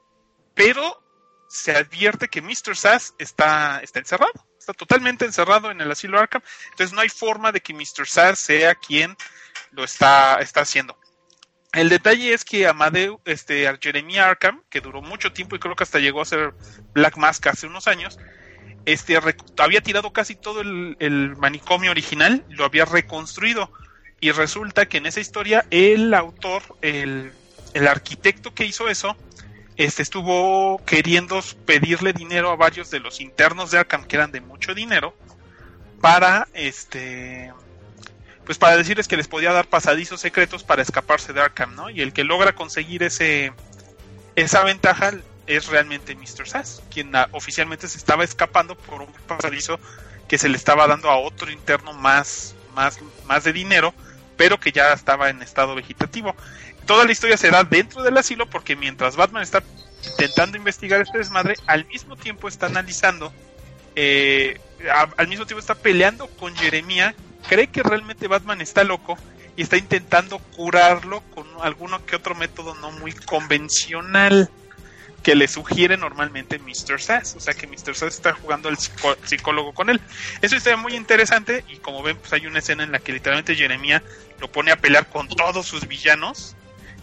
pero 0.57 1.01
se 1.49 1.77
advierte 1.77 2.27
que 2.27 2.43
Mr. 2.43 2.77
Sass 2.77 3.15
está, 3.19 3.79
está 3.85 4.01
encerrado, 4.01 4.33
está 4.59 4.73
totalmente 4.73 5.25
encerrado 5.25 5.71
en 5.71 5.81
el 5.81 5.93
asilo 5.93 6.19
Arkham, 6.19 6.43
entonces 6.73 6.93
no 6.93 7.03
hay 7.03 7.09
forma 7.09 7.53
de 7.53 7.61
que 7.61 7.73
Mr. 7.73 8.09
Sass 8.09 8.41
sea 8.41 8.75
quien 8.75 9.17
lo 9.71 9.85
está, 9.85 10.39
está 10.41 10.63
haciendo. 10.63 10.99
El 11.75 11.89
detalle 11.89 12.33
es 12.33 12.45
que 12.45 12.69
Amadeu, 12.69 13.21
este, 13.25 13.67
a 13.67 13.77
Jeremiah 13.81 14.29
Arkham, 14.29 14.63
que 14.71 14.81
duró 14.81 15.03
mucho 15.03 15.33
tiempo 15.33 15.57
y 15.57 15.59
creo 15.59 15.75
que 15.75 15.83
hasta 15.83 15.99
llegó 15.99 16.23
a 16.23 16.25
ser 16.25 16.55
Black 16.93 17.17
Mask 17.17 17.49
hace 17.49 17.67
unos 17.67 17.89
años, 17.89 18.19
este, 18.87 19.19
había 19.59 19.81
tirado 19.81 20.13
casi 20.13 20.37
todo 20.37 20.61
el, 20.61 20.97
el 21.01 21.35
manicomio 21.37 21.91
original, 21.91 22.45
lo 22.49 22.65
había 22.65 22.85
reconstruido. 22.85 23.73
Y 24.21 24.31
resulta 24.31 24.87
que 24.87 24.99
en 24.99 25.07
esa 25.07 25.21
historia 25.21 25.67
el 25.71 26.15
autor, 26.15 26.63
el, 26.81 27.33
el 27.75 27.89
arquitecto 27.89 28.55
que 28.55 28.65
hizo 28.65 28.89
eso, 28.89 29.17
este, 29.77 30.03
estuvo 30.03 30.81
queriendo 30.87 31.41
pedirle 31.67 32.13
dinero 32.13 32.51
a 32.51 32.57
varios 32.57 32.91
de 32.91 33.01
los 33.01 33.21
internos 33.21 33.73
de 33.73 33.79
Arkham, 33.79 34.05
que 34.05 34.15
eran 34.15 34.31
de 34.31 34.41
mucho 34.41 34.75
dinero, 34.75 35.17
para 36.01 36.47
este 36.55 37.53
pues 38.45 38.59
para 38.59 38.77
decirles 38.77 39.09
que 39.09 39.17
les 39.17 39.29
podía 39.29 39.53
dar 39.53 39.67
pasadizos 39.67 40.21
secretos 40.21 40.65
para 40.65 40.83
escaparse 40.83 41.33
de 41.33 41.41
Arkham, 41.41 41.75
¿no? 41.75 41.91
Y 41.91 42.01
el 42.01 42.13
que 42.13 42.25
logra 42.25 42.55
conseguir 42.55 43.03
ese 43.03 43.53
esa 44.37 44.65
ventaja 44.65 45.13
es 45.47 45.67
realmente 45.67 46.15
Mr. 46.15 46.49
Sass, 46.49 46.83
quien 46.91 47.15
ah, 47.15 47.29
oficialmente 47.33 47.87
se 47.89 47.99
estaba 47.99 48.25
escapando 48.25 48.75
por 48.77 49.03
un 49.03 49.13
pasadizo 49.27 49.79
que 50.29 50.39
se 50.39 50.49
le 50.49 50.57
estaba 50.57 50.87
dando 50.87 51.11
a 51.11 51.19
otro 51.19 51.51
interno 51.51 51.93
más 51.93 52.55
más 52.75 52.99
más 53.27 53.45
de 53.45 53.53
dinero, 53.53 53.95
pero 54.37 54.59
que 54.59 54.73
ya 54.73 54.93
estaba 54.93 55.31
en 55.31 55.43
estado 55.43 55.75
vegetativo. 55.75 56.35
Toda 56.87 57.05
la 57.07 57.13
historia 57.13 57.37
se 57.37 57.51
da 57.51 57.65
dentro 57.65 58.03
del 58.03 58.17
asilo 58.19 58.49
porque 58.51 58.77
mientras 58.77 59.17
Batman 59.17 59.43
está 59.43 59.63
intentando 60.05 60.59
investigar 60.59 61.01
este 61.01 61.19
desmadre, 61.19 61.55
al 61.67 61.87
mismo 61.87 62.17
tiempo 62.17 62.49
está 62.49 62.67
analizando, 62.67 63.33
eh, 63.97 64.61
al 65.17 65.29
mismo 65.29 65.47
tiempo 65.47 65.61
está 65.61 65.75
peleando 65.75 66.27
con 66.27 66.55
Jeremiah, 66.57 67.15
cree 67.49 67.67
que 67.69 67.83
realmente 67.83 68.29
Batman 68.29 68.61
está 68.61 68.85
loco 68.85 69.19
y 69.57 69.63
está 69.63 69.77
intentando 69.77 70.39
curarlo 70.39 71.21
con 71.35 71.47
alguno 71.63 72.05
que 72.05 72.17
otro 72.17 72.35
método 72.35 72.75
no 72.77 72.91
muy 72.93 73.13
convencional 73.13 74.51
que 75.23 75.35
le 75.35 75.49
sugiere 75.49 75.97
normalmente 75.97 76.59
Mr. 76.59 77.01
Sass. 77.01 77.35
O 77.37 77.41
sea 77.41 77.55
que 77.55 77.67
Mr. 77.67 77.95
Sass 77.95 78.15
está 78.15 78.33
jugando 78.35 78.69
el 78.69 78.77
psico- 78.77 79.17
psicólogo 79.25 79.73
con 79.73 79.89
él. 79.89 80.01
Eso 80.43 80.55
está 80.57 80.77
muy 80.77 80.95
interesante 80.95 81.65
y 81.69 81.77
como 81.77 82.03
ven, 82.03 82.17
pues 82.19 82.33
hay 82.35 82.47
una 82.47 82.59
escena 82.59 82.83
en 82.85 82.93
la 82.93 82.99
que 82.99 83.13
literalmente 83.13 83.55
Jeremiah 83.55 84.03
lo 84.41 84.51
pone 84.53 84.71
a 84.71 84.77
pelear 84.77 85.07
con 85.09 85.29
todos 85.29 85.65
sus 85.67 85.87
villanos, 85.89 86.57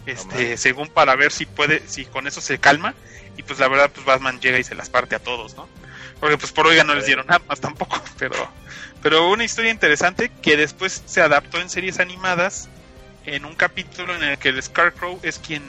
este, 0.06 0.56
según 0.56 0.88
para 0.88 1.16
ver 1.16 1.32
si 1.32 1.46
puede, 1.46 1.82
si 1.88 2.04
con 2.04 2.26
eso 2.28 2.40
se 2.40 2.58
calma. 2.58 2.94
Y 3.36 3.42
pues 3.42 3.58
la 3.58 3.66
verdad, 3.66 3.90
pues 3.92 4.04
Batman 4.06 4.38
llega 4.40 4.58
y 4.58 4.64
se 4.64 4.74
las 4.74 4.90
parte 4.90 5.16
a 5.16 5.18
todos, 5.18 5.56
¿no? 5.56 5.66
Porque 6.20 6.36
pues 6.38 6.52
por 6.52 6.66
oiga 6.66 6.84
no 6.84 6.94
les 6.94 7.06
dieron 7.06 7.26
nada 7.26 7.40
más 7.48 7.60
tampoco, 7.60 8.00
pero, 8.18 8.36
pero 9.02 9.30
una 9.30 9.44
historia 9.44 9.70
interesante 9.70 10.30
que 10.42 10.56
después 10.56 11.02
se 11.06 11.20
adaptó 11.20 11.60
en 11.60 11.68
series 11.68 11.98
animadas 11.98 12.68
en 13.26 13.44
un 13.44 13.54
capítulo 13.54 14.14
en 14.14 14.22
el 14.22 14.38
que 14.38 14.50
el 14.50 14.62
Scarecrow 14.62 15.18
es 15.22 15.38
quien 15.38 15.62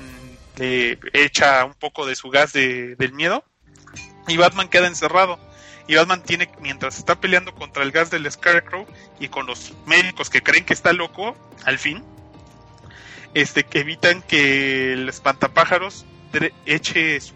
le 0.57 0.99
echa 1.13 1.65
un 1.65 1.73
poco 1.73 2.05
de 2.05 2.15
su 2.15 2.29
gas 2.29 2.53
de, 2.53 2.95
del 2.95 3.13
miedo 3.13 3.43
y 4.27 4.37
Batman 4.37 4.69
queda 4.69 4.87
encerrado. 4.87 5.39
Y 5.87 5.95
Batman 5.95 6.23
tiene, 6.23 6.49
mientras 6.61 6.97
está 6.97 7.19
peleando 7.19 7.53
contra 7.53 7.83
el 7.83 7.91
gas 7.91 8.09
del 8.09 8.31
Scarecrow 8.31 8.87
y 9.19 9.27
con 9.27 9.45
los 9.45 9.73
médicos 9.85 10.29
que 10.29 10.41
creen 10.41 10.63
que 10.63 10.73
está 10.73 10.93
loco, 10.93 11.35
al 11.65 11.77
fin, 11.77 12.03
este, 13.33 13.65
que 13.65 13.79
evitan 13.79 14.21
que 14.21 14.93
el 14.93 15.09
espantapájaros 15.09 16.05
eche 16.65 17.19
su 17.19 17.33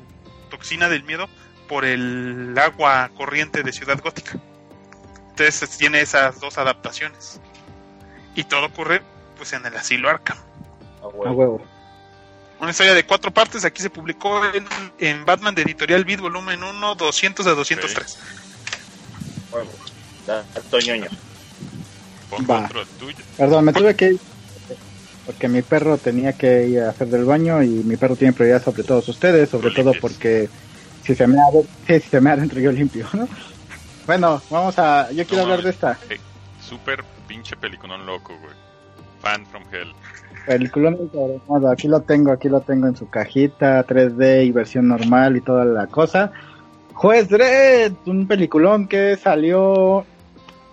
toxina 0.49 0.87
del 0.87 1.03
miedo 1.03 1.27
por 1.67 1.83
el 1.83 2.57
agua 2.57 3.11
corriente 3.17 3.63
de 3.63 3.73
Ciudad 3.73 3.99
Gótica. 4.01 4.39
Entonces 5.39 5.77
tiene 5.77 6.01
esas 6.01 6.39
dos 6.39 6.57
adaptaciones. 6.57 7.39
Y 8.35 8.43
todo 8.43 8.65
ocurre 8.65 9.01
pues 9.37 9.53
en 9.53 9.65
el 9.65 9.75
asilo 9.75 10.09
Arkham. 10.09 10.37
A 11.01 11.05
A 11.05 11.07
huevo. 11.09 11.61
Una 12.59 12.71
historia 12.71 12.95
de 12.95 13.05
cuatro 13.05 13.31
partes, 13.31 13.63
aquí 13.65 13.83
se 13.83 13.91
publicó 13.91 14.43
en, 14.45 14.65
en 14.97 15.25
Batman 15.25 15.53
de 15.53 15.61
Editorial 15.61 16.05
Beat, 16.05 16.21
volumen 16.21 16.63
1, 16.63 16.95
200 16.95 17.45
a 17.45 17.51
203. 17.51 18.17
huevo. 19.51 19.69
Da- 20.25 20.43
ñoño. 20.85 21.07
Tuyo. 22.99 23.17
Perdón, 23.37 23.65
me 23.65 23.73
tuve 23.73 23.95
que 23.95 24.13
ir 24.13 24.19
porque 25.27 25.47
mi 25.49 25.61
perro 25.61 25.97
tenía 25.97 26.33
que 26.33 26.67
ir 26.67 26.81
a 26.81 26.89
hacer 26.89 27.07
del 27.09 27.25
baño 27.25 27.61
y 27.61 27.67
mi 27.67 27.95
perro 27.97 28.15
tiene 28.15 28.33
prioridad 28.33 28.63
sobre 28.63 28.83
todos 28.83 29.07
ustedes, 29.09 29.49
sobre 29.49 29.71
todo 29.71 29.93
porque 30.01 30.49
si 31.05 31.15
se 31.15 31.27
me 31.27 31.37
sí, 31.85 31.99
si 31.99 32.09
se 32.09 32.21
me 32.21 32.31
adentro 32.31 32.59
yo 32.59 32.71
limpio, 32.71 33.07
¿no? 33.13 33.27
Bueno, 34.07 34.41
vamos 34.49 34.79
a, 34.79 35.11
yo 35.11 35.25
quiero 35.27 35.43
No 35.45 35.51
hablar 35.51 35.63
de 35.63 35.69
esta 35.69 35.97
Eh, 36.09 36.17
super 36.61 37.03
pinche 37.27 37.55
peliculón 37.57 38.05
loco, 38.05 38.33
güey. 38.39 38.53
Fan 39.21 39.45
from 39.45 39.63
hell. 39.71 39.93
encabronado. 40.47 41.69
Aquí 41.71 41.87
lo 41.87 42.01
tengo, 42.01 42.31
aquí 42.31 42.47
lo 42.49 42.61
tengo 42.61 42.87
en 42.87 42.95
su 42.95 43.09
cajita 43.09 43.85
3D 43.85 44.45
y 44.45 44.51
versión 44.51 44.87
normal 44.87 45.35
y 45.37 45.41
toda 45.41 45.65
la 45.65 45.87
cosa. 45.87 46.31
Juez 46.93 47.27
Dredd, 47.29 47.93
un 48.05 48.27
peliculón 48.27 48.87
que 48.87 49.17
salió 49.17 50.03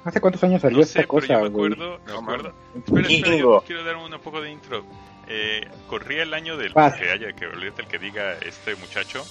¿Hace 0.04 0.20
cuántos 0.20 0.42
años 0.44 0.60
salió 0.62 0.78
No 0.78 0.84
esta 0.84 1.00
sé, 1.00 1.06
cosa, 1.06 1.26
yo 1.28 1.40
me 1.42 1.48
güey? 1.48 1.72
acuerdo, 1.72 1.98
me 2.06 2.12
No 2.12 2.18
acuerdo. 2.20 2.52
Espera, 2.76 3.08
espera, 3.08 3.36
yo 3.36 3.64
quiero 3.66 3.84
dar 3.84 3.96
un 3.96 4.12
poco 4.20 4.40
de 4.40 4.50
intro. 4.52 4.84
Eh, 5.26 5.66
corría 5.88 6.22
el 6.22 6.34
año 6.34 6.56
del 6.58 6.72
Vas. 6.74 6.94
que 6.94 7.10
haya 7.10 7.32
que 7.32 7.46
olvídate 7.46 7.82
el 7.82 7.88
que 7.88 7.98
diga 7.98 8.34
este 8.34 8.74
muchacho. 8.76 9.24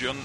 John 0.00 0.16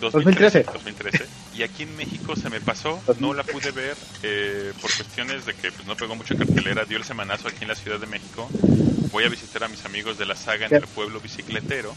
2013. 0.00 0.64
2013. 0.64 1.26
Y 1.54 1.62
aquí 1.62 1.82
en 1.82 1.96
México 1.96 2.36
se 2.36 2.50
me 2.50 2.60
pasó, 2.60 3.00
no 3.18 3.34
la 3.34 3.44
pude 3.44 3.70
ver 3.72 3.96
eh, 4.22 4.72
por 4.80 4.94
cuestiones 4.94 5.46
de 5.46 5.54
que 5.54 5.72
pues, 5.72 5.86
no 5.86 5.96
pegó 5.96 6.14
mucho 6.14 6.36
cartelera. 6.36 6.84
Dio 6.84 6.98
el 6.98 7.04
semanazo 7.04 7.48
aquí 7.48 7.62
en 7.62 7.68
la 7.68 7.74
Ciudad 7.74 7.98
de 7.98 8.06
México. 8.06 8.48
Voy 9.10 9.24
a 9.24 9.28
visitar 9.28 9.64
a 9.64 9.68
mis 9.68 9.84
amigos 9.84 10.18
de 10.18 10.26
la 10.26 10.36
saga 10.36 10.66
en 10.66 10.74
el 10.74 10.86
pueblo 10.86 11.20
bicicletero. 11.20 11.94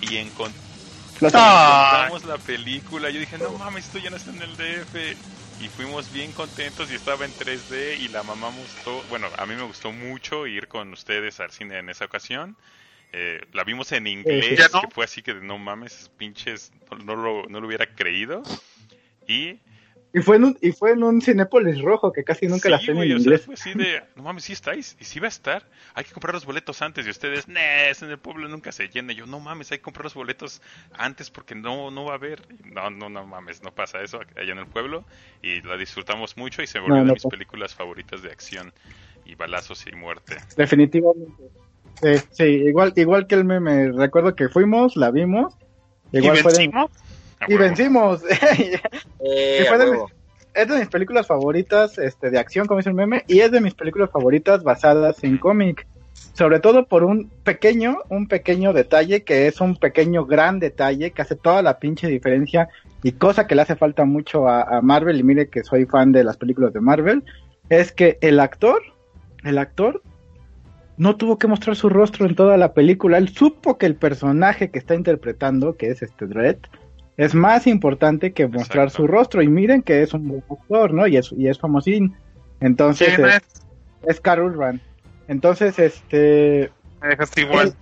Y 0.00 0.16
encontramos 0.16 2.24
la 2.24 2.38
película. 2.38 3.10
Yo 3.10 3.20
dije, 3.20 3.38
no 3.38 3.52
mames, 3.52 3.86
esto 3.86 3.98
ya 3.98 4.10
no 4.10 4.16
está 4.16 4.30
en 4.30 4.42
el 4.42 4.56
DF. 4.56 5.16
Y 5.60 5.68
fuimos 5.68 6.12
bien 6.12 6.32
contentos 6.32 6.90
y 6.90 6.94
estaba 6.94 7.24
en 7.24 7.32
3D 7.32 7.98
y 8.00 8.08
la 8.08 8.22
mamá 8.22 8.48
gustó. 8.48 9.02
Bueno, 9.08 9.28
a 9.38 9.46
mí 9.46 9.54
me 9.54 9.62
gustó 9.62 9.92
mucho 9.92 10.46
ir 10.46 10.66
con 10.66 10.92
ustedes 10.92 11.38
al 11.40 11.52
cine 11.52 11.78
en 11.78 11.88
esa 11.88 12.06
ocasión. 12.06 12.56
Eh, 13.16 13.40
la 13.52 13.62
vimos 13.62 13.92
en 13.92 14.08
inglés, 14.08 14.68
que 14.72 14.88
fue 14.90 15.04
así 15.04 15.22
que 15.22 15.34
no 15.34 15.56
mames, 15.56 16.10
pinches, 16.18 16.72
no, 16.90 16.98
no 16.98 17.14
lo, 17.14 17.46
no 17.48 17.60
lo 17.60 17.66
hubiera 17.68 17.86
creído. 17.86 18.42
Y 19.28 19.60
Y 20.12 20.20
fue 20.20 20.34
en 20.36 20.44
un, 20.44 20.58
y 20.60 20.72
fue 20.72 20.90
en 20.92 21.04
un 21.04 21.20
Cinépolis 21.22 21.80
rojo 21.80 22.12
que 22.12 22.24
casi 22.24 22.48
nunca 22.48 22.68
la 22.68 22.78
Sí, 22.78 22.84
hacen 22.86 22.96
güey, 22.96 23.12
en 23.12 23.16
o 23.16 23.20
sea, 23.20 23.24
inglés. 23.26 23.44
fue 23.46 23.54
así 23.54 23.72
de, 23.74 24.02
no 24.16 24.24
mames, 24.24 24.42
sí 24.44 24.52
estáis, 24.52 24.96
y 25.00 25.04
sí 25.04 25.20
va 25.20 25.26
a 25.26 25.28
estar, 25.28 25.64
hay 25.94 26.02
que 26.04 26.10
comprar 26.12 26.34
los 26.34 26.44
boletos 26.44 26.82
antes, 26.82 27.06
y 27.06 27.10
ustedes, 27.10 27.46
nah, 27.46 27.60
es 27.88 28.02
en 28.02 28.10
el 28.10 28.18
pueblo 28.18 28.48
nunca 28.48 28.72
se 28.72 28.88
llena, 28.88 29.12
Y 29.12 29.16
yo, 29.16 29.26
no 29.26 29.38
mames, 29.38 29.70
hay 29.70 29.78
que 29.78 29.82
comprar 29.82 30.04
los 30.04 30.14
boletos 30.14 30.60
antes 30.92 31.30
porque 31.30 31.54
no, 31.54 31.92
no 31.92 32.04
va 32.04 32.12
a 32.12 32.16
haber, 32.16 32.42
Y 32.64 32.70
no, 32.70 32.90
no, 32.90 33.08
no 33.10 33.24
mames, 33.26 33.62
no 33.62 33.72
pasa 33.72 34.02
eso 34.02 34.20
allá 34.36 34.52
en 34.52 34.58
el 34.58 34.66
pueblo, 34.66 35.04
y 35.40 35.60
la 35.62 35.76
disfrutamos 35.76 36.36
mucho 36.36 36.62
y 36.62 36.66
se 36.66 36.80
volvió 36.80 36.96
No, 36.98 37.04
de 37.06 37.12
mis 37.12 37.26
películas 37.26 37.74
favoritas 37.76 38.22
de 38.22 38.32
acción 38.32 38.72
y 39.24 39.36
balazos 39.36 39.86
y 39.86 39.92
muerte. 39.92 40.36
Definitivamente. 40.56 41.44
Sí, 42.02 42.14
sí, 42.32 42.44
igual, 42.44 42.92
igual 42.96 43.26
que 43.26 43.34
el 43.36 43.44
meme. 43.44 43.92
Recuerdo 43.92 44.34
que 44.34 44.48
fuimos, 44.48 44.96
la 44.96 45.10
vimos. 45.10 45.54
Y 46.12 46.18
Igual 46.18 46.38
fue 46.38 46.52
de- 46.52 46.58
vencimos. 46.58 46.90
Y 47.48 47.56
vencimos. 47.56 48.22
Eh, 49.26 49.58
¿Qué 49.60 49.68
a 49.68 49.70
fue 49.70 49.78
de- 49.78 49.90
huevo. 49.90 50.10
es 50.54 50.68
de 50.68 50.78
mis 50.78 50.88
películas 50.88 51.26
favoritas 51.26 51.98
este, 51.98 52.30
de 52.30 52.38
acción, 52.38 52.66
como 52.66 52.78
dice 52.78 52.90
el 52.90 52.94
meme, 52.96 53.24
y 53.26 53.40
es 53.40 53.50
de 53.50 53.60
mis 53.60 53.74
películas 53.74 54.10
favoritas 54.10 54.62
basadas 54.62 55.22
en 55.24 55.38
cómic. 55.38 55.86
Sobre 56.34 56.60
todo 56.60 56.86
por 56.86 57.04
un 57.04 57.30
pequeño, 57.42 57.98
un 58.08 58.26
pequeño 58.28 58.72
detalle 58.72 59.22
que 59.22 59.46
es 59.46 59.60
un 59.60 59.76
pequeño 59.76 60.26
gran 60.26 60.58
detalle 60.60 61.12
que 61.12 61.22
hace 61.22 61.36
toda 61.36 61.62
la 61.62 61.78
pinche 61.78 62.06
diferencia 62.08 62.68
y 63.02 63.12
cosa 63.12 63.46
que 63.46 63.54
le 63.54 63.62
hace 63.62 63.76
falta 63.76 64.04
mucho 64.04 64.48
a, 64.48 64.62
a 64.62 64.80
Marvel, 64.80 65.18
y 65.18 65.22
mire 65.22 65.48
que 65.48 65.62
soy 65.64 65.86
fan 65.86 66.12
de 66.12 66.24
las 66.24 66.36
películas 66.36 66.72
de 66.72 66.80
Marvel, 66.80 67.22
es 67.68 67.92
que 67.92 68.18
el 68.20 68.40
actor, 68.40 68.82
el 69.44 69.58
actor 69.58 70.02
no 70.96 71.16
tuvo 71.16 71.38
que 71.38 71.46
mostrar 71.46 71.76
su 71.76 71.88
rostro 71.88 72.26
en 72.26 72.34
toda 72.34 72.56
la 72.56 72.72
película. 72.72 73.18
Él 73.18 73.28
supo 73.28 73.78
que 73.78 73.86
el 73.86 73.96
personaje 73.96 74.70
que 74.70 74.78
está 74.78 74.94
interpretando, 74.94 75.76
que 75.76 75.88
es 75.90 76.02
este 76.02 76.26
Dredd, 76.26 76.58
es 77.16 77.34
más 77.34 77.66
importante 77.66 78.32
que 78.32 78.46
mostrar 78.46 78.84
Exacto. 78.86 79.02
su 79.02 79.06
rostro. 79.06 79.42
Y 79.42 79.48
miren 79.48 79.82
que 79.82 80.02
es 80.02 80.14
un 80.14 80.28
buen 80.28 80.44
actor, 80.48 80.92
¿no? 80.92 81.06
Y 81.06 81.16
es, 81.16 81.32
y 81.32 81.48
es 81.48 81.58
famosín. 81.58 82.14
Entonces, 82.60 83.14
¿Quién 83.14 83.28
es, 83.28 83.36
es? 83.36 83.42
es 84.06 84.20
Carl 84.20 84.42
Urban. 84.42 84.80
Entonces, 85.28 85.78
este, 85.78 86.70
Me 87.00 87.08
dejaste 87.08 87.42
igual. 87.42 87.74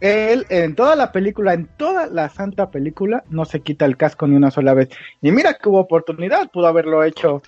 Él 0.00 0.44
en 0.50 0.74
toda 0.74 0.96
la 0.96 1.12
película, 1.12 1.54
en 1.54 1.66
toda 1.78 2.06
la 2.08 2.28
santa 2.28 2.70
película, 2.70 3.24
no 3.30 3.44
se 3.44 3.60
quita 3.60 3.86
el 3.86 3.96
casco 3.96 4.26
ni 4.26 4.36
una 4.36 4.50
sola 4.50 4.74
vez. 4.74 4.88
Y 5.22 5.30
mira 5.30 5.54
que 5.54 5.68
hubo 5.68 5.78
oportunidad, 5.80 6.50
pudo 6.50 6.66
haberlo 6.66 7.02
hecho 7.04 7.40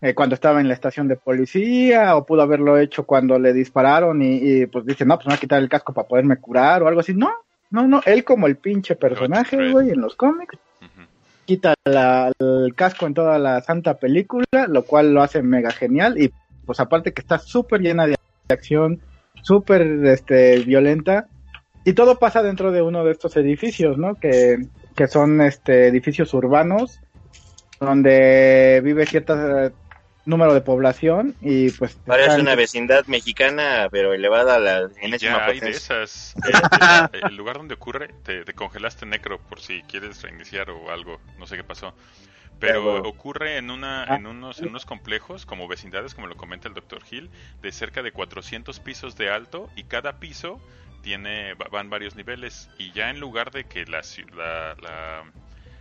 eh, 0.00 0.14
cuando 0.14 0.34
estaba 0.34 0.60
en 0.60 0.68
la 0.68 0.74
estación 0.74 1.08
de 1.08 1.16
policía, 1.16 2.16
o 2.16 2.24
pudo 2.26 2.42
haberlo 2.42 2.78
hecho 2.78 3.04
cuando 3.04 3.38
le 3.38 3.52
dispararon 3.52 4.22
y, 4.22 4.36
y, 4.36 4.66
pues 4.66 4.84
dice, 4.86 5.04
no, 5.04 5.16
pues 5.16 5.26
me 5.26 5.30
voy 5.32 5.36
a 5.38 5.40
quitar 5.40 5.60
el 5.62 5.68
casco 5.68 5.92
para 5.92 6.06
poderme 6.06 6.36
curar 6.36 6.82
o 6.82 6.88
algo 6.88 7.00
así. 7.00 7.14
No, 7.14 7.30
no, 7.70 7.88
no, 7.88 8.00
él 8.06 8.22
como 8.22 8.46
el 8.46 8.56
pinche 8.56 8.94
personaje, 8.96 9.56
güey, 9.72 9.90
en 9.90 10.00
los 10.00 10.14
cómics, 10.14 10.56
quita 11.46 11.74
la- 11.84 12.30
el 12.38 12.74
casco 12.74 13.06
en 13.06 13.14
toda 13.14 13.38
la 13.38 13.60
santa 13.62 13.94
película, 13.98 14.44
lo 14.68 14.84
cual 14.84 15.12
lo 15.12 15.22
hace 15.22 15.42
mega 15.42 15.70
genial 15.70 16.16
y 16.20 16.32
pues 16.64 16.80
aparte 16.80 17.12
que 17.12 17.20
está 17.20 17.38
súper 17.38 17.80
llena 17.80 18.06
de 18.06 18.16
acción, 18.48 19.00
súper 19.42 19.82
este, 20.06 20.60
violenta 20.60 21.26
y 21.84 21.92
todo 21.92 22.18
pasa 22.18 22.42
dentro 22.42 22.72
de 22.72 22.82
uno 22.82 23.04
de 23.04 23.12
estos 23.12 23.36
edificios, 23.36 23.98
¿no? 23.98 24.14
Que, 24.16 24.58
que 24.96 25.06
son 25.08 25.40
este, 25.42 25.88
edificios 25.88 26.32
urbanos 26.34 27.00
donde 27.80 28.80
vive 28.84 29.06
cierto 29.06 29.36
número 30.24 30.54
de 30.54 30.62
población 30.62 31.34
y 31.42 31.70
pues... 31.72 31.96
Parece 32.06 32.28
están- 32.28 32.40
una 32.42 32.54
vecindad 32.54 33.04
mexicana, 33.06 33.88
pero 33.90 34.14
elevada 34.14 34.54
a 34.54 34.58
la 34.58 34.88
enésima 35.02 35.32
ya 35.38 35.44
hay 35.46 35.60
de 35.60 35.66
potencia. 35.66 36.02
esas. 36.02 36.34
El, 37.28 37.36
lugar 37.36 37.58
donde 37.58 37.74
ocurre, 37.74 38.08
te, 38.22 38.44
te 38.44 38.54
congelaste 38.54 39.04
necro 39.04 39.38
por 39.38 39.60
si 39.60 39.82
quieres 39.82 40.22
reiniciar 40.22 40.70
o 40.70 40.90
algo, 40.90 41.20
no 41.38 41.46
sé 41.46 41.56
qué 41.56 41.64
pasó. 41.64 41.94
Pero 42.60 43.02
ocurre 43.02 43.58
en 43.58 43.70
una 43.70 44.04
Ah. 44.04 44.16
en 44.16 44.26
unos 44.26 44.60
en 44.60 44.68
unos 44.68 44.86
complejos 44.86 45.44
como 45.44 45.68
vecindades, 45.68 46.14
como 46.14 46.28
lo 46.28 46.36
comenta 46.36 46.68
el 46.68 46.74
Dr. 46.74 47.00
Hill, 47.10 47.28
de 47.60 47.72
cerca 47.72 48.02
de 48.02 48.12
400 48.12 48.78
pisos 48.80 49.16
de 49.16 49.28
alto 49.28 49.68
y 49.76 49.82
cada 49.84 50.18
piso 50.20 50.60
tiene 51.04 51.54
va- 51.54 51.68
van 51.70 51.90
varios 51.90 52.16
niveles 52.16 52.70
y 52.78 52.90
ya 52.92 53.10
en 53.10 53.20
lugar 53.20 53.50
de 53.52 53.64
que 53.64 53.84
la 53.84 54.00
la, 54.34 54.74
la- 54.80 55.24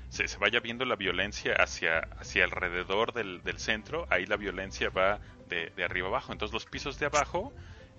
se, 0.09 0.25
vaya 0.37 0.59
viendo 0.59 0.85
la 0.85 0.95
violencia 0.95 1.55
hacia 1.55 1.99
hacia 2.19 2.43
alrededor 2.43 3.13
del, 3.13 3.41
del 3.43 3.57
centro, 3.57 4.05
ahí 4.11 4.25
la 4.27 4.37
violencia 4.37 4.89
va 4.89 5.19
de, 5.49 5.71
de 5.75 5.83
arriba 5.85 6.09
abajo. 6.09 6.31
Entonces 6.33 6.53
los 6.53 6.65
pisos 6.65 6.99
de 6.99 7.07
abajo 7.07 7.53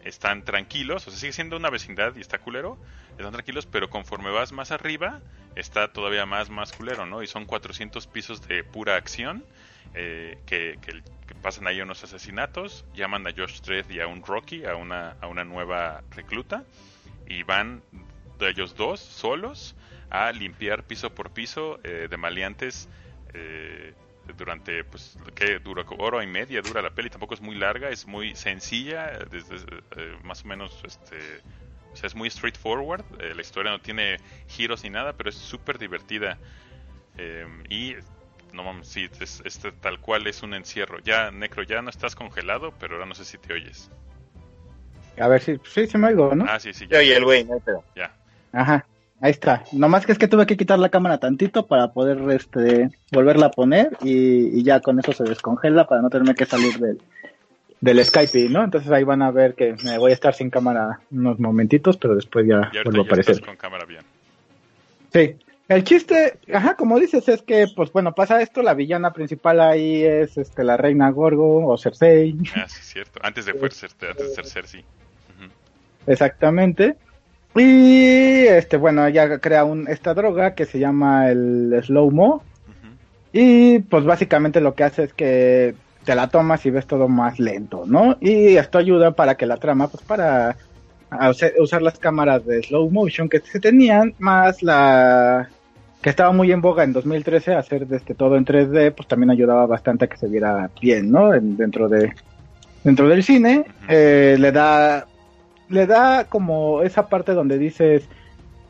están 0.05 0.45
tranquilos, 0.45 1.07
o 1.09 1.11
sea, 1.11 1.19
sigue 1.19 1.33
siendo 1.33 1.57
una 1.57 1.71
vecindad 1.71 2.15
y 2.15 2.21
está 2.21 2.39
culero, 2.39 2.79
están 3.17 3.33
tranquilos, 3.33 3.67
pero 3.67 3.89
conforme 3.89 4.31
vas 4.31 4.53
más 4.53 4.71
arriba, 4.71 5.21
está 5.57 5.93
todavía 5.93 6.27
más, 6.27 6.51
más 6.51 6.73
culero, 6.75 7.07
¿no? 7.07 7.23
Y 7.23 7.27
son 7.27 7.47
400 7.47 8.07
pisos 8.07 8.47
de 8.47 8.63
pura 8.65 8.97
acción, 8.97 9.45
eh, 9.95 10.37
que, 10.47 10.79
que- 10.83 11.03
que 11.27 11.35
pasan 11.37 11.67
ahí 11.67 11.81
unos 11.81 12.05
asesinatos, 12.05 12.85
llaman 12.95 13.27
a 13.27 13.31
Josh 13.35 13.61
Dredd 13.63 13.91
y 13.91 14.01
a 14.01 14.07
un 14.07 14.23
Rocky, 14.23 14.67
a 14.67 14.77
una, 14.77 15.17
a 15.23 15.27
una 15.27 15.43
nueva 15.43 16.03
recluta, 16.11 16.65
y 17.27 17.43
van 17.43 17.83
de 18.39 18.51
ellos 18.51 18.75
dos 18.77 19.01
solos 19.01 19.75
a 20.11 20.33
limpiar 20.33 20.85
piso 20.85 21.15
por 21.15 21.31
piso 21.31 21.81
eh, 21.85 22.09
de 22.11 22.17
maleantes 22.17 22.89
eh, 23.35 23.95
durante 24.37 24.85
pues 24.85 25.17
que 25.35 25.59
dura 25.59 25.85
hora 25.99 26.23
y 26.25 26.27
media 26.27 26.63
dura 26.63 26.81
la 26.83 26.91
peli 26.91 27.11
tampoco 27.11 27.35
es 27.35 27.41
muy 27.41 27.57
larga 27.57 27.91
es 27.91 28.07
muy 28.07 28.35
sencilla 28.35 29.19
desde 29.31 29.57
eh, 29.97 30.17
más 30.23 30.45
o 30.45 30.49
menos 30.49 30.81
este 30.85 31.17
o 31.93 31.97
sea 31.97 32.07
es 32.07 32.15
muy 32.15 32.31
straightforward 32.31 33.05
eh, 33.21 33.35
la 33.35 33.41
historia 33.43 33.71
no 33.73 33.81
tiene 33.81 34.19
giros 34.49 34.83
ni 34.85 34.91
nada 34.91 35.13
pero 35.15 35.31
es 35.31 35.37
súper 35.37 35.79
divertida 35.79 36.39
Eh, 37.17 37.47
y 37.71 37.95
no 38.53 38.65
mames 38.65 38.89
sí 38.89 39.09
es, 39.21 39.41
es 39.45 39.61
tal 39.81 40.01
cual 40.01 40.27
es 40.27 40.43
un 40.43 40.55
encierro. 40.55 40.99
Ya 41.01 41.31
necro 41.31 41.63
ya 41.63 41.81
no 41.83 41.91
estás 41.91 42.15
congelado 42.17 42.73
pero 42.81 42.95
ahora 42.95 43.07
no 43.07 43.15
sé 43.15 43.25
si 43.25 43.39
te 43.39 43.53
oyes 43.53 43.91
A 45.19 45.29
ver 45.29 45.41
si, 45.41 45.59
sí, 45.65 45.87
se 45.87 45.99
me 45.99 46.09
oigo, 46.09 46.35
¿no? 46.35 46.45
ah 46.49 46.59
sí 46.59 46.73
sí 46.73 46.87
ya, 46.91 46.99
Oye, 46.99 47.17
el 47.17 47.25
güey, 47.25 47.45
no 47.45 47.55
hay 47.55 47.61
pedo. 47.61 47.83
ya 47.95 48.11
Ajá, 48.53 48.87
ahí 49.21 49.31
está. 49.31 49.65
Nomás 49.73 50.07
que 50.07 50.13
es 50.13 50.19
que 50.19 50.29
tuve 50.29 50.47
que 50.47 50.57
quitar 50.57 50.79
la 50.79 50.89
cámara 50.89 51.19
tantito 51.19 51.67
para 51.67 51.93
poder 51.93 52.19
este 52.31 52.91
volverla 53.13 53.47
a 53.47 53.51
poner 53.51 53.97
y, 54.03 54.59
y 54.59 54.63
ya 54.63 54.81
con 54.81 54.99
eso 54.99 55.13
se 55.13 55.25
descongela 55.25 55.87
para 55.87 56.03
no 56.03 56.11
tenerme 56.11 56.35
que 56.35 56.47
salir 56.47 56.79
del, 56.79 57.01
del 57.81 58.05
Skype, 58.05 58.49
¿no? 58.51 58.63
Entonces 58.65 58.91
ahí 58.93 59.05
van 59.05 59.23
a 59.23 59.31
ver 59.31 59.55
que 59.55 59.75
me 59.85 59.99
voy 59.99 60.11
a 60.13 60.15
estar 60.15 60.35
sin 60.35 60.51
cámara 60.51 61.01
unos 61.11 61.39
momentitos, 61.41 61.97
pero 61.97 62.15
después 62.15 62.47
ya 62.47 62.71
y 62.73 62.83
vuelvo 62.85 63.03
a 63.03 63.05
ya 63.05 63.09
aparecer. 63.09 63.35
estás 63.35 63.47
con 63.47 63.57
cámara 63.57 63.85
bien 63.85 64.03
Sí. 65.13 65.37
El 65.67 65.83
chiste, 65.83 66.39
ajá, 66.53 66.77
como 66.77 67.01
dices, 67.01 67.27
es 67.27 67.41
que, 67.41 67.67
pues 67.75 67.91
bueno, 67.91 68.13
pasa 68.15 68.43
esto, 68.43 68.63
la 68.63 68.75
villana 68.75 69.15
principal 69.15 69.61
ahí 69.61 70.05
es 70.05 70.37
este 70.37 70.63
la 70.63 70.77
reina 70.77 71.09
Gorgo 71.11 71.67
o 71.67 71.79
Cersei, 71.79 72.37
ah 72.55 72.69
sí 72.69 72.81
es 72.81 72.87
cierto 72.93 73.19
antes 73.23 73.47
de 73.47 73.55
fuerza 73.55 73.87
antes 74.11 74.29
de 74.29 74.35
ser 74.35 74.45
Cersei. 74.47 74.85
Exactamente. 76.07 76.97
Y 77.57 78.47
este, 78.47 78.77
bueno, 78.77 79.07
ella 79.07 79.39
crea 79.39 79.65
un, 79.65 79.87
esta 79.89 80.13
droga 80.15 80.55
que 80.55 80.65
se 80.67 80.79
llama 80.79 81.31
el 81.31 81.81
Slow 81.85 82.11
Mo. 82.11 82.43
Y 83.33 83.81
pues 83.81 84.05
básicamente 84.05 84.61
lo 84.61 84.75
que 84.75 84.85
hace 84.85 85.05
es 85.05 85.13
que 85.13 85.75
te 86.05 86.15
la 86.15 86.29
tomas 86.29 86.65
y 86.67 86.71
ves 86.71 86.87
todo 86.87 87.09
más 87.09 87.39
lento, 87.41 87.85
¿no? 87.87 88.17
Y 88.21 88.57
esto 88.57 88.79
ayuda 88.79 89.13
para 89.13 89.37
que 89.37 89.47
la 89.47 89.57
trama, 89.57 89.89
pues 89.89 90.03
para 90.05 90.57
usar 91.61 91.81
las 91.83 91.99
cámaras 91.99 92.45
de 92.45 92.61
slow 92.63 92.91
motion 92.91 93.29
que 93.29 93.41
se 93.41 93.61
tenían, 93.61 94.15
más 94.19 94.63
la 94.63 95.49
que 96.03 96.11
estaba 96.11 96.33
muy 96.33 96.51
en 96.53 96.61
boga 96.61 96.83
en 96.85 96.93
2013 96.93 97.55
hacer 97.55 97.87
de 97.87 97.97
este 97.97 98.15
todo 98.15 98.37
en 98.37 98.45
3D, 98.45 98.93
pues 98.95 99.09
también 99.09 99.31
ayudaba 99.31 99.65
bastante 99.67 100.05
a 100.05 100.09
que 100.09 100.17
se 100.17 100.29
viera 100.29 100.69
bien, 100.81 101.11
¿no? 101.11 101.33
En- 101.33 101.57
dentro 101.57 101.89
de 101.89 102.13
dentro 102.83 103.09
del 103.09 103.23
cine 103.23 103.65
eh, 103.89 104.37
le 104.39 104.53
da 104.53 105.07
le 105.69 105.87
da 105.87 106.25
como 106.25 106.83
esa 106.83 107.09
parte 107.09 107.33
donde 107.33 107.59
dices 107.59 108.09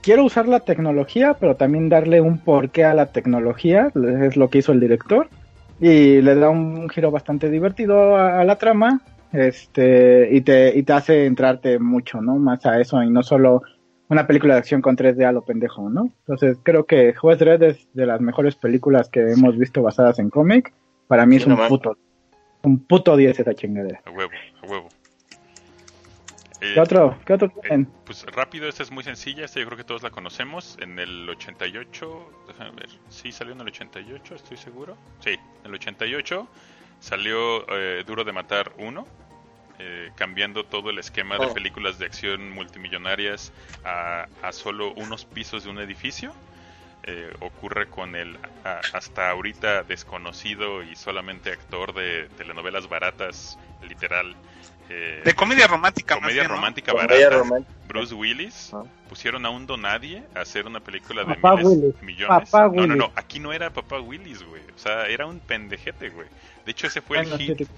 quiero 0.05 0.25
usar 0.25 0.47
la 0.47 0.61
tecnología, 0.61 1.35
pero 1.41 1.57
también 1.57 1.89
darle 1.89 2.21
un 2.21 2.39
porqué 2.39 2.85
a 2.85 2.93
la 2.93 3.07
tecnología, 3.07 3.91
es 4.23 4.37
lo 4.37 4.51
que 4.51 4.59
hizo 4.59 4.73
el 4.73 4.81
director, 4.81 5.29
y 5.81 6.21
le 6.21 6.35
da 6.35 6.51
un 6.51 6.91
giro 6.91 7.11
bastante 7.11 7.49
divertido 7.49 8.17
a, 8.17 8.41
a 8.41 8.45
la 8.45 8.57
trama, 8.57 9.01
este, 9.33 10.29
y 10.31 10.43
te, 10.43 10.79
y 10.79 10.83
te 10.83 10.93
hace 10.93 11.25
entrarte 11.25 11.79
mucho, 11.79 12.21
¿no? 12.21 12.37
Más 12.37 12.67
a 12.67 12.79
eso, 12.81 13.03
y 13.03 13.09
no 13.09 13.23
solo 13.23 13.63
una 14.09 14.27
película 14.27 14.55
de 14.55 14.61
acción 14.61 14.83
con 14.83 14.95
3D 14.95 15.27
a 15.27 15.33
lo 15.33 15.43
pendejo, 15.43 15.89
¿no? 15.89 16.11
Entonces 16.21 16.59
creo 16.63 16.85
que 16.85 17.15
Juez 17.15 17.39
Dredd 17.39 17.63
es 17.63 17.89
de 17.95 18.05
las 18.05 18.21
mejores 18.21 18.57
películas 18.57 19.09
que 19.09 19.33
hemos 19.33 19.57
visto 19.57 19.83
basadas 19.83 20.19
en 20.19 20.29
cómic, 20.29 20.75
para 21.09 21.25
mí 21.25 21.37
es 21.37 21.47
un 21.47 21.57
puto, 21.69 21.97
un 22.63 22.79
puto 22.79 23.17
10 23.17 23.41
esa 23.41 23.55
chingadera. 23.55 24.03
A 24.05 24.11
huevo, 24.11 24.33
a 24.63 24.67
huevo. 24.67 24.89
Eh, 26.65 26.73
¿Qué 26.75 26.81
otro? 26.81 27.19
¿Qué 27.27 27.33
otro 27.35 27.53
eh, 27.71 27.85
pues 28.07 28.25
rápido, 28.27 28.69
esta 28.69 28.83
es 28.83 28.91
muy 28.91 29.05
sencilla, 29.05 29.45
esta 29.45 29.61
yo 29.61 29.67
creo 29.67 29.77
que 29.77 29.85
todos 29.85 30.03
la 30.03 30.11
conocemos. 30.11 30.77
En 30.81 30.99
el 30.99 31.29
88, 31.29 32.45
déjame 32.49 32.71
ver, 32.73 32.89
sí 33.09 33.33
salió 33.33 33.53
en 33.53 33.61
el 33.61 33.67
88, 33.69 34.35
estoy 34.35 34.57
seguro. 34.57 34.97
Sí, 35.21 35.31
en 35.31 35.67
el 35.67 35.75
88 35.75 36.49
salió 37.01 37.67
eh, 37.69 38.03
Duro 38.07 38.25
de 38.25 38.33
Matar 38.33 38.73
1, 38.79 39.07
eh, 39.79 40.11
cambiando 40.15 40.65
todo 40.65 40.91
el 40.91 40.99
esquema 40.99 41.37
de 41.39 41.47
Oh. 41.47 41.55
películas 41.55 41.99
de 41.99 42.07
acción 42.07 42.51
multimillonarias 42.51 43.53
a, 43.85 44.27
a 44.43 44.53
solo 44.53 44.93
unos 44.95 45.25
pisos 45.25 45.65
de 45.65 45.71
un 45.71 45.79
edificio. 45.81 46.33
Eh, 47.07 47.31
ocurre 47.41 47.87
con 47.89 48.17
el 48.17 48.39
a- 48.65 48.81
hasta 48.95 49.29
ahorita 49.29 49.83
desconocido 49.83 50.83
y 50.83 50.97
solamente 50.97 51.51
actor 51.53 51.93
de 51.93 52.31
telenovelas 52.39 52.89
baratas, 52.89 53.59
literal. 53.87 54.35
Eh, 54.89 55.23
De 55.25 55.35
comedia 55.35 55.67
romántica, 55.67 56.15
más 56.15 56.23
comedia 56.23 56.43
bien, 56.43 56.49
¿no? 56.51 56.55
romántica 56.57 56.93
Comedia 56.93 57.29
barata. 57.29 57.37
romántica. 57.39 57.75
Bruce 57.89 58.15
Willis 58.15 58.73
Ajá. 58.75 58.85
pusieron 59.09 59.45
a 59.47 59.51
un 59.51 59.67
donadie 59.67 60.23
a 60.35 60.41
hacer 60.41 60.67
una 60.67 60.81
película 60.81 61.25
de 61.25 61.35
Papá 61.37 61.57
miles, 61.57 61.67
Willis, 61.67 62.03
millones. 62.03 62.51
Papá 62.51 62.67
no, 62.67 62.73
no, 62.75 62.83
Willis. 62.83 62.97
no, 62.97 63.13
aquí 63.17 63.39
no 63.41 63.53
era 63.53 63.71
Papá 63.71 64.01
Willis, 64.01 64.43
güey. 64.43 64.63
O 64.75 64.79
sea, 64.79 65.07
era 65.07 65.27
un 65.27 65.41
pendejete, 65.41 66.11
güey. 66.11 66.29
De 66.65 66.71
hecho, 66.73 66.87
ese 66.87 67.01
fue 67.01 67.21
el 67.21 67.37
hit 67.39 67.69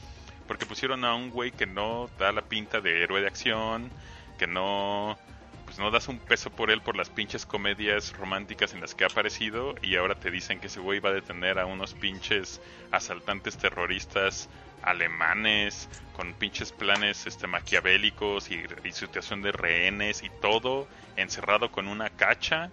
porque 0.46 0.64
pusieron 0.66 1.04
a 1.04 1.14
un 1.14 1.30
güey 1.30 1.50
que 1.50 1.66
no 1.66 2.08
da 2.18 2.30
la 2.32 2.42
pinta 2.42 2.80
de 2.80 3.02
héroe 3.02 3.20
de 3.20 3.26
acción, 3.26 3.90
que 4.38 4.46
no 4.46 5.18
pues 5.64 5.80
no 5.80 5.90
das 5.90 6.06
un 6.06 6.20
peso 6.20 6.50
por 6.50 6.70
él 6.70 6.80
por 6.80 6.96
las 6.96 7.10
pinches 7.10 7.44
comedias 7.44 8.16
románticas 8.16 8.72
en 8.72 8.80
las 8.80 8.94
que 8.94 9.02
ha 9.02 9.08
aparecido 9.08 9.74
y 9.82 9.96
ahora 9.96 10.14
te 10.14 10.30
dicen 10.30 10.60
que 10.60 10.68
ese 10.68 10.78
güey 10.78 11.00
va 11.00 11.08
a 11.08 11.12
detener 11.12 11.58
a 11.58 11.66
unos 11.66 11.94
pinches 11.94 12.60
asaltantes 12.92 13.56
terroristas 13.56 14.48
alemanes 14.82 15.88
con 16.16 16.32
pinches 16.32 16.72
planes 16.72 17.26
este 17.26 17.46
maquiavélicos 17.46 18.50
y, 18.50 18.62
y 18.84 18.92
situación 18.92 19.42
de 19.42 19.52
rehenes 19.52 20.22
y 20.22 20.30
todo 20.40 20.86
encerrado 21.16 21.70
con 21.70 21.88
una 21.88 22.08
cacha 22.10 22.70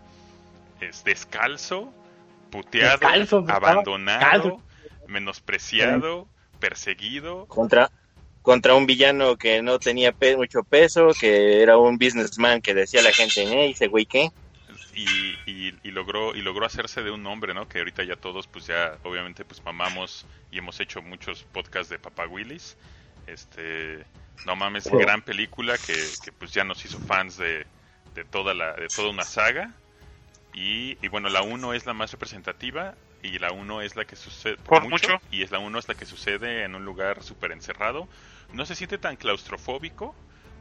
es 0.79 1.03
descalzo 1.03 1.93
puteado 2.51 2.99
Descalzo, 2.99 3.45
abandonado 3.49 4.43
descalzo. 4.43 4.61
menospreciado 5.07 6.27
perseguido 6.59 7.45
Contra, 7.47 7.91
contra 8.41 8.75
un 8.75 8.85
villano 8.85 9.35
que 9.35 9.61
no 9.61 9.79
tenía 9.79 10.11
pe- 10.11 10.37
mucho 10.37 10.63
peso, 10.63 11.09
que 11.19 11.61
era 11.61 11.77
un 11.77 11.97
businessman 11.97 12.61
que 12.61 12.73
decía 12.73 12.99
a 13.01 13.03
la 13.03 13.11
gente, 13.11 13.43
eh, 13.43 13.71
ese 13.71 13.87
güey 13.87 14.05
qué. 14.05 14.29
Y, 14.95 15.05
y, 15.45 15.73
y 15.83 15.91
logró 15.91 16.35
y 16.35 16.41
logró 16.41 16.65
hacerse 16.65 17.01
de 17.03 17.11
un 17.11 17.23
nombre, 17.23 17.53
¿no? 17.53 17.67
Que 17.67 17.79
ahorita 17.79 18.03
ya 18.03 18.15
todos, 18.15 18.47
pues 18.47 18.65
ya, 18.67 18.97
obviamente, 19.03 19.43
pues 19.45 19.63
mamamos 19.63 20.25
y 20.51 20.57
hemos 20.59 20.79
hecho 20.79 21.01
muchos 21.01 21.43
podcasts 21.43 21.89
de 21.89 21.99
Papá 21.99 22.27
Willis. 22.27 22.77
Este, 23.27 24.03
no 24.45 24.55
mames, 24.55 24.83
Sí. 24.85 24.91
gran 24.97 25.21
película 25.21 25.77
que, 25.77 25.93
que 26.23 26.31
pues 26.31 26.51
ya 26.51 26.63
nos 26.63 26.83
hizo 26.85 26.99
fans 26.99 27.37
de, 27.37 27.65
de 28.15 28.23
toda 28.25 28.53
la, 28.53 28.73
de 28.73 28.87
toda 28.87 29.09
una 29.09 29.23
saga. 29.23 29.71
Y, 30.53 30.97
y 31.01 31.07
bueno, 31.07 31.29
la 31.29 31.41
1 31.41 31.73
es 31.73 31.85
la 31.85 31.93
más 31.93 32.11
representativa 32.11 32.93
y 33.23 33.39
la 33.39 33.51
1 33.51 33.81
es 33.81 33.95
la 33.95 34.05
que 34.05 34.15
sucede 34.15 34.57
Por 34.57 34.87
mucho. 34.87 35.19
y 35.31 35.41
es 35.41 35.49
la 35.51 35.59
1 35.59 35.79
es 35.79 35.87
la 35.87 35.95
que 35.95 36.05
sucede 36.05 36.63
en 36.63 36.75
un 36.75 36.85
lugar 36.85 37.23
súper 37.23 37.51
encerrado. 37.53 38.07
No 38.51 38.65
se 38.65 38.75
siente 38.75 38.97
tan 38.99 39.15
claustrofóbico 39.15 40.13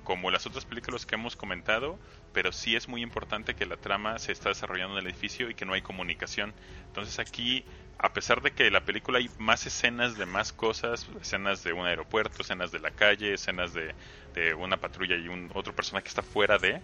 como 0.05 0.31
las 0.31 0.47
otras 0.47 0.65
películas 0.65 1.07
que 1.07 1.15
hemos 1.15 1.37
comentado, 1.37 1.99
pero 2.33 2.53
sí 2.53 2.77
es 2.77 2.89
muy 2.89 3.03
importante 3.03 3.55
que 3.55 3.67
la 3.67 3.77
trama 3.77 4.19
se 4.19 4.33
está 4.33 4.49
desarrollando 4.49 4.99
en 4.99 5.05
el 5.05 5.11
edificio 5.11 5.51
y 5.51 5.55
que 5.55 5.65
no 5.65 5.75
hay 5.75 5.83
comunicación. 5.83 6.53
Entonces 6.87 7.19
aquí, 7.19 7.65
a 7.99 8.13
pesar 8.13 8.43
de 8.43 8.53
que 8.53 8.67
en 8.67 8.73
la 8.73 8.85
película 8.85 9.19
hay 9.19 9.31
más 9.39 9.67
escenas 9.67 10.17
de 10.17 10.27
más 10.27 10.53
cosas, 10.53 11.07
escenas 11.21 11.63
de 11.63 11.73
un 11.73 11.87
aeropuerto, 11.87 12.43
escenas 12.43 12.73
de 12.73 12.81
la 12.81 12.91
calle, 12.91 13.35
escenas 13.35 13.73
de, 13.73 13.95
de 14.35 14.55
una 14.55 14.79
patrulla 14.79 15.17
y 15.17 15.29
un 15.29 15.51
otro 15.55 15.75
personaje 15.75 16.05
que 16.05 16.09
está 16.09 16.23
fuera 16.23 16.59
de, 16.59 16.81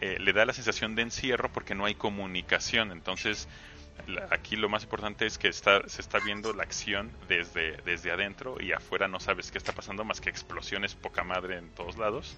eh, 0.00 0.18
le 0.20 0.32
da 0.32 0.44
la 0.44 0.52
sensación 0.52 0.94
de 0.94 1.02
encierro 1.02 1.52
porque 1.52 1.74
no 1.74 1.84
hay 1.84 1.94
comunicación. 1.94 2.92
Entonces 2.92 3.48
aquí 4.30 4.56
lo 4.56 4.68
más 4.68 4.82
importante 4.82 5.24
es 5.26 5.38
que 5.38 5.48
está, 5.48 5.88
se 5.88 6.00
está 6.02 6.18
viendo 6.18 6.52
la 6.52 6.62
acción 6.64 7.10
desde, 7.28 7.76
desde 7.84 8.10
adentro 8.12 8.56
y 8.60 8.72
afuera 8.72 9.08
no 9.08 9.20
sabes 9.20 9.50
qué 9.50 9.58
está 9.58 9.72
pasando 9.72 10.04
más 10.04 10.20
que 10.20 10.30
explosiones 10.30 10.94
poca 10.94 11.24
madre 11.24 11.56
en 11.58 11.70
todos 11.70 11.96
lados 11.96 12.36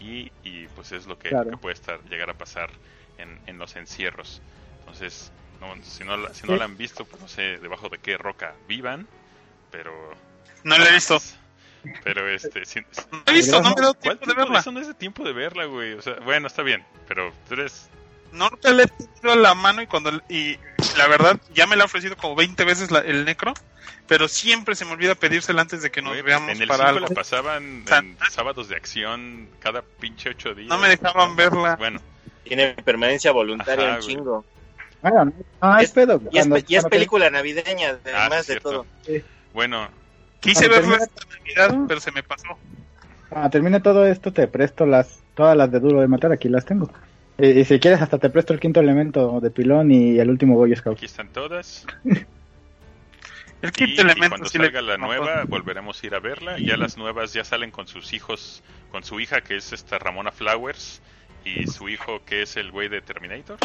y, 0.00 0.32
y 0.42 0.66
pues 0.74 0.92
es 0.92 1.06
lo 1.06 1.18
que, 1.18 1.28
Claro. 1.30 1.50
que 1.50 1.56
puede 1.56 1.74
estar 1.74 2.00
llegar 2.04 2.30
a 2.30 2.34
pasar 2.34 2.70
en, 3.18 3.38
en 3.46 3.58
los 3.58 3.76
encierros 3.76 4.42
entonces 4.80 5.32
no, 5.60 5.74
si, 5.84 6.02
no 6.04 6.16
la, 6.16 6.34
si 6.34 6.46
no 6.46 6.54
Sí. 6.54 6.58
la 6.58 6.64
han 6.64 6.76
visto 6.76 7.04
pues 7.04 7.22
no 7.22 7.28
sé 7.28 7.58
debajo 7.58 7.88
de 7.88 7.98
qué 7.98 8.16
roca 8.18 8.54
vivan 8.68 9.06
pero 9.70 9.92
No 10.64 10.76
la 10.76 10.88
he 10.88 10.92
visto. 10.94 11.18
pero 12.04 12.28
este 12.28 12.64
si- 12.64 12.80
No 12.80 13.22
la 13.26 13.32
he 13.32 13.36
visto, 13.36 13.62
no 13.62 13.70
me 13.70 13.74
he 13.78 13.80
dado 13.82 13.94
¿cuál 13.94 14.18
tiempo 14.18 14.26
de 14.26 14.34
verla. 14.34 14.58
eso 14.58 14.72
no 14.72 14.80
es 14.80 14.88
de 14.88 14.94
tiempo 14.94 15.24
de 15.24 15.32
verla 15.32 15.64
güey 15.66 15.92
o 15.94 16.02
sea 16.02 16.14
bueno 16.24 16.48
está 16.48 16.62
bien 16.62 16.84
pero 17.08 17.32
tú 17.48 17.54
eres 17.54 17.88
nunca 18.32 18.70
le 18.72 18.84
he 18.84 18.86
tenido 18.86 19.36
la 19.40 19.54
mano 19.54 19.82
y 19.82 19.86
cuando 19.86 20.10
y 20.28 20.58
la 20.96 21.06
verdad 21.08 21.38
ya 21.54 21.66
me 21.66 21.76
la 21.76 21.82
ha 21.82 21.86
ofrecido 21.86 22.16
como 22.16 22.34
20 22.34 22.64
veces 22.64 22.90
la- 22.90 23.00
el 23.00 23.24
necro, 23.24 23.54
pero 24.08 24.28
siempre 24.28 24.74
se 24.74 24.84
me 24.84 24.92
olvida 24.92 25.14
pedírsela 25.14 25.62
antes 25.62 25.82
de 25.82 25.90
que 25.90 26.02
nos 26.02 26.12
Güey, 26.12 26.22
veamos 26.22 26.50
en 26.50 26.62
el 26.62 26.68
para 26.68 26.86
5 26.86 26.88
algo. 26.88 27.08
la 27.08 27.14
pasaban 27.14 27.84
en 27.88 28.16
sábados 28.30 28.68
de 28.68 28.76
acción 28.76 29.48
cada 29.60 29.82
pinche 29.82 30.30
ocho 30.30 30.54
días. 30.54 30.68
No 30.68 30.78
me 30.78 30.88
dejaban 30.88 31.36
verla. 31.36 31.76
Bueno, 31.76 32.00
Tiene 32.44 32.74
permanencia 32.84 33.30
voluntaria 33.30 33.86
Ajá, 33.88 33.96
un 33.96 34.02
chingo. 34.02 34.44
Bueno, 35.00 35.32
no 35.62 35.78
Es- 35.78 35.92
pedo. 35.92 36.20
Y 36.32 36.38
es, 36.38 36.46
Cuando- 36.46 36.56
y 36.58 36.60
es 36.60 36.66
cuando 36.82 36.88
película 36.90 37.30
navideña, 37.30 37.98
Ah, 38.06 38.26
además 38.26 38.38
de 38.38 38.42
cierto. 38.44 38.70
todo. 38.70 38.86
bueno, 39.54 39.88
Quise 40.40 40.66
verla 40.68 40.98
termine- 40.98 41.04
esta 41.04 41.38
Navidad, 41.38 41.78
pero 41.86 42.00
se 42.00 42.10
me 42.10 42.22
pasó. 42.24 42.48
Cuando 43.28 43.48
termine 43.50 43.80
todo 43.80 44.04
esto, 44.06 44.32
te 44.32 44.48
presto 44.48 44.84
las 44.86 45.20
todas 45.34 45.56
las 45.56 45.70
de 45.70 45.78
Duro 45.80 46.00
de 46.00 46.08
Matar. 46.08 46.32
Aquí 46.32 46.48
las 46.48 46.64
tengo. 46.64 46.92
Y, 47.38 47.46
y 47.60 47.64
si 47.64 47.78
quieres, 47.80 48.00
hasta 48.02 48.18
te 48.18 48.30
presto 48.30 48.52
el 48.52 48.60
quinto 48.60 48.80
elemento 48.80 49.40
de 49.40 49.50
Pilón 49.50 49.90
y 49.90 50.18
el 50.18 50.28
último 50.30 50.54
Boy 50.56 50.74
Scout. 50.76 50.96
aquí 50.96 51.06
están 51.06 51.28
todas. 51.32 51.86
El 53.62 53.68
Y, 53.68 53.72
quinto 53.72 53.92
y 54.02 54.04
elemento 54.04 54.28
cuando 54.30 54.48
sí 54.48 54.58
le- 54.58 54.64
salga 54.64 54.82
la 54.82 54.96
nueva, 54.96 55.44
volveremos 55.46 56.02
a 56.02 56.06
ir 56.08 56.14
a 56.16 56.18
verla. 56.18 56.58
Y 56.58 56.66
ya 56.66 56.76
las 56.76 56.96
nuevas 56.98 57.32
ya 57.32 57.44
salen 57.44 57.70
con 57.70 57.86
sus 57.86 58.12
hijos, 58.12 58.60
con 58.90 59.04
su 59.04 59.20
hija 59.20 59.40
que 59.42 59.56
es 59.56 59.72
esta 59.72 59.98
Ramona 60.00 60.32
Flowers 60.32 61.00
y 61.44 61.68
su 61.68 61.88
hijo 61.88 62.24
que 62.24 62.42
es 62.42 62.56
el 62.56 62.72
güey 62.72 62.88
de 62.88 63.00
Terminator. 63.02 63.58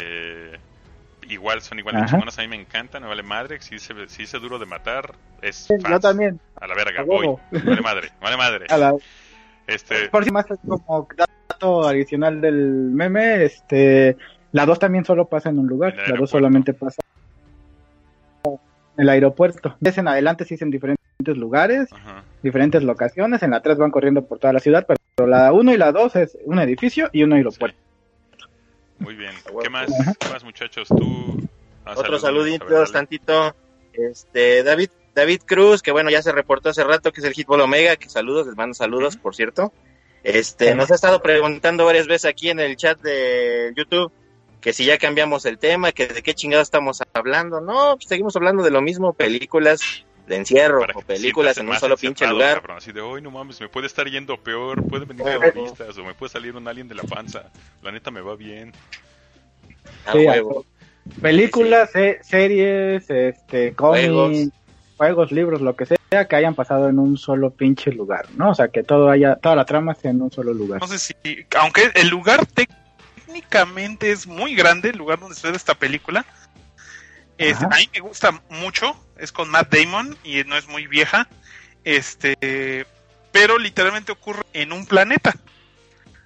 Eh, 0.00 0.56
igual 1.28 1.60
son 1.60 1.80
igual 1.80 1.96
de 2.00 2.06
chingonas, 2.06 2.38
a 2.38 2.42
mí 2.42 2.46
me 2.48 2.54
encantan, 2.54 3.02
me 3.02 3.08
vale 3.08 3.24
madre. 3.24 3.60
Si 3.62 3.74
dice, 3.74 3.94
si 4.06 4.18
dice 4.22 4.38
duro 4.38 4.60
de 4.60 4.66
matar, 4.66 5.14
es 5.42 5.66
Yo 5.68 5.76
fans. 5.80 6.02
también. 6.02 6.38
A 6.60 6.68
la 6.68 6.76
verga, 6.76 7.02
voy. 7.02 7.26
Vale 7.50 7.80
madre, 7.82 8.10
vale 8.20 8.36
madre. 8.36 8.66
A 8.70 8.76
la- 8.78 8.94
Este, 9.66 10.08
Por 10.08 10.24
si 10.24 10.30
más 10.30 10.46
como 10.64 11.08
dato 11.48 11.86
adicional 11.86 12.40
del 12.40 12.56
meme, 12.56 13.44
este, 13.44 14.16
la 14.52 14.66
2 14.66 14.78
también 14.78 15.04
solo 15.04 15.26
pasa 15.26 15.50
en 15.50 15.58
un 15.58 15.66
lugar, 15.66 15.92
la 15.94 16.00
2 16.00 16.04
aeropuerto. 16.04 16.26
solamente 16.28 16.74
pasa 16.74 17.02
en 18.44 19.02
el 19.02 19.08
aeropuerto. 19.08 19.76
Es 19.82 19.98
en 19.98 20.08
adelante 20.08 20.44
sí 20.44 20.54
es 20.54 20.62
en 20.62 20.70
diferentes 20.70 21.36
lugares, 21.36 21.92
ajá. 21.92 22.24
diferentes 22.42 22.82
locaciones, 22.82 23.42
en 23.42 23.50
la 23.50 23.60
3 23.60 23.78
van 23.78 23.90
corriendo 23.90 24.24
por 24.24 24.38
toda 24.38 24.52
la 24.52 24.60
ciudad, 24.60 24.86
pero 24.86 25.28
la 25.28 25.52
1 25.52 25.72
y 25.72 25.76
la 25.76 25.92
2 25.92 26.16
es 26.16 26.38
un 26.44 26.58
edificio 26.58 27.08
y 27.12 27.22
un 27.22 27.32
aeropuerto. 27.32 27.78
Muy 28.98 29.14
bien. 29.14 29.32
¿Qué 29.62 29.70
más, 29.70 29.86
qué 30.18 30.28
más 30.30 30.44
muchachos? 30.44 30.88
Tú. 30.88 31.48
ah, 31.84 31.94
Otro 31.96 32.18
saludito, 32.18 32.66
ver, 32.66 32.90
tantito. 32.90 33.54
Este, 33.92 34.62
David, 34.62 34.90
David 35.14 35.42
Cruz, 35.44 35.82
que 35.82 35.92
bueno, 35.92 36.10
ya 36.10 36.22
se 36.22 36.32
reportó 36.32 36.70
hace 36.70 36.84
rato 36.84 37.12
que 37.12 37.20
es 37.20 37.26
el 37.26 37.34
Hitball 37.36 37.60
Omega, 37.60 37.96
que 37.96 38.08
saludos, 38.08 38.46
les 38.46 38.56
mando 38.56 38.74
saludos, 38.74 39.16
por 39.16 39.34
cierto. 39.34 39.72
Este, 40.28 40.74
nos 40.74 40.90
ha 40.90 40.96
estado 40.96 41.22
preguntando 41.22 41.84
varias 41.84 42.08
veces 42.08 42.24
aquí 42.28 42.50
en 42.50 42.58
el 42.58 42.76
chat 42.76 43.00
de 43.00 43.72
YouTube 43.76 44.10
que 44.60 44.72
si 44.72 44.84
ya 44.84 44.98
cambiamos 44.98 45.44
el 45.46 45.56
tema, 45.58 45.92
que 45.92 46.08
de 46.08 46.20
qué 46.20 46.34
chingados 46.34 46.66
estamos 46.66 47.00
hablando. 47.12 47.60
No, 47.60 47.94
pues 47.94 48.08
seguimos 48.08 48.34
hablando 48.34 48.64
de 48.64 48.70
lo 48.72 48.82
mismo, 48.82 49.12
películas 49.12 50.04
de 50.26 50.34
encierro 50.34 50.84
o 50.96 51.02
películas 51.02 51.56
en 51.58 51.68
un 51.68 51.76
solo 51.78 51.96
pinche 51.96 52.26
lugar. 52.26 52.56
cabrón, 52.56 52.78
así 52.78 52.90
de, 52.90 53.00
hoy 53.00 53.22
no 53.22 53.30
mames, 53.30 53.60
me 53.60 53.68
puede 53.68 53.86
estar 53.86 54.08
yendo 54.08 54.36
peor, 54.42 54.82
puede 54.88 55.04
venir 55.04 55.22
terroristas 55.24 55.96
o 55.98 56.02
me 56.02 56.14
puede 56.14 56.32
salir 56.32 56.56
un 56.56 56.66
alien 56.66 56.88
de 56.88 56.96
la 56.96 57.04
panza. 57.04 57.44
La 57.80 57.92
neta 57.92 58.10
me 58.10 58.20
va 58.20 58.34
bien. 58.34 58.72
A 60.06 60.10
Sí, 60.12 60.18
huevo. 60.26 60.66
Películas, 61.22 61.92
se- 61.92 62.18
series, 62.24 63.08
este, 63.08 63.74
cómics, 63.76 64.08
Juegos. 64.08 64.36
juegos. 64.96 65.30
libros, 65.30 65.60
lo 65.60 65.76
que 65.76 65.86
sea, 65.86 65.95
que 66.08 66.36
hayan 66.36 66.54
pasado 66.54 66.88
en 66.88 66.98
un 66.98 67.18
solo 67.18 67.50
pinche 67.50 67.92
lugar, 67.92 68.26
¿no? 68.36 68.50
O 68.50 68.54
sea, 68.54 68.68
que 68.68 68.82
todo 68.82 69.10
haya, 69.10 69.36
toda 69.36 69.56
la 69.56 69.64
trama 69.64 69.94
sea 69.94 70.10
en 70.10 70.22
un 70.22 70.30
solo 70.30 70.54
lugar. 70.54 70.80
No 70.80 70.86
sé 70.86 70.98
si, 70.98 71.14
aunque 71.58 71.90
el 71.94 72.08
lugar 72.08 72.46
técnicamente 72.46 74.12
es 74.12 74.26
muy 74.26 74.54
grande, 74.54 74.90
el 74.90 74.98
lugar 74.98 75.18
donde 75.18 75.34
sucede 75.34 75.56
esta 75.56 75.74
película, 75.74 76.24
este, 77.38 77.64
a 77.64 77.68
mí 77.68 77.90
me 77.92 78.00
gusta 78.00 78.40
mucho, 78.48 78.96
es 79.18 79.32
con 79.32 79.50
Matt 79.50 79.74
Damon 79.74 80.16
y 80.24 80.42
no 80.44 80.56
es 80.56 80.68
muy 80.68 80.86
vieja, 80.86 81.28
este, 81.84 82.86
pero 83.32 83.58
literalmente 83.58 84.12
ocurre 84.12 84.42
en 84.52 84.72
un 84.72 84.86
planeta. 84.86 85.34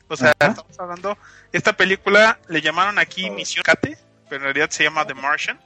O 0.08 0.16
sea, 0.16 0.34
Ajá. 0.38 0.50
estamos 0.50 0.78
hablando, 0.78 1.18
esta 1.52 1.72
película 1.72 2.38
le 2.48 2.60
llamaron 2.60 2.98
aquí 2.98 3.30
Misión 3.30 3.62
Cate, 3.62 3.96
pero 4.28 4.42
en 4.42 4.42
realidad 4.42 4.70
se 4.70 4.84
llama 4.84 5.06
The 5.06 5.14
Martian. 5.14 5.58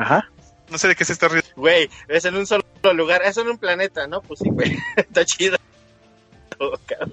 Ajá. 0.00 0.30
No 0.70 0.76
sé 0.78 0.88
de 0.88 0.96
qué 0.96 1.04
se 1.04 1.12
está 1.14 1.28
riendo. 1.28 1.48
Güey, 1.56 1.88
es 2.08 2.24
en 2.26 2.36
un 2.36 2.46
solo 2.46 2.62
lugar, 2.94 3.22
es 3.24 3.36
en 3.38 3.48
un 3.48 3.58
planeta, 3.58 4.06
¿no? 4.06 4.20
Pues 4.22 4.40
sí, 4.40 4.48
güey, 4.50 4.76
está 4.96 5.24
chido. 5.24 5.56
cabrón. 6.86 7.12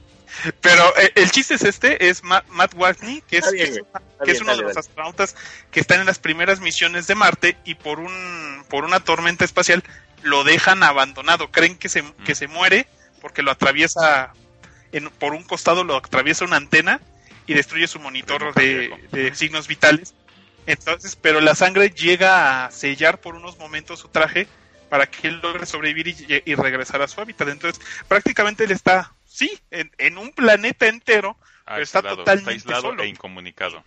Pero 0.61 0.83
eh, 0.97 1.11
el 1.15 1.31
chiste 1.31 1.53
es 1.53 1.63
este, 1.63 2.09
es 2.09 2.21
Matt, 2.23 2.45
Matt 2.49 2.73
Watney, 2.75 3.21
que 3.21 3.37
es, 3.37 3.51
bien, 3.53 3.73
que 3.75 3.81
una- 3.81 4.01
uno 4.01 4.05
dale, 4.19 4.33
de 4.33 4.45
los 4.45 4.57
dale. 4.75 4.79
astronautas 4.79 5.35
que 5.71 5.79
están 5.79 6.01
en 6.01 6.05
las 6.07 6.19
primeras 6.19 6.59
misiones 6.59 7.07
de 7.07 7.15
Marte 7.15 7.57
y 7.63 7.75
por 7.75 7.99
un 7.99 8.65
por 8.69 8.83
una 8.83 8.99
tormenta 8.99 9.45
espacial 9.45 9.83
lo 10.23 10.43
dejan 10.43 10.83
abandonado. 10.83 11.51
Creen 11.51 11.77
que 11.77 11.87
se, 11.87 12.03
que 12.25 12.35
se 12.35 12.47
muere 12.47 12.87
porque 13.21 13.43
lo 13.43 13.51
atraviesa 13.51 14.33
en- 14.91 15.09
por 15.09 15.33
un 15.33 15.43
costado 15.43 15.83
lo 15.85 15.95
atraviesa 15.95 16.43
una 16.43 16.57
antena 16.57 16.99
y 17.47 17.53
destruye 17.53 17.87
su 17.87 17.99
monitor 17.99 18.53
de 18.53 19.31
signos 19.35 19.67
vitales. 19.67 20.13
Entonces, 20.65 21.15
pero 21.15 21.41
la 21.41 21.55
sangre 21.55 21.89
llega 21.89 22.65
a 22.65 22.71
sellar 22.71 23.19
por 23.21 23.35
unos 23.35 23.57
momentos 23.59 23.99
su 23.99 24.07
traje 24.07 24.47
para 24.89 25.07
que 25.07 25.27
él 25.27 25.39
logre 25.41 25.65
sobrevivir 25.65 26.07
y, 26.07 26.51
y 26.51 26.55
regresar 26.55 27.01
a 27.01 27.07
su 27.07 27.21
hábitat. 27.21 27.49
Entonces, 27.49 27.83
prácticamente 28.07 28.63
él 28.63 28.71
está, 28.71 29.13
sí, 29.25 29.59
en, 29.71 29.91
en 29.97 30.17
un 30.17 30.31
planeta 30.31 30.87
entero 30.87 31.37
Pero 31.65 31.81
está 31.81 32.01
totalmente 32.01 32.57
está 32.57 32.69
aislado 32.69 32.89
solo. 32.89 33.03
e 33.03 33.07
incomunicado. 33.07 33.83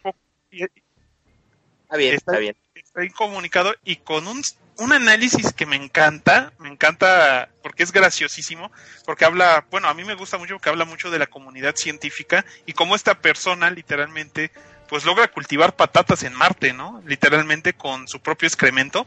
y, 0.50 0.64
Está 0.64 1.96
bien, 1.96 2.14
Está- 2.14 2.32
está 2.32 2.40
bien. 2.40 2.56
está 2.74 3.04
incomunicado 3.04 3.74
y 3.84 3.96
con 3.96 4.26
un 4.26 4.42
un 4.80 4.92
análisis 4.92 5.52
que 5.52 5.66
me 5.66 5.74
encanta, 5.74 6.52
me 6.60 6.68
encanta 6.68 7.48
porque 7.62 7.82
es 7.82 7.90
graciosísimo, 7.90 8.70
porque 9.04 9.24
habla, 9.24 9.66
bueno, 9.72 9.88
a 9.88 9.94
mí 9.94 10.04
me 10.04 10.14
gusta 10.14 10.38
mucho 10.38 10.54
porque 10.54 10.68
habla 10.68 10.84
mucho 10.84 11.10
de 11.10 11.18
la 11.18 11.26
comunidad 11.26 11.74
científica 11.74 12.44
y 12.64 12.74
cómo 12.74 12.94
esta 12.94 13.20
persona 13.20 13.70
literalmente 13.70 14.52
pues 14.88 15.04
logra 15.04 15.28
cultivar 15.28 15.76
patatas 15.76 16.22
en 16.22 16.34
Marte, 16.34 16.72
¿no? 16.72 17.02
Literalmente 17.06 17.74
con 17.74 18.08
su 18.08 18.20
propio 18.20 18.46
excremento. 18.46 19.06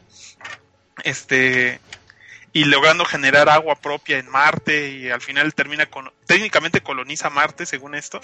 Este 1.03 1.79
y 2.53 2.65
logrando 2.65 3.05
generar 3.05 3.49
agua 3.49 3.75
propia 3.75 4.17
en 4.17 4.29
Marte 4.29 4.89
y 4.89 5.09
al 5.09 5.21
final 5.21 5.53
termina 5.53 5.85
con 5.85 6.11
técnicamente 6.25 6.81
coloniza 6.81 7.29
Marte 7.29 7.65
según 7.65 7.95
esto. 7.95 8.19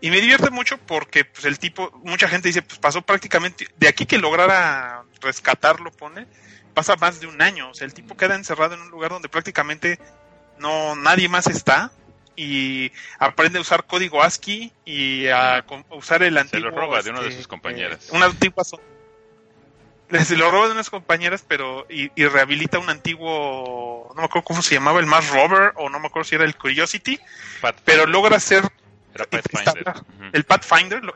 Y 0.00 0.10
me 0.10 0.20
divierte 0.20 0.50
mucho 0.50 0.78
porque 0.78 1.26
pues 1.26 1.44
el 1.44 1.58
tipo, 1.58 1.90
mucha 2.02 2.26
gente 2.26 2.48
dice, 2.48 2.62
pues 2.62 2.78
pasó 2.78 3.02
prácticamente 3.02 3.68
de 3.76 3.88
aquí 3.88 4.06
que 4.06 4.16
lograra 4.16 5.04
rescatarlo, 5.20 5.92
pone, 5.92 6.26
pasa 6.72 6.96
más 6.96 7.20
de 7.20 7.26
un 7.26 7.42
año, 7.42 7.68
o 7.68 7.74
sea, 7.74 7.86
el 7.86 7.92
tipo 7.92 8.16
queda 8.16 8.34
encerrado 8.34 8.74
en 8.74 8.80
un 8.80 8.90
lugar 8.90 9.10
donde 9.10 9.28
prácticamente 9.28 9.98
no 10.58 10.96
nadie 10.96 11.28
más 11.28 11.46
está 11.46 11.92
y 12.36 12.90
aprende 13.18 13.58
a 13.58 13.62
usar 13.62 13.84
código 13.84 14.22
ASCII 14.22 14.72
y 14.84 15.28
a 15.28 15.64
usar 15.90 16.22
el 16.22 16.34
Se 16.34 16.40
antiguo 16.40 16.70
lo 16.70 16.76
roba 16.76 17.02
de 17.02 17.10
una 17.10 17.20
de 17.20 17.26
este, 17.28 17.38
sus 17.38 17.48
compañeras. 17.48 18.06
eh, 18.08 18.16
una 18.16 18.26
antigua 18.26 18.64
se 18.64 20.36
lo 20.36 20.50
roba 20.50 20.66
de 20.66 20.72
unas 20.72 20.90
compañeras, 20.90 21.44
pero 21.46 21.86
y, 21.88 22.10
y 22.20 22.26
rehabilita 22.26 22.78
un 22.80 22.90
antiguo, 22.90 24.08
no 24.14 24.22
me 24.22 24.24
acuerdo 24.24 24.44
cómo 24.44 24.62
se 24.62 24.74
llamaba, 24.74 24.98
el 25.00 25.06
Mars 25.06 25.30
Rover 25.30 25.72
o 25.76 25.88
no 25.88 26.00
me 26.00 26.08
acuerdo 26.08 26.24
si 26.28 26.34
era 26.34 26.44
el 26.44 26.56
Curiosity, 26.56 27.18
Pathfinder. 27.60 27.82
pero 27.84 28.06
logra 28.06 28.36
hacer 28.36 28.64
Era 29.14 29.24
Pathfinder. 29.26 29.94
el 30.32 30.44
Pathfinder 30.44 31.04
lo- 31.04 31.14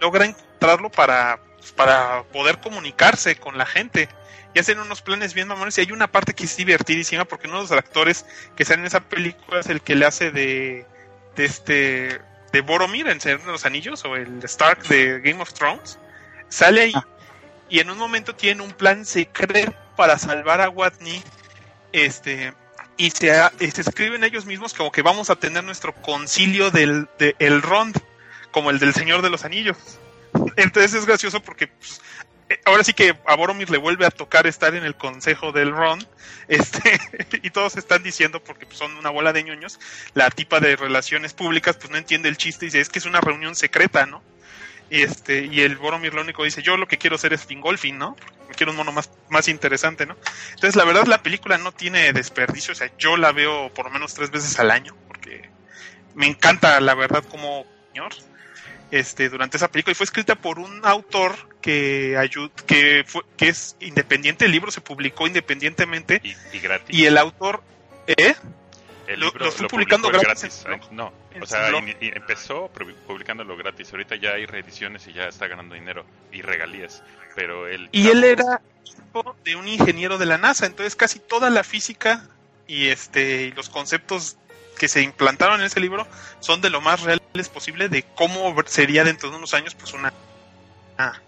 logra 0.00 0.24
encontrarlo 0.24 0.90
para, 0.90 1.38
para 1.76 2.24
poder 2.32 2.58
comunicarse 2.58 3.36
con 3.36 3.56
la 3.58 3.66
gente. 3.66 4.08
Y 4.56 4.58
hacen 4.58 4.78
unos 4.78 5.02
planes 5.02 5.34
bien 5.34 5.48
mamones. 5.48 5.76
Y 5.76 5.82
hay 5.82 5.92
una 5.92 6.10
parte 6.10 6.32
que 6.32 6.44
es 6.44 6.56
divertidísima 6.56 7.26
porque 7.26 7.46
uno 7.46 7.56
de 7.56 7.62
los 7.64 7.72
actores 7.72 8.24
que 8.56 8.64
sale 8.64 8.80
en 8.80 8.86
esa 8.86 9.00
película 9.00 9.60
es 9.60 9.66
el 9.66 9.82
que 9.82 9.94
le 9.94 10.06
hace 10.06 10.30
de, 10.30 10.86
de 11.36 11.44
este 11.44 12.22
de 12.52 12.60
Boromir 12.62 13.06
en 13.08 13.20
Señor 13.20 13.44
de 13.44 13.52
los 13.52 13.66
Anillos 13.66 14.02
o 14.06 14.16
el 14.16 14.42
Stark 14.44 14.84
de 14.84 15.20
Game 15.20 15.42
of 15.42 15.52
Thrones. 15.52 15.98
Sale 16.48 16.80
ahí 16.80 16.94
y 17.68 17.80
en 17.80 17.90
un 17.90 17.98
momento 17.98 18.34
tienen 18.34 18.62
un 18.62 18.70
plan 18.70 19.04
secreto 19.04 19.74
para 19.94 20.18
salvar 20.18 20.62
a 20.62 20.70
Watney. 20.70 21.22
Este 21.92 22.54
y 22.96 23.10
se, 23.10 23.34
se 23.58 23.80
escriben 23.82 24.24
ellos 24.24 24.46
mismos 24.46 24.72
como 24.72 24.90
que 24.90 25.02
vamos 25.02 25.28
a 25.28 25.36
tener 25.36 25.64
nuestro 25.64 25.92
concilio 25.92 26.70
del 26.70 27.10
de 27.18 27.36
el 27.40 27.60
Rond 27.60 28.00
como 28.52 28.70
el 28.70 28.78
del 28.78 28.94
Señor 28.94 29.20
de 29.20 29.28
los 29.28 29.44
Anillos. 29.44 29.76
Entonces 30.56 30.94
es 30.94 31.04
gracioso 31.04 31.40
porque 31.40 31.66
pues, 31.68 32.00
ahora 32.64 32.84
sí 32.84 32.92
que 32.92 33.16
a 33.26 33.34
Boromir 33.34 33.70
le 33.70 33.78
vuelve 33.78 34.06
a 34.06 34.10
tocar 34.10 34.46
estar 34.46 34.74
en 34.74 34.84
el 34.84 34.94
consejo 34.94 35.52
del 35.52 35.72
Ron, 35.72 36.06
este, 36.48 37.00
y 37.42 37.50
todos 37.50 37.76
están 37.76 38.02
diciendo, 38.02 38.42
porque 38.42 38.66
son 38.70 38.96
una 38.96 39.10
bola 39.10 39.32
de 39.32 39.42
ñoños, 39.42 39.78
la 40.14 40.30
tipa 40.30 40.60
de 40.60 40.76
relaciones 40.76 41.32
públicas 41.32 41.76
pues 41.76 41.90
no 41.90 41.96
entiende 41.96 42.28
el 42.28 42.36
chiste 42.36 42.66
y 42.66 42.68
dice, 42.68 42.80
es 42.80 42.88
que 42.88 42.98
es 42.98 43.06
una 43.06 43.20
reunión 43.20 43.54
secreta, 43.54 44.06
¿no? 44.06 44.22
Y 44.88 45.02
este, 45.02 45.46
y 45.46 45.62
el 45.62 45.76
Boromir 45.76 46.14
lo 46.14 46.20
único 46.20 46.44
dice, 46.44 46.62
yo 46.62 46.76
lo 46.76 46.86
que 46.86 46.98
quiero 46.98 47.16
hacer 47.16 47.32
es 47.32 47.44
Fingolfin, 47.44 47.98
¿no? 47.98 48.16
Quiero 48.56 48.70
un 48.70 48.78
mono 48.78 48.92
más, 48.92 49.10
más 49.28 49.48
interesante, 49.48 50.06
¿no? 50.06 50.16
Entonces 50.50 50.76
la 50.76 50.84
verdad 50.84 51.06
la 51.06 51.22
película 51.22 51.58
no 51.58 51.72
tiene 51.72 52.12
desperdicio, 52.12 52.72
o 52.72 52.76
sea, 52.76 52.90
yo 52.96 53.16
la 53.16 53.32
veo 53.32 53.72
por 53.74 53.86
lo 53.86 53.90
menos 53.90 54.14
tres 54.14 54.30
veces 54.30 54.58
al 54.60 54.70
año, 54.70 54.94
porque 55.08 55.50
me 56.14 56.26
encanta 56.26 56.80
la 56.80 56.94
verdad 56.94 57.24
como 57.24 57.66
señor 57.92 58.12
este 58.90 59.28
durante 59.28 59.56
esa 59.56 59.68
película 59.68 59.92
y 59.92 59.94
fue 59.94 60.04
escrita 60.04 60.34
por 60.36 60.58
un 60.58 60.80
autor 60.84 61.34
que 61.60 62.16
ayud 62.16 62.50
que 62.66 63.04
fue 63.06 63.22
que 63.36 63.48
es 63.48 63.76
independiente 63.80 64.44
el 64.44 64.52
libro 64.52 64.70
se 64.70 64.80
publicó 64.80 65.26
independientemente 65.26 66.20
Y, 66.22 66.36
y 66.56 66.60
gratis. 66.60 66.96
y 66.96 67.04
el 67.06 67.18
autor 67.18 67.62
¿eh? 68.06 68.34
El 69.08 69.20
lo- 69.20 69.26
libro 69.26 69.44
lo 69.44 69.48
estoy 69.50 69.62
lo 69.64 69.68
publicando 69.68 70.08
gratis 70.10 70.64
en 70.66 70.74
¿eh? 70.74 70.80
No, 70.92 71.12
en 71.34 71.42
o 71.42 71.46
sea, 71.46 71.70
in- 71.78 71.96
y 72.00 72.08
empezó 72.16 72.72
pu- 72.72 72.94
publicándolo 73.06 73.56
gratis. 73.56 73.90
Ahorita 73.92 74.16
ya 74.16 74.32
hay 74.32 74.46
reediciones 74.46 75.06
y 75.06 75.12
ya 75.12 75.28
está 75.28 75.46
ganando 75.46 75.74
dinero 75.76 76.04
y 76.32 76.42
regalías. 76.42 77.02
Pero 77.36 77.68
él. 77.68 77.88
y 77.92 78.08
él 78.08 78.24
era 78.24 78.60
hijo 78.84 79.36
de 79.44 79.54
un 79.56 79.68
ingeniero 79.68 80.18
de 80.18 80.26
la 80.26 80.38
NASA 80.38 80.66
entonces 80.66 80.96
casi 80.96 81.18
toda 81.20 81.50
la 81.50 81.62
física 81.64 82.28
y 82.66 82.88
este 82.88 83.42
y 83.44 83.52
los 83.52 83.68
conceptos 83.68 84.36
que 84.78 84.88
se 84.88 85.02
implantaron 85.02 85.60
en 85.60 85.66
ese 85.66 85.78
libro 85.80 86.06
son 86.40 86.60
de 86.60 86.70
lo 86.70 86.80
más 86.80 87.02
reales 87.36 87.48
posible 87.50 87.88
de 87.88 88.02
cómo 88.14 88.54
sería 88.66 89.04
dentro 89.04 89.30
de 89.30 89.36
unos 89.36 89.52
años 89.54 89.74
pues 89.74 89.92
una 89.92 90.12
una- 90.98 91.22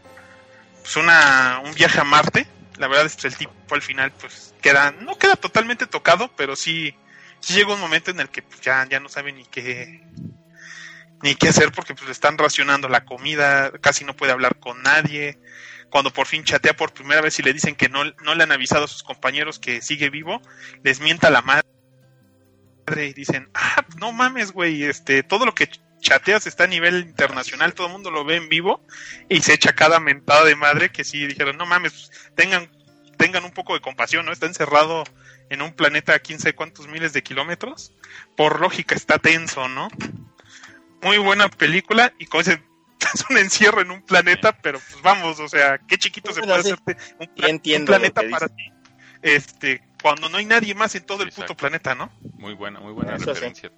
pues 0.83 0.97
una 0.97 1.61
un 1.65 1.75
viaje 1.75 2.01
a 2.01 2.05
Marte. 2.05 2.47
La 2.79 2.89
verdad 2.89 3.07
es 3.07 3.17
que 3.17 3.27
el 3.29 3.37
tipo 3.37 3.53
al 3.75 3.83
final 3.83 4.11
pues 4.13 4.55
queda 4.63 4.93
no 4.93 5.19
queda 5.19 5.37
totalmente 5.37 5.87
tocado 5.87 6.31
pero 6.37 6.57
sí, 6.57 6.95
sí 7.41 7.55
llega 7.55 7.75
un 7.75 7.81
momento 7.81 8.11
en 8.11 8.21
el 8.21 8.29
que 8.31 8.43
pues, 8.43 8.61
ya 8.63 8.87
ya 8.89 9.01
no 9.01 9.09
sabe 9.09 9.33
ni 9.33 9.45
qué 9.45 10.03
ni 11.23 11.35
qué 11.35 11.49
hacer 11.49 11.73
porque 11.73 11.95
pues 11.95 12.07
le 12.07 12.13
están 12.13 12.39
racionando 12.39 12.89
la 12.89 13.05
comida 13.05 13.73
casi 13.81 14.05
no 14.05 14.15
puede 14.17 14.33
hablar 14.33 14.59
con 14.59 14.83
nadie. 14.83 15.39
Cuando 15.91 16.13
por 16.13 16.27
fin 16.27 16.45
chatea 16.45 16.77
por 16.77 16.93
primera 16.93 17.23
vez 17.23 17.39
y 17.39 17.43
le 17.43 17.53
dicen 17.55 17.75
que 17.75 17.89
no, 17.89 18.05
no 18.23 18.35
le 18.35 18.43
han 18.43 18.53
avisado 18.53 18.85
a 18.85 18.89
sus 18.89 19.03
compañeros 19.03 19.59
que 19.59 19.81
sigue 19.81 20.11
vivo, 20.11 20.43
les 20.85 21.01
mienta 21.01 21.31
la 21.31 21.41
madre 21.41 21.65
y 23.07 23.15
dicen, 23.15 23.49
ah, 23.55 23.85
no 23.97 24.13
mames, 24.13 24.53
güey, 24.53 24.85
este, 24.85 25.23
todo 25.23 25.47
lo 25.47 25.55
que 25.55 25.69
chateas 26.01 26.47
está 26.47 26.65
a 26.65 26.69
nivel 26.69 27.01
internacional, 27.01 27.75
todo 27.75 27.87
el 27.89 27.93
mundo 27.93 28.11
lo 28.11 28.25
ve 28.25 28.37
en 28.37 28.49
vivo 28.49 28.85
y 29.29 29.41
se 29.41 29.55
echa 29.55 29.73
cada 29.75 30.01
mentada 30.01 30.45
de 30.45 30.57
madre 30.57 30.91
que 30.91 31.05
sí 31.05 31.27
dijeron, 31.27 31.57
no 31.57 31.67
mames, 31.67 31.93
pues, 31.93 32.33
tengan, 32.35 32.71
tengan 33.17 33.45
un 33.45 33.51
poco 33.53 33.75
de 33.75 33.81
compasión, 33.81 34.27
¿no? 34.27 34.33
Está 34.33 34.47
encerrado 34.47 35.05
en 35.51 35.63
un 35.63 35.73
planeta 35.73 36.15
a 36.15 36.19
quién 36.19 36.39
sabe 36.39 36.55
cuántos 36.55 36.87
miles 36.89 37.13
de 37.13 37.23
kilómetros, 37.23 37.93
por 38.37 38.61
lógica 38.61 38.95
está 38.95 39.19
tenso, 39.19 39.69
¿no? 39.69 39.89
Muy 41.03 41.19
buena 41.19 41.49
película 41.49 42.13
y 42.19 42.27
como 42.27 42.41
ese 42.43 42.63
es 43.15 43.25
un 43.31 43.39
encierro 43.39 43.81
en 43.81 43.91
un 43.91 44.03
planeta, 44.03 44.53
pero 44.53 44.81
pues 44.81 45.01
vamos, 45.03 45.41
o 45.41 45.49
sea, 45.49 45.79
qué 45.79 45.97
chiquito 45.99 46.33
se 46.33 46.43
puede 46.43 46.63
sí. 46.63 46.73
hacerte 46.73 46.97
un, 47.19 47.61
pla- 47.61 47.85
planeta 47.87 48.23
para 48.31 48.49
ti, 48.49 48.73
este, 49.23 49.83
cuando 50.03 50.29
no 50.29 50.39
hay 50.39 50.45
nadie 50.45 50.75
más 50.75 50.95
en 50.95 51.05
todo 51.07 51.23
el 51.23 51.29
Exacto. 51.29 51.55
puto 51.55 51.61
planeta, 51.61 51.95
¿no? 51.95 52.13
Muy 52.35 52.55
buena, 52.55 52.81
muy 52.81 52.93
buena 52.93 53.17
Eso 53.17 53.27
referencia. 53.27 53.71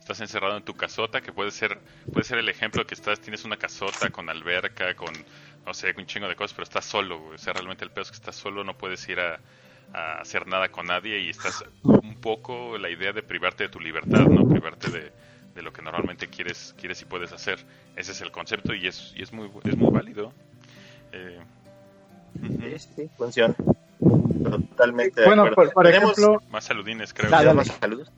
Estás 0.00 0.20
encerrado 0.20 0.56
en 0.56 0.64
tu 0.64 0.74
casota, 0.74 1.20
que 1.20 1.32
puede 1.32 1.50
ser 1.52 1.78
puede 2.12 2.24
ser 2.24 2.38
el 2.38 2.48
ejemplo 2.48 2.84
que 2.86 2.94
estás 2.94 3.20
tienes 3.20 3.44
una 3.44 3.56
casota 3.56 4.10
con 4.10 4.28
alberca, 4.28 4.94
con 4.96 5.12
no 5.64 5.74
sé, 5.74 5.94
un 5.96 6.06
chingo 6.06 6.26
de 6.26 6.34
cosas, 6.34 6.54
pero 6.54 6.64
estás 6.64 6.84
solo, 6.84 7.20
güey. 7.20 7.34
O 7.34 7.38
sea, 7.38 7.52
realmente 7.52 7.84
el 7.84 7.90
peor 7.90 8.02
es 8.06 8.10
que 8.10 8.16
estás 8.16 8.34
solo, 8.34 8.64
no 8.64 8.76
puedes 8.76 9.06
ir 9.08 9.20
a, 9.20 9.38
a 9.92 10.20
hacer 10.20 10.46
nada 10.48 10.68
con 10.70 10.86
nadie 10.86 11.20
y 11.20 11.28
estás 11.30 11.62
un 11.84 12.16
poco 12.16 12.76
la 12.78 12.88
idea 12.90 13.12
de 13.12 13.22
privarte 13.22 13.64
de 13.64 13.68
tu 13.68 13.78
libertad, 13.78 14.24
¿no? 14.26 14.48
Privarte 14.48 14.90
de, 14.90 15.12
de 15.54 15.62
lo 15.62 15.72
que 15.72 15.82
normalmente 15.82 16.28
quieres 16.28 16.74
quieres 16.78 17.02
y 17.02 17.04
puedes 17.04 17.32
hacer. 17.32 17.58
Ese 17.94 18.12
es 18.12 18.20
el 18.22 18.32
concepto 18.32 18.74
y 18.74 18.86
es, 18.88 19.12
y 19.14 19.22
es 19.22 19.32
muy 19.32 19.48
es 19.64 19.76
muy 19.76 19.90
válido. 19.92 20.32
Eh. 21.12 21.38
Sí, 22.78 22.78
sí, 22.96 23.10
funciona. 23.18 23.54
Totalmente 24.42 25.20
de 25.20 25.26
Bueno, 25.26 25.42
acuerdo. 25.42 25.54
por, 25.56 25.72
por 25.74 25.84
Tenemos- 25.86 26.18
ejemplo, 26.18 26.42
Más 26.50 26.64
saludines, 26.64 27.12
creo. 27.12 27.30
Dale, 27.30 27.44
tenemos 27.50 27.66
saludos. 27.68 28.10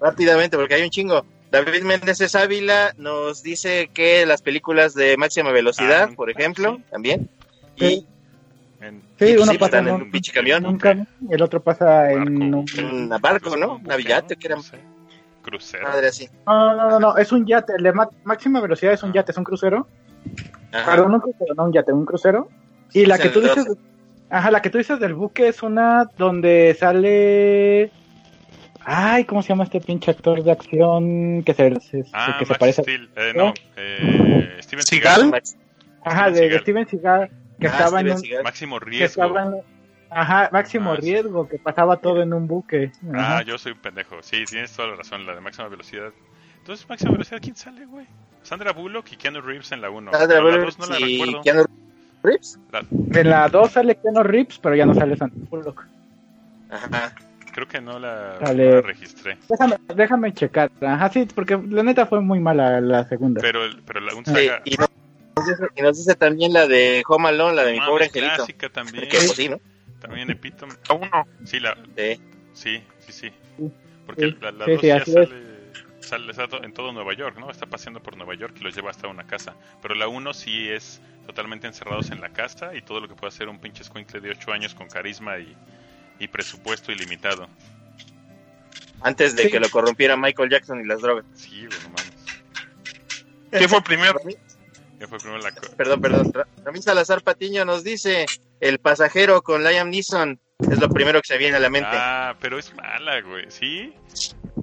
Rápidamente, 0.00 0.56
porque 0.56 0.74
hay 0.74 0.82
un 0.82 0.90
chingo. 0.90 1.24
David 1.50 1.82
Méndez 1.82 2.34
Ávila 2.34 2.92
nos 2.98 3.42
dice 3.42 3.88
que 3.94 4.26
las 4.26 4.42
películas 4.42 4.94
de 4.94 5.16
máxima 5.16 5.50
velocidad, 5.50 6.08
Ah, 6.12 6.14
por 6.14 6.30
ejemplo, 6.30 6.76
sí. 6.76 6.84
también. 6.90 7.28
Sí. 7.78 8.06
Y 8.80 8.84
En- 8.84 9.02
sí, 9.18 9.34
uno 9.36 9.52
sí, 9.52 9.58
pasa 9.58 9.78
están 9.78 9.88
en 9.88 9.94
en 9.96 10.02
un 10.02 10.10
pinche 10.10 10.30
camión, 10.32 10.64
un 10.66 10.78
camión, 10.78 11.08
el 11.30 11.42
otro 11.42 11.60
pasa 11.62 12.12
en 12.12 12.18
Barco. 12.18 12.30
un... 12.58 12.64
en 12.78 12.84
un 13.12 13.20
barco, 13.20 13.56
¿no? 13.56 13.76
un 13.76 13.82
Navillate, 13.84 14.36
que 14.36 14.46
era 14.46 14.56
no 14.56 14.62
sé. 14.62 14.78
Crucero. 15.42 15.88
madre 15.88 16.08
así. 16.08 16.28
No, 16.46 16.76
no, 16.76 16.90
no, 16.90 17.00
no, 17.00 17.16
es 17.16 17.32
un 17.32 17.46
yate, 17.46 17.72
el 17.76 17.82
de 17.82 17.92
ma- 17.92 18.08
máxima 18.24 18.60
velocidad 18.60 18.92
es 18.92 19.02
un 19.02 19.12
yate, 19.12 19.32
es 19.32 19.38
un 19.38 19.44
crucero. 19.44 19.86
Ajá. 20.72 20.90
Perdón, 20.92 21.14
un 21.14 21.20
crucero, 21.20 21.54
no 21.56 21.64
un 21.64 21.72
yate, 21.72 21.92
un 21.92 22.04
crucero. 22.04 22.48
Y 22.92 23.06
la 23.06 23.14
Es 23.16 23.22
que 23.22 23.28
tú 23.30 23.40
12. 23.40 23.60
dices, 23.60 23.76
ajá, 24.28 24.50
la 24.50 24.60
que 24.60 24.68
tú 24.70 24.76
dices 24.78 25.00
del 25.00 25.14
buque 25.14 25.48
es 25.48 25.62
una 25.62 26.04
donde 26.18 26.76
sale... 26.78 27.90
Ay, 28.90 29.24
¿cómo 29.24 29.42
se 29.42 29.50
llama 29.50 29.64
este 29.64 29.80
pinche 29.82 30.10
actor 30.10 30.42
de 30.42 30.50
acción 30.50 31.42
que 31.42 31.52
se, 31.52 31.78
se- 31.80 32.04
Ah, 32.14 32.36
que 32.38 32.46
se 32.46 32.54
parece? 32.54 32.82
Steel. 32.82 33.10
Eh, 33.16 33.32
no, 33.36 33.52
eh, 33.76 34.56
Steven 34.62 34.82
¿Seagal? 34.82 35.42
Ajá, 36.02 36.30
de. 36.30 36.58
Steven 36.60 36.88
Seagal, 36.88 37.28
que 37.60 37.66
Ah, 37.66 37.70
estaba 37.70 38.00
en 38.00 38.06
Steven 38.06 38.16
un... 38.16 38.20
Seagal. 38.22 38.44
Máximo 38.44 38.78
riesgo. 38.78 39.38
en- 39.38 39.78
Ajá, 40.10 40.48
máximo 40.52 40.92
Ah, 40.92 40.96
riesgo, 40.96 41.46
que 41.48 41.58
pasaba 41.58 41.98
todo 41.98 42.22
en 42.22 42.32
un 42.32 42.46
buque. 42.46 42.90
Ah, 43.12 43.18
Ajá. 43.34 43.42
yo 43.42 43.58
soy 43.58 43.72
un 43.72 43.78
pendejo. 43.78 44.22
Sí, 44.22 44.44
tienes 44.46 44.72
toda 44.72 44.88
la 44.88 44.96
razón, 44.96 45.26
la 45.26 45.34
de 45.34 45.42
máxima 45.42 45.68
velocidad. 45.68 46.10
Entonces, 46.56 46.88
máxima 46.88 47.10
velocidad, 47.12 47.40
¿quién 47.42 47.56
sale, 47.56 47.84
güey? 47.84 48.06
Sandra 48.42 48.72
Bullock 48.72 49.12
y 49.12 49.16
Keanu 49.16 49.42
Reeves 49.42 49.70
en 49.72 49.82
la 49.82 49.90
1. 49.90 50.12
Sandra 50.12 50.36
la 50.38 50.42
Bullock 50.42 50.64
2 50.64 50.78
no 50.78 50.86
la 50.86 51.00
y 51.06 51.18
recuerdo. 51.20 51.42
Keanu 51.42 51.64
Reeves. 52.22 52.58
La- 52.72 52.84
En 53.20 53.28
la 53.28 53.48
2 53.50 53.70
sale 53.70 53.96
Keanu 53.96 54.22
Reeves, 54.22 54.58
pero 54.60 54.74
ya 54.76 54.86
no 54.86 54.94
sale 54.94 55.14
Sandra 55.14 55.38
Bullock. 55.50 55.86
Ajá. 56.70 57.12
Creo 57.58 57.66
que 57.68 57.80
no 57.80 57.98
la, 57.98 58.36
Sale. 58.38 58.64
no 58.66 58.74
la 58.76 58.80
registré. 58.82 59.36
Déjame, 59.48 59.76
déjame 59.94 60.32
checar. 60.32 60.70
Ajá, 60.80 61.08
sí, 61.10 61.26
porque 61.34 61.58
la 61.68 61.82
neta 61.82 62.06
fue 62.06 62.20
muy 62.20 62.38
mala 62.38 62.80
la 62.80 63.04
segunda. 63.08 63.40
Pero, 63.40 63.62
pero 63.84 64.00
la, 64.00 64.14
un 64.14 64.24
Sí, 64.24 64.30
saga, 64.32 64.62
y 64.64 64.76
no, 64.76 64.86
dice, 65.44 65.62
y 65.76 65.82
nos 65.82 65.96
dice 65.98 66.14
también 66.14 66.52
la 66.52 66.68
de 66.68 67.02
Home 67.08 67.28
Alone, 67.30 67.56
la 67.56 67.64
de 67.64 67.72
mi 67.72 67.80
pobre 67.80 68.04
angelito. 68.04 68.34
clásica 68.36 68.68
también. 68.68 69.08
Que 69.08 69.16
pues 69.18 69.32
sí, 69.34 69.48
¿no? 69.48 69.60
También 70.00 70.30
Epítome. 70.30 70.74
Uno. 70.94 71.26
Sí, 71.44 71.58
la, 71.58 71.76
Sí. 71.96 72.20
sí, 72.52 72.82
sí, 73.00 73.12
sí. 73.12 73.32
Porque 74.06 74.26
Sí, 74.26 74.36
la, 74.40 74.52
la 74.52 74.64
sí, 74.64 74.70
dos 74.72 74.80
sí, 74.80 74.86
ya 74.86 75.04
sale, 75.04 75.28
sale 76.00 76.30
está 76.30 76.46
to- 76.46 76.62
en 76.62 76.72
todo 76.72 76.92
Nueva 76.92 77.12
York, 77.14 77.36
¿no? 77.40 77.50
Está 77.50 77.66
paseando 77.66 78.00
por 78.00 78.16
Nueva 78.16 78.34
York 78.34 78.54
y 78.60 78.62
los 78.64 78.74
lleva 78.76 78.90
hasta 78.90 79.08
una 79.08 79.24
casa. 79.26 79.54
Pero 79.82 79.96
la 79.96 80.06
uno 80.06 80.32
sí 80.32 80.68
es 80.68 81.02
totalmente 81.26 81.66
encerrados 81.66 82.12
en 82.12 82.20
la 82.20 82.28
casa 82.30 82.74
y 82.76 82.82
todo 82.82 83.00
lo 83.00 83.08
que 83.08 83.14
puede 83.16 83.28
hacer 83.28 83.48
un 83.48 83.58
pinche 83.58 83.82
escuincle 83.82 84.20
de 84.20 84.30
8 84.30 84.52
años 84.52 84.74
con 84.76 84.86
carisma 84.88 85.38
y, 85.38 85.54
y 86.18 86.28
presupuesto 86.28 86.92
ilimitado. 86.92 87.48
Antes 89.00 89.36
de 89.36 89.44
Sí. 89.44 89.50
que 89.50 89.60
lo 89.60 89.68
corrompiera 89.70 90.16
Michael 90.16 90.50
Jackson 90.50 90.80
y 90.80 90.84
las 90.86 91.00
drogas. 91.00 91.24
Sí, 91.34 91.66
güey, 91.66 91.78
no 91.82 91.88
mames. 91.90 92.12
¿Qué 93.52 93.68
fue 93.68 93.82
primero? 93.82 94.20
Ya 94.98 95.06
fue 95.06 95.18
primero 95.18 95.38
la... 95.40 95.52
Perdón, 95.76 96.00
perdón. 96.00 96.32
Ra- 96.34 96.48
Ramín 96.64 96.82
Salazar 96.82 97.22
Patiño 97.22 97.64
nos 97.64 97.84
dice, 97.84 98.26
el 98.60 98.78
pasajero 98.80 99.42
con 99.42 99.62
Liam 99.62 99.90
Neeson 99.90 100.40
es 100.58 100.80
lo 100.80 100.88
primero 100.88 101.20
que 101.20 101.28
se 101.28 101.38
viene 101.38 101.56
a 101.56 101.60
la 101.60 101.70
mente. 101.70 101.88
Ah, 101.92 102.34
pero 102.40 102.58
es 102.58 102.74
mala, 102.74 103.20
güey. 103.20 103.46
Sí, 103.50 103.94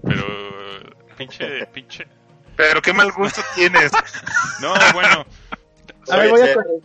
pero 0.04 0.26
pinche, 1.18 1.66
pinche... 1.74 2.06
Pero 2.58 2.82
qué 2.82 2.92
mal 2.94 3.12
gusto 3.14 3.42
tienes. 3.56 3.92
No, 4.62 4.74
bueno, 4.94 5.26
A 6.10 6.18
ver, 6.18 6.30
voy 6.30 6.42
a, 6.42 6.54
corregir, 6.54 6.82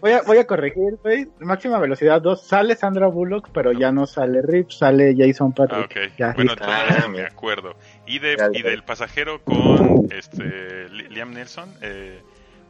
voy 0.00 0.12
a, 0.12 0.22
voy 0.22 0.38
a 0.38 0.46
corregir, 0.46 0.96
güey. 1.02 1.26
Máxima 1.40 1.78
velocidad 1.78 2.20
2 2.20 2.46
sale 2.46 2.74
Sandra 2.76 3.06
Bullock, 3.08 3.50
pero 3.52 3.72
ya 3.72 3.90
no 3.92 4.06
sale 4.06 4.40
Rip, 4.42 4.70
sale 4.70 5.14
Jason 5.16 5.50
Ah, 5.52 5.54
Patrick. 5.56 5.84
ok. 6.08 6.16
Ya, 6.18 6.32
bueno, 6.34 6.52
entonces 6.52 7.04
Ah, 7.04 7.08
me 7.08 7.22
acuerdo. 7.22 7.74
Y, 8.06 8.18
de, 8.18 8.36
Ya, 8.36 8.48
y 8.52 8.62
del 8.62 8.82
pasajero 8.84 9.42
con 9.44 10.06
este 10.10 10.88
Li- 10.90 11.08
Liam 11.08 11.32
Nelson, 11.32 11.74
eh, 11.82 12.20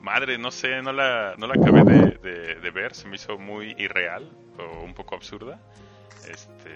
madre, 0.00 0.38
no 0.38 0.50
sé, 0.50 0.80
no 0.82 0.92
la, 0.92 1.34
no 1.38 1.46
la 1.46 1.55
acabé 1.55 1.84
de, 1.84 2.18
de- 2.18 2.55
de 2.56 2.70
ver, 2.70 2.94
se 2.94 3.09
me 3.09 3.16
hizo 3.16 3.38
muy 3.38 3.74
irreal 3.78 4.28
o 4.59 4.82
un 4.84 4.94
poco 4.94 5.14
absurda. 5.14 5.59
Este, 6.30 6.70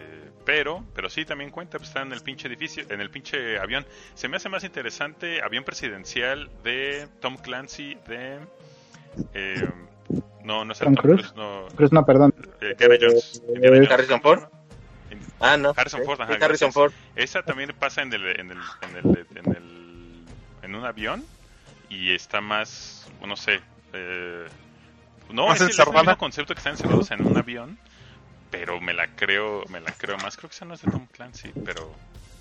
pero, 0.47 0.83
pero 0.95 1.11
sí 1.11 1.25
también 1.25 1.51
cuenta, 1.51 1.77
pues, 1.79 1.89
está 1.89 2.03
en 2.03 2.13
el 2.13 2.21
pinche 2.23 2.49
edificio, 2.49 2.85
en 2.89 3.01
el 3.01 3.11
pinche 3.11 3.59
avión. 3.59 3.85
Se 4.15 4.27
me 4.29 4.37
hace 4.37 4.49
más 4.49 4.65
interesante 4.65 5.43
avión 5.43 5.63
presidencial 5.65 6.49
de 6.65 7.07
Tom 7.21 7.37
Clancy 7.37 7.97
de 8.07 8.39
eh, 9.35 9.69
no, 10.45 10.65
no 10.65 10.73
es 10.73 10.81
el 10.81 10.87
¿Tom 10.87 10.95
Cruise? 10.95 11.33
no, 11.37 11.67
Cruz, 11.77 11.93
no, 11.93 12.05
perdón. 12.05 12.35
eh, 12.61 12.71
Indiana 12.73 12.97
Jones. 13.01 13.43
Indiana 13.49 13.77
Jones. 13.77 13.91
Harrison 13.91 14.21
Ford. 14.23 14.41
Ah, 15.41 15.57
no. 15.57 15.73
Harrison 15.77 16.03
Ford, 16.05 16.21
ajá, 16.21 16.39
Harrison. 16.41 16.73
Ford. 16.73 16.93
Esa 17.17 17.43
también 17.43 17.73
pasa 17.79 18.03
en 18.03 18.13
el, 18.13 18.27
en 18.41 18.51
el, 18.53 18.59
en 18.83 18.97
el, 18.97 19.27
en 19.37 19.53
el, 19.57 20.25
en 20.63 20.75
un 20.75 20.85
avión 20.85 21.25
y 21.91 22.15
está 22.15 22.41
más, 22.41 23.09
no 23.27 23.37
sé, 23.37 23.61
eh, 23.93 24.47
no, 25.31 25.49
Más 25.49 25.57
es, 25.57 25.63
el- 25.63 25.71
es 25.71 25.79
el 25.79 25.93
mismo 25.93 26.17
concepto 26.19 26.55
que 26.55 26.59
están 26.59 26.73
encerrados 26.73 27.11
en 27.11 27.27
un 27.27 27.37
avión, 27.37 27.79
pero 28.51 28.81
me 28.81 28.95
la 28.95 29.07
creo, 29.09 29.65
me 29.69 29.81
la 29.81 29.93
creo 29.93 30.17
más. 30.19 30.37
Creo 30.37 30.49
que 30.51 30.57
esa 30.57 30.65
no 30.65 30.75
es 30.75 30.83
de 30.83 30.91
Tom 30.91 31.07
Clancy, 31.13 31.51
pero, 31.65 31.91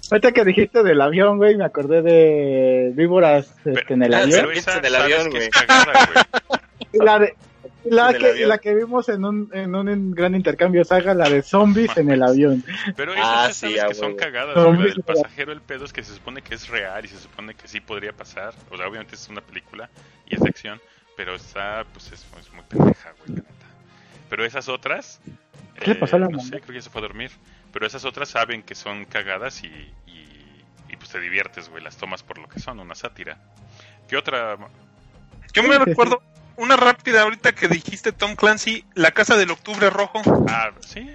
Ahorita 0.10 0.32
que 0.34 0.44
dijiste 0.44 0.84
del 0.84 1.00
avión, 1.00 1.38
güey, 1.38 1.56
me 1.56 1.64
acordé 1.64 2.02
de 2.02 2.92
víboras 2.96 3.48
este, 3.58 3.72
Pero- 3.74 3.94
en 3.96 4.04
el 4.04 4.14
ah, 4.14 4.18
avión. 4.24 4.40
pero 4.42 4.52
esa 4.52 4.78
en 4.78 4.86
el 4.86 4.96
avión, 4.96 5.30
que 5.32 5.38
es 5.38 5.50
güey. 5.52 5.66
cagada, 5.68 6.10
güey. 6.14 6.60
La, 7.06 7.20
de, 7.20 7.36
la, 7.86 8.14
que, 8.14 8.46
la 8.46 8.58
que 8.58 8.74
vimos 8.76 9.10
en 9.10 9.26
un, 9.26 9.50
en 9.54 9.74
un 9.76 10.12
gran 10.12 10.36
intercambio 10.36 10.84
saga, 10.84 11.14
la 11.14 11.30
de 11.30 11.42
zombies 11.42 11.96
en 11.98 12.10
el 12.12 12.24
avión. 12.24 12.64
Pero 12.96 13.14
esas 13.14 13.26
Ah, 13.28 13.48
ya 13.48 13.54
sí, 13.54 13.76
sabes 13.76 13.84
que 13.90 13.94
son 13.96 14.06
huevo. 14.08 14.18
cagadas, 14.18 14.56
No. 14.56 14.74
La 14.74 14.84
del 14.86 15.04
pasajero, 15.04 15.52
el 15.52 15.62
pedo 15.62 15.86
es 15.86 15.94
que 15.94 16.04
se 16.04 16.14
supone 16.14 16.42
que 16.42 16.56
es 16.56 16.68
real 16.70 17.06
y 17.06 17.08
se 17.08 17.18
supone 17.18 17.54
que 17.56 17.68
sí 17.68 17.80
podría 17.82 18.14
pasar. 18.14 18.54
O 18.70 18.78
sea, 18.78 18.88
obviamente 18.88 19.16
es 19.16 19.28
una 19.30 19.42
película 19.42 19.90
y 20.28 20.36
es 20.36 20.42
de 20.42 20.50
acción, 20.50 20.80
pero 21.18 21.36
está, 21.36 21.86
pues 21.94 22.08
es, 22.12 22.26
es 22.40 22.54
muy 22.54 22.64
pendeja, 22.68 23.12
güey, 23.20 23.30
la 23.30 23.44
neta. 23.44 23.66
Pero 24.30 24.46
esas 24.46 24.70
otras, 24.70 25.20
¿Qué 25.80 25.90
le 25.92 25.96
pasó 25.96 26.16
a 26.16 26.20
la 26.20 26.26
no 26.26 26.32
mamá? 26.38 26.44
sé, 26.44 26.52
creo 26.62 26.68
que 26.68 26.74
ya 26.76 26.82
se 26.82 26.90
fue 26.90 27.00
a 27.00 27.04
dormir. 27.04 27.32
Pero 27.74 27.86
esas 27.86 28.06
otras 28.06 28.30
saben 28.30 28.64
que 28.64 28.76
son 28.76 29.06
cagadas 29.06 29.64
y, 29.64 29.68
y, 29.68 30.64
y, 30.90 30.96
pues 30.98 31.10
te 31.10 31.20
diviertes, 31.20 31.70
güey. 31.70 31.84
Las 31.84 31.98
tomas 31.98 32.22
por 32.24 32.38
lo 32.38 32.48
que 32.50 32.60
son, 32.60 32.80
una 32.80 32.96
sátira. 32.96 33.38
¿Qué 34.10 34.18
otra? 34.18 34.58
Yo 35.54 35.64
me 35.64 35.78
recuerdo 35.80 36.22
una 36.58 36.76
rápida 36.76 37.22
ahorita 37.24 37.54
que 37.54 37.68
dijiste 37.68 38.12
Tom 38.12 38.36
Clancy, 38.36 38.86
La 38.94 39.12
Casa 39.12 39.38
del 39.38 39.52
Octubre 39.52 39.90
Rojo. 39.90 40.22
Ah, 40.48 40.72
sí. 40.80 41.10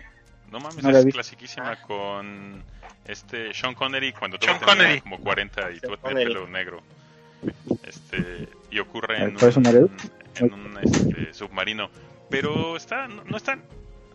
No 0.51 0.61
mames, 0.61 0.83
No 0.83 0.91
es 0.91 1.07
clasiquísima 1.07 1.77
con 1.83 2.63
este 3.07 3.53
Sean 3.53 3.75
Connery 3.75 4.13
cuando 4.13 4.39
Sean 4.41 4.59
Connery. 4.59 5.01
como 5.01 5.19
40 5.19 5.73
y 5.73 5.81
todo 5.81 5.99
tenía 5.99 6.25
pelo 6.27 6.47
negro. 6.47 6.83
Este, 7.85 8.49
y 8.71 8.79
ocurre 8.79 9.23
en 9.23 9.35
¿por 9.35 9.49
eso 9.49 9.61
no 9.61 9.73
le 9.73 9.79
un, 9.85 9.97
en 10.37 10.53
un 10.53 10.79
este, 10.83 11.35
submarino. 11.35 11.91
Pero 12.31 12.77
está, 12.77 13.07
no, 13.09 13.25
no 13.25 13.37
están. 13.37 13.63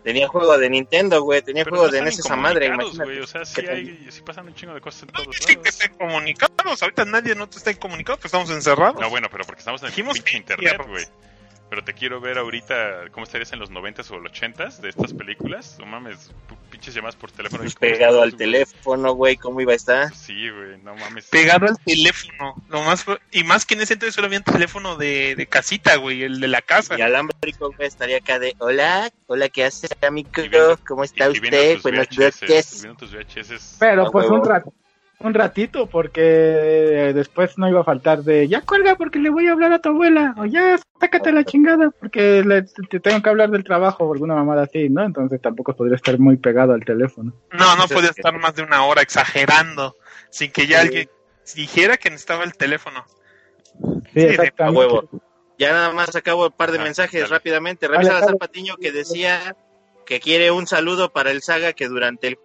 Tenía 0.03 0.28
juego 0.28 0.57
de 0.57 0.69
Nintendo, 0.69 1.22
güey. 1.22 1.41
Tenía 1.41 1.64
Pero 1.64 1.78
juegos 1.78 1.91
no 1.91 1.98
de 1.99 2.03
NES 2.03 2.19
esa 2.19 2.36
madre, 2.36 2.65
imagínate. 2.68 3.03
güey. 3.03 3.19
O 3.19 3.28
sea, 3.28 3.45
sí, 3.45 3.61
hay, 3.68 4.07
sí 4.10 4.22
pasan 4.22 4.48
un 4.48 4.56
chingo 4.56 4.73
de 4.73 4.82
cosas 4.82 5.03
en 5.03 5.10
todos 5.10 5.36
Sí, 5.36 5.45
que 5.48 5.53
lados. 5.56 5.68
estén 5.68 5.94
comunicados. 5.94 6.82
Ahorita 6.82 7.06
nadie 7.06 7.36
no 7.36 7.48
te 7.48 7.57
está 7.57 7.73
comunicado, 7.76 8.18
pues 8.18 8.26
estamos 8.26 8.49
encerrados. 8.49 8.99
No, 8.99 9.10
bueno, 9.10 9.28
pero 9.32 9.44
porque 9.45 9.60
estamos 9.60 9.82
en 9.84 9.90
el 9.90 9.94
pinche 9.94 10.38
internet, 10.38 10.82
güey. 10.88 11.06
Pero 11.72 11.85
te 11.85 11.93
quiero 11.93 12.19
ver 12.19 12.38
ahorita 12.38 13.06
cómo 13.14 13.23
estarías 13.23 13.53
en 13.53 13.60
los 13.60 13.72
90s 13.72 14.11
o 14.11 14.19
los 14.19 14.34
80s 14.34 14.80
de 14.81 14.89
estas 14.89 15.14
películas. 15.14 15.77
No 15.80 15.85
mames, 15.85 16.30
pinches 16.69 16.93
llamadas 16.93 17.15
por 17.15 17.31
teléfono. 17.31 17.64
Pues 17.64 17.76
¿cómo 17.76 17.89
pegado 17.93 18.15
estás, 18.18 18.23
al 18.23 18.30
güey? 18.31 18.38
teléfono, 18.38 19.14
güey. 19.14 19.38
¿Cómo 19.38 19.61
iba 19.61 19.72
a 19.72 19.76
estar? 19.77 20.14
Sí, 20.14 20.49
güey, 20.49 20.80
no 20.84 20.93
mames. 20.95 21.27
Pegado 21.30 21.68
al 21.68 21.77
teléfono. 21.80 22.56
Lo 22.68 22.81
más, 22.81 23.06
y 23.31 23.45
más 23.45 23.65
que 23.65 23.76
en 23.76 23.81
ese 23.84 23.93
entonces 23.93 24.15
solo 24.15 24.27
había 24.27 24.39
un 24.39 24.43
teléfono 24.43 24.98
de, 24.98 25.35
de 25.38 25.48
casita, 25.48 25.95
güey, 25.95 26.23
el 26.23 26.41
de 26.41 26.49
la 26.49 26.61
casa. 26.61 26.99
Y 26.99 27.02
alámbrico, 27.03 27.72
güey, 27.77 27.88
estaría 27.88 28.18
acá 28.18 28.38
de, 28.38 28.53
hola, 28.60 29.10
hola, 29.27 29.48
¿qué 29.48 29.64
hace, 29.64 29.88
amigo? 30.06 30.30
Viendo- 30.35 30.77
¿Cómo 30.85 31.03
Y- 31.03 31.06
está 31.06 31.30
y 31.30 31.39
viendo 31.39 31.57
usted? 31.57 31.73
tus 31.76 31.84
Buenas 31.84 32.07
VHS, 32.10 32.85
VHS. 33.14 33.77
Pero 33.80 34.07
A 34.07 34.11
pues 34.11 34.27
un 34.27 34.43
rato. 34.43 34.73
Un 35.23 35.34
ratito, 35.34 35.88
porque 35.88 37.11
después 37.14 37.57
no 37.57 37.69
iba 37.69 37.81
a 37.81 37.84
faltar 37.84 38.23
de 38.23 38.48
ya 38.48 38.61
cuelga 38.61 38.95
porque 38.95 39.19
le 39.19 39.30
voy 39.30 39.48
a 39.48 39.52
hablar 39.53 39.72
a 39.73 39.80
tu 39.80 39.89
abuela, 39.89 40.34
o 40.38 40.45
ya 40.45 40.80
sácate 40.99 41.31
la 41.31 41.43
chingada 41.43 41.91
porque 41.91 42.43
le, 42.43 42.64
te 42.64 42.99
tengo 42.99 43.22
que 43.22 43.30
hablar 43.30 43.49
del 43.52 43.64
trabajo 43.64 44.03
o 44.06 44.14
alguna 44.14 44.35
mamada 44.35 44.64
así, 44.64 44.89
¿no? 44.89 45.03
Entonces 45.03 45.41
tampoco 45.41 45.76
podría 45.76 45.95
estar 45.95 46.18
muy 46.19 46.38
pegado 46.38 46.73
al 46.73 46.84
teléfono. 46.85 47.34
No, 47.52 47.57
no 47.60 47.72
Entonces, 47.73 47.98
podía 47.98 48.10
estar 48.10 48.38
más 48.39 48.56
de 48.56 48.64
una 48.64 48.84
hora 48.85 49.02
exagerando 49.02 49.95
sin 50.30 50.52
que 50.52 50.65
ya 50.68 50.81
Sí. 50.81 50.88
alguien 50.88 51.10
dijera 51.56 51.98
que 51.98 52.10
necesitaba 52.10 52.43
el 52.43 52.53
teléfono. 52.56 53.06
Sí, 54.14 54.19
de- 54.22 54.27
A 54.27 54.31
exactamente. 54.31 54.80
huevo. 54.80 55.10
Ya 55.60 55.72
nada 55.72 55.91
más 55.91 56.15
acabo 56.15 56.48
un 56.48 56.52
par 56.52 56.72
de 56.72 56.80
Ah, 56.80 56.84
mensajes 56.84 57.30
rápidamente. 57.30 57.85
Dale, 57.85 57.98
Ramírez 57.98 58.10
Salazar 58.14 58.27
dale. 58.30 58.39
Patiño 58.39 58.76
que 58.77 58.91
decía 58.91 59.56
que 60.07 60.19
quiere 60.19 60.49
un 60.49 60.65
saludo 60.65 61.11
para 61.14 61.30
el 61.31 61.41
saga 61.43 61.73
que 61.73 61.88
durante 61.88 62.27
el 62.27 62.39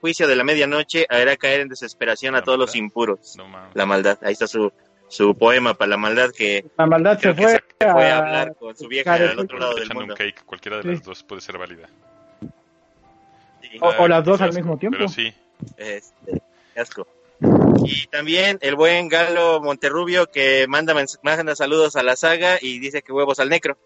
juicio 0.00 0.26
de 0.28 0.36
la 0.36 0.44
medianoche 0.44 1.06
hará 1.08 1.36
caer 1.36 1.60
en 1.60 1.68
desesperación 1.68 2.34
a 2.34 2.38
La 2.38 2.44
todos 2.44 2.58
los 2.58 2.70
maldad. 2.70 2.78
impuros. 2.84 3.36
No. 3.36 3.44
La 3.74 3.86
maldad. 3.86 4.18
Ahí 4.22 4.32
está 4.32 4.46
su, 4.46 4.72
su 5.08 5.34
poema 5.36 5.74
para 5.74 5.90
la 5.90 5.96
maldad 5.96 6.30
que 6.36 6.64
La 6.76 6.86
maldad 6.86 7.18
se 7.18 7.34
fue, 7.34 7.52
se 7.52 7.60
fue 7.78 8.10
a 8.10 8.16
a 8.16 8.18
hablar 8.18 8.54
con 8.56 8.76
su 8.76 8.86
vieja 8.88 9.14
al 9.14 9.38
otro 9.38 9.58
lado 9.58 9.74
del 9.74 9.84
echando 9.84 10.00
un 10.00 10.06
mundo. 10.08 10.14
cake, 10.16 10.44
cualquiera 10.44 10.76
de 10.78 10.82
Sí. 10.84 10.88
las 10.90 11.02
dos 11.02 11.22
puede 11.24 11.40
ser 11.40 11.58
válida. 11.58 11.88
Sí, 13.62 13.78
O- 13.80 13.94
o 14.04 14.08
las 14.08 14.24
dos 14.24 14.40
al 14.40 14.52
mismo 14.54 14.78
tiempo. 14.78 14.96
Pero 14.98 15.08
sí, 15.08 15.32
este, 15.76 16.42
asco. 16.76 17.06
Y 17.84 18.06
también 18.08 18.58
el 18.62 18.74
buen 18.74 19.08
Galo 19.08 19.60
Monterrubio 19.60 20.26
que 20.26 20.66
manda, 20.68 20.94
manda 21.22 21.54
saludos 21.54 21.94
a 21.96 22.02
la 22.02 22.16
saga 22.16 22.58
y 22.60 22.78
dice 22.80 23.02
que 23.02 23.12
huevos 23.12 23.38
al 23.40 23.48
necro. 23.48 23.76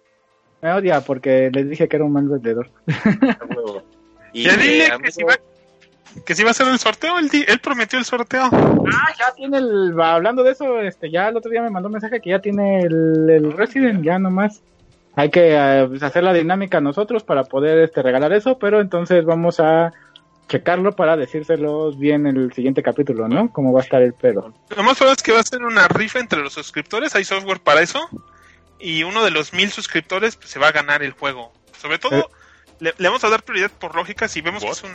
Me 0.62 0.72
odia 0.72 1.01
porque 1.01 1.51
les 1.52 1.68
dije 1.68 1.89
que 1.89 1.97
era 1.97 2.05
un 2.05 2.12
mal 2.12 2.28
vendedor. 2.28 2.70
A. 2.86 2.86
Y 4.34 4.44
Ya 4.44 4.56
dile 4.56 4.84
eh, 4.84 4.86
que, 4.86 4.93
amigo- 4.94 5.10
si 5.12 5.22
va, 5.24 5.36
que 6.26 6.34
si 6.34 6.43
va 6.43 6.48
a 6.48 6.52
hacer 6.52 6.68
el 6.68 6.78
sorteo, 6.78 7.18
él, 7.18 7.28
di- 7.28 7.44
él 7.47 7.59
prometió 7.60 7.98
el 7.98 8.05
sorteo. 8.05 8.44
Ah, 8.52 9.09
ya 9.18 9.32
tiene 9.34 9.59
el. 9.59 9.98
va, 9.98 10.14
Hablando 10.14 10.43
de 10.43 10.52
eso, 10.52 10.80
este, 10.80 11.10
ya 11.10 11.28
el 11.28 11.36
otro 11.36 11.51
día 11.51 11.62
me 11.62 11.70
mandó 11.70 11.89
un 11.89 11.93
mensaje 11.94 12.20
que 12.20 12.30
ya 12.30 12.40
tiene 12.40 12.80
el, 12.82 13.28
el 13.30 13.52
Resident, 13.56 14.02
ya 14.05 14.18
nomás. 14.18 14.62
Hay 15.14 15.30
que 15.30 15.55
eh, 15.55 15.86
pues, 15.89 16.02
hacer 16.02 16.24
la 16.24 16.32
dinámica 16.32 16.80
nosotros 16.80 17.22
para 17.22 17.44
poder 17.44 17.78
este, 17.78 18.02
regalar 18.02 18.32
eso, 18.32 18.59
pero 18.59 18.80
entonces 18.80 19.24
vamos 19.24 19.60
a 19.60 19.93
checarlo 20.48 20.93
para 20.97 21.16
decírselos 21.16 21.98
bien 21.98 22.26
en 22.26 22.36
el 22.36 22.52
siguiente 22.52 22.82
capítulo, 22.82 23.28
¿no? 23.28 23.51
Cómo 23.52 23.72
va 23.72 23.80
a 23.80 23.84
estar 23.84 24.02
el 24.02 24.12
pedo. 24.14 24.52
Lo 24.76 24.82
más 24.82 24.97
probable 24.98 25.16
es 25.16 25.22
que 25.22 25.32
va 25.32 25.40
a 25.40 25.44
ser 25.44 25.62
una 25.64 25.89
rifa 25.89 26.18
entre 26.18 26.40
los 26.40 26.52
suscriptores. 26.55 27.14
Hay 27.14 27.24
software 27.24 27.60
para 27.60 27.80
eso. 27.82 28.01
Y 28.78 29.02
uno 29.05 29.22
de 29.24 29.30
los 29.30 29.52
mil 29.52 29.70
suscriptores 29.70 30.36
pues, 30.36 30.51
se 30.51 30.59
va 30.59 30.68
a 30.68 30.72
ganar 30.72 31.02
el 31.02 31.12
juego. 31.12 31.52
Sobre 31.78 31.98
todo, 31.98 32.16
Eh. 32.18 32.24
le, 32.80 32.94
le 32.98 33.09
vamos 33.09 33.22
a 33.24 33.28
dar 33.30 33.43
prioridad 33.44 33.70
por 33.70 33.94
lógica 33.94 34.28
si 34.28 34.40
vemos 34.40 34.62
que 34.64 34.70
es 34.70 34.82
un, 34.82 34.90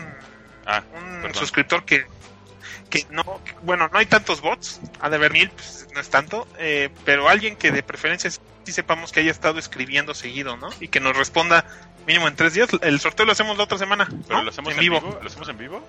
Ah, 0.68 0.84
un 0.94 1.22
perdón. 1.22 1.34
suscriptor 1.40 1.86
que, 1.86 2.06
que 2.90 3.06
no, 3.10 3.24
que- 3.46 3.54
bueno, 3.64 3.90
no 3.92 3.98
hay 3.98 4.06
tantos 4.06 4.42
bots, 4.42 4.80
ha 5.00 5.10
de 5.10 5.16
haber 5.16 5.32
mil, 5.32 5.50
pues 5.50 5.88
no 5.94 6.00
es 6.02 6.10
tanto, 6.10 6.48
eh, 6.60 6.90
pero 7.06 7.30
alguien 7.30 7.56
que 7.56 7.72
de 7.72 7.82
preferencia 7.84 8.30
sí 8.30 8.40
sepamos 8.74 9.12
que 9.14 9.22
haya 9.22 9.32
estado 9.32 9.60
escribiendo 9.60 10.14
seguido, 10.14 10.58
¿no? 10.58 10.70
Y 10.82 10.90
que 10.90 11.00
nos 11.00 11.16
responda 11.16 11.66
mínimo 12.06 12.28
en 12.28 12.36
tres 12.36 12.54
días. 12.54 12.70
El 12.82 13.00
sorteo 13.00 13.26
lo 13.26 13.32
hacemos 13.32 13.58
la 13.58 13.64
otra 13.64 13.78
semana, 13.78 14.08
Pero 14.28 14.44
lo 14.44 14.50
hacemos 14.50 14.74
en 14.74 14.80
en 14.80 14.82
vivo. 14.82 15.00
vivo. 15.02 15.20
¿Lo 15.22 15.28
hacemos 15.28 15.48
en 15.50 15.58
vivo? 15.58 15.88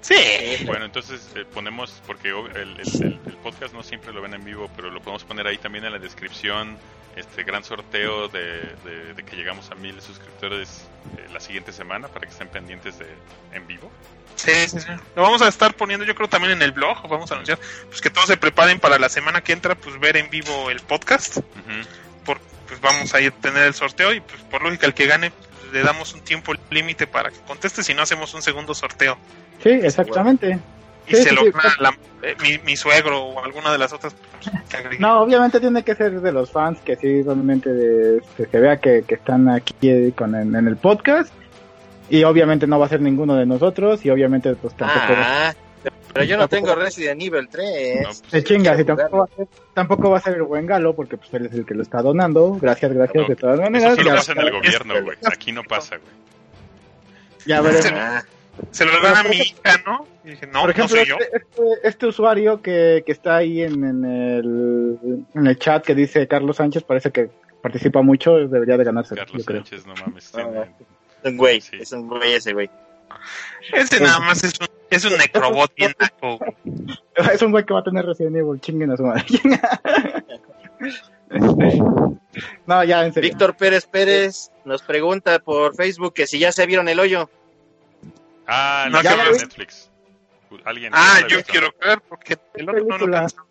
Sí. 0.00 0.64
Bueno, 0.64 0.84
entonces 0.84 1.28
eh, 1.34 1.44
ponemos, 1.52 2.00
porque 2.06 2.28
el, 2.28 2.56
el- 2.56 2.80
el- 2.80 3.20
el 3.26 3.36
podcast 3.42 3.74
no 3.74 3.82
siempre 3.82 4.12
lo 4.12 4.22
ven 4.22 4.34
en 4.34 4.44
vivo, 4.44 4.70
pero 4.76 4.90
lo 4.90 5.00
podemos 5.00 5.24
poner 5.24 5.46
ahí 5.46 5.58
también 5.58 5.84
en 5.84 5.92
la 5.92 5.98
descripción, 5.98 6.76
este 7.16 7.42
gran 7.42 7.64
sorteo 7.64 8.28
de, 8.28 8.60
de- 8.84 9.14
de 9.14 9.22
que 9.24 9.34
llegamos 9.36 9.70
a 9.70 9.74
mil 9.74 10.00
suscriptores 10.00 10.86
eh, 11.18 11.26
la 11.32 11.40
siguiente 11.40 11.72
semana 11.72 12.06
para 12.08 12.26
que 12.26 12.32
estén 12.32 12.48
pendientes 12.48 12.98
de 12.98 13.06
en 13.52 13.66
vivo. 13.66 13.90
Sí, 14.36 14.52
sí, 14.68 14.78
sí. 14.78 14.86
Lo 15.16 15.22
vamos 15.22 15.42
a 15.42 15.48
estar 15.48 15.74
poniendo, 15.74 16.06
yo 16.06 16.14
creo, 16.14 16.28
también 16.28 16.52
en 16.52 16.62
el 16.62 16.70
blog. 16.70 17.08
Vamos 17.08 17.30
a 17.32 17.34
anunciar 17.34 17.58
pues 17.88 18.00
que 18.00 18.08
todos 18.10 18.28
se 18.28 18.36
preparen 18.36 18.78
para 18.78 18.98
la 18.98 19.08
semana 19.08 19.40
que 19.42 19.52
entra, 19.52 19.74
pues 19.74 19.98
ver 19.98 20.16
en 20.16 20.30
vivo 20.30 20.70
el 20.70 20.78
podcast. 20.80 21.38
Por, 22.24 22.38
pues 22.68 22.80
vamos 22.80 23.12
a 23.14 23.20
ir 23.20 23.32
a 23.36 23.40
tener 23.40 23.64
el 23.64 23.74
sorteo 23.74 24.12
y 24.12 24.20
pues 24.20 24.40
por 24.42 24.62
lógica 24.62 24.86
el 24.86 24.94
que 24.94 25.06
gane 25.06 25.32
pues, 25.32 25.72
le 25.72 25.82
damos 25.82 26.14
un 26.14 26.20
tiempo 26.20 26.52
límite 26.70 27.08
para 27.08 27.30
que 27.32 27.38
conteste, 27.40 27.82
si 27.82 27.94
no 27.94 28.02
hacemos 28.02 28.32
un 28.34 28.42
segundo 28.42 28.74
sorteo. 28.74 29.18
Sí, 29.62 29.70
exactamente. 29.70 30.58
Y 31.06 31.14
Sí, 31.16 31.22
se 31.22 31.28
sí, 31.30 31.34
lo 31.34 31.42
sí. 31.42 31.50
gana 31.52 31.74
la- 31.80 31.98
eh, 32.22 32.34
mi, 32.42 32.58
mi 32.64 32.76
suegro 32.76 33.22
o 33.22 33.44
alguna 33.44 33.70
de 33.72 33.78
las 33.78 33.92
otras 33.92 34.14
pues. 34.14 34.54
No, 35.00 35.20
obviamente 35.22 35.58
tiene 35.60 35.82
que 35.82 35.94
ser 35.94 36.20
de 36.20 36.32
los 36.32 36.50
fans 36.50 36.78
que 36.84 36.96
sí, 36.96 37.22
realmente 37.22 37.72
de- 37.72 38.22
que 38.36 38.46
se 38.46 38.60
vea 38.60 38.76
que, 38.78 39.04
que 39.06 39.14
están 39.14 39.48
aquí 39.48 39.74
eh, 39.88 40.12
con 40.16 40.34
en, 40.34 40.54
en 40.54 40.66
el 40.68 40.76
podcast. 40.76 41.32
Y 42.10 42.24
obviamente 42.24 42.66
no 42.66 42.78
va 42.78 42.86
a 42.86 42.88
ser 42.88 43.00
ninguno 43.02 43.36
de 43.36 43.44
nosotros 43.46 44.04
y 44.04 44.10
obviamente 44.10 44.54
pues 44.56 44.74
tampoco... 44.74 45.12
Ah, 45.16 45.54
pero 46.12 46.24
yo 46.24 46.36
no 46.38 46.48
tengo 46.48 46.74
Resident 46.74 47.22
Evil 47.22 47.48
3. 47.50 47.96
No, 48.00 48.06
pues, 48.08 48.22
Se 48.28 48.42
chinga, 48.42 48.72
y 48.72 48.76
quiero 48.84 48.96
tampoco 48.96 49.18
va, 49.18 49.24
a 49.24 49.36
ser, 49.36 49.46
tampoco 49.74 50.10
va 50.10 50.16
a 50.16 50.20
ser 50.20 50.34
el 50.34 50.42
buen 50.42 50.66
galo 50.66 50.94
porque 50.96 51.16
pues 51.18 51.32
él 51.34 51.46
es 51.46 51.52
el 51.52 51.64
que 51.66 51.74
lo 51.74 51.82
está 51.82 52.00
donando. 52.02 52.54
Gracias, 52.60 52.92
gracias 52.92 53.22
No, 53.22 53.28
de 53.28 53.36
todas 53.36 53.54
Eso 53.60 53.62
maneras. 53.70 53.94
solo 53.96 54.08
Ya, 54.10 54.14
pasa 54.16 54.32
en 54.32 54.38
el 54.40 54.52
gobierno, 54.52 54.94
güey. 55.04 55.18
Aquí 55.26 55.52
no 55.52 55.62
pasa, 55.64 55.96
güey. 55.96 56.08
ya 57.46 57.60
veremos. 57.60 58.24
Se 58.70 58.84
lo 58.84 58.92
gana 59.00 59.20
a 59.20 59.24
mi 59.24 59.36
hija, 59.36 59.56
¿no? 59.86 60.06
Y 60.24 60.30
dije, 60.30 60.46
no, 60.46 60.60
Por 60.62 60.70
ejemplo, 60.70 60.96
no 60.96 61.00
soy 61.02 61.08
yo. 61.08 61.16
este, 61.18 61.36
este- 61.36 61.88
este 61.88 62.06
usuario 62.06 62.60
que, 62.62 63.02
que 63.06 63.12
está 63.12 63.36
ahí 63.36 63.62
en, 63.62 63.84
en 63.84 64.04
el, 64.04 65.24
en 65.34 65.46
el 65.46 65.58
chat 65.58 65.84
que 65.84 65.94
dice 65.94 66.26
Carlos 66.28 66.56
Sánchez, 66.56 66.82
parece 66.84 67.10
que 67.10 67.30
participa 67.62 68.02
mucho, 68.02 68.32
debería 68.36 68.76
de 68.76 68.84
ganarse, 68.84 69.14
Carlos 69.14 69.38
yo 69.38 69.44
creo. 69.44 69.64
Sánchez, 69.64 69.86
no 69.86 69.94
mames. 69.94 70.32
Es 70.32 71.24
un 71.24 71.36
güey, 71.36 71.60
Sí. 71.60 71.76
es 71.80 71.92
un 71.92 72.06
güey 72.08 72.34
ese 72.34 72.52
güey. 72.52 72.70
Este 73.72 74.00
nada 74.00 74.20
más 74.20 74.44
es 74.44 74.52
un, 74.60 74.66
es 74.90 75.04
un 75.04 75.16
necrobot 75.18 75.72
bien 75.74 75.94
naco. 75.98 76.38
Es 77.32 77.42
un 77.42 77.50
güey 77.50 77.64
que 77.66 77.74
va 77.74 77.80
a 77.80 77.82
tener 77.84 78.06
Resident 78.06 78.36
Evil, 78.36 78.60
chinguen 78.60 78.92
a 78.92 78.96
su 78.96 79.02
madre. 79.02 79.24
no, 82.66 82.84
ya, 82.84 83.04
en 83.04 83.12
serio. 83.12 83.30
Víctor 83.30 83.56
Pérez 83.56 83.86
Pérez 83.86 84.50
nos 84.64 84.82
pregunta 84.82 85.38
por 85.40 85.74
Facebook 85.74 86.14
que 86.14 86.26
si 86.26 86.38
ya 86.38 86.52
se 86.52 86.66
vieron 86.66 86.88
el 86.88 87.00
hoyo. 87.00 87.28
Ah, 88.48 88.88
No, 88.90 89.00
que. 89.00 89.08
Netflix. 89.08 89.90
Alguien. 90.64 90.92
Ah, 90.94 91.20
yo 91.28 91.36
visto. 91.36 91.52
quiero 91.52 91.68
ver 91.80 92.00
porque 92.08 92.36
el 92.54 92.68
otro 92.68 92.80
no 92.80 92.86
lo 92.88 92.96
Película. 92.96 93.18
alcanzó. 93.18 93.44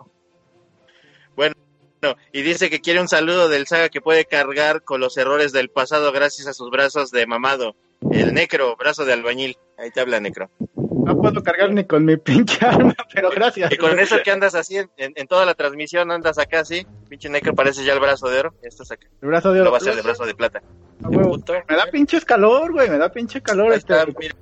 No, 1.99 2.15
y 2.31 2.43
dice 2.43 2.69
que 2.69 2.79
quiere 2.79 3.01
un 3.01 3.07
saludo 3.07 3.49
del 3.49 3.65
saga 3.65 3.89
que 3.89 4.01
puede 4.01 4.25
cargar 4.25 4.83
con 4.83 5.01
los 5.01 5.17
errores 5.17 5.51
del 5.51 5.69
pasado 5.69 6.11
gracias 6.11 6.45
a 6.47 6.53
sus 6.53 6.69
brazos 6.69 7.09
de 7.09 7.25
mamado. 7.25 7.75
El 8.11 8.35
necro, 8.35 8.75
brazo 8.75 9.03
de 9.03 9.13
albañil. 9.13 9.57
Ahí 9.79 9.89
te 9.89 10.01
habla 10.01 10.19
necro. 10.19 10.51
No 10.75 11.19
puedo 11.19 11.41
cargar 11.41 11.71
ni 11.71 11.85
con 11.85 12.05
mi 12.05 12.15
pinche 12.17 12.63
arma, 12.63 12.93
pero 13.13 13.31
gracias. 13.31 13.71
Y 13.71 13.77
con 13.77 13.97
eso 13.97 14.17
que 14.23 14.29
andas 14.29 14.53
así 14.53 14.77
en, 14.77 14.89
en 14.97 15.27
toda 15.27 15.43
la 15.47 15.55
transmisión, 15.55 16.11
andas 16.11 16.37
acá 16.37 16.59
así. 16.59 16.85
Pinche 17.09 17.29
necro 17.29 17.55
parece 17.55 17.83
ya 17.83 17.93
el 17.93 17.99
brazo 17.99 18.29
de 18.29 18.39
oro. 18.41 18.53
Ya 18.61 18.67
estás 18.69 18.91
acá. 18.91 19.07
El 19.19 19.27
brazo 19.29 19.51
de 19.51 19.57
Lo 19.57 19.63
oro. 19.63 19.71
va 19.71 19.77
a 19.77 19.81
ser 19.81 19.95
de 19.95 20.01
brazo 20.03 20.23
de 20.27 20.35
plata. 20.35 20.61
A 21.03 21.09
huevo. 21.09 21.31
Puto. 21.31 21.53
Me 21.67 21.75
da 21.75 21.87
pinches 21.87 22.23
calor, 22.25 22.71
güey, 22.73 22.91
me 22.91 22.99
da 22.99 23.11
pinche 23.11 23.41
calor. 23.41 23.71
Ahí 23.71 23.79
Este, 23.79 23.93
está, 23.93 24.05
mira, 24.19 24.35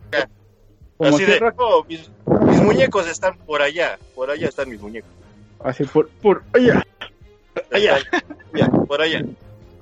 como 0.98 1.16
así 1.16 1.26
de, 1.26 1.40
"Oh, 1.58 1.86
mis, 1.88 2.10
mis 2.48 2.62
muñecos 2.62 3.08
están 3.08 3.38
por 3.40 3.62
allá. 3.62 3.98
Por 4.16 4.30
allá 4.32 4.48
están 4.48 4.70
mis 4.70 4.82
muñecos. 4.82 5.10
así 5.64 5.84
por, 5.86 6.10
por, 6.22 6.44
oye, 6.54 6.72
Allá, 7.72 7.98
ya, 8.54 8.68
por 8.70 9.02
allá. 9.02 9.24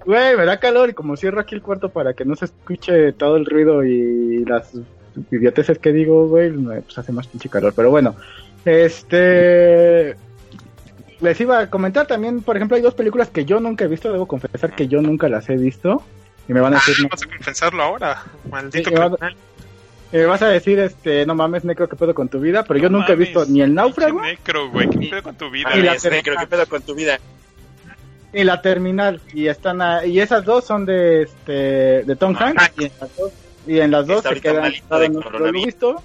Güey, 0.06 0.36
me 0.38 0.46
da 0.46 0.60
calor 0.60 0.90
y 0.90 0.94
como 0.94 1.16
cierro 1.18 1.40
aquí 1.42 1.56
el 1.56 1.62
cuarto 1.62 1.90
para 1.90 2.14
que 2.14 2.24
no 2.26 2.36
se 2.36 2.46
escuche 2.46 3.14
todo 3.14 3.36
el 3.38 3.46
ruido 3.46 3.84
y 3.84 4.44
las 4.46 4.72
idioteces 5.32 5.80
que 5.80 5.92
digo, 5.92 6.28
güey, 6.28 6.52
me- 6.52 6.82
pues 6.82 6.98
hace 6.98 7.12
más 7.12 7.26
pinche 7.28 7.50
calor. 7.50 7.74
Pero 7.76 7.90
bueno, 7.90 8.16
este... 8.66 10.16
Les 11.22 11.40
iba 11.40 11.60
a 11.60 11.70
comentar 11.70 12.06
también, 12.06 12.42
por 12.42 12.58
ejemplo, 12.58 12.76
hay 12.76 12.84
dos 12.84 12.96
películas 12.96 13.30
que 13.30 13.46
yo 13.46 13.60
nunca 13.62 13.86
he 13.86 13.88
visto, 13.88 14.12
debo 14.12 14.26
confesar 14.28 14.76
que 14.76 14.88
yo 14.90 15.02
nunca 15.02 15.30
las 15.30 15.50
he 15.50 15.56
visto. 15.56 16.04
Y 16.50 16.54
me 16.54 16.60
van 16.60 16.74
a 16.74 16.78
Ah, 16.78 16.82
decir, 16.86 17.02
no, 17.04 17.10
vas 17.10 17.24
a 17.24 17.28
compensarlo 17.28 17.82
ahora, 17.82 18.24
maldito 18.52 18.78
Sí, 18.90 18.96
criminal. 18.96 19.36
Y 20.14 20.18
me 20.18 20.26
vas 20.26 20.42
a 20.44 20.48
decir, 20.48 20.80
este, 20.80 21.26
no 21.26 21.36
mames, 21.36 21.66
necro, 21.66 21.90
¿qué 21.90 21.96
pedo 21.98 22.14
con 22.14 22.30
tu 22.30 22.40
vida? 22.40 22.64
Pero 22.64 22.80
yo 22.80 22.90
No 22.90 23.00
nunca 23.00 23.14
he 23.14 23.16
visto 23.18 23.46
ni 23.46 23.62
el 23.62 23.74
náufrago 23.74 24.22
necro, 24.22 24.70
güey. 24.70 24.88
¿Qué 24.90 25.08
pedo 25.10 25.24
con 25.24 25.36
tu 25.36 25.50
vida? 25.50 25.70
Y 25.76 25.82
la 25.82 25.96
es 25.96 26.06
necro, 26.06 26.36
¿qué 26.40 26.48
pedo 26.48 26.66
con 26.68 26.82
tu 26.84 26.96
vida? 26.96 27.20
ni 28.32 28.44
la 28.44 28.62
terminal. 28.64 29.22
Y 29.34 29.48
están 29.48 29.80
a- 29.82 30.06
y 30.06 30.20
esas 30.20 30.44
dos 30.46 30.66
son 30.66 30.86
de, 30.86 31.24
este, 31.24 31.52
de 32.04 32.16
Tom 32.16 32.36
Hanks. 32.36 32.72
Y 32.80 32.86
en 32.86 32.92
las 33.00 33.16
dos, 33.18 33.32
y 33.68 33.80
en 33.80 33.92
las 33.92 34.08
dos 34.08 34.24
se 34.24 34.42
quedan 34.42 34.72
de 34.72 34.82
coronavirus. 35.22 35.66
visto. 35.66 36.04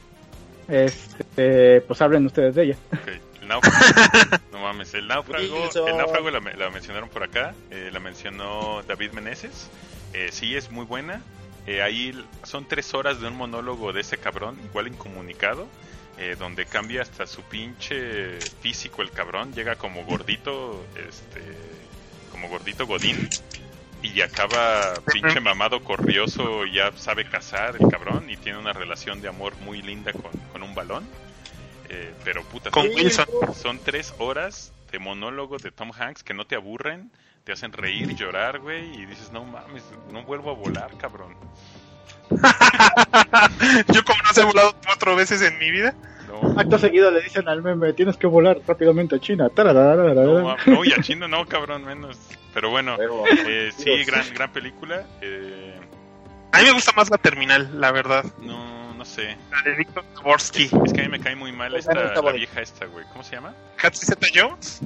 Este, 0.69 1.81
pues 1.83 2.01
hablen 2.03 2.27
ustedes 2.27 2.55
de 2.55 2.65
ella. 2.65 2.77
Ok, 2.93 3.09
El 3.43 3.49
náufrago. 3.49 3.77
no 4.53 4.59
mames, 4.61 4.93
el 4.95 5.09
náufrago, 5.09 5.71
el 5.87 5.97
náufrago 5.97 6.31
la, 6.31 6.41
me- 6.41 6.55
la 6.55 6.69
mencionaron 6.71 7.09
por 7.09 7.23
acá, 7.23 7.55
eh, 7.71 7.89
la 7.93 8.01
mencionó 8.01 8.83
David 8.87 9.13
Meneses. 9.13 9.69
Eh, 10.13 10.29
sí, 10.31 10.55
es 10.57 10.71
muy 10.71 10.85
buena. 10.85 11.23
Eh, 11.69 11.83
ahí 11.83 12.19
son 12.45 12.65
tres 12.65 12.95
horas 12.95 13.21
de 13.21 13.29
un 13.29 13.37
monólogo 13.37 13.93
de 13.93 14.01
ese 14.01 14.17
cabrón, 14.17 14.59
igual 14.65 14.89
incomunicado, 14.89 15.69
eh, 16.17 16.35
donde 16.39 16.65
cambia 16.65 17.03
hasta 17.03 17.27
su 17.27 17.43
pinche 17.43 18.39
físico 18.63 19.03
el 19.03 19.11
cabrón, 19.11 19.53
llega 19.53 19.77
como 19.77 20.03
gordito, 20.07 20.83
este, 20.97 21.43
como 22.33 22.49
gordito 22.49 22.87
godín. 22.87 23.31
Y 24.03 24.23
acaba 24.23 24.95
pinche 25.13 25.41
mamado 25.41 25.85
corrioso, 25.85 26.65
ya 26.65 26.91
sabe 26.97 27.29
cazar 27.29 27.77
el 27.79 27.87
cabrón 27.91 28.31
y 28.31 28.39
tiene 28.39 28.59
una 28.59 28.73
relación 28.73 29.21
de 29.21 29.29
amor 29.29 29.55
muy 29.57 29.83
linda 29.83 30.13
con, 30.15 30.31
con 30.51 30.63
un 30.63 30.75
balón. 30.75 31.07
Eh, 31.91 32.15
pero 32.25 32.45
puta, 32.45 32.71
son 33.55 33.79
tres 33.81 34.15
horas 34.17 34.73
de 34.91 34.99
monólogo 34.99 35.59
de 35.59 35.71
Tom 35.71 35.91
Hanks 35.97 36.23
que 36.23 36.35
no 36.35 36.47
te 36.47 36.55
aburren, 36.57 37.11
te 37.45 37.53
hacen 37.53 37.73
reír, 37.73 38.15
llorar, 38.15 38.59
güey, 38.61 38.85
y 38.95 39.07
dices, 39.07 39.33
no 39.33 39.45
mames, 39.45 39.85
no 40.13 40.23
vuelvo 40.25 40.51
a 40.51 40.55
volar, 40.55 40.97
cabrón. 40.99 41.35
Yo 42.31 44.05
como 44.05 44.23
no 44.23 44.33
se 44.33 44.43
he 44.43 44.45
volado 44.45 44.75
cuatro 44.85 45.17
veces 45.17 45.43
en 45.43 45.59
mi 45.59 45.71
vida. 45.71 45.95
No, 46.27 46.61
Acto 46.61 46.79
seguido 46.79 47.11
le 47.11 47.23
dicen 47.23 47.49
al 47.49 47.63
meme, 47.63 47.93
tienes 47.95 48.17
que 48.17 48.27
volar 48.27 48.59
rápidamente 48.67 49.17
a 49.17 49.19
China. 49.19 49.49
No, 49.57 50.57
no, 50.67 50.85
y 50.85 50.93
a 50.93 51.01
Chino 51.01 51.27
no, 51.27 51.47
cabrón, 51.47 51.85
menos. 51.85 52.19
Pero 52.53 52.71
bueno, 52.71 52.97
eh, 53.01 53.71
sí, 53.77 54.05
gran, 54.05 54.25
gran 54.35 54.53
película. 54.53 55.05
Eh, 55.23 55.75
A 56.53 56.59
mí 56.59 56.65
me 56.65 56.73
gusta 56.73 56.93
más 56.93 57.09
la 57.11 57.17
terminal, 57.19 57.81
la 57.81 57.93
verdad. 57.93 58.25
no 58.43 58.78
sé. 59.09 59.37
La 59.51 59.63
de 59.63 59.77
Victor 59.77 60.05
Dvorsky. 60.15 60.71
Es 60.85 60.93
que 60.93 61.01
a 61.01 61.05
mí 61.05 61.09
me 61.09 61.21
cae 61.21 61.35
muy 61.35 61.53
mal 61.53 61.75
esta, 61.75 61.95
la 61.95 62.33
vieja 62.33 62.61
esta, 62.61 62.87
güey. 62.87 63.05
¿Cómo 63.13 63.25
se 63.25 63.37
llama? 63.37 63.55
Kathy 63.77 64.07
Zeta 64.07 64.27
Jones. 64.35 64.81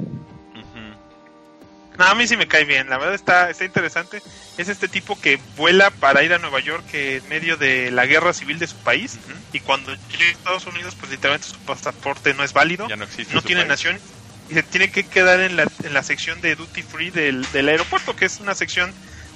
No, 1.99 2.07
a 2.07 2.15
mí 2.15 2.27
sí 2.27 2.39
me 2.39 2.49
cae 2.49 2.65
bien, 2.65 2.89
la 2.89 2.97
verdad 2.97 3.15
está, 3.15 3.51
está 3.51 3.65
interesante. 3.65 4.23
Es 4.57 4.69
este 4.69 4.89
tipo 4.89 5.21
que 5.21 5.39
vuela 5.57 5.91
para 5.91 6.23
ir 6.23 6.33
a 6.33 6.39
Nueva 6.39 6.61
York 6.61 6.85
en 6.95 7.29
medio 7.29 7.59
de 7.59 7.91
la 7.91 8.07
guerra 8.07 8.33
civil 8.33 8.59
de 8.59 8.67
su 8.67 8.77
país. 8.77 9.19
Ujú. 9.23 9.39
Y 9.53 9.61
cuando 9.61 9.93
llega 9.95 10.25
a 10.25 10.31
Estados 10.31 10.67
Unidos, 10.67 10.97
pues 10.99 11.13
literalmente 11.13 11.49
su 11.49 11.59
pasaporte 11.59 12.33
no 12.33 12.45
es 12.45 12.55
válido. 12.55 12.89
Ya 12.89 12.97
no 12.97 13.05
existe. 13.05 13.35
no 13.35 13.41
su 13.41 13.47
tiene 13.47 13.63
país. 13.63 13.69
nación 13.69 14.01
y 14.49 14.55
se 14.55 14.63
tiene 14.63 14.91
que 14.91 15.05
quedar 15.05 15.41
en 15.41 15.57
la, 15.57 15.67
en 15.85 15.95
la 15.95 16.03
sección 16.03 16.41
de 16.41 16.57
duty 16.57 16.83
free 16.83 17.11
del, 17.11 17.47
del 17.53 17.69
aeropuerto, 17.69 18.17
que 18.17 18.25
es 18.25 18.41
una 18.41 18.55
sección 18.55 18.93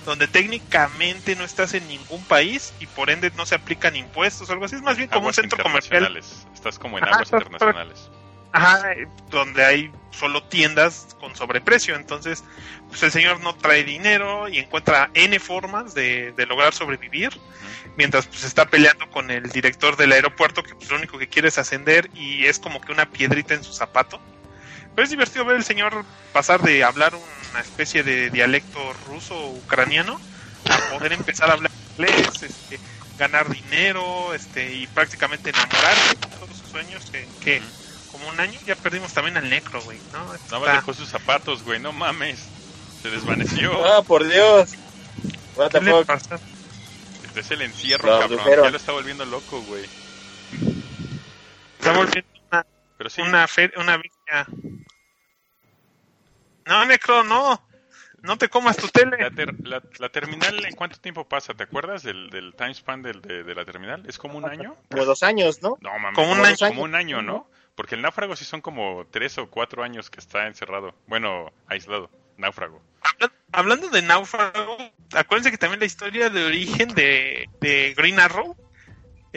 donde 0.06 0.28
técnicamente 0.28 1.34
no 1.34 1.44
estás 1.44 1.74
en 1.74 1.86
ningún 1.88 2.24
país 2.24 2.72
y 2.80 2.86
por 2.86 3.10
ende 3.10 3.30
no 3.36 3.44
se 3.44 3.56
aplican 3.56 3.96
impuestos 3.96 4.48
o 4.48 4.52
algo 4.52 4.64
así. 4.64 4.76
Es 4.76 4.82
más 4.82 4.96
bien 4.96 5.08
como 5.08 5.26
un 5.26 5.32
Aguas 5.32 5.36
centro 5.36 5.62
comercial. 5.62 6.16
Estás 6.54 6.78
como 6.78 6.96
en 6.96 7.04
Ajá, 7.04 7.14
aguas 7.14 7.32
internacionales. 7.32 8.10
Ajá, 8.52 8.92
eh, 8.92 9.08
donde 9.28 9.64
hay 9.64 9.92
solo 10.12 10.44
tiendas 10.44 11.16
con 11.20 11.34
sobreprecio. 11.34 11.96
Entonces, 11.96 12.44
pues 12.88 13.02
el 13.02 13.10
señor 13.10 13.40
no 13.40 13.56
trae 13.56 13.82
dinero 13.82 14.48
y 14.48 14.58
encuentra 14.58 15.10
N 15.12 15.38
formas 15.40 15.92
de, 15.92 16.32
de 16.32 16.46
lograr 16.46 16.72
sobrevivir. 16.72 17.30
Mientras 17.96 18.28
pues 18.28 18.44
está 18.44 18.66
peleando 18.66 19.10
con 19.10 19.32
el 19.32 19.50
director 19.50 19.96
del 19.96 20.12
aeropuerto, 20.12 20.62
que 20.62 20.76
pues, 20.76 20.88
lo 20.88 20.96
único 20.96 21.18
que 21.18 21.28
quiere 21.28 21.48
es 21.48 21.58
ascender 21.58 22.08
y 22.14 22.46
es 22.46 22.60
como 22.60 22.80
que 22.80 22.92
una 22.92 23.10
piedrita 23.10 23.54
en 23.54 23.64
su 23.64 23.72
zapato. 23.72 24.20
Pero 24.94 25.04
es 25.04 25.10
divertido 25.10 25.44
ver 25.44 25.56
al 25.56 25.64
señor 25.64 26.04
pasar 26.32 26.62
de 26.62 26.84
hablar 26.84 27.12
una 27.56 27.62
especie 27.64 28.02
de 28.02 28.28
dialecto 28.28 28.78
ruso 29.06 29.34
o 29.34 29.50
ucraniano 29.52 30.20
a 30.68 30.76
poder 30.94 31.14
empezar 31.14 31.48
a 31.48 31.54
hablar 31.54 31.70
inglés, 31.96 32.42
este, 32.42 32.78
ganar 33.18 33.48
dinero 33.48 34.34
este, 34.34 34.74
y 34.74 34.86
prácticamente 34.88 35.48
enamorarse 35.50 36.08
de 36.10 36.26
todos 36.36 36.50
sus 36.58 36.70
sueños 36.70 37.02
en 37.14 37.26
que 37.40 37.62
como 38.12 38.28
un 38.28 38.38
año 38.40 38.60
ya 38.66 38.76
perdimos 38.76 39.12
también 39.14 39.38
al 39.38 39.48
necro, 39.48 39.80
güey, 39.82 39.98
¿no? 40.12 40.22
Nada 40.24 40.36
Está- 40.36 40.58
más 40.58 40.72
dejó 40.74 40.92
sus 40.92 41.08
zapatos, 41.08 41.62
güey. 41.62 41.80
No 41.80 41.92
mames. 41.92 42.40
Se 43.02 43.08
desvaneció. 43.10 43.72
Ah, 43.86 44.02
por 44.02 44.28
Dios. 44.28 44.70
What 45.54 45.70
¿Qué 45.70 45.78
the 45.78 45.84
le 45.86 45.90
fuck? 45.92 46.06
pasa? 46.06 46.38
Este 47.24 47.40
es 47.40 47.50
el 47.52 47.62
encierro, 47.62 48.18
cabrón. 48.20 48.40
Ya 48.46 48.70
lo 48.70 48.76
está 48.76 48.92
volviendo 48.92 49.24
loco, 49.24 49.62
güey. 49.62 49.84
está 51.78 51.92
volviendo 51.92 52.28
una, 52.50 52.66
Pero 52.98 53.10
sí, 53.10 53.22
una, 53.22 53.48
fe- 53.48 53.72
una 53.78 53.96
viña. 53.96 54.46
No, 56.66 56.84
Necro, 56.84 57.24
no. 57.24 57.62
No 58.22 58.38
te 58.38 58.48
comas 58.48 58.76
tu 58.76 58.88
tele. 58.88 59.16
la, 59.20 59.30
ter- 59.30 59.54
la- 59.66 59.82
la 59.98 60.08
terminal, 60.08 60.64
¿en 60.64 60.74
cuánto 60.74 60.98
tiempo 60.98 61.28
pasa? 61.28 61.54
¿Te 61.54 61.62
acuerdas 61.62 62.02
del, 62.02 62.28
del 62.30 62.54
time 62.54 62.74
span 62.74 63.02
del- 63.02 63.20
de, 63.22 63.44
de 63.44 63.54
la 63.54 63.64
terminal? 63.64 64.02
¿Es 64.08 64.18
como 64.18 64.38
un 64.38 64.44
año? 64.46 64.74
Como 64.90 65.04
dos 65.04 65.22
años, 65.22 65.62
¿no? 65.62 65.78
No, 65.80 65.90
mames, 65.98 66.14
Como 66.16 66.32
un 66.32 66.38
como, 66.38 66.46
año. 66.48 66.56
como 66.68 66.82
un 66.82 66.94
año, 66.96 67.22
¿no? 67.22 67.48
Porque 67.76 67.94
el 67.94 68.02
náufrago 68.02 68.34
sí 68.34 68.44
son 68.44 68.62
como 68.62 69.06
tres 69.10 69.38
o 69.38 69.48
cuatro 69.48 69.84
años 69.84 70.10
que 70.10 70.18
está 70.18 70.46
encerrado. 70.46 70.94
Bueno, 71.06 71.52
aislado. 71.68 72.10
Náufrago. 72.38 72.82
Habla- 73.02 73.32
Hablando 73.52 73.88
de 73.88 74.02
náufrago, 74.02 74.76
acuérdense 75.14 75.50
que 75.50 75.56
también 75.58 75.80
la 75.80 75.86
historia 75.86 76.28
de 76.28 76.44
origen 76.44 76.88
de, 76.94 77.48
de 77.60 77.94
Green 77.96 78.18
Arrow 78.20 78.56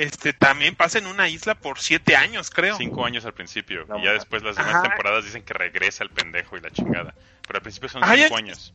este 0.03 0.34
también 0.34 0.76
pasa 0.76 0.97
en 0.97 1.07
una 1.07 1.27
isla 1.27 1.55
por 1.55 1.80
siete 1.80 2.15
años, 2.15 2.49
creo. 2.49 2.77
Cinco 2.77 3.05
años 3.05 3.26
al 3.26 3.34
principio. 3.34 3.85
No, 3.88 3.99
y 3.99 4.03
ya 4.03 4.13
después 4.13 4.43
las 4.43 4.55
demás 4.55 4.76
Ajá. 4.76 4.84
temporadas 4.84 5.26
dicen 5.26 5.43
que 5.43 5.53
regresa 5.53 6.03
el 6.03 6.09
pendejo 6.09 6.57
y 6.57 6.61
la 6.61 6.71
chingada. 6.71 7.13
Pero 7.45 7.57
al 7.57 7.61
principio 7.61 7.89
son 7.89 8.03
cinco 8.03 8.35
años. 8.35 8.73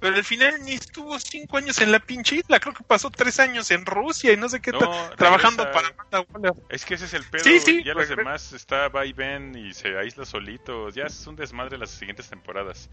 Pero 0.00 0.14
al 0.14 0.24
final 0.24 0.62
ni 0.64 0.72
estuvo 0.74 1.18
cinco 1.18 1.56
años 1.56 1.80
en 1.80 1.90
la 1.90 1.98
pinche 1.98 2.36
isla, 2.36 2.60
creo 2.60 2.72
que 2.72 2.84
pasó 2.84 3.10
tres 3.10 3.40
años 3.40 3.70
en 3.72 3.84
Rusia 3.84 4.32
y 4.32 4.36
no 4.36 4.48
sé 4.48 4.60
qué, 4.60 4.70
No, 4.70 5.10
trabajando 5.16 5.64
para 5.72 5.88
Amanda 5.88 6.24
Waller. 6.32 6.52
Es 6.68 6.84
que 6.84 6.94
ese 6.94 7.06
es 7.06 7.14
el 7.14 7.24
pedo. 7.24 7.42
Sí, 7.42 7.58
sí, 7.58 7.82
ya 7.82 7.94
los 7.94 8.06
pues, 8.06 8.16
demás 8.16 8.52
está 8.52 8.88
va 8.88 9.06
y 9.06 9.12
ven 9.12 9.56
y 9.56 9.74
se 9.74 9.98
aísla 9.98 10.24
solito. 10.24 10.90
Ya 10.90 11.04
es 11.04 11.26
un 11.26 11.34
desmadre 11.34 11.78
las 11.78 11.90
siguientes 11.90 12.28
temporadas. 12.28 12.88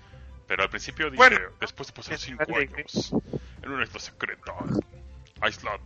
Pero 0.47 0.63
al 0.63 0.69
principio 0.69 1.05
dice, 1.09 1.17
Bueno, 1.17 1.39
después 1.59 1.87
de 1.87 1.93
pasar 1.93 2.17
cinco 2.17 2.43
años 2.55 3.13
en 3.61 3.71
una 3.71 3.83
isla 3.83 3.99
secreta, 3.99 4.53
aislado. 5.41 5.81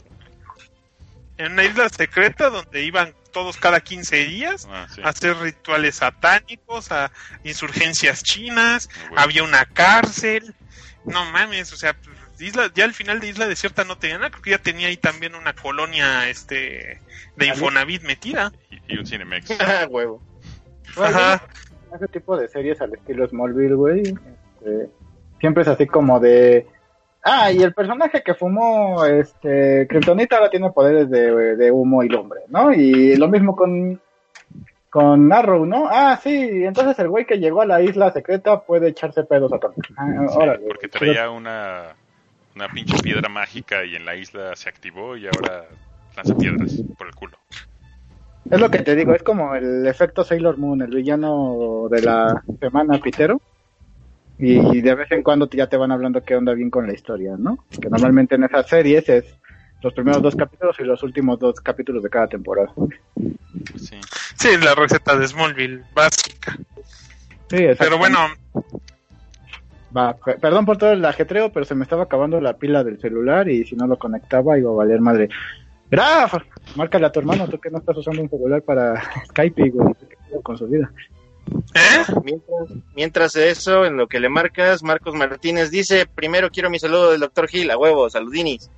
En 1.40 1.54
una 1.54 1.64
isla 1.64 1.90
secreta 1.90 2.50
donde 2.50 2.84
iban 2.84 3.14
todos 3.32 3.58
cada 3.58 3.80
15 3.80 4.26
días 4.26 4.68
Ah, 4.72 4.88
sí. 4.94 5.02
a 5.04 5.10
hacer 5.10 5.36
rituales 5.38 5.96
satánicos, 5.96 6.92
a 6.92 7.12
insurgencias 7.44 8.24
chinas, 8.24 8.90
bueno. 9.08 9.22
había 9.22 9.44
una 9.44 9.66
cárcel. 9.66 10.54
No 11.06 11.24
mames, 11.32 11.72
o 11.74 11.78
sea, 11.78 11.94
pues, 11.94 12.18
isla, 12.42 12.70
ya 12.76 12.84
al 12.86 12.94
final 12.94 13.20
de 13.20 13.28
Isla 13.30 13.48
Desierta 13.48 13.84
no 13.86 13.98
tenía 13.98 14.18
nada, 14.18 14.30
creo 14.32 14.42
que 14.42 14.50
ya 14.52 14.58
tenía 14.58 14.88
ahí 14.90 14.98
también 14.98 15.34
una 15.36 15.54
colonia 15.54 16.30
este 16.30 17.02
de 17.38 17.46
Infonavit 17.48 18.04
metida. 18.04 18.52
Y, 18.70 18.96
y 18.96 18.98
un 18.98 19.06
Cinemex. 19.08 19.50
Ah, 19.60 19.88
huevo. 19.90 20.22
Ajá. 20.98 21.42
Ese 21.96 22.08
tipo 22.10 22.38
de 22.38 22.48
series 22.50 22.82
al 22.82 22.94
estilo 22.94 23.28
Smallville, 23.28 23.74
güey. 23.76 24.00
este, 24.02 24.90
siempre 25.40 25.64
es 25.64 25.70
así 25.70 25.88
como 25.88 26.20
de. 26.20 26.68
Ah, 27.24 27.52
y 27.52 27.62
el 27.62 27.74
personaje 27.74 28.24
que 28.24 28.34
fumó 28.34 29.06
este 29.06 29.88
Kryptonita 29.88 30.38
ahora 30.38 30.50
tiene 30.50 30.72
poderes 30.72 31.10
de, 31.10 31.56
de 31.56 31.72
humo 31.72 32.04
y 32.04 32.10
lumbre, 32.10 32.42
¿no? 32.48 32.72
Y 32.72 33.16
lo 33.18 33.28
mismo 33.28 33.56
con 33.56 34.00
con 34.90 35.32
Arrow, 35.32 35.66
¿no? 35.66 35.88
Ah, 35.90 36.20
sí, 36.22 36.64
entonces 36.64 36.98
el 37.00 37.10
güey 37.10 37.26
que 37.26 37.38
llegó 37.38 37.62
a 37.62 37.66
la 37.66 37.82
isla 37.82 38.12
secreta 38.12 38.62
puede 38.62 38.90
echarse 38.90 39.24
pedos 39.24 39.54
a 39.54 39.60
todos. 39.60 39.76
Ah, 39.98 40.26
Sí, 40.28 40.36
órale, 40.36 40.66
porque 40.68 40.88
traía 40.88 41.30
una, 41.30 41.96
una 42.56 42.68
pinche 42.70 42.98
piedra 42.98 43.30
mágica 43.30 43.86
y 43.86 43.96
en 43.96 44.06
la 44.06 44.16
isla 44.16 44.56
se 44.56 44.70
activó 44.70 45.16
y 45.16 45.26
ahora 45.28 45.66
lanza 46.16 46.36
piedras 46.36 46.82
por 46.98 47.08
el 47.08 47.16
culo. 47.16 47.38
Es 48.50 48.60
lo 48.60 48.72
que 48.72 48.80
te 48.80 48.96
digo, 48.96 49.14
es 49.14 49.22
como 49.22 49.54
el 49.54 49.86
efecto 49.86 50.24
Sailor 50.24 50.58
Moon, 50.58 50.82
el 50.82 50.90
villano 50.96 51.88
de 51.90 52.02
la 52.02 52.42
semana 52.60 52.98
Pitero. 52.98 53.40
Y 54.42 54.82
de 54.82 54.96
vez 54.96 55.12
en 55.12 55.22
cuando 55.22 55.50
ya 55.50 55.68
te 55.68 55.76
van 55.78 55.92
hablando 55.92 56.24
qué 56.24 56.36
onda 56.36 56.54
bien 56.54 56.70
con 56.70 56.88
la 56.88 56.94
historia, 56.94 57.36
¿no? 57.38 57.66
Que 57.82 57.90
normalmente 57.90 58.36
en 58.36 58.46
esas 58.46 58.68
series 58.70 59.08
es 59.10 59.26
los 59.82 59.94
primeros 59.94 60.22
dos 60.22 60.36
capítulos 60.36 60.78
y 60.80 60.84
los 60.84 61.04
últimos 61.04 61.40
dos 61.40 61.60
capítulos 61.60 62.02
de 62.04 62.10
cada 62.10 62.28
temporada. 62.28 62.70
Sí. 63.76 64.00
Sí, 64.38 64.50
la 64.64 64.76
receta 64.76 65.18
de 65.18 65.28
Smallville, 65.28 65.84
básica. 65.94 66.56
Sí, 67.50 67.58
exacto. 67.58 67.84
Pero 67.84 67.98
bueno, 67.98 68.18
Va, 69.96 70.16
pe- 70.16 70.36
perdón 70.38 70.66
por 70.68 70.78
todo 70.78 70.92
el 70.92 71.04
ajetreo, 71.04 71.52
pero 71.52 71.66
se 71.66 71.74
me 71.76 71.84
estaba 71.84 72.04
acabando 72.04 72.40
la 72.40 72.54
pila 72.58 72.84
del 72.84 73.00
celular 73.00 73.50
y 73.50 73.66
si 73.66 73.76
no 73.76 73.88
lo 73.88 73.98
conectaba 73.98 74.58
iba 74.58 74.70
a 74.70 74.76
valer 74.76 75.02
madre. 75.02 75.30
Graf, 75.90 76.36
márcale 76.76 77.08
a 77.08 77.12
tu 77.12 77.20
hermano, 77.20 77.48
tú 77.48 77.58
que 77.60 77.72
no 77.72 77.80
estás 77.80 77.98
usando 77.98 78.22
un 78.22 78.30
celular 78.30 78.62
para 78.62 79.02
Skype, 79.30 79.70
güey, 79.72 79.94
¿qué 80.08 80.16
pedo 80.30 80.42
con 80.44 80.58
su 80.58 80.68
vida. 80.68 80.92
¿Eh? 81.76 82.04
Mientras, 82.24 82.70
mientras 82.96 83.36
eso, 83.36 83.86
en 83.86 83.98
lo 83.98 84.08
que 84.08 84.20
le 84.20 84.30
marcas, 84.30 84.84
Marcos 84.84 85.16
Martínez 85.16 85.70
dice, 85.72 86.06
primero 86.06 86.50
quiero 86.50 86.70
mi 86.70 86.80
saludo 86.80 87.12
del 87.12 87.22
doctor 87.22 87.48
Gil, 87.48 87.72
a 87.72 87.78
huevo, 87.78 88.10
saludinis. 88.10 88.70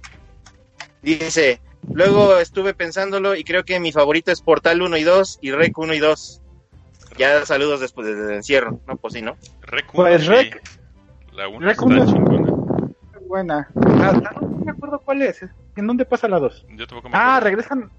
Dice, 1.01 1.61
luego 1.93 2.37
estuve 2.37 2.73
pensándolo 2.73 3.35
y 3.35 3.43
creo 3.43 3.63
que 3.63 3.79
mi 3.79 3.91
favorito 3.91 4.31
es 4.31 4.41
Portal 4.41 4.81
1 4.81 4.97
y 4.97 5.03
2 5.03 5.39
y 5.41 5.51
Rec 5.51 5.77
1 5.77 5.93
y 5.93 5.99
2. 5.99 6.41
Ya 7.17 7.45
saludos 7.45 7.79
después 7.81 8.07
del 8.07 8.31
encierro, 8.35 8.79
¿no? 8.87 8.95
Pues 8.97 9.13
sí, 9.13 9.21
¿no? 9.21 9.35
Rec 9.61 9.91
Pues 9.91 10.27
uno, 10.27 10.35
Rec-. 10.37 10.61
La 11.33 11.47
1 11.47 11.59
Rec 11.59 11.71
está 11.71 11.85
uno- 11.85 12.05
chingona. 12.05 12.87
Qué 13.13 13.19
buena. 13.25 13.69
La- 13.75 14.11
la 14.13 14.31
dos 14.39 14.49
no 14.49 14.65
me 14.65 14.71
acuerdo 14.71 14.99
cuál 15.03 15.21
es. 15.23 15.41
¿En 15.75 15.87
dónde 15.87 16.05
pasa 16.05 16.27
la 16.27 16.39
2? 16.39 16.65
Yo 16.75 16.85
tampoco 16.87 17.09
me 17.09 17.15
Ah, 17.17 17.37
acuerdo. 17.37 17.45
regresan 17.57 17.91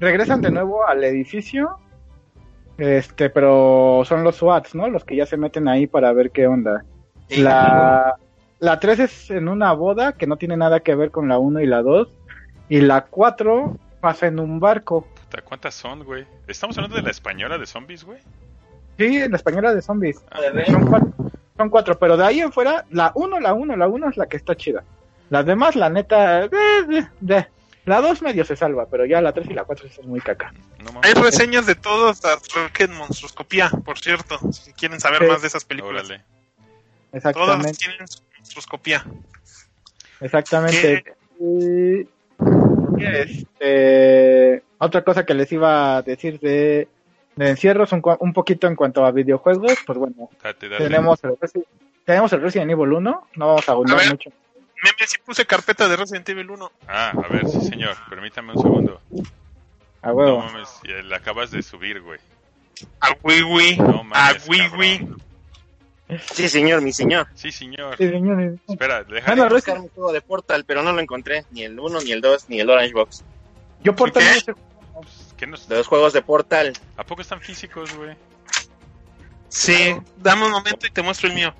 regresan 0.00 0.40
de 0.40 0.50
nuevo 0.50 0.86
al 0.86 1.04
edificio. 1.04 1.76
Este, 2.78 3.30
pero 3.30 4.02
son 4.04 4.24
los 4.24 4.36
SWATs, 4.36 4.74
¿no? 4.74 4.88
Los 4.88 5.04
que 5.04 5.16
ya 5.16 5.26
se 5.26 5.36
meten 5.36 5.68
ahí 5.68 5.86
para 5.86 6.12
ver 6.12 6.30
qué 6.30 6.46
onda. 6.46 6.84
Sí. 7.28 7.42
La, 7.42 8.16
la 8.58 8.80
3 8.80 8.98
es 9.00 9.30
en 9.30 9.48
una 9.48 9.72
boda 9.72 10.12
que 10.12 10.26
no 10.26 10.36
tiene 10.36 10.56
nada 10.56 10.80
que 10.80 10.94
ver 10.94 11.10
con 11.10 11.28
la 11.28 11.38
1 11.38 11.60
y 11.60 11.66
la 11.66 11.82
2. 11.82 12.08
Y 12.68 12.80
la 12.80 13.02
4 13.02 13.76
pasa 14.00 14.26
en 14.26 14.40
un 14.40 14.58
barco. 14.60 15.02
Puta, 15.02 15.42
¿Cuántas 15.42 15.74
son, 15.74 16.04
güey? 16.04 16.26
¿Estamos 16.46 16.76
hablando 16.76 16.96
de 16.96 17.02
la 17.02 17.10
española 17.10 17.58
de 17.58 17.66
zombies, 17.66 18.04
güey? 18.04 18.18
Sí, 18.98 19.18
en 19.18 19.30
la 19.30 19.36
española 19.36 19.74
de 19.74 19.82
zombies. 19.82 20.22
Ah, 20.30 20.40
De. 20.40 20.66
Son 20.66 20.86
cuatro, 20.86 21.12
son 21.56 21.70
cuatro, 21.70 21.98
pero 21.98 22.16
de 22.16 22.24
ahí 22.24 22.40
en 22.40 22.52
fuera, 22.52 22.84
la 22.90 23.12
1, 23.14 23.40
la 23.40 23.54
1, 23.54 23.76
la 23.76 23.88
1 23.88 24.08
es 24.10 24.16
la 24.16 24.26
que 24.26 24.36
está 24.36 24.54
chida. 24.56 24.84
Las 25.30 25.46
demás, 25.46 25.74
la 25.74 25.88
neta, 25.88 26.44
eh, 26.44 26.50
eh, 26.90 27.08
eh. 27.28 27.46
La 27.86 28.00
2 28.00 28.22
medio 28.22 28.44
se 28.44 28.56
salva, 28.56 28.86
pero 28.90 29.04
ya 29.06 29.20
la 29.20 29.32
3 29.32 29.48
y 29.50 29.54
la 29.54 29.64
4 29.64 29.88
sí 29.88 29.94
son 29.94 30.08
muy 30.08 30.20
caca. 30.20 30.52
no 30.82 31.00
Hay 31.02 31.12
reseñas 31.14 31.66
de 31.66 31.74
todas 31.74 32.22
las 32.24 32.48
Rocket 32.54 32.90
Monstroscopía, 32.90 33.70
por 33.84 33.98
cierto, 33.98 34.38
si 34.52 34.72
quieren 34.72 35.00
saber 35.00 35.20
Sí. 35.20 35.26
más 35.26 35.42
de 35.42 35.48
esas 35.48 35.64
películas. 35.64 36.04
Órale. 36.06 36.24
Todas 37.12 37.24
Exactamente. 37.26 37.72
tienen 37.78 38.08
su 38.08 38.22
monstroscopía. 38.38 39.04
Exactamente. 40.20 41.04
Y, 41.40 42.08
este, 42.98 44.62
otra 44.78 45.02
cosa 45.02 45.24
que 45.24 45.34
les 45.34 45.50
iba 45.52 45.96
a 45.96 46.02
decir 46.02 46.38
de, 46.40 46.88
de 47.36 47.48
encierros, 47.48 47.92
un, 47.92 48.02
cua- 48.02 48.16
un 48.20 48.32
poquito 48.32 48.66
en 48.66 48.76
cuanto 48.76 49.04
a 49.04 49.10
videojuegos, 49.10 49.74
pues 49.86 49.98
bueno, 49.98 50.30
Date, 50.42 50.68
date. 50.68 50.84
tenemos 50.84 51.22
el, 51.24 51.36
tenemos 52.04 52.32
el 52.32 52.40
Resident 52.42 52.70
Evil 52.70 52.92
1, 52.92 53.28
no 53.34 53.46
vamos 53.46 53.68
a 53.68 53.72
abundar 53.72 54.06
mucho. 54.08 54.30
Meme, 54.82 55.06
si 55.06 55.18
puse 55.18 55.46
carpeta 55.46 55.88
de 55.88 55.96
Resident 55.96 56.28
Evil 56.28 56.50
1. 56.50 56.72
Ah, 56.88 57.12
a 57.14 57.28
ver, 57.32 57.48
sí, 57.48 57.60
señor. 57.62 57.96
Permítame 58.08 58.52
un 58.52 58.62
segundo. 58.62 59.00
A 60.02 60.08
No 60.08 60.14
huevo. 60.14 60.38
mames, 60.42 60.68
ya 60.86 61.02
la 61.02 61.16
acabas 61.16 61.50
de 61.50 61.62
subir, 61.62 62.00
güey. 62.02 62.18
A 63.00 63.14
Wiwi. 63.22 63.76
No 63.76 64.00
a 64.00 64.02
mames, 64.02 64.48
Wiwi. 64.48 64.98
cabrón. 64.98 65.22
Sí, 66.32 66.48
señor, 66.50 66.82
mi 66.82 66.92
señor. 66.92 67.26
Sí, 67.34 67.50
señor. 67.50 67.96
Sí, 67.96 68.10
señores. 68.10 68.60
Espera, 68.68 69.02
deja 69.04 69.34
Bueno, 69.34 69.48
Buscar 69.48 69.80
mi 69.80 69.88
juego 69.88 70.12
de 70.12 70.20
Portal, 70.20 70.64
pero 70.66 70.82
no 70.82 70.92
lo 70.92 71.00
encontré. 71.00 71.44
Ni 71.50 71.62
el 71.62 71.80
1, 71.80 72.00
ni 72.02 72.12
el 72.12 72.20
2, 72.20 72.50
ni 72.50 72.60
el 72.60 72.68
Orange 72.68 72.92
Box. 72.92 73.24
Yo 73.82 73.96
por 73.96 74.08
¿Qué? 74.12 74.20
también 74.20 74.36
ese- 74.36 74.54
¿Qué 75.38 75.46
nos... 75.46 75.66
De 75.66 75.76
los 75.76 75.86
juegos 75.86 76.12
de 76.12 76.20
Portal. 76.22 76.74
¿A 76.98 77.04
poco 77.04 77.22
están 77.22 77.40
físicos, 77.40 77.94
güey? 77.96 78.14
Sí, 79.48 79.96
dame 80.18 80.44
un 80.46 80.52
momento 80.52 80.86
y 80.86 80.90
te 80.90 81.00
muestro 81.02 81.28
el 81.28 81.34
mío. 81.34 81.54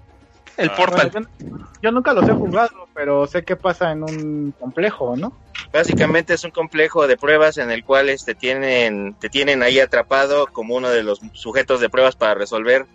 El 0.56 0.70
Ah. 0.70 0.76
Portal. 0.76 1.10
Bueno, 1.10 1.28
yo, 1.38 1.46
yo 1.82 1.92
nunca 1.92 2.12
los 2.12 2.28
he 2.28 2.32
jugado, 2.32 2.88
pero 2.94 3.26
sé 3.26 3.44
qué 3.44 3.56
pasa 3.56 3.92
en 3.92 4.02
un 4.02 4.54
complejo, 4.58 5.16
¿no? 5.16 5.32
Básicamente 5.72 6.34
es 6.34 6.44
un 6.44 6.50
complejo 6.52 7.06
de 7.06 7.16
pruebas 7.16 7.58
en 7.58 7.70
el 7.70 7.84
cual 7.84 8.08
este, 8.08 8.34
tienen, 8.34 9.14
te 9.14 9.28
tienen 9.28 9.62
ahí 9.62 9.80
atrapado 9.80 10.46
como 10.46 10.76
uno 10.76 10.88
de 10.90 11.02
los 11.02 11.20
sujetos 11.32 11.80
de 11.80 11.88
pruebas 11.88 12.14
para 12.16 12.34
resolver 12.34 12.86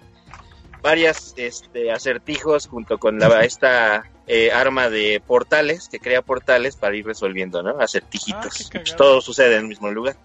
varias 0.82 1.34
este, 1.36 1.92
acertijos 1.92 2.68
junto 2.68 2.98
con 2.98 3.20
la, 3.20 3.44
esta 3.44 4.06
eh, 4.28 4.52
arma 4.52 4.90
de 4.90 5.22
portales 5.26 5.90
que 5.90 6.00
crea 6.00 6.22
portales 6.22 6.78
para 6.78 6.96
ir 6.96 7.06
resolviendo, 7.06 7.62
¿no? 7.62 7.72
Ah, 7.80 7.84
Acertijitos. 7.84 8.70
cagado. 8.70 8.86
Pues 8.86 8.96
todo 8.96 9.20
sucede 9.22 9.56
en 9.56 9.64
el 9.64 9.68
mismo 9.68 9.92
lugar, 9.92 10.16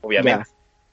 obviamente. 0.00 0.48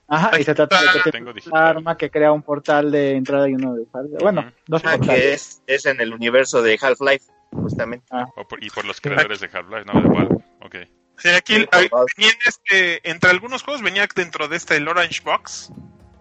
Ajá, 0.09 0.39
y 0.39 0.43
se 0.43 0.55
trata 0.55 0.79
de 0.81 0.87
que 0.87 0.97
Lo 0.99 1.03
tiene 1.03 1.33
tengo 1.33 1.49
un 1.51 1.57
arma 1.57 1.97
que 1.97 2.09
crea 2.09 2.31
un 2.31 2.41
portal 2.41 2.91
de 2.91 3.15
entrada 3.15 3.49
y 3.49 3.53
uno 3.55 3.75
de 3.75 3.85
salida. 3.91 4.17
Bueno, 4.21 4.41
Ujú. 4.41 4.49
dos 4.67 4.81
Ah, 4.85 4.97
que 4.97 5.33
es, 5.33 5.61
es 5.67 5.85
en 5.85 5.99
el 5.99 6.13
universo 6.13 6.61
de 6.61 6.79
Half-Life, 6.81 7.25
justamente. 7.51 8.05
O 8.37 8.47
por- 8.47 8.63
y 8.63 8.69
por 8.69 8.85
los 8.85 9.01
creadores 9.01 9.39
de 9.41 9.49
Half-Life, 9.51 9.85
¿no? 9.85 10.01
De 10.01 10.07
Valve. 10.07 10.35
Ok. 10.61 10.75
Sí, 11.17 11.29
aquí 11.29 11.55
Sí, 11.55 11.67
ahí 11.71 11.89
venía 12.15 12.31
en 12.31 12.37
este, 12.47 13.09
entre 13.09 13.29
algunos 13.31 13.63
juegos 13.63 13.81
venía 13.81 14.07
dentro 14.15 14.47
de 14.47 14.55
este 14.55 14.75
el 14.77 14.87
Orange 14.87 15.21
Box 15.25 15.71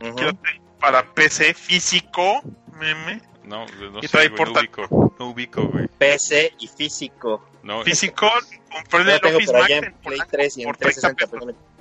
que 0.01 0.07
yo 0.09 0.33
tengo 0.35 0.65
para 0.81 1.05
PC 1.15 1.55
físico, 1.55 2.43
meme, 2.79 3.21
No, 3.45 3.67
no 3.67 3.99
Y 4.01 4.03
sé, 4.03 4.09
trae 4.09 4.29
güey, 4.29 4.45
no 4.45 4.53
ubico. 4.61 5.15
No 5.19 5.27
ubico, 5.29 5.63
güey. 5.69 5.87
PC 5.99 6.55
y 6.59 6.67
físico. 6.67 7.49
No, 7.63 7.83
físico, 7.85 8.29
compré 8.73 9.15
el 9.15 9.21
tengo 9.21 9.37
Office 9.37 9.53
por 9.53 9.61
Max 9.61 9.71
allá 9.71 9.79
en 9.79 9.85
en 9.85 9.93
Play 9.93 10.03
polaco 10.19 10.31
3 10.33 10.57
y 10.57 10.63
en 10.63 10.67
por 10.69 10.77
30 10.77 11.01
360. 11.15 11.76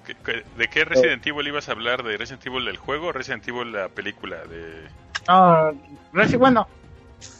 Pesos. 0.00 0.16
pero 0.24 0.38
no 0.38 0.42
me- 0.42 0.42
ok. 0.42 0.44
¿qué- 0.56 0.58
¿De 0.58 0.68
qué 0.68 0.84
Resident 0.84 1.26
Evil 1.26 1.48
ibas 1.48 1.68
a 1.68 1.72
hablar? 1.72 2.02
¿De 2.02 2.16
Resident 2.16 2.46
Evil 2.46 2.64
del 2.64 2.76
juego 2.76 3.08
o 3.08 3.12
Resident 3.12 3.46
Evil 3.48 3.72
la 3.72 3.88
película? 3.88 4.36
De... 4.46 4.82
No, 5.28 5.72
Resi- 6.12 6.38
bueno, 6.38 6.66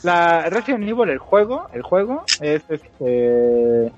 la 0.03 0.49
Resident 0.51 0.89
Evil, 0.89 1.09
el 1.09 1.19
juego, 1.19 1.69
el 1.73 1.83
juego 1.83 2.27
es 2.41 2.63
este 2.69 3.93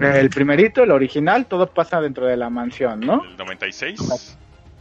el 0.00 0.30
primerito, 0.30 0.82
el 0.82 0.90
original, 0.90 1.46
todo 1.46 1.66
pasa 1.68 2.00
dentro 2.00 2.26
de 2.26 2.36
la 2.36 2.50
mansión, 2.50 3.00
¿no? 3.00 3.22
¿El 3.24 3.36
96? 3.36 4.36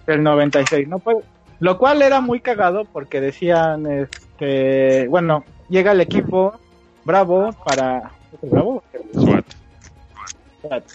El 0.07 0.23
96, 0.23 0.87
¿no? 0.87 0.99
Pues, 0.99 1.17
lo 1.59 1.77
cual 1.77 2.01
era 2.01 2.21
muy 2.21 2.39
cagado 2.39 2.85
porque 2.85 3.21
decían, 3.21 3.85
este, 3.85 5.07
bueno, 5.09 5.43
llega 5.69 5.91
el 5.91 6.01
equipo 6.01 6.59
Bravo 7.05 7.53
para... 7.65 8.11
¿Es 8.33 8.43
el 8.43 8.49
Bravo? 8.49 8.83
SWAT. 9.13 9.45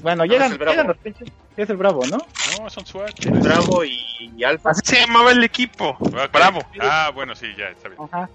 Bueno, 0.02 0.24
No, 0.24 0.24
llegan, 0.24 0.46
es 0.46 0.52
el 0.52 0.58
Bravo. 0.58 0.72
llegan 0.72 0.86
los 0.88 0.96
pinches... 0.98 1.28
Es 1.56 1.70
el 1.70 1.76
Bravo, 1.76 2.02
¿no? 2.10 2.18
No, 2.62 2.68
son 2.70 2.84
SWAT. 2.84 3.12
Bravo 3.42 3.84
y, 3.84 3.96
y 4.36 4.44
Alfa. 4.44 4.70
Así 4.70 4.80
se 4.84 5.00
llamaba 5.00 5.30
el 5.32 5.42
equipo. 5.44 5.96
Bravo. 6.32 6.60
Ah, 6.80 7.10
bueno, 7.14 7.34
sí, 7.34 7.46
ya, 7.56 7.68
está 7.68 7.88
bien. 7.88 8.00
Ajá. 8.02 8.28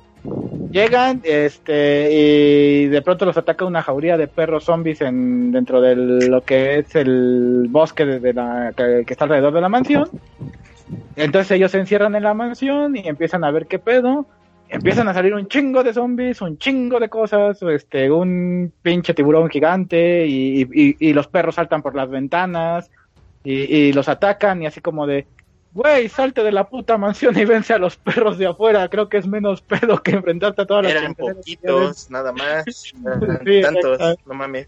Llegan, 0.72 1.22
este, 1.24 2.10
y 2.12 2.88
de 2.88 3.02
pronto 3.02 3.26
los 3.26 3.38
ataca 3.38 3.66
una 3.66 3.82
jauría 3.82 4.18
de 4.18 4.28
perros 4.28 4.66
zombies 4.66 5.02
en, 5.02 5.52
dentro 5.52 5.82
de 5.82 5.96
lo 5.96 6.42
que 6.42 6.80
es 6.80 6.96
el 6.96 7.66
bosque 7.70 8.06
de, 8.06 8.20
de 8.20 8.34
la, 8.34 8.72
que, 8.76 9.04
que 9.06 9.14
está 9.14 9.26
alrededor 9.26 9.54
de 9.54 9.62
la 9.62 9.70
mansión. 9.70 10.10
Entonces 11.16 11.52
ellos 11.52 11.72
se 11.72 11.80
encierran 11.80 12.16
en 12.16 12.24
la 12.24 12.34
mansión 12.34 12.96
y 12.96 13.08
empiezan 13.08 13.44
a 13.44 13.52
ver 13.52 13.68
qué 13.68 13.80
pedo. 13.80 14.28
Empiezan 14.70 15.08
a 15.08 15.14
salir 15.16 15.34
un 15.34 15.48
chingo 15.48 15.84
de 15.84 15.94
zombies, 15.94 16.42
un 16.42 16.58
chingo 16.60 17.00
de 17.00 17.10
cosas, 17.10 17.60
este, 17.64 18.12
un 18.12 18.72
pinche 18.84 19.16
tiburón 19.16 19.50
gigante 19.50 20.28
y, 20.28 20.62
y- 20.62 20.96
y 21.00 21.14
los 21.14 21.28
perros 21.28 21.56
saltan 21.56 21.82
por 21.82 21.96
las 21.96 22.10
ventanas 22.10 22.92
y, 23.44 23.54
y 23.76 23.94
los 23.94 24.10
atacan 24.10 24.62
y 24.62 24.68
así 24.68 24.82
como 24.82 25.08
de, 25.08 25.26
güey, 25.74 26.10
salte 26.10 26.44
de 26.44 26.52
la 26.52 26.70
puta 26.70 26.98
mansión 26.98 27.38
y 27.38 27.46
vence 27.46 27.74
a 27.74 27.78
los 27.78 27.98
perros 27.98 28.38
de 28.38 28.48
afuera. 28.48 28.88
Creo 28.90 29.10
que 29.10 29.18
es 29.18 29.28
menos 29.28 29.62
pedo 29.62 30.02
que 30.02 30.12
enfrentarte 30.12 30.62
a 30.62 30.66
todas 30.66 30.84
las 30.84 30.94
Eran 30.94 31.16
poquitos, 31.16 32.10
nada 32.10 32.32
más. 32.32 32.66
Sí, 33.46 33.62
Tantos, 33.62 34.00
exacto. 34.00 34.22
no 34.26 34.34
mames. 34.34 34.68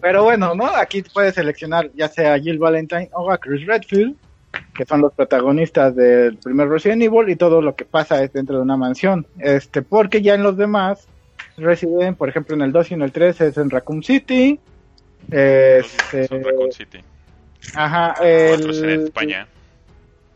Pero 0.00 0.24
bueno, 0.24 0.54
¿no? 0.54 0.66
Aquí 0.66 1.02
puedes 1.02 1.34
seleccionar 1.34 1.90
ya 1.94 2.08
sea 2.08 2.34
a 2.34 2.38
Jill 2.38 2.58
Valentine 2.58 3.10
o 3.12 3.30
a 3.30 3.38
Chris 3.38 3.66
Redfield, 3.66 4.16
que 4.74 4.86
son 4.86 5.02
los 5.02 5.12
protagonistas 5.12 5.94
del 5.94 6.38
primer 6.38 6.68
Resident 6.68 7.02
Evil 7.02 7.28
y 7.28 7.36
todo 7.36 7.60
lo 7.60 7.74
que 7.74 7.84
pasa 7.84 8.22
es 8.22 8.32
dentro 8.32 8.56
de 8.56 8.62
una 8.62 8.76
mansión. 8.76 9.26
Este, 9.38 9.82
porque 9.82 10.22
ya 10.22 10.34
en 10.34 10.42
los 10.42 10.56
demás 10.56 11.06
residen, 11.58 12.14
por 12.14 12.28
ejemplo, 12.28 12.54
en 12.54 12.62
el 12.62 12.72
2 12.72 12.90
y 12.90 12.94
en 12.94 13.02
el 13.02 13.12
3 13.12 13.40
es 13.42 13.56
en 13.58 13.68
Raccoon 13.68 14.02
City. 14.02 14.58
Este, 15.30 16.26
Son 16.28 16.42
Raccoon 16.42 16.72
City. 16.72 17.00
Ajá, 17.74 18.14
Cuatro 18.18 18.70
es 18.70 18.78
en 18.82 18.90
el, 18.90 19.00
España. 19.04 19.48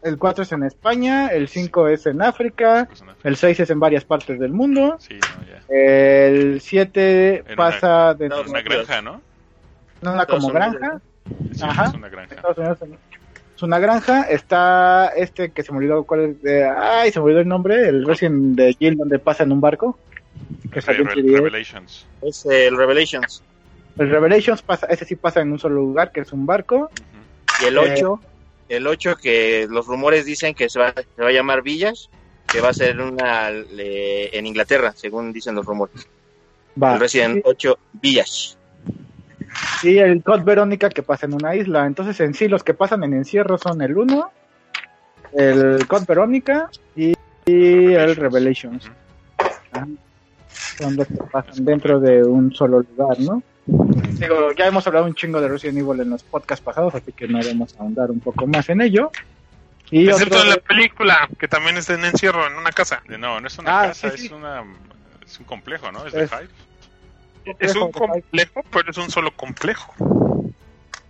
el 0.03 0.19
4 0.19 0.43
es 0.45 0.53
en 0.53 0.63
España, 0.65 1.29
el 1.29 1.49
5 1.49 1.89
es 1.89 2.07
en 2.07 2.23
África, 2.23 2.81
en 2.81 2.87
África. 2.87 3.17
el 3.25 3.37
6 3.37 3.61
es 3.61 3.71
en 3.71 3.81
varias 3.81 4.05
partes 4.05 4.39
del 4.39 4.53
mundo, 4.53 4.97
Sí, 5.01 5.19
no, 5.27 5.43
ya. 5.45 5.63
el 5.69 6.61
7 6.61 7.45
En 7.47 7.57
pasa 7.57 8.05
una- 8.11 8.15
dentro 8.15 8.41
En 8.43 8.49
una 8.51 8.63
granja, 8.63 9.03
¿no? 9.03 9.23
de 10.01 10.09
una 10.11 10.27
como 10.27 10.49
granja. 10.51 11.01
Sí, 11.53 11.63
Ajá. 11.63 11.85
es 11.87 11.95
una 11.95 12.09
granja. 12.11 12.37
Es 13.57 13.63
una 13.63 13.79
granja. 13.79 14.23
Está 14.25 15.13
este 15.17 15.53
que 15.53 15.63
se 15.63 15.73
me 15.73 15.79
olvidó 15.79 16.05
cuál 16.05 16.21
es. 16.21 16.43
de- 16.43 16.65
ay, 16.69 17.11
se 17.13 17.19
me 17.21 17.25
olvidó 17.27 17.41
el 17.41 17.49
nombre. 17.49 17.89
El 17.89 18.05
Resident 18.05 18.57
de 18.57 18.75
Jill, 18.75 18.97
donde 18.97 19.19
pasa 19.19 19.45
en 19.45 19.53
un 19.53 19.61
barco. 19.63 19.99
Que 20.71 20.83
salió 20.83 21.03
en 21.03 21.07
Re- 21.09 21.15
3DS. 21.23 21.37
Revelations. 21.39 22.07
Es 22.21 22.45
el 22.47 22.77
Revelations. 22.77 23.43
El 23.97 24.11
Revelations 24.11 24.61
pasa, 24.63 24.87
ese 24.89 25.05
sí 25.05 25.15
pasa 25.17 25.41
en 25.41 25.53
un 25.53 25.59
solo 25.61 25.77
lugar, 25.77 26.11
que 26.13 26.21
es 26.21 26.33
un 26.33 26.45
barco. 26.45 26.91
Ujú. 26.93 27.14
Y 27.63 27.65
el 27.67 27.77
Eh, 27.79 27.93
8, 27.95 28.21
el 28.69 28.87
8 28.87 29.17
que 29.17 29.67
los 29.71 29.87
rumores 29.87 30.25
dicen 30.25 30.55
que 30.55 30.69
se 30.69 30.79
va, 30.79 30.93
se 30.93 31.23
va 31.23 31.29
a 31.29 31.33
llamar 31.33 31.63
Villas, 31.63 32.09
que 32.47 32.61
va 32.61 32.71
a 32.71 32.75
ser 32.75 33.01
una 33.01 33.51
le- 33.51 34.37
en 34.37 34.47
Inglaterra, 34.47 34.93
según 34.97 35.33
dicen 35.33 35.55
los 35.55 35.65
rumores. 35.67 36.07
Va. 36.83 36.95
El 36.95 37.01
Resident 37.01 37.43
8 37.45 37.79
Villas. 37.93 38.59
Y 39.83 39.99
el 39.99 40.23
Code 40.23 40.43
Verónica 40.43 40.89
que 40.89 41.03
pasa 41.03 41.27
en 41.27 41.35
una 41.35 41.55
isla. 41.55 41.87
Entonces, 41.87 42.19
en 42.21 42.35
sí, 42.35 42.49
los 42.49 42.65
que 42.65 42.75
pasan 42.75 43.05
en 43.05 43.15
encierro 43.15 43.57
son 43.59 43.81
el 43.83 43.97
1, 43.97 44.31
el 45.33 45.87
Code 45.87 46.05
Verónica 46.09 46.71
y, 46.97 47.15
y 47.47 47.93
el 47.95 48.17
Revelations. 48.17 48.91
Ajá. 49.73 49.87
Son 50.79 50.97
los 50.97 51.07
que 51.07 51.15
pasan 51.31 51.65
dentro 51.65 52.01
de 52.01 52.25
un 52.25 52.53
solo 52.53 52.81
lugar, 52.81 53.19
¿no? 53.21 53.43
Digo, 54.19 54.53
ya 54.53 54.67
hemos 54.67 54.87
hablado 54.87 55.07
un 55.07 55.15
chingo 55.15 55.41
de 55.41 55.49
Resident 55.49 55.79
Evil 55.79 56.01
en 56.01 56.11
los 56.11 56.23
podcasts 56.23 56.65
pasados, 56.65 56.95
así 56.95 57.13
que 57.13 57.27
no 57.29 57.39
vamos 57.45 57.75
a 57.77 57.83
ahondar 57.83 58.11
un 58.11 58.21
poco 58.21 58.47
más 58.47 58.69
en 58.69 58.81
ello. 58.81 59.11
Y 59.91 60.09
Excepto 60.09 60.37
otro- 60.37 60.45
en 60.45 60.51
la 60.51 60.63
película, 60.63 61.29
que 61.39 61.47
también 61.49 61.77
está 61.77 61.95
en 61.95 62.05
encierro, 62.05 62.47
en 62.47 62.55
una 62.55 62.71
casa. 62.71 63.03
De- 63.09 63.19
No, 63.19 63.41
no 63.41 63.47
es 63.47 63.59
una 63.59 63.81
Ah, 63.83 63.87
casa, 63.89 64.11
sí, 64.13 64.19
sí. 64.19 64.27
es 64.27 64.33
una 64.33 64.65
es 65.25 65.39
un 65.39 65.45
complejo, 65.47 65.91
¿no? 65.93 66.07
Es 66.07 66.13
de 66.13 66.25
Es- 66.25 66.31
Hive. 66.33 67.55
Es 67.59 67.75
un 67.77 67.93
complejo, 67.93 68.63
pero 68.73 68.91
es 68.91 68.97
un 68.99 69.11
solo 69.11 69.31
complejo. 69.37 69.93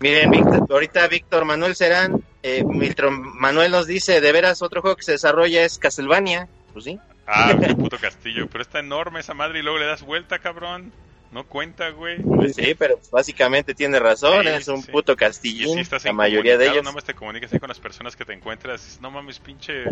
Miren, 0.01 0.31
Víctor- 0.31 0.67
ahorita 0.71 1.07
Víctor 1.09 1.45
Manuel 1.45 1.77
Serán, 1.77 2.23
eh, 2.43 2.65
Víctor 2.67 3.11
Manuel 3.11 3.71
nos 3.71 3.87
dice, 3.87 4.21
de 4.21 4.33
veras, 4.33 4.61
otro 4.63 4.81
juego 4.83 4.97
que 4.97 5.05
se 5.05 5.13
desarrolla 5.13 5.65
es 5.65 5.79
Castlevania. 5.79 6.49
Pues 6.73 6.85
sí. 6.85 6.99
Ah, 7.27 7.53
qué 7.59 7.75
puto 7.77 7.97
castillo, 7.99 8.49
pero 8.51 8.63
está 8.63 8.81
enorme 8.81 9.21
esa 9.21 9.35
madre 9.35 9.61
y 9.61 9.63
luego 9.63 9.79
le 9.79 9.87
das 9.87 10.03
vuelta, 10.03 10.39
cabrón. 10.41 10.93
No 11.35 11.43
cuenta, 11.45 11.91
güey. 11.91 12.19
Sí, 12.55 12.77
pero 12.79 13.01
básicamente 13.11 13.75
tiene 13.75 13.99
razón, 13.99 14.45
Sí, 14.45 14.49
es 14.51 14.69
un 14.69 14.83
sí. 14.83 14.93
puto 14.93 15.17
si 15.33 15.81
estás 15.81 16.05
la 16.05 16.13
mayoría 16.13 16.57
de 16.57 16.67
ellos. 16.67 16.85
Nada 16.85 16.95
más 16.95 17.03
te 17.03 17.13
comunicas 17.13 17.53
ahí 17.53 17.59
con 17.59 17.67
las 17.69 17.81
personas 17.81 18.15
que 18.15 18.25
te 18.25 18.33
encuentras. 18.33 19.01
No 19.03 19.11
mames, 19.11 19.41
pinche 19.41 19.83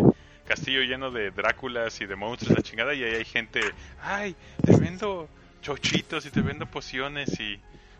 castillo 0.46 0.82
lleno 0.82 1.10
de 1.10 1.32
Dráculas 1.32 2.00
y 2.00 2.06
de 2.06 2.14
monstruos, 2.14 2.56
la 2.56 2.62
chingada. 2.62 2.94
Y 2.94 3.02
ahí 3.02 3.16
hay 3.16 3.24
gente, 3.24 3.60
ay, 4.00 4.36
te 4.64 4.76
vendo 4.76 5.28
chochitos 5.62 6.26
y 6.26 6.30
te 6.30 6.42
vendo 6.42 6.64
pociones 6.66 7.40
y. 7.40 7.58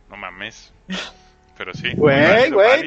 No 0.09 0.17
mames. 0.17 0.73
Pero 1.59 1.75
sí. 1.75 1.93
Güey, 1.97 2.49
güey, 2.49 2.87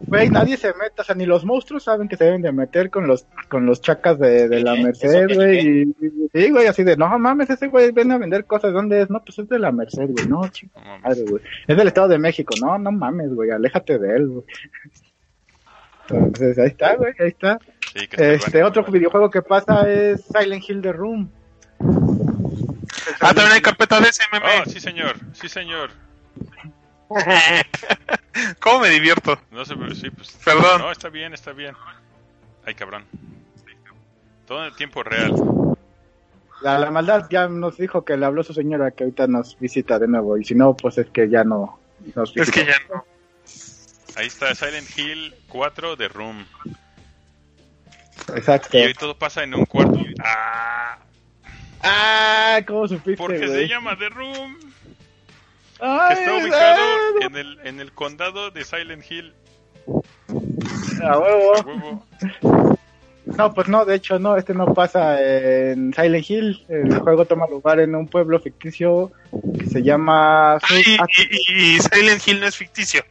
güey, 0.00 0.30
nadie 0.30 0.56
se 0.56 0.68
mete, 0.74 1.00
o 1.00 1.04
sea, 1.04 1.14
ni 1.14 1.26
los 1.26 1.44
monstruos 1.44 1.84
saben 1.84 2.08
que 2.08 2.16
se 2.16 2.24
deben 2.24 2.42
de 2.42 2.52
meter 2.52 2.88
con 2.90 3.06
los 3.06 3.26
con 3.48 3.66
los 3.66 3.80
chacas 3.80 4.18
de, 4.18 4.48
de 4.48 4.60
la 4.62 4.74
Merced, 4.74 5.26
que- 5.26 5.34
güey, 5.34 5.68
y, 5.82 5.94
sí, 6.32 6.50
güey, 6.50 6.66
así 6.66 6.84
de, 6.84 6.96
no 6.96 7.18
mames, 7.18 7.50
ese 7.50 7.66
güey 7.68 7.90
viene 7.92 8.14
a 8.14 8.18
vender 8.18 8.44
cosas, 8.44 8.72
¿dónde 8.72 9.02
es? 9.02 9.10
No, 9.10 9.22
pues 9.24 9.38
es 9.38 9.48
de 9.48 9.58
la 9.58 9.72
Merced, 9.72 10.08
güey, 10.10 10.26
no, 10.28 10.46
chico, 10.48 10.80
madre, 11.02 11.22
güey, 11.28 11.42
es 11.66 11.76
del 11.76 11.88
Estado 11.88 12.08
de 12.08 12.18
México, 12.18 12.54
no, 12.60 12.78
no 12.78 12.92
mames, 12.92 13.34
güey, 13.34 13.50
aléjate 13.50 13.98
de 13.98 14.16
él, 14.16 14.28
güey. 14.28 14.44
Entonces, 16.10 16.58
ahí 16.58 16.68
está, 16.68 16.94
güey, 16.94 17.12
ahí 17.18 17.28
está. 17.28 17.58
Sí, 17.94 18.06
Castlevania, 18.06 18.36
Este, 18.36 18.62
otro 18.62 18.82
videojuego 18.84 19.30
que 19.30 19.42
pasa 19.42 19.90
es 19.90 20.24
Silent 20.24 20.64
Hill 20.68 20.80
The 20.80 20.92
Room. 20.92 21.30
Ah, 23.20 23.34
también 23.34 23.52
hay 23.52 23.60
carpeta 23.60 24.00
de 24.00 24.06
SMM. 24.12 24.42
Oh, 24.42 24.70
sí, 24.70 24.80
señor. 24.80 25.16
Sí, 25.32 25.48
señor. 25.48 25.90
¿Cómo 28.60 28.80
me 28.80 28.90
divierto? 28.90 29.38
No 29.50 29.64
sé, 29.64 29.76
pero 29.76 29.94
sí, 29.94 30.10
pues. 30.10 30.38
Perdón. 30.44 30.80
No, 30.80 30.92
está 30.92 31.08
bien, 31.08 31.34
está 31.34 31.52
bien. 31.52 31.74
Ay, 32.64 32.74
cabrón. 32.74 33.04
Todo 34.46 34.66
en 34.66 34.74
tiempo 34.76 35.02
real. 35.02 35.34
La, 36.62 36.78
la 36.78 36.90
maldad 36.90 37.26
ya 37.30 37.48
nos 37.48 37.76
dijo 37.76 38.04
que 38.04 38.16
le 38.16 38.26
habló 38.26 38.42
su 38.42 38.52
señora 38.52 38.90
que 38.90 39.04
ahorita 39.04 39.26
nos 39.26 39.58
visita 39.58 39.98
de 39.98 40.08
nuevo, 40.08 40.38
y 40.38 40.44
si 40.44 40.54
no, 40.54 40.76
pues 40.76 40.98
es 40.98 41.08
que 41.08 41.28
ya 41.28 41.44
no 41.44 41.78
nos 42.14 42.34
visita. 42.34 42.60
Es 42.60 42.66
que 42.66 42.72
ya 42.72 42.78
no. 42.92 43.04
Ahí 44.16 44.26
está 44.26 44.54
Silent 44.54 44.88
Hill 44.98 45.34
4 45.48 45.96
de 45.96 46.08
Room. 46.08 46.44
Exacto. 48.34 48.76
Y 48.76 48.82
hoy 48.82 48.94
todo 48.94 49.16
pasa 49.16 49.44
en 49.44 49.54
un 49.54 49.64
cuarto. 49.66 49.98
Ah, 50.24 50.98
Ah, 51.82 52.60
¿cómo 52.66 52.88
supiste, 52.88 53.16
porque 53.16 53.46
se 53.46 53.68
llama 53.68 53.96
The 53.96 54.08
Room. 54.08 54.56
Ay, 55.80 56.16
Está 56.18 56.34
ubicado 56.34 56.82
en 57.22 57.36
el, 57.36 57.58
en 57.64 57.80
el 57.80 57.92
condado 57.92 58.50
de 58.50 58.64
Silent 58.64 59.04
Hill. 59.10 59.32
a 61.02 61.18
huevo. 61.18 61.54
A 61.54 61.60
huevo. 61.60 62.04
No, 63.36 63.52
pues 63.52 63.68
no, 63.68 63.84
de 63.84 63.94
hecho 63.94 64.18
no, 64.18 64.36
este 64.36 64.54
no 64.54 64.72
pasa 64.74 65.20
en 65.22 65.92
Silent 65.94 66.28
Hill. 66.30 66.64
El 66.68 66.98
juego 66.98 67.24
toma 67.26 67.46
lugar 67.48 67.78
en 67.80 67.94
un 67.94 68.08
pueblo 68.08 68.40
ficticio 68.40 69.12
que 69.58 69.66
se 69.66 69.82
llama... 69.82 70.54
Ay, 70.56 70.96
y, 71.18 71.52
y 71.74 71.78
Silent 71.78 72.26
Hill 72.26 72.40
no 72.40 72.46
es 72.46 72.56
ficticio. 72.56 73.02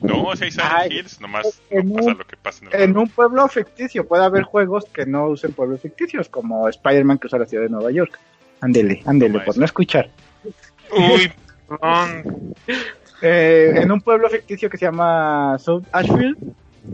No, 0.00 0.34
si 0.36 0.44
hay 0.44 0.50
Silent 0.52 0.92
Hills, 0.92 1.20
nomás 1.20 1.60
en 1.70 1.88
no 1.88 1.94
pasa 1.96 2.10
un- 2.12 2.18
lo 2.18 2.26
que 2.26 2.36
pasa 2.36 2.64
en 2.64 2.74
el 2.74 2.80
En 2.90 2.96
un 2.96 3.08
pueblo 3.08 3.48
ficticio 3.48 4.06
puede 4.06 4.24
haber 4.24 4.44
juegos 4.44 4.84
que 4.86 5.04
no 5.04 5.26
usen 5.26 5.52
pueblos 5.52 5.80
ficticios, 5.80 6.28
como 6.28 6.68
Spider-Man 6.68 7.18
que 7.18 7.26
usa 7.26 7.38
la 7.40 7.46
ciudad 7.46 7.64
de 7.64 7.70
Nueva 7.70 7.90
York. 7.90 8.18
Ándele, 8.60 9.02
ándele, 9.04 9.40
por 9.40 9.48
eso. 9.50 9.60
no 9.60 9.66
escuchar. 9.66 10.08
Uy. 10.96 11.32
Eh, 13.22 13.72
en 13.76 13.90
un 13.90 14.00
pueblo 14.00 14.28
ficticio 14.28 14.68
que 14.68 14.76
se 14.76 14.84
llama 14.84 15.56
South 15.58 15.84
Ashfield. 15.92 16.36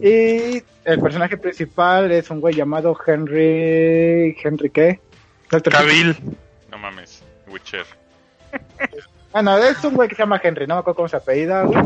Y 0.00 0.62
el 0.84 1.00
personaje 1.00 1.36
principal 1.36 2.10
es 2.12 2.30
un 2.30 2.40
güey 2.40 2.54
llamado 2.54 2.96
Henry. 3.06 4.36
¿Henry 4.42 4.70
qué? 4.70 5.00
Cabil. 5.48 6.16
No 6.70 6.78
mames, 6.78 7.22
Witcher. 7.48 7.84
Bueno, 9.32 9.56
es 9.58 9.82
un 9.84 9.94
güey 9.94 10.08
que 10.08 10.14
se 10.14 10.22
llama 10.22 10.40
Henry, 10.42 10.66
no 10.66 10.74
me 10.74 10.80
acuerdo 10.80 10.96
cómo 10.96 11.08
se 11.08 11.16
apellida, 11.16 11.62
güey. 11.64 11.84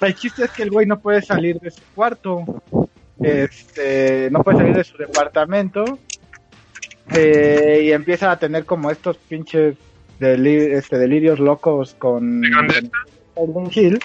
El 0.00 0.14
chiste 0.14 0.44
es 0.44 0.50
que 0.50 0.62
el 0.62 0.70
güey 0.70 0.86
no 0.86 0.98
puede 0.98 1.22
salir 1.22 1.58
de 1.60 1.70
su 1.70 1.82
cuarto. 1.94 2.44
Este, 3.22 4.28
no 4.30 4.42
puede 4.42 4.58
salir 4.58 4.74
de 4.76 4.84
su 4.84 4.96
departamento. 4.96 5.98
eh, 7.14 7.82
y 7.84 7.92
empieza 7.92 8.30
a 8.30 8.38
tener 8.38 8.64
como 8.64 8.90
estos 8.90 9.16
pinches 9.16 9.76
deli- 10.18 10.72
este, 10.72 10.98
delirios 10.98 11.38
locos 11.38 11.94
con 11.98 12.42
Silent 12.42 13.76
Hill. 13.76 13.98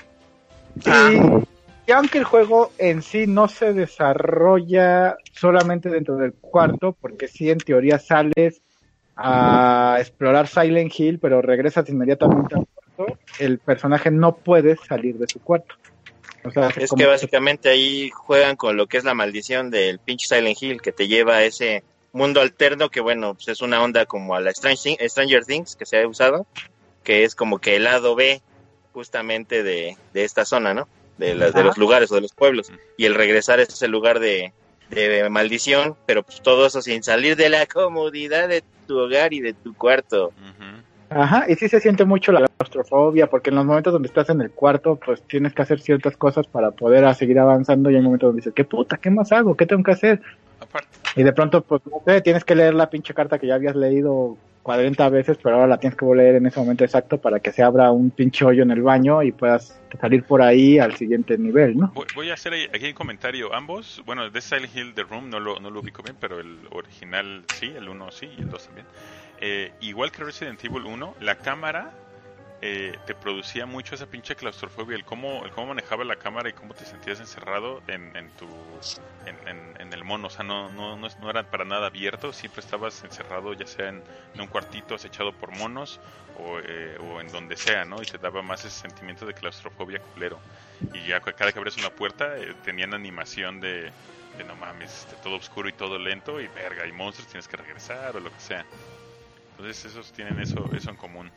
Ah. 0.85 1.09
Y, 1.11 1.89
y 1.89 1.93
aunque 1.93 2.19
el 2.19 2.23
juego 2.23 2.71
en 2.77 3.01
sí 3.01 3.27
no 3.27 3.47
se 3.47 3.73
desarrolla 3.73 5.17
solamente 5.33 5.89
dentro 5.89 6.15
del 6.15 6.33
cuarto, 6.33 6.95
porque 6.99 7.27
sí 7.27 7.49
en 7.49 7.57
teoría 7.57 7.99
sales 7.99 8.61
a 9.15 9.97
explorar 9.99 10.47
Silent 10.47 10.91
Hill, 10.97 11.19
pero 11.19 11.41
regresas 11.41 11.87
inmediatamente 11.89 12.55
al 12.55 12.67
cuarto, 12.95 13.17
el 13.39 13.59
personaje 13.59 14.09
no 14.09 14.35
puede 14.35 14.77
salir 14.77 15.17
de 15.17 15.27
su 15.27 15.39
cuarto. 15.41 15.75
O 16.43 16.49
sea, 16.49 16.67
hace 16.67 16.85
Es 16.85 16.91
que 16.91 17.05
básicamente 17.05 17.69
ahí 17.69 18.09
juegan 18.09 18.55
con 18.55 18.75
lo 18.75 18.87
que 18.87 18.97
es 18.97 19.03
la 19.03 19.13
maldición 19.13 19.69
del 19.69 19.99
pinche 19.99 20.27
Silent 20.27 20.57
Hill, 20.59 20.81
que 20.81 20.91
te 20.91 21.07
lleva 21.07 21.35
a 21.35 21.43
ese 21.43 21.83
mundo 22.13 22.41
alterno 22.41 22.89
que, 22.89 23.01
bueno, 23.01 23.33
pues 23.33 23.47
es 23.47 23.61
una 23.61 23.81
onda 23.81 24.05
como 24.05 24.35
a 24.35 24.41
la 24.41 24.51
Strange 24.51 24.97
Stranger 25.07 25.45
Things 25.45 25.75
que 25.75 25.85
se 25.85 26.01
ha 26.01 26.07
usado, 26.07 26.45
que 27.03 27.23
es 27.23 27.35
como 27.35 27.59
que 27.59 27.75
el 27.75 27.85
lado 27.85 28.15
B 28.15 28.41
justamente 28.93 29.63
de, 29.63 29.97
de 30.13 30.23
esta 30.23 30.45
zona, 30.45 30.73
¿no? 30.73 30.87
De, 31.17 31.35
las 31.35 31.53
de 31.53 31.63
los 31.63 31.77
lugares 31.77 32.11
o 32.11 32.15
de 32.15 32.21
los 32.21 32.33
pueblos. 32.33 32.71
Y 32.97 33.05
el 33.05 33.15
regresar 33.15 33.59
es 33.59 33.69
ese 33.69 33.87
lugar 33.87 34.19
de, 34.19 34.53
de 34.89 35.29
maldición, 35.29 35.95
pero 36.05 36.23
pues 36.23 36.41
todo 36.41 36.65
eso 36.65 36.81
sin 36.81 37.03
salir 37.03 37.35
de 37.35 37.49
la 37.49 37.65
comodidad 37.65 38.49
de 38.49 38.63
tu 38.87 38.99
hogar 38.99 39.33
y 39.33 39.39
de 39.39 39.53
tu 39.53 39.73
cuarto. 39.73 40.33
Ajá, 41.13 41.43
y 41.49 41.55
sí 41.55 41.67
se 41.67 41.81
siente 41.81 42.05
mucho 42.05 42.31
la 42.31 42.47
claustrofobia, 42.57 43.27
porque 43.27 43.49
en 43.49 43.57
los 43.57 43.65
momentos 43.65 43.91
donde 43.91 44.07
estás 44.07 44.29
en 44.29 44.39
el 44.39 44.49
cuarto, 44.49 44.95
pues 44.95 45.21
tienes 45.23 45.53
que 45.53 45.61
hacer 45.61 45.81
ciertas 45.81 46.15
cosas 46.15 46.47
para 46.47 46.71
poder 46.71 47.13
seguir 47.15 47.37
avanzando 47.37 47.91
y 47.91 47.97
hay 47.97 48.01
momentos 48.01 48.29
donde 48.29 48.39
dices, 48.39 48.53
¿qué 48.53 48.63
puta? 48.63 48.95
¿Qué 48.95 49.09
más 49.09 49.29
hago? 49.33 49.57
¿Qué 49.57 49.65
tengo 49.65 49.83
que 49.83 49.91
hacer? 49.91 50.21
Aparte, 50.61 50.87
Y 51.17 51.23
de 51.23 51.33
pronto, 51.33 51.63
pues, 51.63 51.81
no 51.85 52.01
sé, 52.05 52.21
tienes 52.21 52.45
que 52.45 52.55
leer 52.55 52.75
la 52.75 52.89
pinche 52.89 53.13
carta 53.13 53.39
que 53.39 53.47
ya 53.47 53.55
habías 53.55 53.75
leído 53.75 54.37
40 54.63 55.09
veces, 55.09 55.37
pero 55.41 55.55
ahora 55.55 55.67
la 55.67 55.77
tienes 55.79 55.97
que 55.97 56.05
leer 56.05 56.35
en 56.35 56.45
ese 56.45 56.59
momento 56.59 56.83
exacto 56.83 57.19
para 57.19 57.39
que 57.39 57.51
se 57.51 57.63
abra 57.63 57.91
un 57.91 58.11
pinche 58.11 58.45
hoyo 58.45 58.63
en 58.63 58.71
el 58.71 58.81
baño 58.81 59.23
y 59.23 59.31
puedas 59.31 59.79
salir 59.99 60.23
por 60.23 60.41
ahí 60.41 60.77
al 60.77 60.95
siguiente 60.95 61.37
nivel, 61.37 61.77
¿no? 61.77 61.93
voy, 62.13 62.29
a 62.29 62.35
hacer 62.35 62.53
aquí 62.73 62.87
un 62.87 62.93
comentario. 62.93 63.53
Ambos, 63.53 64.01
bueno, 64.05 64.29
de 64.29 64.41
Silent 64.41 64.75
Hill 64.75 64.93
The 64.93 65.03
Room 65.03 65.29
no 65.29 65.39
lo, 65.39 65.59
no 65.59 65.69
lo 65.69 65.79
ubico 65.79 66.03
bien, 66.03 66.15
pero 66.19 66.39
el 66.39 66.59
original 66.71 67.43
sí, 67.47 67.73
el 67.75 67.89
1 67.89 68.11
sí 68.11 68.29
y 68.37 68.41
el 68.41 68.49
2 68.49 68.65
también. 68.65 68.87
Eh, 69.39 69.71
igual 69.81 70.11
que 70.11 70.23
Resident 70.23 70.63
Evil 70.63 70.85
1, 70.85 71.15
la 71.19 71.35
cámara 71.35 71.91
eh, 72.61 72.95
te 73.07 73.15
producía 73.15 73.65
mucho 73.65 73.95
esa 73.95 74.05
pinche 74.05 74.35
claustrofobia, 74.35 74.95
el 74.95 75.03
cómo, 75.03 75.43
el 75.45 75.51
cómo 75.51 75.67
manejaba 75.67 76.03
la 76.03 76.15
cámara 76.15 76.47
y 76.49 76.53
cómo 76.53 76.75
te 76.75 76.85
sentías 76.85 77.19
encerrado 77.19 77.81
en, 77.87 78.15
en 78.15 78.29
tu 78.37 78.47
en, 79.25 79.93
el 79.93 80.03
mono, 80.03 80.27
o 80.27 80.29
sea, 80.29 80.45
no, 80.45 80.69
no, 80.69 80.95
no, 80.95 81.29
era 81.29 81.43
para 81.43 81.65
nada 81.65 81.87
abierto, 81.87 82.31
siempre 82.31 82.61
estabas 82.61 83.03
encerrado 83.03 83.53
ya 83.53 83.67
sea 83.67 83.89
en, 83.89 84.01
un 84.39 84.47
cuartito 84.47 84.95
acechado 84.95 85.33
por 85.33 85.51
monos 85.57 85.99
o, 86.39 86.59
eh, 86.59 86.97
o 86.99 87.19
en 87.19 87.27
donde 87.29 87.57
sea, 87.57 87.83
¿no? 87.83 88.01
Y 88.01 88.05
te 88.05 88.17
daba 88.17 88.41
más 88.41 88.63
ese 88.63 88.79
sentimiento 88.79 89.25
de 89.25 89.33
claustrofobia 89.33 89.99
culero. 89.99 90.39
Y 90.93 91.05
ya 91.07 91.19
cada 91.19 91.51
que 91.51 91.59
abres 91.59 91.77
una 91.77 91.89
puerta 91.89 92.37
eh, 92.37 92.53
tenían 92.63 92.93
animación 92.93 93.59
de, 93.59 93.91
de 94.37 94.43
no 94.45 94.55
mames, 94.55 94.99
este, 94.99 95.15
todo 95.17 95.35
oscuro 95.35 95.67
y 95.67 95.73
todo 95.73 95.99
lento 95.99 96.39
y 96.39 96.47
verga, 96.47 96.87
y 96.87 96.91
monstruos 96.91 97.29
tienes 97.29 97.47
que 97.47 97.57
regresar 97.57 98.15
o 98.15 98.19
lo 98.19 98.31
que 98.31 98.39
sea. 98.39 98.65
Entonces 99.51 99.85
esos 99.85 100.11
tienen 100.13 100.39
eso, 100.39 100.69
eso 100.73 100.89
en 100.89 100.95
común. 100.95 101.31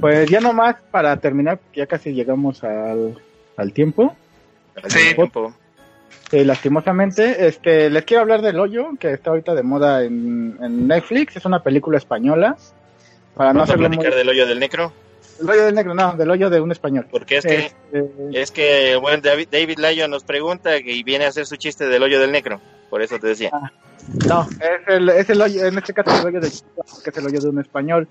Pues 0.00 0.28
ya 0.28 0.40
nomás 0.40 0.76
para 0.90 1.16
terminar, 1.18 1.58
ya 1.74 1.86
casi 1.86 2.12
llegamos 2.12 2.62
al, 2.64 3.18
al 3.56 3.72
tiempo. 3.72 4.14
Sí. 4.88 5.14
Tiempo. 5.14 5.54
Eh, 6.32 6.44
lastimosamente, 6.44 7.46
este, 7.46 7.90
les 7.90 8.04
quiero 8.04 8.22
hablar 8.22 8.42
del 8.42 8.58
hoyo, 8.58 8.90
que 8.98 9.12
está 9.12 9.30
ahorita 9.30 9.54
de 9.54 9.62
moda 9.62 10.02
en, 10.04 10.58
en 10.60 10.88
Netflix. 10.88 11.36
Es 11.36 11.44
una 11.44 11.62
película 11.62 11.98
española. 11.98 12.56
Para 13.34 13.52
no 13.52 13.60
a 13.60 13.64
hacerlo 13.64 13.88
muy... 13.88 13.96
platicar 13.98 14.16
del 14.16 14.28
hoyo 14.28 14.46
del 14.46 14.60
necro, 14.60 14.92
El 15.40 15.50
hoyo 15.50 15.64
del 15.64 15.74
negro, 15.74 15.94
no, 15.94 16.14
del 16.16 16.30
hoyo 16.30 16.50
de 16.50 16.60
un 16.60 16.72
español. 16.72 17.06
porque 17.10 17.38
es 17.38 17.44
que 17.44 17.66
Este, 17.66 18.10
Es 18.32 18.50
que, 18.50 18.96
bueno, 18.96 19.20
David, 19.22 19.48
David 19.50 19.78
Lyon 19.78 20.10
nos 20.10 20.24
pregunta 20.24 20.76
y 20.76 21.02
viene 21.02 21.24
a 21.24 21.28
hacer 21.28 21.46
su 21.46 21.56
chiste 21.56 21.86
del 21.86 22.02
hoyo 22.02 22.20
del 22.20 22.32
necro. 22.32 22.60
Por 22.90 23.02
eso 23.02 23.18
te 23.18 23.28
decía. 23.28 23.50
No, 24.28 24.48
es 24.60 24.88
el, 24.88 25.08
es 25.08 25.30
el 25.30 25.40
hoyo, 25.40 25.66
en 25.66 25.78
este 25.78 25.92
caso 25.94 26.16
el 26.20 26.26
hoyo 26.26 26.40
de 26.40 26.48
que 26.48 27.10
es 27.10 27.16
el 27.16 27.26
hoyo 27.26 27.40
de 27.40 27.48
un 27.48 27.60
español. 27.60 28.08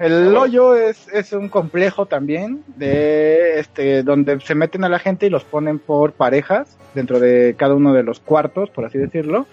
El 0.00 0.34
hoyo 0.34 0.74
es, 0.74 1.08
es 1.12 1.34
un 1.34 1.50
complejo 1.50 2.06
también 2.06 2.64
de 2.76 3.60
este 3.60 4.02
donde 4.02 4.40
se 4.40 4.54
meten 4.54 4.82
a 4.82 4.88
la 4.88 4.98
gente 4.98 5.26
y 5.26 5.30
los 5.30 5.44
ponen 5.44 5.78
por 5.78 6.12
parejas 6.12 6.78
dentro 6.94 7.20
de 7.20 7.54
cada 7.58 7.74
uno 7.74 7.92
de 7.92 8.02
los 8.02 8.18
cuartos, 8.18 8.70
por 8.70 8.86
así 8.86 8.96
decirlo. 8.96 9.46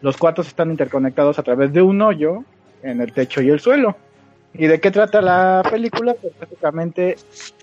Los 0.00 0.16
cuartos 0.16 0.46
están 0.46 0.70
interconectados 0.70 1.38
a 1.38 1.42
través 1.42 1.74
de 1.74 1.82
un 1.82 2.00
hoyo 2.00 2.44
en 2.82 3.02
el 3.02 3.12
techo 3.12 3.42
y 3.42 3.50
el 3.50 3.60
suelo. 3.60 3.94
¿Y 4.54 4.68
de 4.68 4.80
qué 4.80 4.90
trata 4.90 5.20
la 5.20 5.62
película? 5.70 6.14
Pues 6.14 6.32
básicamente 6.40 7.16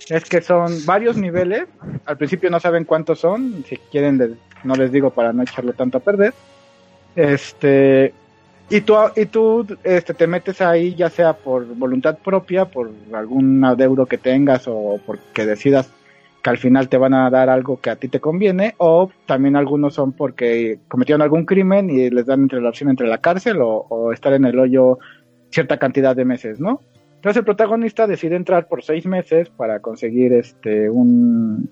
es 0.08 0.26
que 0.26 0.42
son 0.42 0.86
varios 0.86 1.18
niveles. 1.18 1.66
Al 2.06 2.18
principio 2.18 2.52
no 2.52 2.60
saben 2.60 2.86
cuántos 2.86 3.20
son. 3.20 3.66
Si 3.68 3.78
quieren, 3.78 4.38
no 4.64 4.76
les 4.76 4.92
digo 4.92 5.10
para 5.10 5.34
no 5.34 5.42
echarlo 5.42 5.74
tanto 5.74 5.98
a 5.98 6.02
perder. 6.02 6.36
Este, 7.16 8.14
y 8.70 8.82
tú, 8.82 8.96
y 9.16 9.26
tú 9.28 9.66
este, 9.84 10.14
te 10.14 10.28
metes 10.28 10.60
ahí 10.62 10.94
ya 10.94 11.10
sea 11.10 11.34
por 11.34 11.66
voluntad 11.76 12.18
propia, 12.18 12.66
por 12.66 12.92
algún 13.14 13.64
adeudo 13.64 14.06
que 14.06 14.18
tengas 14.18 14.68
o 14.68 15.00
porque 15.06 15.46
decidas 15.46 15.90
que 16.44 16.50
al 16.50 16.58
final 16.58 16.90
te 16.90 16.98
van 16.98 17.14
a 17.14 17.30
dar 17.30 17.50
algo 17.50 17.80
que 17.80 17.90
a 17.90 17.96
ti 17.96 18.10
te 18.10 18.20
conviene, 18.20 18.76
o 18.78 19.10
también 19.26 19.56
algunos 19.56 19.94
son 19.94 20.12
porque 20.12 20.80
cometieron 20.88 21.22
algún 21.22 21.46
crimen 21.46 21.90
y 21.90 22.10
les 22.10 22.26
dan 22.26 22.42
entre 22.42 22.62
la 22.62 22.70
opción 22.70 22.90
entre 22.90 23.08
la 23.08 23.20
cárcel 23.20 23.58
o, 23.62 24.12
estar 24.12 24.34
en 24.34 24.46
el 24.46 24.60
hoyo 24.60 25.00
cierta 25.50 25.78
cantidad 25.78 26.16
de 26.16 26.26
meses, 26.26 26.60
¿no? 26.60 26.82
Entonces 27.16 27.38
el 27.38 27.46
protagonista 27.46 28.06
decide 28.06 28.36
entrar 28.36 28.68
por 28.68 28.84
seis 28.84 29.06
meses 29.06 29.50
para 29.50 29.80
conseguir 29.80 30.34
este 30.34 30.90
un, 30.90 31.70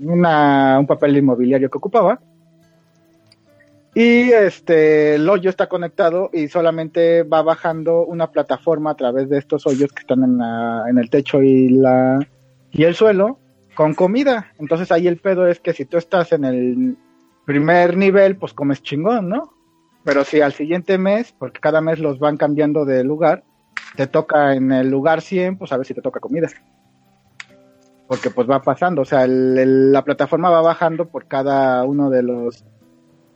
un 0.00 0.86
papel 0.86 1.16
inmobiliario 1.16 1.70
que 1.70 1.78
ocupaba. 1.78 2.20
Y 3.94 4.30
este 4.32 5.16
el 5.16 5.28
hoyo 5.28 5.50
está 5.50 5.68
conectado 5.68 6.30
y 6.32 6.48
solamente 6.48 7.24
va 7.24 7.42
bajando 7.42 8.06
una 8.06 8.30
plataforma 8.30 8.92
a 8.92 8.96
través 8.96 9.28
de 9.28 9.36
estos 9.38 9.66
hoyos 9.66 9.92
que 9.92 10.00
están 10.00 10.24
en, 10.24 10.38
la, 10.38 10.84
en 10.88 10.96
el 10.98 11.10
techo 11.10 11.42
y 11.42 11.68
la 11.68 12.18
y 12.70 12.84
el 12.84 12.94
suelo 12.94 13.38
con 13.74 13.92
comida. 13.94 14.52
Entonces 14.58 14.90
ahí 14.92 15.06
el 15.08 15.18
pedo 15.18 15.46
es 15.46 15.60
que 15.60 15.74
si 15.74 15.84
tú 15.84 15.98
estás 15.98 16.32
en 16.32 16.44
el 16.46 16.96
primer 17.44 17.96
nivel, 17.98 18.36
pues 18.36 18.54
comes 18.54 18.82
chingón, 18.82 19.28
¿no? 19.28 19.52
Pero 20.04 20.24
si 20.24 20.40
al 20.40 20.52
siguiente 20.54 20.96
mes, 20.96 21.34
porque 21.38 21.60
cada 21.60 21.82
mes 21.82 21.98
los 21.98 22.18
van 22.18 22.38
cambiando 22.38 22.86
de 22.86 23.04
lugar, 23.04 23.44
te 23.94 24.06
toca 24.06 24.54
en 24.54 24.72
el 24.72 24.88
lugar 24.88 25.20
100, 25.20 25.58
pues 25.58 25.70
a 25.70 25.76
ver 25.76 25.86
si 25.86 25.92
te 25.92 26.00
toca 26.00 26.18
comida. 26.18 26.48
Porque 28.08 28.30
pues 28.30 28.48
va 28.50 28.62
pasando, 28.62 29.02
o 29.02 29.04
sea, 29.04 29.24
el- 29.24 29.58
el- 29.58 29.92
la 29.92 30.02
plataforma 30.02 30.50
va 30.50 30.60
bajando 30.62 31.08
por 31.08 31.26
cada 31.26 31.84
uno 31.84 32.10
de 32.10 32.22
los 32.22 32.64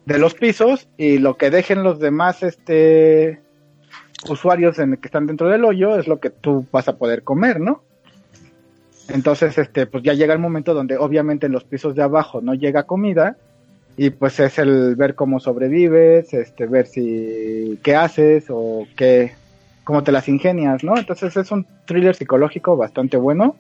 de 0.07 0.19
los 0.19 0.35
pisos 0.35 0.89
y 0.97 1.19
lo 1.19 1.37
que 1.37 1.51
dejen 1.51 1.83
los 1.83 1.99
demás 1.99 2.43
este 2.43 3.41
usuarios 4.31 4.79
en 4.79 4.97
que 4.97 5.09
están 5.09 5.27
dentro 5.27 5.49
del 5.49 5.65
hoyo 5.65 5.99
es 5.99 6.09
lo 6.09 6.21
que 6.21 6.31
tú 6.31 6.67
vas 6.73 6.89
a 6.89 6.97
poder 6.97 7.23
comer, 7.23 7.61
¿no? 7.61 7.83
Entonces, 9.09 9.57
este, 9.59 9.87
pues 9.87 10.03
ya 10.03 10.15
llega 10.15 10.33
el 10.33 10.41
momento 10.41 10.75
donde 10.75 10.97
obviamente 10.97 11.47
en 11.47 11.53
los 11.53 11.65
pisos 11.65 11.95
de 11.95 12.03
abajo 12.03 12.41
no 12.41 12.55
llega 12.55 12.85
comida 12.85 13.37
y 13.97 14.11
pues 14.11 14.41
es 14.41 14.59
el 14.59 14.97
ver 14.97 15.15
cómo 15.15 15.39
sobrevives, 15.39 16.33
este, 16.35 16.67
ver 16.67 16.87
si 16.87 17.79
qué 17.83 17.95
haces 17.95 18.47
o 18.49 18.87
qué, 18.97 19.33
cómo 19.85 20.03
te 20.03 20.13
las 20.13 20.29
ingenias, 20.29 20.83
¿no? 20.83 20.97
Entonces 20.99 21.37
es 21.37 21.51
un 21.51 21.67
thriller 21.85 22.15
psicológico 22.15 22.77
bastante 22.77 23.17
bueno, 23.17 23.57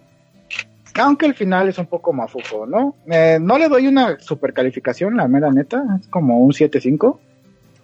aunque 0.99 1.27
el 1.27 1.35
final 1.35 1.69
es 1.69 1.79
un 1.79 1.87
poco 1.87 2.13
mafufo, 2.13 2.67
¿no? 2.67 2.97
Eh, 3.07 3.39
no 3.41 3.59
le 3.59 3.69
doy 3.69 3.87
una 3.87 4.19
super 4.19 4.53
calificación, 4.53 5.17
la 5.17 5.29
mera 5.29 5.51
neta, 5.51 5.83
es 6.01 6.09
como 6.09 6.39
un 6.39 6.53
7.5. 6.53 7.19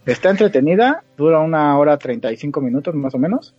Está 0.06 0.30
entretenida, 0.30 1.04
dura 1.16 1.40
una 1.40 1.78
hora 1.78 1.96
35 1.96 2.60
minutos 2.60 2.94
más 2.94 3.14
o 3.14 3.18
menos. 3.18 3.54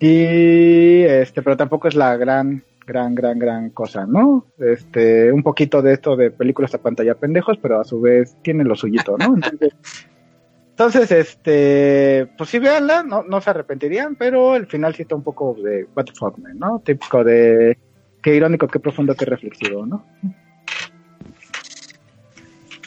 Y 0.00 1.02
este, 1.02 1.42
pero 1.42 1.56
tampoco 1.56 1.88
es 1.88 1.94
la 1.94 2.16
gran, 2.16 2.64
gran, 2.86 3.14
gran, 3.14 3.38
gran 3.38 3.70
cosa, 3.70 4.06
¿no? 4.06 4.46
Este, 4.58 5.30
un 5.30 5.42
poquito 5.42 5.82
de 5.82 5.92
esto 5.92 6.16
de 6.16 6.30
películas 6.30 6.74
a 6.74 6.78
pantalla 6.78 7.14
pendejos, 7.14 7.58
pero 7.58 7.80
a 7.80 7.84
su 7.84 8.00
vez 8.00 8.36
tiene 8.42 8.64
lo 8.64 8.74
suyito, 8.76 9.16
¿no? 9.18 9.36
Entonces, 10.70 11.10
este, 11.12 12.30
pues 12.36 12.50
sí, 12.50 12.58
véanla, 12.58 13.02
no, 13.02 13.22
no 13.22 13.40
se 13.40 13.50
arrepentirían, 13.50 14.16
pero 14.16 14.56
el 14.56 14.66
final 14.66 14.94
sí 14.94 15.02
está 15.02 15.14
un 15.14 15.22
poco 15.22 15.54
de 15.62 15.86
what 15.94 16.06
the 16.06 16.12
fuck, 16.12 16.38
man, 16.38 16.58
¿no? 16.58 16.80
Típico 16.80 17.22
de 17.22 17.78
qué 18.22 18.34
irónico, 18.34 18.68
qué 18.68 18.78
profundo, 18.78 19.14
qué 19.14 19.24
reflexivo, 19.24 19.86
¿no? 19.86 20.06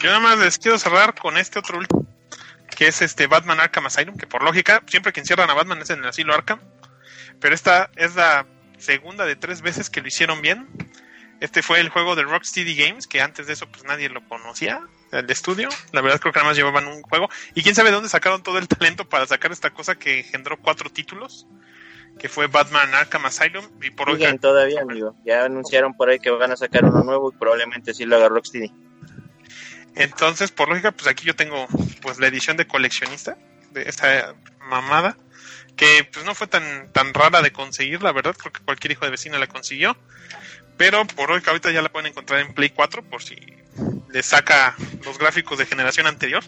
Yo 0.02 0.10
nada 0.10 0.20
más 0.20 0.38
les 0.40 0.58
quiero 0.58 0.78
cerrar 0.78 1.16
con 1.16 1.38
este 1.38 1.60
otro 1.60 1.78
último, 1.78 2.06
que 2.76 2.88
es 2.88 3.02
este 3.02 3.28
Batman 3.28 3.60
Arkham 3.60 3.86
Asylum, 3.86 4.18
que 4.18 4.28
por 4.28 4.44
lógica, 4.44 4.84
siempre 4.88 5.14
que 5.14 5.22
encierran 5.22 5.50
a 5.50 5.54
Batman 5.54 5.82
es 5.82 5.90
en 5.92 6.00
el 6.00 6.10
asilo 6.10 6.34
Arkham, 6.34 6.60
pero 7.40 7.56
esta 7.56 7.90
es 7.96 8.16
la 8.16 8.46
segunda 8.78 9.26
de 9.26 9.36
tres 9.36 9.62
veces 9.62 9.90
que 9.90 10.02
lo 10.02 10.08
hicieron 10.08 10.42
bien. 10.42 10.68
Este 11.40 11.62
fue 11.62 11.80
el 11.80 11.90
juego 11.90 12.16
de 12.16 12.24
Rocksteady 12.24 12.76
Games, 12.76 13.08
que 13.08 13.22
antes 13.22 13.48
de 13.48 13.54
eso 13.54 13.68
pues 13.70 13.84
nadie 13.86 14.10
lo 14.10 14.26
conocía, 14.28 14.82
el 15.12 15.30
estudio. 15.30 15.70
La 15.92 16.02
verdad 16.02 16.20
creo 16.20 16.34
que 16.34 16.40
nada 16.40 16.50
más 16.50 16.58
llevaban 16.58 16.88
un 16.88 17.02
juego. 17.02 17.30
Y 17.54 17.64
quién 17.64 17.76
sabe 17.76 17.90
de 17.90 17.96
dónde 17.96 18.10
sacaron 18.10 18.44
todo 18.44 18.58
el 18.58 18.68
talento 18.68 19.08
para 19.08 19.26
sacar 19.26 19.52
esta 19.52 19.72
cosa 19.72 19.96
que 19.96 20.20
engendró 20.20 20.58
cuatro 20.58 20.90
títulos, 20.90 21.48
que 22.18 22.30
fue 22.30 22.48
Batman 22.48 22.94
Arkham 22.94 23.26
Asylum. 23.26 23.66
Y 23.82 23.92
por 23.92 24.10
hoy 24.10 24.38
todavía, 24.40 24.82
amigo. 24.82 25.16
Ya 25.26 25.46
anunciaron 25.46 25.94
por 25.94 26.10
ahí 26.10 26.20
que 26.20 26.30
van 26.30 26.52
a 26.52 26.58
sacar 26.58 26.86
uno 26.86 27.04
nuevo 27.04 27.32
y 27.34 27.38
probablemente 27.38 27.94
sí 27.94 28.06
lo 28.06 28.16
haga 28.16 28.30
Rocksteady. 28.30 28.72
Entonces, 29.96 30.52
por 30.52 30.70
lógica, 30.70 30.92
pues 30.92 31.08
aquí 31.08 31.26
yo 31.26 31.36
tengo 31.36 31.68
pues 32.02 32.20
la 32.20 32.28
edición 32.28 32.58
de 32.58 32.66
coleccionista 32.66 33.38
de 33.72 33.84
esta 33.84 34.36
mamada, 34.68 35.18
que 35.76 36.08
pues 36.12 36.26
no 36.26 36.34
fue 36.34 36.48
tan, 36.48 36.92
tan 36.92 37.14
rara 37.14 37.42
de 37.42 37.52
conseguir, 37.52 38.02
la 38.02 38.12
verdad, 38.12 38.36
creo 38.36 38.54
que 38.54 38.64
cualquier 38.64 38.94
hijo 38.94 39.06
de 39.06 39.12
vecina 39.12 39.38
la 39.38 39.48
consiguió. 39.48 39.96
Pero 40.78 41.06
por 41.06 41.32
hoy 41.32 41.42
que 41.42 41.50
ahorita 41.50 41.72
ya 41.72 41.82
la 41.82 41.92
pueden 41.92 42.12
encontrar 42.12 42.40
en 42.40 42.54
Play 42.54 42.70
4 42.70 43.04
por 43.04 43.22
si 43.22 43.36
le 44.14 44.22
saca 44.24 44.76
los 45.04 45.18
gráficos 45.18 45.58
de 45.58 45.66
generación 45.66 46.06
anterior. 46.06 46.44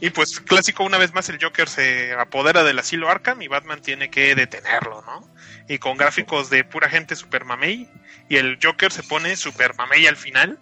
Y 0.00 0.10
pues 0.10 0.40
clásico, 0.40 0.84
una 0.84 0.98
vez 0.98 1.12
más 1.12 1.28
el 1.28 1.38
Joker 1.42 1.68
se 1.68 2.12
apodera 2.12 2.62
del 2.62 2.78
asilo 2.78 3.10
Arkham 3.10 3.42
y 3.42 3.48
Batman 3.48 3.82
tiene 3.82 4.08
que 4.08 4.34
detenerlo, 4.36 5.02
¿no? 5.02 5.28
Y 5.68 5.78
con 5.78 5.96
gráficos 5.96 6.48
de 6.48 6.62
pura 6.64 6.88
gente 6.88 7.16
super 7.16 7.44
mamey 7.44 7.88
y 8.28 8.36
el 8.36 8.58
Joker 8.62 8.92
se 8.92 9.02
pone 9.02 9.34
super 9.36 9.74
mamey 9.76 10.06
al 10.06 10.16
final. 10.16 10.58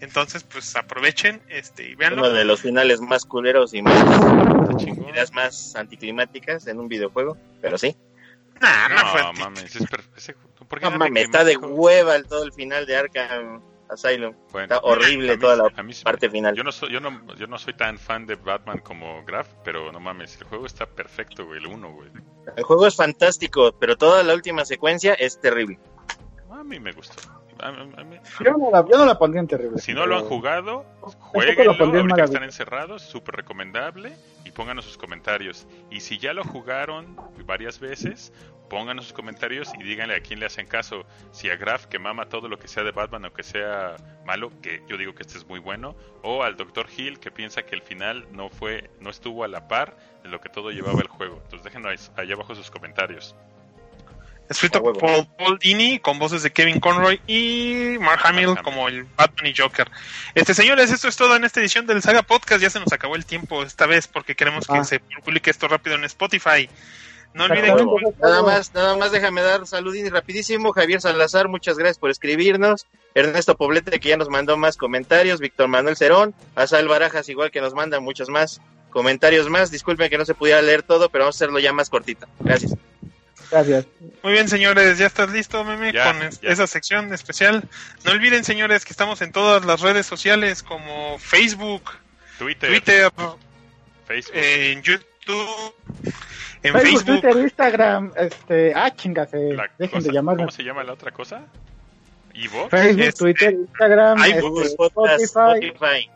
Entonces, 0.00 0.44
pues 0.44 0.74
aprovechen 0.76 1.42
este 1.48 1.90
y 1.90 1.94
véanlo. 1.96 2.22
Uno 2.22 2.30
de 2.30 2.44
los 2.44 2.62
finales 2.62 3.00
más 3.00 3.24
culeros 3.26 3.74
y 3.74 3.82
más 3.82 3.98
chingón. 4.78 5.08
ideas 5.10 5.32
más 5.32 5.74
anticlimáticas 5.76 6.66
en 6.68 6.78
un 6.78 6.88
videojuego, 6.88 7.36
pero 7.60 7.76
sí. 7.76 7.94
Nah, 8.60 8.88
no, 8.88 9.06
fue 9.10 9.22
No, 9.22 9.32
mames, 9.34 9.74
es 9.76 9.86
per- 9.88 10.04
ese- 10.16 10.34
¿por 10.68 10.78
qué 10.78 10.84
No 10.88 10.96
mames, 10.98 11.24
está 11.24 11.44
de 11.44 11.56
hueva 11.56 12.14
el 12.16 12.26
todo 12.26 12.44
el 12.44 12.52
final 12.52 12.86
de 12.86 12.96
Arkham 12.96 13.60
Asylum. 13.90 14.34
Bueno, 14.52 14.74
Está 14.74 14.78
horrible 14.86 15.34
mí- 15.34 15.40
toda 15.40 15.56
la 15.56 15.82
mí 15.82 15.92
parte 16.02 16.28
me- 16.28 16.32
final. 16.32 16.54
Yo 16.54 16.62
no 16.64 16.72
soy, 16.72 16.92
yo 16.92 17.00
no, 17.00 17.34
yo 17.36 17.46
no 17.46 17.58
soy 17.58 17.74
tan 17.74 17.98
fan 17.98 18.26
de 18.26 18.36
Batman 18.36 18.78
como 18.78 19.24
Graf, 19.24 19.48
pero 19.64 19.90
no 19.92 20.00
mames, 20.00 20.36
el 20.40 20.44
juego 20.44 20.66
está 20.66 20.86
perfecto, 20.86 21.46
güey, 21.46 21.58
el 21.58 21.66
uno, 21.66 21.92
güey. 21.92 22.08
El 22.56 22.64
juego 22.64 22.86
es 22.86 22.96
fantástico, 22.96 23.72
pero 23.78 23.96
toda 23.96 24.22
la 24.22 24.34
última 24.34 24.64
secuencia 24.64 25.14
es 25.14 25.40
terrible. 25.40 25.78
A 26.50 26.62
mí 26.64 26.78
me 26.80 26.92
gustó. 26.92 27.39
A- 27.62 27.66
a- 27.68 28.00
a 28.00 28.04
mí- 28.04 28.16
Yo 28.44 28.52
no 28.56 28.70
la, 28.70 28.84
yo 28.90 28.96
no 28.98 29.04
la 29.06 29.18
pondría 29.18 29.40
en 29.40 29.46
terrible. 29.48 29.78
Si 29.78 29.92
no 29.94 30.06
lo 30.06 30.16
han 30.16 30.24
jugado, 30.24 30.84
lo 31.00 31.08
jueguenlo, 31.18 31.72
ahorita 32.00 32.14
que 32.16 32.20
están 32.24 32.42
encerrados, 32.44 33.02
súper 33.02 33.36
recomendable, 33.36 34.12
y 34.44 34.50
pónganos 34.50 34.84
sus 34.84 34.96
comentarios. 34.98 35.66
Y 35.90 36.00
si 36.00 36.18
ya 36.18 36.32
lo 36.32 36.42
jugaron 36.44 37.16
varias 37.46 37.78
veces, 37.80 38.32
pónganos 38.68 39.06
sus 39.06 39.12
comentarios 39.14 39.72
y 39.78 39.82
díganle 39.82 40.14
a 40.14 40.20
quién 40.20 40.38
le 40.38 40.46
hacen 40.46 40.66
caso. 40.66 41.04
Si 41.32 41.50
a 41.50 41.56
Graf, 41.56 41.86
que 41.86 41.98
mama 41.98 42.28
todo 42.28 42.48
lo 42.48 42.56
que 42.58 42.68
sea 42.68 42.84
de 42.84 42.92
Batman, 42.92 43.24
aunque 43.24 43.42
sea 43.42 43.96
malo, 44.24 44.52
que 44.62 44.82
yo 44.88 44.96
digo 44.96 45.12
que 45.14 45.22
este 45.22 45.38
es 45.38 45.46
muy 45.48 45.58
bueno, 45.58 45.96
o 46.22 46.42
al 46.44 46.56
Dr. 46.56 46.86
Hill, 46.96 47.18
que 47.18 47.30
piensa 47.32 47.62
que 47.62 47.74
el 47.74 47.82
final 47.82 48.26
no 48.30 48.48
fue, 48.48 48.90
no 49.00 49.10
estuvo 49.10 49.42
a 49.44 49.48
la 49.48 49.66
par 49.66 49.96
de 50.22 50.28
lo 50.28 50.40
que 50.40 50.48
todo 50.48 50.70
llevaba 50.70 51.00
el 51.00 51.08
juego. 51.08 51.40
Entonces 51.42 51.64
déjenos 51.64 52.12
ahí 52.16 52.30
abajo 52.32 52.54
sus 52.54 52.70
comentarios. 52.70 53.34
Escrito 54.50 54.82
por 54.82 54.98
Paul, 54.98 55.28
Paul 55.38 55.58
Dini, 55.60 56.00
con 56.00 56.18
voces 56.18 56.42
de 56.42 56.50
Kevin 56.50 56.80
Conroy 56.80 57.20
y 57.28 57.96
Mark 58.00 58.20
Hamill 58.24 58.56
como 58.64 58.88
el 58.88 59.04
Batman 59.04 59.46
y 59.46 59.54
Joker. 59.56 59.88
Este, 60.34 60.54
señores, 60.54 60.90
esto 60.90 61.06
es 61.06 61.16
todo 61.16 61.36
en 61.36 61.44
esta 61.44 61.60
edición 61.60 61.86
del 61.86 62.02
Saga 62.02 62.22
Podcast. 62.22 62.60
Ya 62.60 62.68
se 62.68 62.80
nos 62.80 62.92
acabó 62.92 63.14
el 63.14 63.24
tiempo 63.24 63.62
esta 63.62 63.86
vez 63.86 64.08
porque 64.08 64.34
queremos 64.34 64.66
que 64.66 64.78
Ah. 64.78 64.84
se 64.84 64.98
publique 64.98 65.50
esto 65.50 65.68
rápido 65.68 65.94
en 65.94 66.02
Spotify. 66.02 66.68
No 67.32 67.44
olviden 67.44 67.76
que 67.76 67.84
Nada 68.20 68.42
más, 68.42 68.74
nada 68.74 68.96
más 68.96 69.12
déjame 69.12 69.40
dar 69.40 69.64
saludín 69.68 70.06
y 70.06 70.08
rapidísimo. 70.08 70.72
Javier 70.72 71.00
Salazar, 71.00 71.46
muchas 71.46 71.78
gracias 71.78 71.98
por 71.98 72.10
escribirnos. 72.10 72.88
Ernesto 73.14 73.56
Poblete, 73.56 74.00
que 74.00 74.08
ya 74.08 74.16
nos 74.16 74.28
mandó 74.28 74.56
más 74.56 74.76
comentarios. 74.76 75.38
Víctor 75.38 75.68
Manuel 75.68 75.96
Cerón. 75.96 76.34
Asal 76.56 76.88
Barajas, 76.88 77.28
igual 77.28 77.52
que 77.52 77.60
nos 77.60 77.72
manda 77.74 78.00
muchos 78.00 78.28
más 78.28 78.60
comentarios 78.90 79.48
más. 79.48 79.70
Disculpen 79.70 80.10
que 80.10 80.18
no 80.18 80.24
se 80.24 80.34
pudiera 80.34 80.60
leer 80.60 80.82
todo, 80.82 81.08
pero 81.08 81.22
vamos 81.26 81.36
a 81.36 81.38
hacerlo 81.38 81.60
ya 81.60 81.72
más 81.72 81.88
cortito. 81.88 82.26
Gracias. 82.40 82.74
Gracias. 83.50 83.86
Muy 84.22 84.32
bien, 84.32 84.48
señores, 84.48 84.98
ya 84.98 85.06
estás 85.06 85.30
listo, 85.30 85.64
meme, 85.64 85.92
Ya, 85.92 86.12
con 86.12 86.22
es- 86.22 86.40
ya. 86.40 86.50
esa 86.50 86.66
sección 86.66 87.12
especial. 87.12 87.64
No 88.04 88.12
olviden, 88.12 88.44
señores, 88.44 88.84
que 88.84 88.92
estamos 88.92 89.20
en 89.22 89.32
todas 89.32 89.64
las 89.64 89.80
redes 89.80 90.06
sociales 90.06 90.62
como 90.62 91.18
Facebook, 91.18 91.82
Twitter, 92.38 92.70
Twitter, 92.70 93.10
Facebook. 94.06 94.34
eh, 94.36 94.72
en 94.72 94.82
YouTube, 94.82 95.74
en 96.62 96.72
Facebook, 96.72 96.80
Facebook. 96.82 97.04
Twitter, 97.20 97.36
Instagram, 97.42 98.12
este, 98.16 98.72
ah, 98.74 98.94
chingas, 98.94 99.32
eh, 99.34 99.56
dejen 99.78 99.98
cosa- 99.98 100.08
de 100.08 100.14
llamarme. 100.14 100.42
¿Cómo 100.42 100.50
se 100.52 100.62
llama 100.62 100.84
la 100.84 100.92
otra 100.92 101.10
cosa? 101.10 101.42
¿Evox? 102.34 102.70
Facebook, 102.70 103.00
Este, 103.02 103.18
Twitter, 103.18 103.52
Instagram, 103.52 104.22
este. 104.24 105.24
Spotify. 105.24 106.10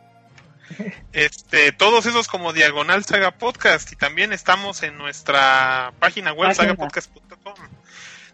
Este, 1.13 1.73
todos 1.73 2.07
esos 2.07 2.29
como 2.29 2.53
Diagonal 2.53 3.05
Saga 3.05 3.33
Podcast 3.33 3.93
y 3.93 3.97
también 3.97 4.33
estamos 4.33 4.83
en 4.83 4.97
nuestra 4.99 5.93
página 5.99 6.33
web 6.33 6.49
Página. 6.49 6.75
sagapodcast.com 6.75 7.55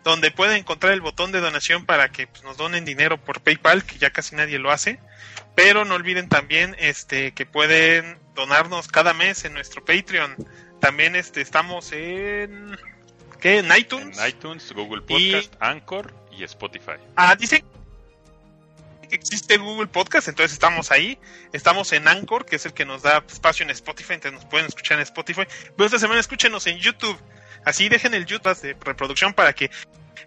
donde 0.02 0.30
pueden 0.30 0.56
encontrar 0.56 0.92
el 0.92 1.00
botón 1.02 1.30
de 1.32 1.40
donación 1.40 1.84
para 1.84 2.10
que 2.10 2.26
pues, 2.26 2.42
nos 2.42 2.56
donen 2.56 2.84
dinero 2.84 3.18
por 3.18 3.40
PayPal, 3.42 3.84
que 3.84 3.98
ya 3.98 4.10
casi 4.10 4.34
nadie 4.34 4.58
lo 4.58 4.70
hace. 4.70 4.98
Pero 5.54 5.84
no 5.84 5.94
olviden 5.94 6.28
también 6.28 6.74
este 6.78 7.32
que 7.32 7.44
pueden 7.44 8.18
donarnos 8.34 8.88
cada 8.88 9.12
mes 9.12 9.44
en 9.44 9.52
nuestro 9.52 9.84
Patreon. 9.84 10.36
También 10.80 11.16
este 11.16 11.42
estamos 11.42 11.92
en 11.92 12.78
¿qué? 13.40 13.58
En 13.58 13.76
iTunes. 13.76 14.18
En 14.18 14.28
iTunes, 14.28 14.72
Google 14.72 15.02
Y- 15.08 15.32
Podcast, 15.32 15.54
Anchor 15.60 16.14
y 16.30 16.44
Spotify. 16.44 16.92
Ah, 17.16 17.36
dicen 17.36 17.62
existe 19.16 19.58
Google 19.58 19.88
Podcast, 19.88 20.28
entonces 20.28 20.52
estamos 20.52 20.90
ahí. 20.90 21.18
Estamos 21.52 21.92
en 21.92 22.08
Anchor, 22.08 22.46
que 22.46 22.56
es 22.56 22.66
el 22.66 22.72
que 22.72 22.84
nos 22.84 23.02
da 23.02 23.24
espacio 23.28 23.64
en 23.64 23.70
Spotify, 23.70 24.14
entonces 24.14 24.40
nos 24.40 24.50
pueden 24.50 24.66
escuchar 24.66 24.98
en 24.98 25.02
Spotify. 25.02 25.42
Pero 25.76 25.86
esta 25.86 25.98
semana 25.98 26.20
escúchenos 26.20 26.66
en 26.66 26.78
YouTube. 26.78 27.18
Así 27.64 27.88
dejen 27.88 28.14
el 28.14 28.26
YouTube 28.26 28.58
de 28.60 28.76
reproducción 28.80 29.34
para 29.34 29.52
que 29.52 29.70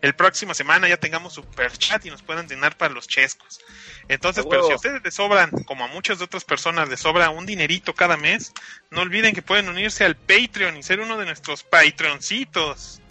el 0.01 0.15
próxima 0.15 0.53
semana 0.53 0.87
ya 0.87 0.97
tengamos 0.97 1.33
super 1.33 1.71
chat 1.77 2.05
y 2.05 2.09
nos 2.09 2.21
puedan 2.21 2.47
llenar 2.47 2.77
para 2.77 2.93
los 2.93 3.07
chescos. 3.07 3.59
Entonces, 4.07 4.45
pero 4.49 4.65
si 4.65 4.73
a 4.73 4.75
ustedes 4.75 5.01
les 5.03 5.13
sobran, 5.13 5.49
como 5.65 5.85
a 5.85 5.87
muchas 5.87 6.19
de 6.19 6.25
otras 6.25 6.43
personas 6.43 6.89
les 6.89 6.99
sobra 6.99 7.29
un 7.29 7.45
dinerito 7.45 7.93
cada 7.93 8.17
mes, 8.17 8.51
no 8.91 9.01
olviden 9.01 9.33
que 9.33 9.41
pueden 9.41 9.69
unirse 9.69 10.03
al 10.03 10.15
Patreon 10.15 10.77
y 10.77 10.83
ser 10.83 10.99
uno 10.99 11.17
de 11.17 11.25
nuestros 11.25 11.63
Patreoncitos. 11.63 13.01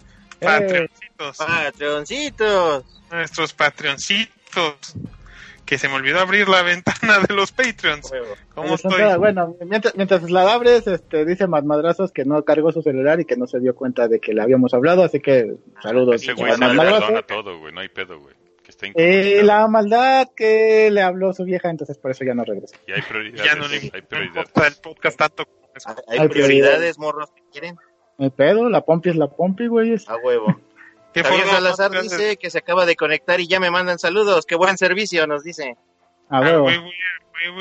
Eh. 0.41 0.45
Patreoncitos 0.45 1.37
Patroncitos. 1.39 2.85
nuestros 3.11 3.53
Patreoncitos. 3.53 4.95
Que 5.73 5.79
se 5.79 5.89
me 5.89 5.95
olvidó 5.95 6.21
abrir 6.21 6.51
la 6.51 6.61
ventana 6.63 7.21
de 7.27 7.33
los 7.35 7.51
Patreons. 7.51 8.13
¿Cómo 8.55 8.75
estoy? 8.75 9.01
Bueno, 9.17 9.57
mientras, 9.65 9.97
mientras 9.97 10.31
la 10.31 10.53
abres, 10.53 10.87
este, 10.87 11.25
dice 11.25 11.47
Madmadrazos 11.47 12.13
que 12.13 12.27
no 12.27 12.45
cargó 12.45 12.73
su 12.73 12.83
celular 12.83 13.21
y 13.21 13.25
que 13.25 13.39
no 13.39 13.47
se 13.47 13.59
dio 13.59 13.75
cuenta 13.75 14.07
de 14.07 14.21
que 14.21 14.35
le 14.35 14.43
habíamos 14.43 14.75
hablado, 14.75 15.03
así 15.03 15.21
que 15.21 15.55
saludos. 15.83 16.17
Ese 16.17 16.35
güey 16.35 16.53
perdona 16.59 17.23
todo, 17.23 17.59
güey, 17.59 17.73
no 17.73 17.81
hay 17.81 17.89
pedo, 17.89 18.21
güey. 18.21 18.35
Eh, 18.97 19.41
la 19.45 19.67
maldad 19.67 20.29
que 20.37 20.91
le 20.91 21.01
habló 21.01 21.33
su 21.33 21.45
vieja, 21.45 21.71
entonces 21.71 21.97
por 21.97 22.11
eso 22.11 22.23
ya 22.23 22.35
no 22.35 22.45
regresa. 22.45 22.77
Y 22.87 22.93
hay 22.93 23.01
Ya 23.01 23.09
prioridades, 23.09 23.57
no 23.57 23.69
le 23.69 23.77
hay 23.77 24.03
prioridades. 24.03 24.51
el 24.77 24.83
podcast 24.83 25.19
tanto. 25.19 25.45
Hay, 26.07 26.19
Hay 26.19 26.29
prioridades, 26.29 26.29
prioridades. 26.29 26.99
morros, 26.99 27.31
que 27.35 27.43
quieren. 27.51 27.77
El 28.19 28.31
pedo, 28.33 28.69
la 28.69 28.83
pompi 28.83 29.09
es 29.09 29.17
la 29.17 29.29
pompi, 29.29 29.69
güey. 29.69 29.95
A 30.07 30.17
huevo. 30.17 30.55
¿Qué 31.13 31.23
Javier 31.23 31.43
forma 31.43 31.55
Salazar 31.55 32.03
dice 32.03 32.37
que 32.39 32.51
se 32.51 32.59
acaba 32.59 32.87
de 32.87 32.97
conectar 32.97 33.39
y 33.41 33.47
ya 33.47 33.61
me 33.61 33.71
mandan 33.71 33.99
saludos. 33.99 34.47
Qué 34.47 34.55
buen 34.55 34.79
servicio, 34.79 35.27
nos 35.27 35.43
dice. 35.45 35.77
A 36.31 36.39
Ah, 36.39 36.41
huevo. 36.41 36.69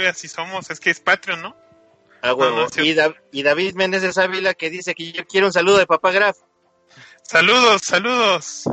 así 0.09 0.27
somos. 0.27 0.69
Es 0.69 0.79
que 0.79 0.89
es 0.89 0.99
Patreon, 0.99 1.41
¿no? 1.41 1.55
A 2.21 2.33
huevo. 2.33 2.55
no, 2.55 2.69
sí. 2.69 2.81
y, 2.81 2.93
Da- 2.93 3.13
y 3.31 3.43
David 3.43 3.75
Méndez 3.75 4.17
Ávila 4.17 4.53
que 4.53 4.69
dice 4.69 4.93
que 4.95 5.11
yo 5.11 5.25
quiero 5.25 5.47
un 5.47 5.53
saludo 5.53 5.77
de 5.79 5.87
Papá 5.87 6.11
Graf. 6.11 6.37
Saludos, 7.23 7.81
saludos. 7.83 8.63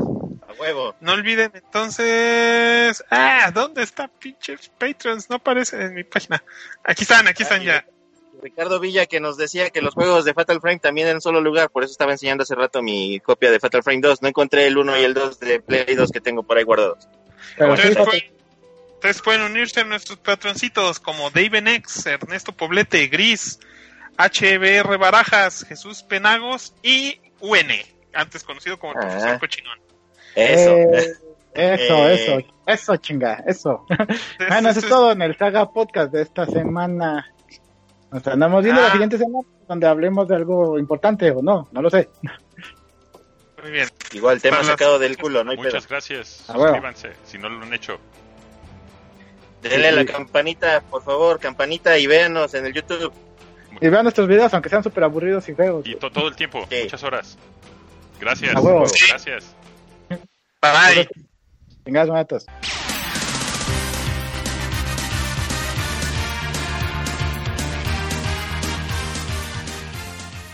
A 0.48 0.52
huevo. 0.60 0.94
No 1.00 1.12
olviden 1.12 1.50
entonces. 1.54 3.02
Ah, 3.10 3.50
¿dónde 3.52 3.82
está 3.82 4.08
pinches 4.08 4.68
Patreons? 4.78 5.28
No 5.30 5.36
aparecen 5.36 5.80
en 5.82 5.94
mi 5.94 6.04
página. 6.04 6.42
Aquí 6.84 7.02
están, 7.02 7.26
aquí 7.28 7.42
están 7.42 7.62
ya. 7.62 7.84
Ricardo 8.42 8.78
Villa 8.80 9.06
que 9.06 9.20
nos 9.20 9.36
decía 9.36 9.70
que 9.70 9.80
los 9.82 9.94
juegos 9.94 10.24
de 10.24 10.34
Fatal 10.34 10.60
Frame 10.60 10.78
también 10.78 11.08
en 11.08 11.16
un 11.16 11.20
solo 11.20 11.40
lugar, 11.40 11.70
por 11.70 11.82
eso 11.84 11.92
estaba 11.92 12.12
enseñando 12.12 12.42
hace 12.42 12.54
rato 12.54 12.82
mi 12.82 13.18
copia 13.20 13.50
de 13.50 13.60
Fatal 13.60 13.82
Frame 13.82 14.00
2. 14.00 14.22
No 14.22 14.28
encontré 14.28 14.66
el 14.66 14.78
1 14.78 14.98
y 14.98 15.04
el 15.04 15.14
2 15.14 15.40
de 15.40 15.60
Play 15.60 15.94
2 15.94 16.10
que 16.10 16.20
tengo 16.20 16.42
por 16.42 16.56
ahí 16.58 16.64
guardados. 16.64 17.08
Sí, 17.56 17.56
Fatal- 17.58 18.22
pueden, 19.24 19.42
unirse 19.42 19.80
a 19.80 19.84
nuestros 19.84 20.18
patroncitos 20.18 20.98
como 21.00 21.30
Dave 21.30 21.60
Nex, 21.60 22.06
Ernesto 22.06 22.52
Poblete, 22.52 23.06
Gris, 23.08 23.58
HBR 24.16 24.96
Barajas, 24.98 25.64
Jesús 25.68 26.02
Penagos 26.02 26.74
y 26.82 27.20
UN, 27.40 27.70
antes 28.12 28.42
conocido 28.44 28.78
como 28.78 28.92
el 28.94 28.98
Ah. 28.98 29.02
profesor 29.08 29.38
Cochinón. 29.38 29.78
Eso. 30.34 30.70
Eh, 30.76 31.16
eso, 31.54 32.08
Eh. 32.08 32.14
eso, 32.14 32.46
eso, 32.66 32.96
chinga, 32.96 33.42
eso. 33.46 33.84
Entonces, 33.90 34.48
Bueno, 34.48 34.68
eso 34.70 34.80
es 34.80 34.88
todo 34.88 35.12
en 35.12 35.22
el 35.22 35.36
Saga 35.36 35.70
Podcast 35.70 36.12
de 36.12 36.22
esta 36.22 36.46
semana. 36.46 37.32
Nos 38.10 38.26
andamos 38.26 38.62
viendo 38.64 38.80
Ah. 38.80 38.86
la 38.86 38.92
siguiente 38.92 39.18
semana 39.18 39.46
donde 39.68 39.86
hablemos 39.86 40.26
de 40.28 40.36
algo 40.36 40.78
importante 40.78 41.30
o 41.30 41.42
no, 41.42 41.68
no 41.72 41.82
lo 41.82 41.90
sé. 41.90 42.08
Muy 43.62 43.70
bien. 43.72 43.88
Igual, 44.12 44.40
tema 44.40 44.62
sacado 44.64 44.98
del 44.98 45.16
culo, 45.18 45.44
no 45.44 45.50
hay 45.50 45.56
pedo. 45.56 45.66
Muchas 45.66 45.88
gracias. 45.88 46.44
Ah, 46.48 46.52
bueno. 46.54 46.68
Suscríbanse 46.68 47.10
si 47.24 47.38
no 47.38 47.48
lo 47.48 47.62
han 47.62 47.74
hecho. 47.74 47.98
Denle 49.62 49.88
a 49.88 49.92
la 49.92 50.00
Sí. 50.02 50.06
campanita, 50.06 50.80
por 50.88 51.02
favor, 51.02 51.38
campanita 51.40 51.98
y 51.98 52.06
véanos 52.06 52.54
en 52.54 52.64
el 52.66 52.72
YouTube. 52.72 53.12
Y 53.80 53.88
vean 53.88 54.04
nuestros 54.04 54.26
videos, 54.28 54.54
aunque 54.54 54.68
sean 54.68 54.82
súper 54.82 55.04
aburridos 55.04 55.48
y 55.48 55.54
feos. 55.54 55.84
Y 55.86 55.96
to- 55.96 56.10
todo 56.10 56.28
el 56.28 56.36
tiempo, 56.36 56.64
Sí. 56.70 56.76
muchas 56.84 57.02
horas. 57.02 57.36
Gracias. 58.20 58.54
Gracias. 59.08 59.54
Bye. 60.62 61.08
Chingadas 61.84 62.08
matas. 62.08 62.46